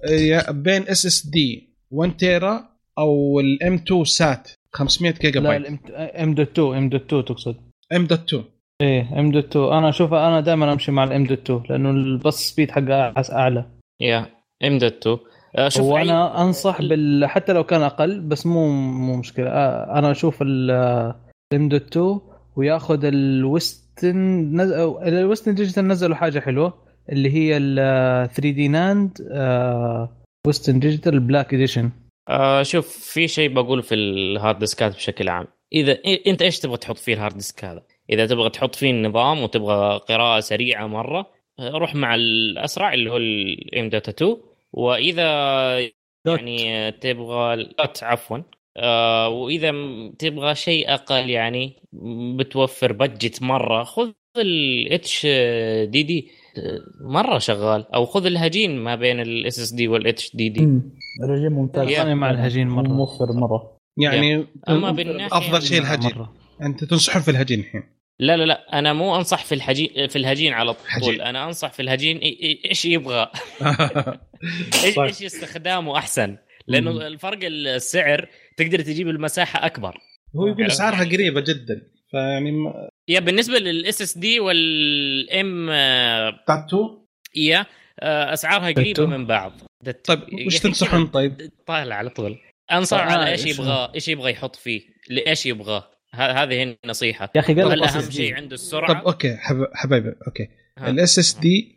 بين 0.49 0.81
SSD 0.87 1.69
1 1.91 2.17
تيرا 2.17 2.69
أو 2.97 3.39
ال 3.39 3.73
M2 3.73 4.03
SATA 4.03 4.51
500 4.73 5.13
جيجا 5.21 5.39
لا 5.39 5.49
byte 5.49 5.89
M 5.91 6.33
dot 6.35 6.59
2 6.59 6.77
M 6.77 6.89
dot 6.89 7.05
2 7.05 7.25
تقصد. 7.25 7.55
M 7.95 8.05
dot 8.05 8.33
2 8.33 8.43
إيه 8.81 9.19
M 9.19 9.31
dot 9.31 9.45
2 9.55 9.65
أنا 9.77 9.89
أشوف 9.89 10.13
أنا 10.13 10.39
دائما 10.41 10.73
أمشي 10.73 10.91
مع 10.91 11.03
ال 11.03 11.13
M 11.13 11.23
dot 11.23 11.39
2 11.51 11.63
لأنه 11.69 11.89
ال 11.89 12.04
bus 12.04 12.49
speed 12.49 12.71
حقه 12.71 13.13
اعلى 13.31 13.65
يا 14.01 14.25
M 14.63 14.77
dot 14.77 15.07
2 15.07 15.17
آه، 15.57 15.69
شوف 15.69 15.81
هو 15.85 15.97
أي- 15.97 16.01
أنا 16.01 16.41
أنصح 16.41 16.81
بال 16.81 17.25
حتى 17.25 17.53
لو 17.53 17.63
كان 17.63 17.81
أقل 17.81 18.19
بس 18.21 18.45
مو 18.45 18.67
مو 18.91 19.15
مشكلة. 19.17 19.49
آه، 19.49 19.99
أنا 19.99 20.11
أشوف 20.11 20.41
ال 20.41 21.05
M 21.05 21.69
dot 21.69 21.81
2 21.97 22.19
وياخذ 22.55 23.05
ال 23.05 23.19
Western 23.19 24.15
نز... 24.61 24.71
ال 24.71 24.82
Western 24.82 25.55
Digital 25.55 25.87
نزلوا 25.87 26.15
حاجة 26.15 26.39
حلوة 26.39 26.73
اللي 27.11 27.33
هي 27.33 27.57
ال 27.57 28.29
3D 28.29 28.67
NAND 28.67 29.17
Western 30.47 30.79
Digital 30.79 31.19
Black 31.19 31.53
Edition 31.53 31.91
آه 32.29 32.63
شوف 32.63 32.87
في 32.87 33.27
شيء 33.27 33.53
بقول 33.53 33.83
في 33.83 33.95
ال 33.95 34.08
hard 34.08 34.59
disk 34.59 34.88
ات 34.88 34.95
بشكل 34.95 35.29
عام. 35.29 35.47
إذا 35.73 35.97
أنت 36.27 36.41
إيش 36.41 36.59
تبغى 36.59 36.77
تحط 36.77 36.97
فيه 36.97 37.13
ال 37.13 37.17
hard 37.17 37.33
disk 37.35 37.65
هذا؟ 37.65 37.81
إذا 38.09 38.25
تبغى 38.25 38.49
تحط 38.49 38.75
فيه 38.75 38.91
النظام 38.91 39.43
وتبغى 39.43 39.97
قراءة 39.97 40.39
سريعة 40.39 40.87
مرة 40.87 41.31
روح 41.59 41.95
مع 41.95 42.15
الأسرع 42.15 42.93
اللي 42.93 43.11
هو 43.11 43.17
ال 43.17 43.53
M 43.53 43.89
dot 43.89 44.11
2 44.11 44.37
وإذا 44.73 45.29
يعني 46.25 46.91
تبغى 46.91 47.63
dot 47.63 48.03
عفوا. 48.03 48.37
آه 48.77 49.29
وإذا 49.29 49.71
تبغى 50.19 50.55
شيء 50.55 50.93
أقل 50.93 51.29
يعني 51.29 51.73
بتوفر 52.37 52.91
budget 52.91 53.41
مرة 53.41 53.83
خذ 53.83 54.11
ال 54.37 55.25
HDD 55.85 56.27
مرة 57.01 57.37
شغال. 57.37 57.93
أو 57.95 58.05
خذ 58.05 58.25
الهجين 58.25 58.77
ما 58.79 58.95
بين 58.95 59.19
ال 59.19 59.59
SSD 59.59 59.87
وال 59.87 60.35
HDD 60.35 60.65
مم. 60.65 60.91
الهجين 61.23 61.51
ممتاز. 61.51 61.91
أنا 61.91 62.15
مع 62.15 62.29
الهجين 62.29 62.67
مرة. 62.67 62.87
موفر 62.87 63.33
مرة. 63.33 63.77
يعني 63.97 64.47
أما 64.69 64.91
بالناحية 64.91 65.37
أفضل 65.37 65.61
شيء 65.61 65.81
الهجين. 65.81 66.11
مرة. 66.15 66.33
أنت 66.61 66.83
تنصحون 66.83 67.21
في 67.21 67.31
الهجين 67.31 67.59
الحين. 67.59 67.83
لا 68.19 68.37
لا 68.37 68.43
لا 68.43 68.79
أنا 68.79 68.93
مو 68.93 69.15
أنصح 69.15 69.45
في 69.45 69.55
الحجين 69.55 70.07
في 70.07 70.15
الهجين 70.15 70.53
على 70.53 70.73
طول. 70.73 70.87
حجين. 70.87 71.21
أنا 71.21 71.45
أنصح 71.45 71.71
في 71.73 71.81
الهجين 71.81 72.17
إيش 72.65 72.85
يبغى؟ 72.85 73.31
إيش 74.83 75.23
استخدامه 75.23 75.97
أحسن؟ 75.97 76.37
لأنه 76.67 76.91
مم. 76.91 77.01
الفرق 77.01 77.39
السعر 77.43 78.29
تقدر 78.57 78.81
تجيب 78.81 79.07
المساحة 79.09 79.65
أكبر. 79.65 79.97
هو 80.35 80.47
يقول 80.47 80.65
اسعارها 80.65 81.03
قريبة 81.03 81.41
جدا. 81.41 81.81
فيعني 82.11 82.51
ما- 82.51 82.89
yeah 83.07 83.19
بالنسبة 83.19 83.57
لل 83.59 84.01
SSD 84.01 84.39
وال 84.39 85.26
M 85.26 85.69
dot 86.47 86.72
two؟ 86.72 87.05
yeah 87.35 87.65
آه، 87.99 88.33
أسعارها 88.33 88.71
قريبة. 88.71 89.05
من 89.05 89.25
بعض. 89.25 89.51
طيب 90.05 90.19
وش 90.47 90.59
تنصحون 90.59 91.07
طيب؟ 91.07 91.49
طالع 91.67 91.95
على 91.95 92.09
طول. 92.09 92.37
أنصح 92.71 92.97
طيب، 92.97 93.07
على 93.07 93.23
آه، 93.29 93.31
إيش 93.31 93.45
يبغى 93.45 93.91
إيش 93.95 94.07
يبغى 94.07 94.31
يحط 94.31 94.55
فيه 94.55 94.81
لإيش 95.09 95.45
يبغاه 95.45 95.91
هذه 96.21 96.53
هي 96.53 96.77
النصيحة 96.85 97.29
يا 97.35 97.39
أخي 97.41 97.61
قال 97.61 97.79
لك 97.79 97.87
اهم 97.87 98.01
SSD. 98.01 98.11
شيء 98.11 98.33
عنده 98.35 98.47
طب 98.47 98.53
السرعه 98.53 99.01
okay 99.05 99.35
حب- 99.35 99.67
حبايبي 99.73 100.13
okay. 100.27 100.47
ال 100.87 101.19
SSD 101.19 101.75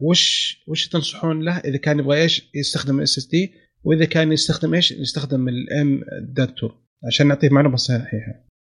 وش 0.00 0.56
وش 0.68 0.88
تنصحون 0.88 1.42
له 1.42 1.56
إذا 1.58 1.76
كان 1.76 1.98
يبغى 1.98 2.22
إيش 2.22 2.50
يستخدم 2.54 2.98
ال 2.98 3.18
SSD 3.18 3.52
وإذا 3.84 4.04
كان 4.04 4.32
يستخدم 4.32 4.74
إيش 4.74 4.92
يستخدم 4.92 5.48
ال 5.48 5.74
M 5.74 6.00
dot 6.22 6.48
2 6.58 6.72
عشان 7.06 7.26
نعطيه 7.26 7.48
معلومة 7.50 7.76
صحيحة 7.76 8.06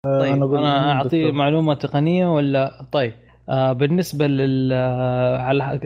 طيب 0.04 0.32
أنا 0.32 0.44
أقول 0.44 0.58
أنا 0.58 0.66
لهم 0.66 0.88
أعطيه 0.88 1.18
دكتور. 1.22 1.32
معلومة 1.32 1.74
تقنية 1.74 2.34
ولا 2.34 2.88
طيب 2.92 3.12
آه 3.48 3.72
بالنسبة 3.72 4.26
لل 4.26 4.72
آه، 4.72 5.36
على 5.38 5.80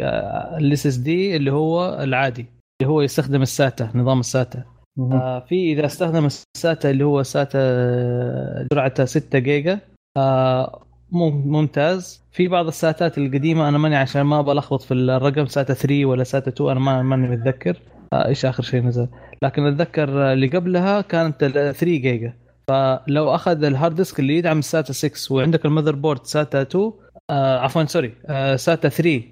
ال 0.58 0.86
SSD 0.86 1.36
اللي 1.36 1.52
هو 1.52 1.98
العادي 2.02 2.46
اللي 2.82 2.92
هو 2.92 3.02
يستخدم 3.02 3.42
ال 3.42 3.52
SATA 3.52 3.90
نظام 3.94 4.20
ال 4.20 4.28
SATA. 4.28 4.64
آه 5.00 5.40
في 5.48 5.72
إذا 5.72 5.86
استخدم 5.86 6.26
ال 6.26 6.39
SATA 6.39 6.90
اللي 6.90 7.04
هو 7.04 7.22
SATA 7.22 7.58
آه، 7.62 8.66
سرعته 8.72 9.04
6 9.04 9.38
جيجا 9.38 9.78
آه 10.16 10.82
مم- 11.12 11.42
ممتاز. 11.52 12.20
في 12.32 12.48
بعض 12.48 12.66
الساتات 12.66 13.18
القديمة 13.18 13.68
أنا 13.68 13.78
ماني 13.78 13.96
عشان 13.96 14.22
ما 14.22 14.42
بلخبط 14.42 14.82
في 14.82 14.94
الرقم 14.94 15.46
SATA 15.46 15.74
3 15.74 16.04
ولا 16.04 16.24
SATA 16.24 16.50
2 16.50 16.70
أنا 16.70 16.80
ما 16.80 17.02
ماني 17.02 17.28
متذكر. 17.28 17.76
آه 18.12 18.26
إيش 18.26 18.44
آخر 18.46 18.62
شيء 18.62 18.82
نزل؟ 18.82 19.08
لكن 19.42 19.66
أتذكر 19.66 20.32
اللي 20.32 20.46
قبلها 20.46 21.00
كانت 21.00 21.42
ال 21.42 21.52
3 21.52 21.86
جيجا. 21.86 22.34
فلو 22.68 23.34
أخذ 23.34 23.64
ال 23.64 23.70
hard 23.70 23.94
disk 23.94 24.20
اللي 24.20 24.36
يدعم 24.38 24.58
ال 24.58 24.65
SATA 24.65 24.92
6 24.92 25.34
وعندك 25.34 25.64
ال 25.66 25.94
motherboard 25.94 26.24
SATA 26.26 26.62
2 26.62 26.92
آه 27.30 27.58
عفوا 27.58 27.84
sorry 27.84 28.12
آه 28.26 28.56
SATA 28.56 28.88
3 28.88 29.22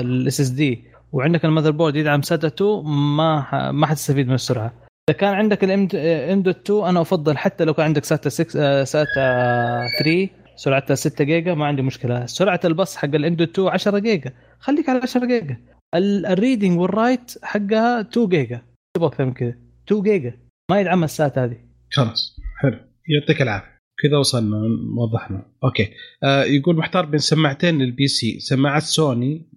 ال 0.00 0.40
SSD 0.40 0.84
وعندك 1.12 1.44
ال 1.44 1.70
motherboard 1.70 1.96
يدعم 1.96 2.22
SATA 2.22 2.46
2 2.48 2.82
ما 3.16 3.70
ما 3.72 3.86
حتستفيد 3.86 4.28
من 4.28 4.34
السرعة. 4.34 4.72
إذا 5.08 5.18
كان 5.18 5.34
عندك 5.34 5.64
ال 5.64 6.03
M 6.03 6.42
dot 6.42 6.70
2 6.70 6.88
أنا 6.88 7.00
أفضل 7.00 7.36
حتى 7.38 7.64
لو 7.64 7.74
كان 7.74 7.86
عندك 7.86 8.04
SATA 8.04 8.28
6 8.28 8.60
آه، 8.60 8.84
SATA 8.84 9.86
3 9.98 10.28
سرعتها 10.56 10.94
6 10.94 11.24
جيجا 11.24 11.54
ما 11.54 11.66
عندي 11.66 11.82
مشكلة. 11.82 12.26
سرعة 12.26 12.60
البص 12.64 12.96
حق 12.96 13.14
ال 13.14 13.24
M 13.24 13.34
dot 13.36 13.48
2 13.58 13.68
10 13.68 13.98
جيجا. 13.98 14.32
خليك 14.58 14.88
على 14.88 15.00
10 15.02 15.26
جيجا. 15.26 15.56
ال- 15.94 16.26
ال 16.26 16.33
reading 16.33 16.78
وال 16.80 16.95
write 16.95 17.34
حقها 17.42 18.00
2 18.00 18.28
جيجا. 18.28 18.62
تبغى 18.96 19.24
من 19.24 19.32
كذا؟ 19.32 19.54
2 19.88 20.02
جيجا. 20.02 20.38
ما 20.70 20.80
يدعم 20.80 21.04
ال 21.04 21.11
SATA 21.11 21.38
هذه. 21.38 21.56
خلاص 21.92 22.36
حلو. 22.62 22.78
يعطيك 23.08 23.42
العافية. 23.42 23.80
كذا 24.02 24.18
وصلنا 24.18 24.56
وضحنا. 24.96 25.46
okay. 25.64 25.88
آه 26.24 26.42
يقول 26.44 26.76
محتار 26.76 27.06
بين 27.06 27.18
سماعتين 27.20 27.78
لل 27.78 28.06
PC 28.06 28.40
سماعات 28.40 28.82
Sony 28.82 29.48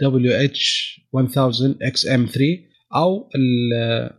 WH 0.00 1.00
1000 1.16 1.38
XM 1.82 2.26
3 2.26 2.44
أو 2.96 3.28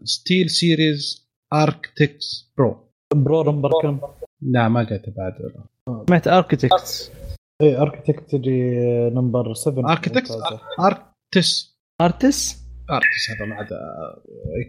ال 0.01 0.49
SteelSeries 0.49 1.29
Arctis 1.53 2.53
pro 2.57 2.91
pro 3.15 3.43
number 3.51 3.71
كم؟ 3.81 3.99
لا 4.41 4.67
ما 4.67 4.79
قلت 4.79 5.09
بعد. 5.17 5.33
سمعت 6.07 6.27
اركتكت 6.27 7.11
اي 7.61 7.77
اركتكت 7.77 8.29
تجي 8.35 8.71
نمبر 9.09 9.53
7 9.53 9.91
اركتكس 9.91 10.31
ارتس 10.79 11.77
ارتس 12.01 12.63
ارتس 12.91 13.29
هذا 13.29 13.49
ما 13.49 13.55
عاد 13.55 13.73
آه، 13.73 14.21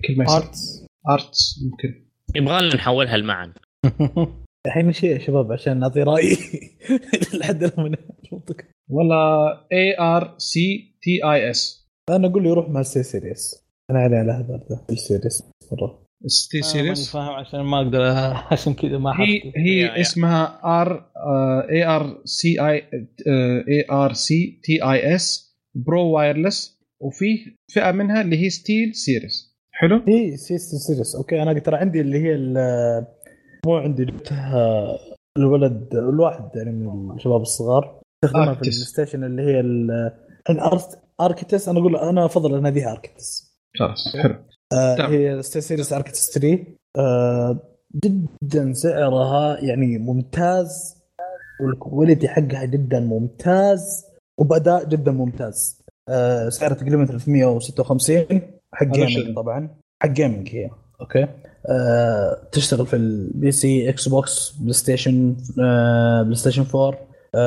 كلمة. 0.08 0.36
ارتس 0.36 0.86
ارتس 1.10 1.60
يمكن 1.62 2.04
يبغى 2.36 2.60
لنا 2.62 2.74
نحولها 2.74 3.16
لمعن. 3.16 3.52
الحين 4.66 4.92
شيء 4.92 5.10
يا 5.10 5.18
شباب 5.18 5.52
عشان 5.52 5.80
نعطي 5.80 6.02
رأيي. 6.02 6.36
لحد 7.38 7.62
الآن. 7.62 7.96
والله 8.88 9.48
اي 9.72 9.98
ار 10.00 10.34
سي 10.38 10.94
تي 11.02 11.24
اي 11.24 11.50
اس 11.50 11.88
أنا 12.10 12.28
أقول 12.28 12.44
له 12.44 12.50
يروح 12.50 12.68
مع 12.68 12.80
السي 12.80 13.02
سيريس 13.02 13.67
أنا 13.90 13.98
علي 13.98 14.16
على 14.16 14.32
هذا 14.32 14.56
ده 14.70 14.84
السيريس 14.90 15.42
مرة. 15.72 16.04
ستي 16.26 16.62
سيريس 16.62 17.10
فاهم 17.12 17.32
عشان 17.34 17.60
ما 17.60 17.78
أقدر 17.78 18.00
عشان 18.52 18.74
كذا 18.74 18.98
ما 18.98 19.10
هي 19.20 19.52
هي. 19.56 20.00
اسمها 20.00 20.60
ار 20.64 21.10
اي 21.70 21.84
ار 21.86 22.22
سي 22.24 22.60
اي 22.68 22.82
اي 23.68 23.84
ار 23.90 24.12
سي 24.12 24.60
تي 24.64 24.82
اي 24.82 25.14
اس 25.14 25.54
برو 25.74 26.10
وايرلس 26.10 26.78
وفي 27.00 27.56
فئة 27.72 27.90
منها 27.92 28.20
اللي 28.20 28.44
هي 28.44 28.50
ستيل 28.50 28.94
سيريس 28.94 29.58
حلو؟ 29.72 30.00
هي 30.08 30.36
سي 30.36 30.58
سيريس 30.58 31.16
أوكي 31.16 31.42
أنا 31.42 31.58
ترى 31.58 31.76
عندي 31.76 32.00
اللي 32.00 32.18
هي 32.18 32.34
ال- 32.34 33.06
مو 33.66 33.76
عندي 33.76 34.04
جبتها 34.04 34.84
الولد 35.38 35.88
الواحد 35.94 36.50
يعني 36.56 36.70
من 36.70 37.14
الشباب 37.16 37.40
الصغار. 37.40 38.00
استخدمها 38.24 38.46
في. 38.54 38.58
البلاي 38.58 38.72
ستيشن 38.72 39.24
اللي 39.24 39.42
هي 39.42 39.60
Arctis 41.20 41.68
أنا 41.68 41.78
أقول 41.78 41.96
أنا 41.96 42.24
أفضل 42.24 42.54
اناديها 42.54 42.92
Arctis 42.92 43.47
خلاص 43.78 44.16
حلو. 44.16 44.34
آه. 44.72 45.08
هي 45.08 45.42
SteelSeries 45.42 45.92
Arctis 45.92 46.30
3 46.30 46.58
آه 46.98 47.58
جدا 48.04 48.72
سعرها 48.72 49.58
يعني 49.64 49.98
ممتاز 49.98 50.96
وال 51.60 51.75
quality 51.75 52.28
حقها 52.28 52.64
جدا 52.64 53.00
ممتاز 53.00 54.04
وبأداء 54.38 54.84
جدا 54.88 55.12
ممتاز. 55.12 55.82
آه 56.08 56.48
سعرها 56.48 56.74
تقريبا 56.74 57.04
356 57.04 58.40
حق 58.74 58.86
gaming. 58.86 59.34
طبعا. 59.36 59.76
حق 60.02 60.08
gaming 60.08 60.48
هي. 60.54 60.70
okay. 61.00 61.26
آه 61.70 62.48
تشتغل 62.52 62.86
في 62.86 62.96
ال 62.96 63.15
PC 63.15 63.52
Xbox 63.52 64.50
PlayStation 64.60 65.36
آه 65.60 66.22
PlayStation 66.22 66.64
4 66.74 66.98
آه 67.34 67.38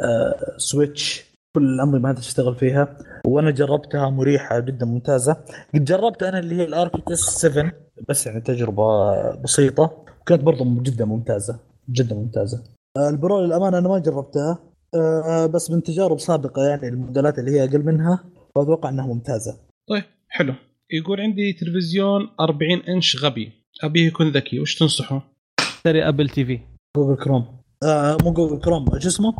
آه 0.00 0.34
Switch 0.56 1.31
كل 1.56 1.64
الأنظمة 1.64 2.10
هذه 2.10 2.16
تشتغل 2.16 2.54
فيها. 2.56 2.98
وأنا 3.26 3.50
جربتها 3.50 4.10
مريحة 4.10 4.60
جدا 4.60 4.86
ممتازة. 4.86 5.36
قد 5.74 5.84
جربت 5.84 6.22
أنا 6.22 6.38
اللي 6.38 6.54
هي 6.54 6.64
ال 6.64 6.72
Arctis 6.72 7.20
7 7.20 7.72
بس 8.08 8.26
يعني 8.26 8.40
تجربة 8.40 8.84
بسيطة. 9.36 10.04
وكانت 10.20 10.42
برضه 10.42 10.82
جدا 10.82 11.04
ممتازة 11.04 11.60
جدا 11.90 12.14
ممتازة. 12.14 12.64
آه، 12.96 13.08
ال 13.08 13.16
pro 13.16 13.40
للأمانة 13.40 13.78
أنا 13.78 13.88
ما 13.88 13.98
جربتها. 13.98 14.58
آه، 14.94 15.46
بس 15.46 15.70
من 15.70 15.82
تجارب 15.82 16.20
سابقة 16.20 16.62
يعني 16.68 16.88
الموديلات 16.88 17.38
اللي 17.38 17.50
هي 17.50 17.64
أقل 17.64 17.84
منها 17.84 18.24
فأتوقع 18.54 18.88
إنها 18.88 19.06
ممتازة. 19.06 19.58
طيب 19.88 20.04
حلو. 20.28 20.54
يقول 20.90 21.20
عندي 21.20 21.52
تلفزيون 21.52 22.28
40 22.40 22.80
إنش 22.88 23.24
غبي. 23.24 23.52
أبيه 23.82 24.06
يكون 24.06 24.30
ذكي. 24.30 24.60
وش 24.60 24.78
تنصحه؟ 24.78 25.32
اشتري 25.60 26.08
Apple 26.08 26.28
TV. 26.28 26.60
Google 26.96 27.22
Chrome. 27.24 27.62
آه 27.84 28.16
مو 28.22 28.32
Google 28.32 28.60
Chrome 28.60 28.98
شو 28.98 29.08
اسمه؟ 29.08 29.34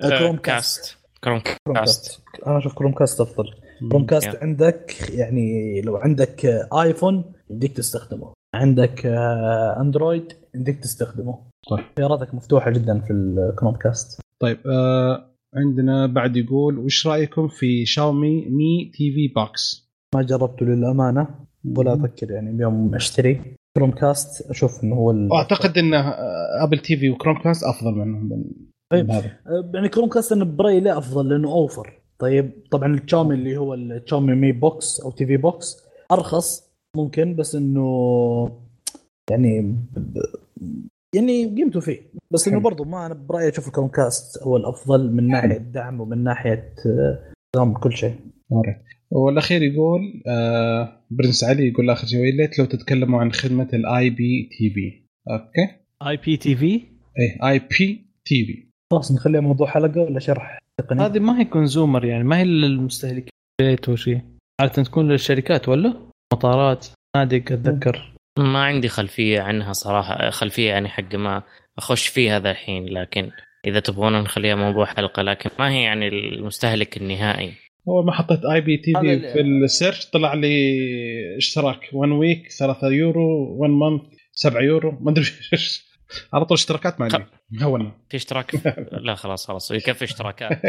آه، 0.00 0.18
Chrome 0.18 0.36
cast 0.36 0.80
cast. 0.80 1.03
Chrome 1.24 1.40
Chromecast 1.64 2.22
أنا 2.46 2.58
أشوف 2.58 2.74
Chrome 2.74 2.92
cast 2.92 3.20
أفضل. 3.20 3.44
Chromecast 3.90 4.26
يا. 4.34 4.38
عندك 4.42 4.94
يعني 5.10 5.80
لو 5.80 5.96
عندك 5.96 6.46
iPhone 6.82 7.24
يمديك 7.50 7.72
تستخدمه. 7.76 8.32
عندك 8.54 9.06
آه، 9.06 9.80
Android 9.80 10.32
يمديك 10.54 10.78
تستخدمه. 10.82 11.38
طيب. 11.70 11.84
خياراتك 11.98 12.34
مفتوحة 12.34 12.70
جدا 12.70 13.00
في 13.00 13.12
ال 13.12 13.76
Chromecast 13.76 14.20
طيب 14.40 14.58
آه 14.66 15.30
عندنا 15.56 16.06
بعد 16.06 16.36
يقول 16.36 16.78
وش 16.78 17.06
رأيكم 17.06 17.48
في 17.48 17.86
Xiaomi 17.86 18.46
Mi 18.48 18.90
TV 18.94 19.28
Box؟ 19.36 19.90
ما 20.14 20.22
جربته 20.22 20.66
للأمانة 20.66 21.28
ولا 21.76 21.94
أفكر 21.94 22.30
يعني 22.30 22.52
بيوم 22.56 22.94
أشتري. 22.94 23.40
Chromecast 23.76 24.50
أشوف 24.50 24.84
إنه 24.84 24.96
هو 24.96 25.10
ال- 25.10 25.28
واعتقد 25.32 25.78
ان 25.78 25.94
آه، 25.94 26.64
Apple 26.64 26.78
TV 26.78 26.96
و 26.96 27.10
Chromecast 27.10 27.64
أفضل 27.64 27.92
منهم 27.94 28.28
من 28.28 28.44
طيب. 28.94 29.10
هذا 29.10 29.26
آه، 29.46 29.70
يعني 29.74 29.88
Chromecast 29.88 30.32
أنا 30.32 30.44
برايي 30.44 30.80
لا 30.80 30.98
أفضل 30.98 31.28
لأنه 31.28 31.48
أوفر. 31.48 32.00
طيب 32.18 32.50
طبعا 32.70 32.94
التشاومي 32.94 33.34
اللي 33.34 33.56
هو 33.56 33.74
ال 33.74 33.83
Xiaomi 33.83 34.34
Mi 34.34 34.52
Box 34.52 35.00
أو 35.00 35.10
TV 35.10 35.36
Box 35.36 35.76
أرخص 36.12 36.70
ممكن 36.96 37.36
بس 37.36 37.54
إنه 37.54 38.60
يعني 39.30 39.76
يعني 41.14 41.44
قيمته 41.56 41.80
فيه. 41.80 42.00
بس 42.30 42.48
إنه. 42.48 42.60
برضه 42.60 42.84
ما 42.84 43.06
أنا 43.06 43.14
برأيي 43.14 43.48
أشوف 43.48 43.66
ال 43.66 43.88
Chromecast 43.88 44.42
هو 44.42 44.56
الأفضل 44.56 45.12
من 45.12 45.28
ناحية 45.28 45.56
دعم 45.58 46.00
ومن 46.00 46.24
ناحية 46.24 46.74
آه، 46.86 47.32
نظام 47.56 47.74
كل 47.74 47.92
شيء. 47.92 48.14
والأخير 49.10 49.62
يقول 49.62 50.22
آه 50.26 51.00
برنس 51.10 51.44
علي 51.44 51.68
يقول 51.68 51.90
اخر 51.90 52.06
شيء 52.06 52.36
ليت 52.36 52.58
لو 52.58 52.64
تتكلموا 52.64 53.20
عن 53.20 53.32
خدمة 53.32 53.68
الاي 53.72 54.10
بي 54.10 54.48
تي 54.58 54.70
في 54.70 55.04
أوكي. 55.30 55.84
IPTV 56.08 56.66
إيه 56.66 57.48
اي 57.48 57.58
بي 57.58 58.06
تي 58.24 58.46
في 58.46 58.68
خلاص 58.94 59.12
نخليها 59.12 59.40
موضوع 59.40 59.66
حلقة 59.66 60.00
ولا 60.00 60.20
شرح 60.20 60.58
تقني 60.80 61.02
هذه 61.02 61.18
ما 61.18 61.40
هي 61.40 61.44
consumer 61.44 62.04
يعني 62.04 62.24
ما 62.24 62.38
هي 62.38 62.44
للمستهلكين 62.44 63.30
B 63.60 63.69
to 63.69 63.88
C 63.88 64.20
عادة 64.60 64.82
تكون 64.82 65.08
للشركات 65.08 65.68
ولا؟ 65.68 65.94
مطارات 66.32 66.86
فنادق 67.14 67.52
أتذكر. 67.52 68.14
ما 68.38 68.64
عندي 68.64 68.88
خلفية 68.88 69.40
عنها 69.40 69.72
صراحة 69.72 70.30
خلفية 70.30 70.68
يعني 70.68 70.88
حق 70.88 71.14
ما 71.14 71.42
أخش 71.78 72.06
فيه 72.06 72.36
هذا 72.36 72.50
الحين 72.50 72.86
لكن 72.86 73.30
إذا 73.66 73.80
تبغون 73.80 74.20
نخليها 74.22 74.54
موضوع 74.54 74.84
حلقة 74.84 75.22
لكن 75.22 75.50
ما 75.58 75.70
هي 75.70 75.82
يعني 75.82 76.08
المستهلك 76.08 76.96
النهائي. 76.96 77.52
اول 77.88 78.04
ما 78.04 78.12
حطيت 78.12 78.44
IPTV 78.44 79.32
في 79.32 79.40
ال 79.40 79.49
search 79.49 80.06
طلع 80.10 80.34
لي 80.34 80.76
اشتراك 81.36 81.90
1 81.92 82.12
week 82.12 82.52
3 82.58 82.88
يورو 82.88 83.56
1 83.58 83.72
month 83.72 84.02
7 84.32 84.62
يورو 84.62 84.98
ما 85.00 85.10
أدري 85.10 85.24
إيش. 85.52 85.93
على 86.32 86.44
طول 86.44 86.54
اشتراكات 86.56 87.00
ما 87.00 87.08
عندي 87.12 87.64
هونا 87.64 87.92
في 88.08 88.16
اشتراك؟ 88.16 88.54
لا 89.06 89.14
خلاص 89.14 89.46
خلاص 89.46 89.70
يكفي 89.70 90.04
اشتراكات. 90.04 90.50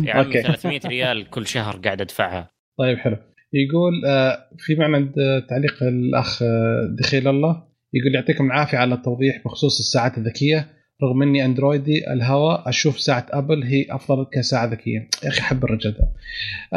okay. 0.00 0.42
300 0.42 0.80
ريال 0.86 1.30
كل 1.30 1.46
شهر 1.46 1.76
قاعد 1.76 2.00
أدفعها. 2.00 2.50
طيب 2.78 2.98
حلو. 2.98 3.16
يقول 3.52 4.04
آه، 4.06 4.48
في 4.58 4.74
معنى 4.74 5.12
تعليق 5.48 5.82
الأخ 5.82 6.42
آه، 6.42 6.96
دخيل 6.98 7.28
الله 7.28 7.62
يقول 7.94 8.14
يعطيكم 8.14 8.46
العافية 8.46 8.78
على 8.78 8.94
التوضيح 8.94 9.42
بخصوص 9.44 9.78
الساعات 9.78 10.18
الذكية. 10.18 10.68
رغم 11.02 11.22
إني 11.22 11.44
اندرويدي 11.44 12.12
الهوى 12.12 12.62
أشوف 12.66 13.00
ساعة 13.00 13.26
Apple 13.30 13.62
هي 13.62 13.86
أفضل 13.90 14.26
كساعة 14.32 14.66
ذكية. 14.66 15.08
يا 15.24 15.28
أخي 15.28 15.40
حب 15.40 15.64
الرجال 15.64 15.92
ده. 15.92 16.08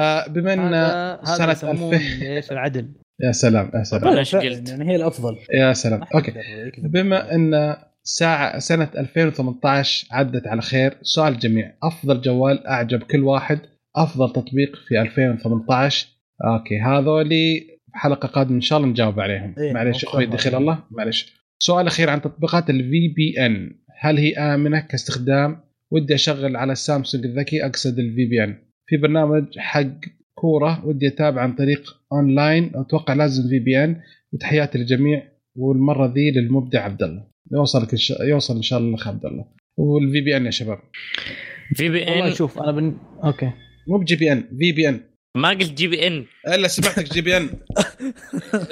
آه، 0.02 0.28
بما 0.28 0.54
إن 0.54 1.26
سنة 1.26 1.52
يسمونه 1.52 1.96
2000 1.96 2.26
إيش؟ 2.26 2.52
العدل. 2.52 2.92
يا 3.24 3.32
سلام 3.32 3.72
يا 3.76 3.84
سلام. 3.84 4.02
فعلاً 4.02 4.20
قلت؟ 4.20 4.70
يعني 4.70 4.92
هي 4.92 4.96
الأفضل. 4.96 5.38
يا 5.54 5.74
سلام. 5.74 6.02
okay. 6.16 6.34
بما 6.78 7.36
إن 7.36 7.76
ساعة 8.04 8.60
سنة 8.60 8.90
2018 8.98 10.08
عدت 10.12 10.48
على 10.48 10.62
خير 10.62 10.98
سؤال 11.02 11.34
الجميع 11.34 11.74
أفضل 11.84 12.22
جوال 12.22 12.68
أعجب 12.68 13.04
كل 13.04 13.24
واحد 13.24 13.60
أفضل 13.96 14.34
تطبيق 14.34 14.76
في 14.88 15.02
2018 15.02 16.08
okay 16.46 16.80
هذولي 16.80 17.68
حلقة 17.94 18.28
قادمة 18.28 18.56
إن 18.56 18.62
شاء 18.62 18.78
الله 18.80 18.90
نجاوب 18.90 19.20
عليهم. 19.20 19.56
إيه، 19.58 19.82
إن 19.82 19.94
شاء 19.94 20.10
أخوي 20.10 20.24
الله. 20.24 20.36
دخيل 20.36 20.56
الله. 20.56 20.84
معليش. 20.92 21.36
سؤال 21.60 21.88
أخير 21.88 22.10
عن 22.10 22.22
تطبيقات 22.22 22.70
ال 22.70 23.08
VPN 23.16 23.72
هل 24.00 24.18
هي 24.18 24.34
آمنة 24.38 24.80
كاستخدام؟ 24.80 25.64
ودي 25.92 26.16
أشغل 26.16 26.56
على 26.56 26.72
السامسونج 26.72 27.26
الذكي 27.26 27.66
أقصد 27.66 28.00
الفي 28.00 28.26
بي 28.26 28.44
ان 28.44 28.58
في 28.88 28.98
برنامج 28.98 29.46
حق 29.58 30.00
كورة 30.46 30.86
ودي 30.86 31.08
أتابع 31.08 31.42
عن 31.42 31.54
طريق 31.56 31.98
أونلاين 32.14 32.72
أتوقع 32.76 33.14
لازم 33.14 33.50
في 33.50 33.60
بي 33.60 33.84
ان 33.84 34.02
وتحياتي 34.34 34.78
للجميع 34.78 35.28
والمرة 35.56 36.14
ذي 36.14 36.32
للمبدع 36.32 36.82
عبد 36.84 37.04
الله. 37.04 37.28
يوصلك 37.54 37.96
شاء- 37.96 38.24
يوصل 38.28 38.56
إن 38.56 38.62
شاء 38.62 38.80
الله 38.80 38.90
الاخ 38.90 39.08
عبد 39.08 39.26
الله. 39.26 39.46
والفي 39.78 40.22
بي 40.22 40.38
إن 40.38 40.46
يا 40.46 40.52
شباب. 40.52 40.80
في 41.76 41.90
بي 41.90 42.00
والله 42.00 42.28
ان 42.28 42.34
شوف 42.34 42.60
أنا 42.60 42.72
بن... 42.72 42.98
أوكي. 43.24 43.52
مو 43.88 43.98
بجي 43.98 44.16
بي 44.16 44.32
إن 44.32 44.42
في 44.60 44.72
بي 44.72 44.90
ان 44.90 45.00
ما 45.36 45.50
قلت 45.50 45.72
جي 45.72 45.88
بي 45.88 46.08
ان 46.08 46.26
إلا 46.48 46.68
سمعتك 46.68 47.14
جي 47.14 47.22
بي 47.22 47.38
ان 47.38 47.50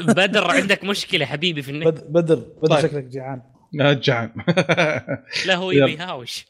بدر 0.08 0.52
عندك 0.52 0.84
مشكلة 0.84 1.26
حبيبي 1.26 1.62
في 1.62 1.72
النت. 1.72 1.88
بد- 1.88 2.12
بدر 2.12 2.36
بدر 2.36 2.76
طيب. 2.76 2.80
شكلك 2.90 3.04
جيعان 3.04 3.42
لا 3.74 3.94
جعان. 3.94 4.30
لا 5.48 5.56
هو. 5.56 5.72
يبي 5.72 5.92
يهاوش 5.94 6.46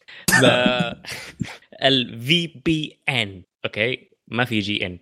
ال 1.84 2.48
VPN 2.66 3.42
okay؟ 3.66 3.98
ما 4.28 4.46
VPN 4.46 5.00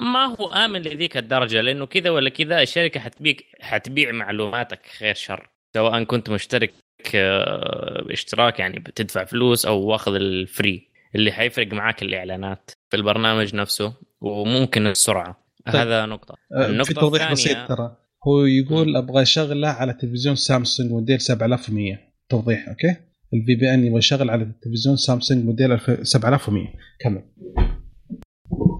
ما 0.00 0.36
هو 0.40 0.48
آمن 0.52 0.82
لذيك 0.82 1.16
الدرجة؟ 1.16 1.60
لأنه 1.60 1.86
كذا 1.86 2.10
ولا 2.10 2.30
كذا 2.30 2.62
الشركة 2.62 3.00
حتبيك 3.00 3.46
حتبيع 3.60 4.12
معلوماتك 4.12 4.86
خير 4.98 5.14
شر. 5.14 5.48
سواء 5.74 6.04
كنت 6.04 6.30
مشترك 6.30 6.72
آه، 7.14 8.06
اشتراك 8.10 8.58
يعني 8.58 8.78
بتدفع 8.78 9.24
فلوس 9.24 9.66
أو 9.66 9.80
واخذ 9.82 10.14
ال 10.14 10.29
free 10.29 10.88
اللي 11.14 11.32
حيفرق 11.32 11.72
معاك 11.72 12.02
الإعلانات 12.02 12.70
في 12.90 12.96
البرنامج 12.96 13.54
نفسه 13.54 13.94
وممكن 14.20 14.86
السرعة. 14.86 15.46
طيب. 15.66 15.76
هذا 15.76 16.06
نقطة. 16.06 16.34
في 16.48 16.66
النقطة 16.70 16.92
توضيح 16.92 17.28
الثانية- 17.28 17.32
بسيط 17.32 17.68
ترى. 17.68 17.96
هو 18.28 18.44
يقول 18.44 18.96
أبغى 18.96 19.22
اشغله 19.22 19.68
على 19.68 19.92
تلفزيون 19.92 20.36
سامسونج 20.36 20.90
موديل 20.90 21.20
7100 21.20 21.98
توضيح 22.28 22.68
okay؟ 22.68 22.96
ال 23.34 23.54
VPN 23.54 23.84
يبغى 23.86 23.98
يشغل 23.98 24.30
على 24.30 24.52
تلفزيون 24.62 24.96
سامسونج 24.96 25.44
موديل 25.44 25.72
2000 25.72 26.02
7100 26.02 26.66
كمل. 27.00 27.22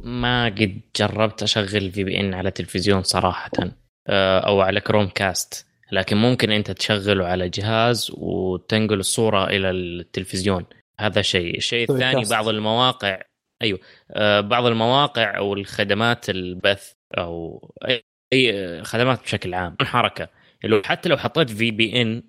ما 0.06 0.44
قد 0.44 0.80
جربت 0.96 1.42
أشغل 1.42 1.90
VPN 1.90 2.34
على 2.34 2.50
تلفزيون 2.50 3.02
صراحة 3.02 3.50
آه، 4.08 4.38
أو 4.40 4.60
على 4.60 4.80
Chromecast 4.80 5.66
لكن 5.92 6.16
ممكن 6.16 6.50
أنت 6.50 6.70
تشغله 6.70 7.26
على 7.26 7.48
جهاز 7.48 8.12
وتنقل 8.14 9.00
الصورة 9.00 9.44
إلى 9.44 9.70
التلفزيون. 9.70 10.64
هذا 11.00 11.22
شيء. 11.22 11.56
الشيء 11.56 11.92
الثاني. 11.92 12.24
بعض 12.30 12.48
المواقع 12.48 13.22
أيوه 13.62 13.78
آه، 14.10 14.40
بعض 14.40 14.66
المواقع 14.66 15.36
أو 15.36 15.54
الخدمات 15.54 16.30
البث 16.30 16.92
أو 17.18 17.60
أي 18.32 18.84
خدمات 18.84 19.22
بشكل 19.22 19.54
عام. 19.54 19.76
حركة. 19.82 20.28
لو 20.64 20.82
حتى 20.84 21.08
لو 21.08 21.16
حطيت 21.16 21.50
VPN 21.50 22.22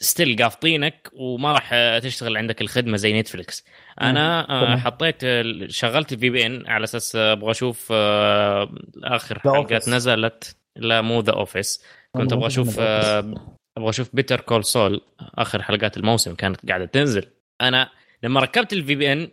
still 0.00 0.42
قافطينك 0.42 1.10
وما 1.12 1.52
راح 1.52 1.98
تشتغل 1.98 2.36
عندك 2.36 2.60
الخدمة 2.60 2.96
زي 2.96 3.20
نتفلكس 3.20 3.64
أنا 4.00 4.50
آه،. 4.50 4.76
حطيت 4.76 5.22
شغلت 5.70 6.12
ال 6.12 6.30
VPN 6.30 6.66
على 6.66 6.84
أساس 6.84 7.16
آه، 7.16 7.32
أبغى 7.32 7.50
أشوف 7.50 7.88
آه، 7.92 8.74
آخر 9.04 9.38
حلقات. 9.38 9.88
نزلت. 9.88 10.56
لا 10.76 11.00
مو 11.00 11.20
The 11.20 11.32
Office 11.32 11.84
كنت 12.12 12.32
أبغى 12.32 12.46
أشوف 12.46 12.80
أبغى 12.80 13.90
أشوف 13.90 14.10
Better 14.12 14.40
Call 14.40 14.64
Saul 14.64 15.00
آخر 15.20 15.62
حلقات 15.62 15.96
الموسم 15.96 16.34
كانت 16.34 16.68
قاعدة 16.68 16.84
تنزل. 16.84 17.26
أنا 17.60 17.90
لما 18.22 18.40
ركبت 18.40 18.72
ال 18.72 18.94
VPN 18.94 19.28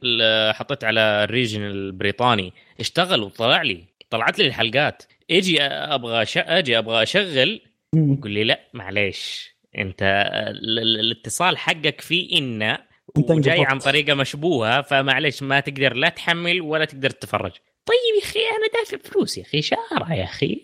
حطيت 0.53 0.83
على 0.83 0.99
ال 0.99 1.08
region 1.08 1.61
البريطاني. 1.61 2.53
اشتغل 2.79 3.23
وطلع 3.23 3.61
لي. 3.61 3.83
طلعت 4.09 4.39
لي 4.39 4.47
الحلقات. 4.47 5.03
إجي 5.31 5.61
أبغى. 5.61 6.25
إجي 6.37 6.77
أبغى 6.77 7.03
أشغل. 7.03 7.61
يقول 7.95 8.31
لي 8.31 8.43
لا 8.43 8.59
معليش. 8.73 9.56
انت 9.79 10.03
ال- 10.47 10.79
ال- 10.79 10.99
الاتصال 10.99 11.57
حقك 11.57 12.01
فيه 12.01 12.37
إن 12.37 12.77
وجاي. 13.17 13.65
عن 13.65 13.79
طريقة 13.79 14.13
مشبوهة 14.13 14.81
فمعليش 14.81 15.43
ما 15.43 15.59
تقدر 15.59 15.93
لا 15.93 16.09
تحمل 16.09 16.61
ولا 16.61 16.85
تقدر 16.85 17.09
تتفرج 17.09 17.51
طيب 17.85 17.97
يا 18.23 18.23
أخي 18.29 18.39
أنا 18.39 18.67
دافع 18.83 19.09
فلوس 19.11 19.37
يا 19.37 19.43
أخي 19.43 19.61
شارة 19.61 20.13
يا 20.13 20.23
أخي 20.23 20.61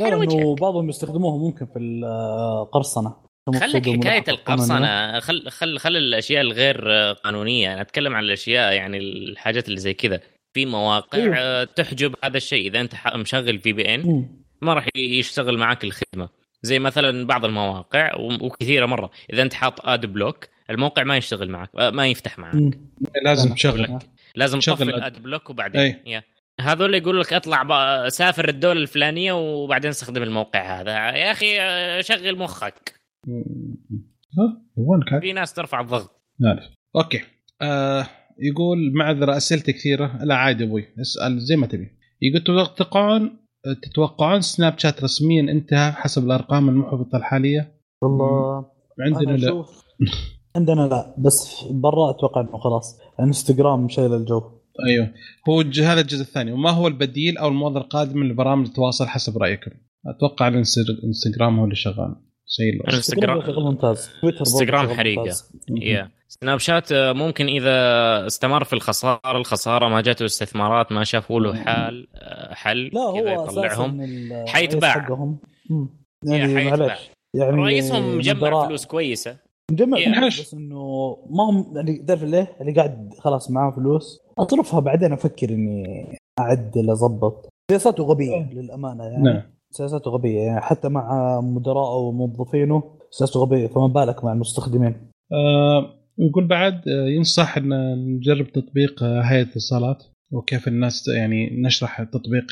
لا 0.00 0.06
على 0.06 0.14
انه 0.14 0.34
وجهك. 0.34 0.60
بعضهم 0.60 0.88
يستخدموها 0.88 1.38
ممكن 1.38 1.66
في 1.66 1.78
القرصنه 1.78 3.16
خلك 3.54 3.86
المقصود 3.86 4.04
حكاية. 4.06 4.24
القرصنه 4.28 5.20
خل 5.20 5.50
خل 5.50 5.78
خل 5.78 5.96
الأشياء 5.96 6.40
الغير 6.40 6.88
قانونية 7.12 7.72
أنا 7.72 7.80
أتكلم 7.80 8.14
عن 8.14 8.24
الأشياء 8.24 8.72
يعني 8.72 8.98
الحاجات 8.98 9.68
اللي 9.68 9.80
زي 9.80 9.94
كذا 9.94 10.20
في 10.54 10.66
مواقع 10.66 11.18
أيوه. 11.18 11.36
آه، 11.38 11.64
تحجب 11.64 12.14
هذا 12.24 12.36
الشيء 12.36 12.66
إذا 12.68 12.80
أنت 12.80 12.92
مشغل 13.14 13.58
VPN. 13.58 14.28
ما 14.62 14.74
راح 14.74 14.88
يشتغل 14.96 15.58
معك 15.58 15.84
الخدمة 15.84 16.28
زي 16.62 16.78
مثلا 16.78 17.26
بعض 17.26 17.44
المواقع 17.44 18.16
وكثيرة 18.18 18.86
مرة. 18.86 19.10
إذا 19.32 19.42
أنت 19.42 19.54
حاط 19.54 19.86
ad 19.86 20.06
block 20.06 20.48
الموقع 20.70 21.02
ما 21.04 21.16
يشتغل 21.16 21.50
معك 21.50 21.70
آه، 21.78 21.90
ما 21.90 22.06
يفتح 22.06 22.38
معك. 22.38 22.78
لازم. 23.24 23.54
تشغله 23.54 23.98
لازم 24.34 24.60
شغل 24.60 24.76
تطفي 24.76 24.90
ad- 24.92 24.94
ال 24.94 25.03
ad 25.03 25.22
block 25.22 25.50
وبعدين. 25.50 25.80
هذول 26.60 26.94
يقول 26.94 27.20
لك 27.20 27.32
اطلع 27.32 27.62
بقى- 27.64 28.08
سافر 28.08 28.48
الدولة 28.48 28.80
الفلانية 28.80 29.32
وبعدين 29.32 29.90
استخدم 29.90 30.22
الموقع 30.22 30.80
هذا. 30.80 30.90
يا 30.92 31.30
أخي 31.32 31.60
آه، 31.60 32.00
شغل 32.00 32.38
مخك؟ 32.38 32.94
في 35.20 35.32
ناس 35.32 35.52
ترفع 35.54 35.80
الضغط. 35.80 36.22
okay. 36.96 37.20
آه 37.62 38.06
يقول 38.38 38.92
معذرة 38.94 39.36
أسئلتي 39.36 39.72
كثيرة. 39.72 40.18
لا 40.24 40.34
عادي 40.34 40.64
أبوي. 40.64 40.88
اسأل 41.00 41.40
زي 41.40 41.56
ما 41.56 41.66
تبي. 41.66 41.98
يقول 42.22 42.42
تتوقعون 42.74 43.41
تتوقعون 43.82 44.40
سناب 44.40 44.78
شات 44.78 45.02
رسميا 45.04 45.52
انتهى 45.52 45.92
حسب 45.92 46.24
الأرقام 46.24 46.68
المحبطة 46.68 47.16
الحالية؟ 47.16 47.74
والله 48.02 48.64
عندنا 49.00 49.36
لا. 49.36 49.64
عندنا 50.56 50.80
لا 50.80 51.14
بس 51.18 51.64
برا 51.70 52.10
أتوقع 52.10 52.40
إنه 52.40 52.58
خلاص. 52.58 52.98
إنستغرام 53.20 53.88
شايل 53.88 54.14
الجو. 54.14 54.42
أيوه. 54.86 55.12
هو 55.48 55.60
هذا 55.60 56.00
الجزء 56.00 56.22
الثاني. 56.22 56.52
وما 56.52 56.70
هو 56.70 56.86
البديل 56.86 57.38
أو 57.38 57.48
الموضه 57.48 57.80
القادمه 57.80 58.24
لبرامج 58.24 58.66
التواصل 58.66 59.06
حسب 59.06 59.38
رأيكم؟ 59.38 59.70
أتوقع 60.06 60.48
الانستغ- 60.48 60.90
الإنستغرام 60.98 61.58
هو 61.58 61.64
اللي 61.64 61.74
شغال. 61.76 62.16
شيء. 62.46 62.94
انستغرام 62.94 63.64
ممتاز. 63.64 64.10
إنستغرام. 64.24 64.90
يا. 65.70 66.10
سناب 66.28 66.58
شات 66.58 66.92
آه، 66.92 67.12
ممكن 67.12 67.46
إذا 67.46 68.26
استمر 68.26 68.64
في 68.64 68.72
الخسارة 68.72 69.36
الخسارة 69.36 69.88
ما 69.88 70.00
جاته 70.00 70.24
استثمارات 70.24 70.92
ما 70.92 71.04
شافوا 71.04 71.40
له 71.40 71.54
حال 71.54 72.08
آه، 72.14 72.54
حل 72.54 72.90
لا 72.92 73.00
هو 73.00 73.26
يطلعهم. 73.26 74.00
حيتباع. 74.46 75.06
يعني. 76.24 76.54
معلش 76.54 77.10
يعني 77.34 77.56
رئيسهم 77.56 78.16
مجمع 78.18 78.66
فلوس 78.66 78.86
كويسة. 78.86 79.36
مجمع 79.70 79.98
يا. 79.98 80.20
فلوس 80.20 80.40
بس 80.40 80.54
إنه 80.54 81.16
ما 81.30 81.44
هم 81.50 81.76
يعني 81.76 82.04
تعرف 82.08 82.22
ليه؟ 82.22 82.56
اللي 82.60 82.72
قاعد 82.72 83.10
خلاص 83.20 83.50
معاه 83.50 83.70
فلوس. 83.70 84.20
اصرفها 84.38 84.80
بعدين 84.80 85.12
أفكر 85.12 85.50
إني 85.50 86.06
اعدل 86.38 86.90
اظبط 86.90 87.48
سياساته 87.70 88.04
غبية 88.04 88.50
للأمانة 88.52 89.04
يعني. 89.04 89.22
نعم. 89.22 89.42
سياساته 89.72 90.10
غبية 90.10 90.40
يعني 90.40 90.60
حتى 90.60 90.88
مع 90.88 91.40
مدراءه 91.40 91.96
وموظفينه 91.96 92.82
سياسته 93.10 93.40
غبية 93.40 93.66
فما 93.66 93.86
بالك 93.86 94.24
مع 94.24 94.32
المستخدمين. 94.32 94.94
يقول 96.18 96.46
بعد 96.46 96.88
آه، 96.88 97.08
ينصح 97.08 97.56
إن 97.56 97.68
نجرب 98.16 98.46
تطبيق 98.52 99.02
آه، 99.02 99.20
هيئة 99.20 99.42
الاتصالات 99.42 100.04
وكيف 100.32 100.68
الناس 100.68 101.08
يعني 101.08 101.62
نشرح 101.62 102.00
التطبيق 102.00 102.44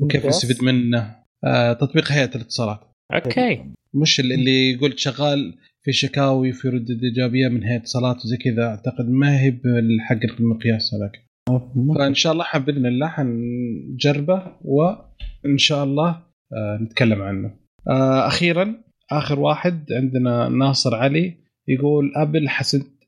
وكيف. 0.00 0.26
نستفيد 0.26 0.64
منه. 0.64 1.14
آه 1.44 1.72
تطبيق 1.72 2.12
هيئة 2.12 2.30
الاتصالات. 2.36 2.80
أوكي. 3.14 3.64
مش 3.94 4.20
اللي- 4.20 4.70
يقول 4.72 4.98
شغال 5.00 5.54
في 5.84 5.92
شكاوي 5.92 6.52
في 6.52 6.68
ردود 6.68 7.02
إيجابية 7.04 7.48
من 7.48 7.62
هيئة 7.64 7.76
اتصالات 7.80 8.16
وزي 8.16 8.36
كذا 8.36 8.64
أعتقد 8.66 9.08
ما 9.08 9.40
هي 9.40 9.50
بالحق 9.50 10.18
المقياس 10.40 10.94
هذاك. 10.94 11.26
فإن 11.98 12.14
شاء 12.14 12.32
الله 12.32 12.44
باذن 12.58 12.86
الله 12.86 13.08
حنجربه 13.08 14.42
وإن 14.64 15.58
شاء 15.58 15.84
الله 15.84 16.25
نتكلم 16.80 17.22
عنه. 17.22 17.56
آه، 17.88 18.26
أخيرا 18.26 18.74
آخر 19.12 19.40
واحد 19.40 19.92
عندنا 19.92 20.48
ناصر 20.48 20.94
علي 20.94 21.34
يقول 21.68 22.12
أبل 22.16 22.48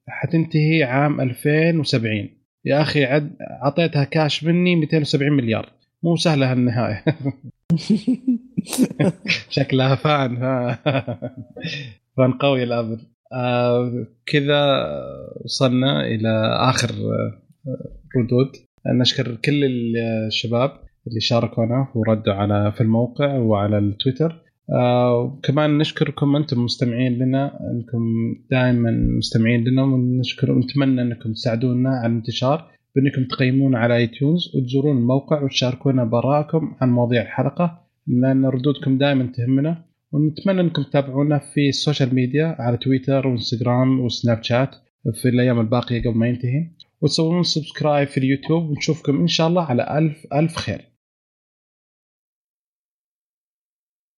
حتنتهي 0.09 0.83
عام 0.85 1.21
2070 1.21 2.29
يا 2.65 2.83
أخي 2.83 3.05
عد 3.05 3.37
أعطيتها 3.41 4.05
كاش 4.05 4.45
مني 4.45 4.77
270 4.77 5.33
مليار. 5.33 5.73
مو 6.03 6.17
سهلة 6.17 6.53
هالنهاية. 6.53 7.05
شكلها 9.51 9.95
فان 9.95 10.37
فان 12.17 12.33
قوي 12.33 12.63
الأبل. 12.63 12.99
آه 13.33 14.07
كذا 14.27 14.83
وصلنا 15.45 16.07
إلى 16.07 16.57
آخر 16.71 16.91
آه، 16.91 17.43
ردود. 18.17 18.53
نشكر 18.87 19.35
كل 19.35 19.65
الشباب. 19.65 20.88
اللي 21.09 21.21
شاركونا 21.21 21.89
وردوا 21.95 22.35
على 22.35 22.73
في 22.73 22.81
الموقع 22.81 23.39
وعلى 23.39 23.79
التويتر. 23.79 24.43
آه 24.73 25.23
وكمان 25.23 25.79
نشكركم 25.79 26.37
أنتم 26.37 26.65
مستمعين 26.65 27.19
لنا 27.19 27.61
أنكم 27.71 28.03
دائما 28.51 28.91
مستمعين 29.19 29.65
لنا 29.65 29.83
ونشكر 29.83 30.53
ونتمنى 30.53 31.03
أنكم 31.03 31.33
تساعدونا 31.33 31.91
على 31.91 32.07
الانتشار 32.07 32.71
بأنكم 32.97 33.25
تقيمونا 33.31 33.79
على 33.79 33.97
iTunes 33.97 34.57
وتزورون 34.57 34.97
الموقع 34.97 35.43
وتشاركونا 35.43 36.05
بآرائكم 36.05 36.75
عن 36.81 36.91
مواضيع 36.91 37.23
الحلقة. 37.23 37.81
لأن 38.07 38.47
ردودكم 38.47 38.99
دائما 38.99 39.33
تهمنا 39.37 39.85
ونتمنى 40.13 40.61
أنكم 40.61 40.83
تتابعونا 40.83 41.39
في 41.39 41.69
ال 41.69 41.75
social 41.75 42.15
media 42.15 42.57
على 42.59 42.77
تويتر 42.77 43.27
وإنستغرام 43.27 44.01
وسناب 44.01 44.43
شات 44.43 44.75
في 45.23 45.29
الأيام 45.29 45.61
الباقية 45.61 46.01
قبل 46.01 46.19
ما 46.19 46.29
ينتهي. 46.29 46.71
وتسوون 47.01 47.43
سبسكرايب 47.43 48.09
في 48.09 48.19
اليوتيوب 48.19 48.71
ونشوفكم 48.71 49.21
إن 49.21 49.27
شاء 49.27 49.49
الله 49.49 49.63
على 49.63 49.99
ألف 49.99 50.27
ألف 50.35 50.57
خير. 50.57 50.88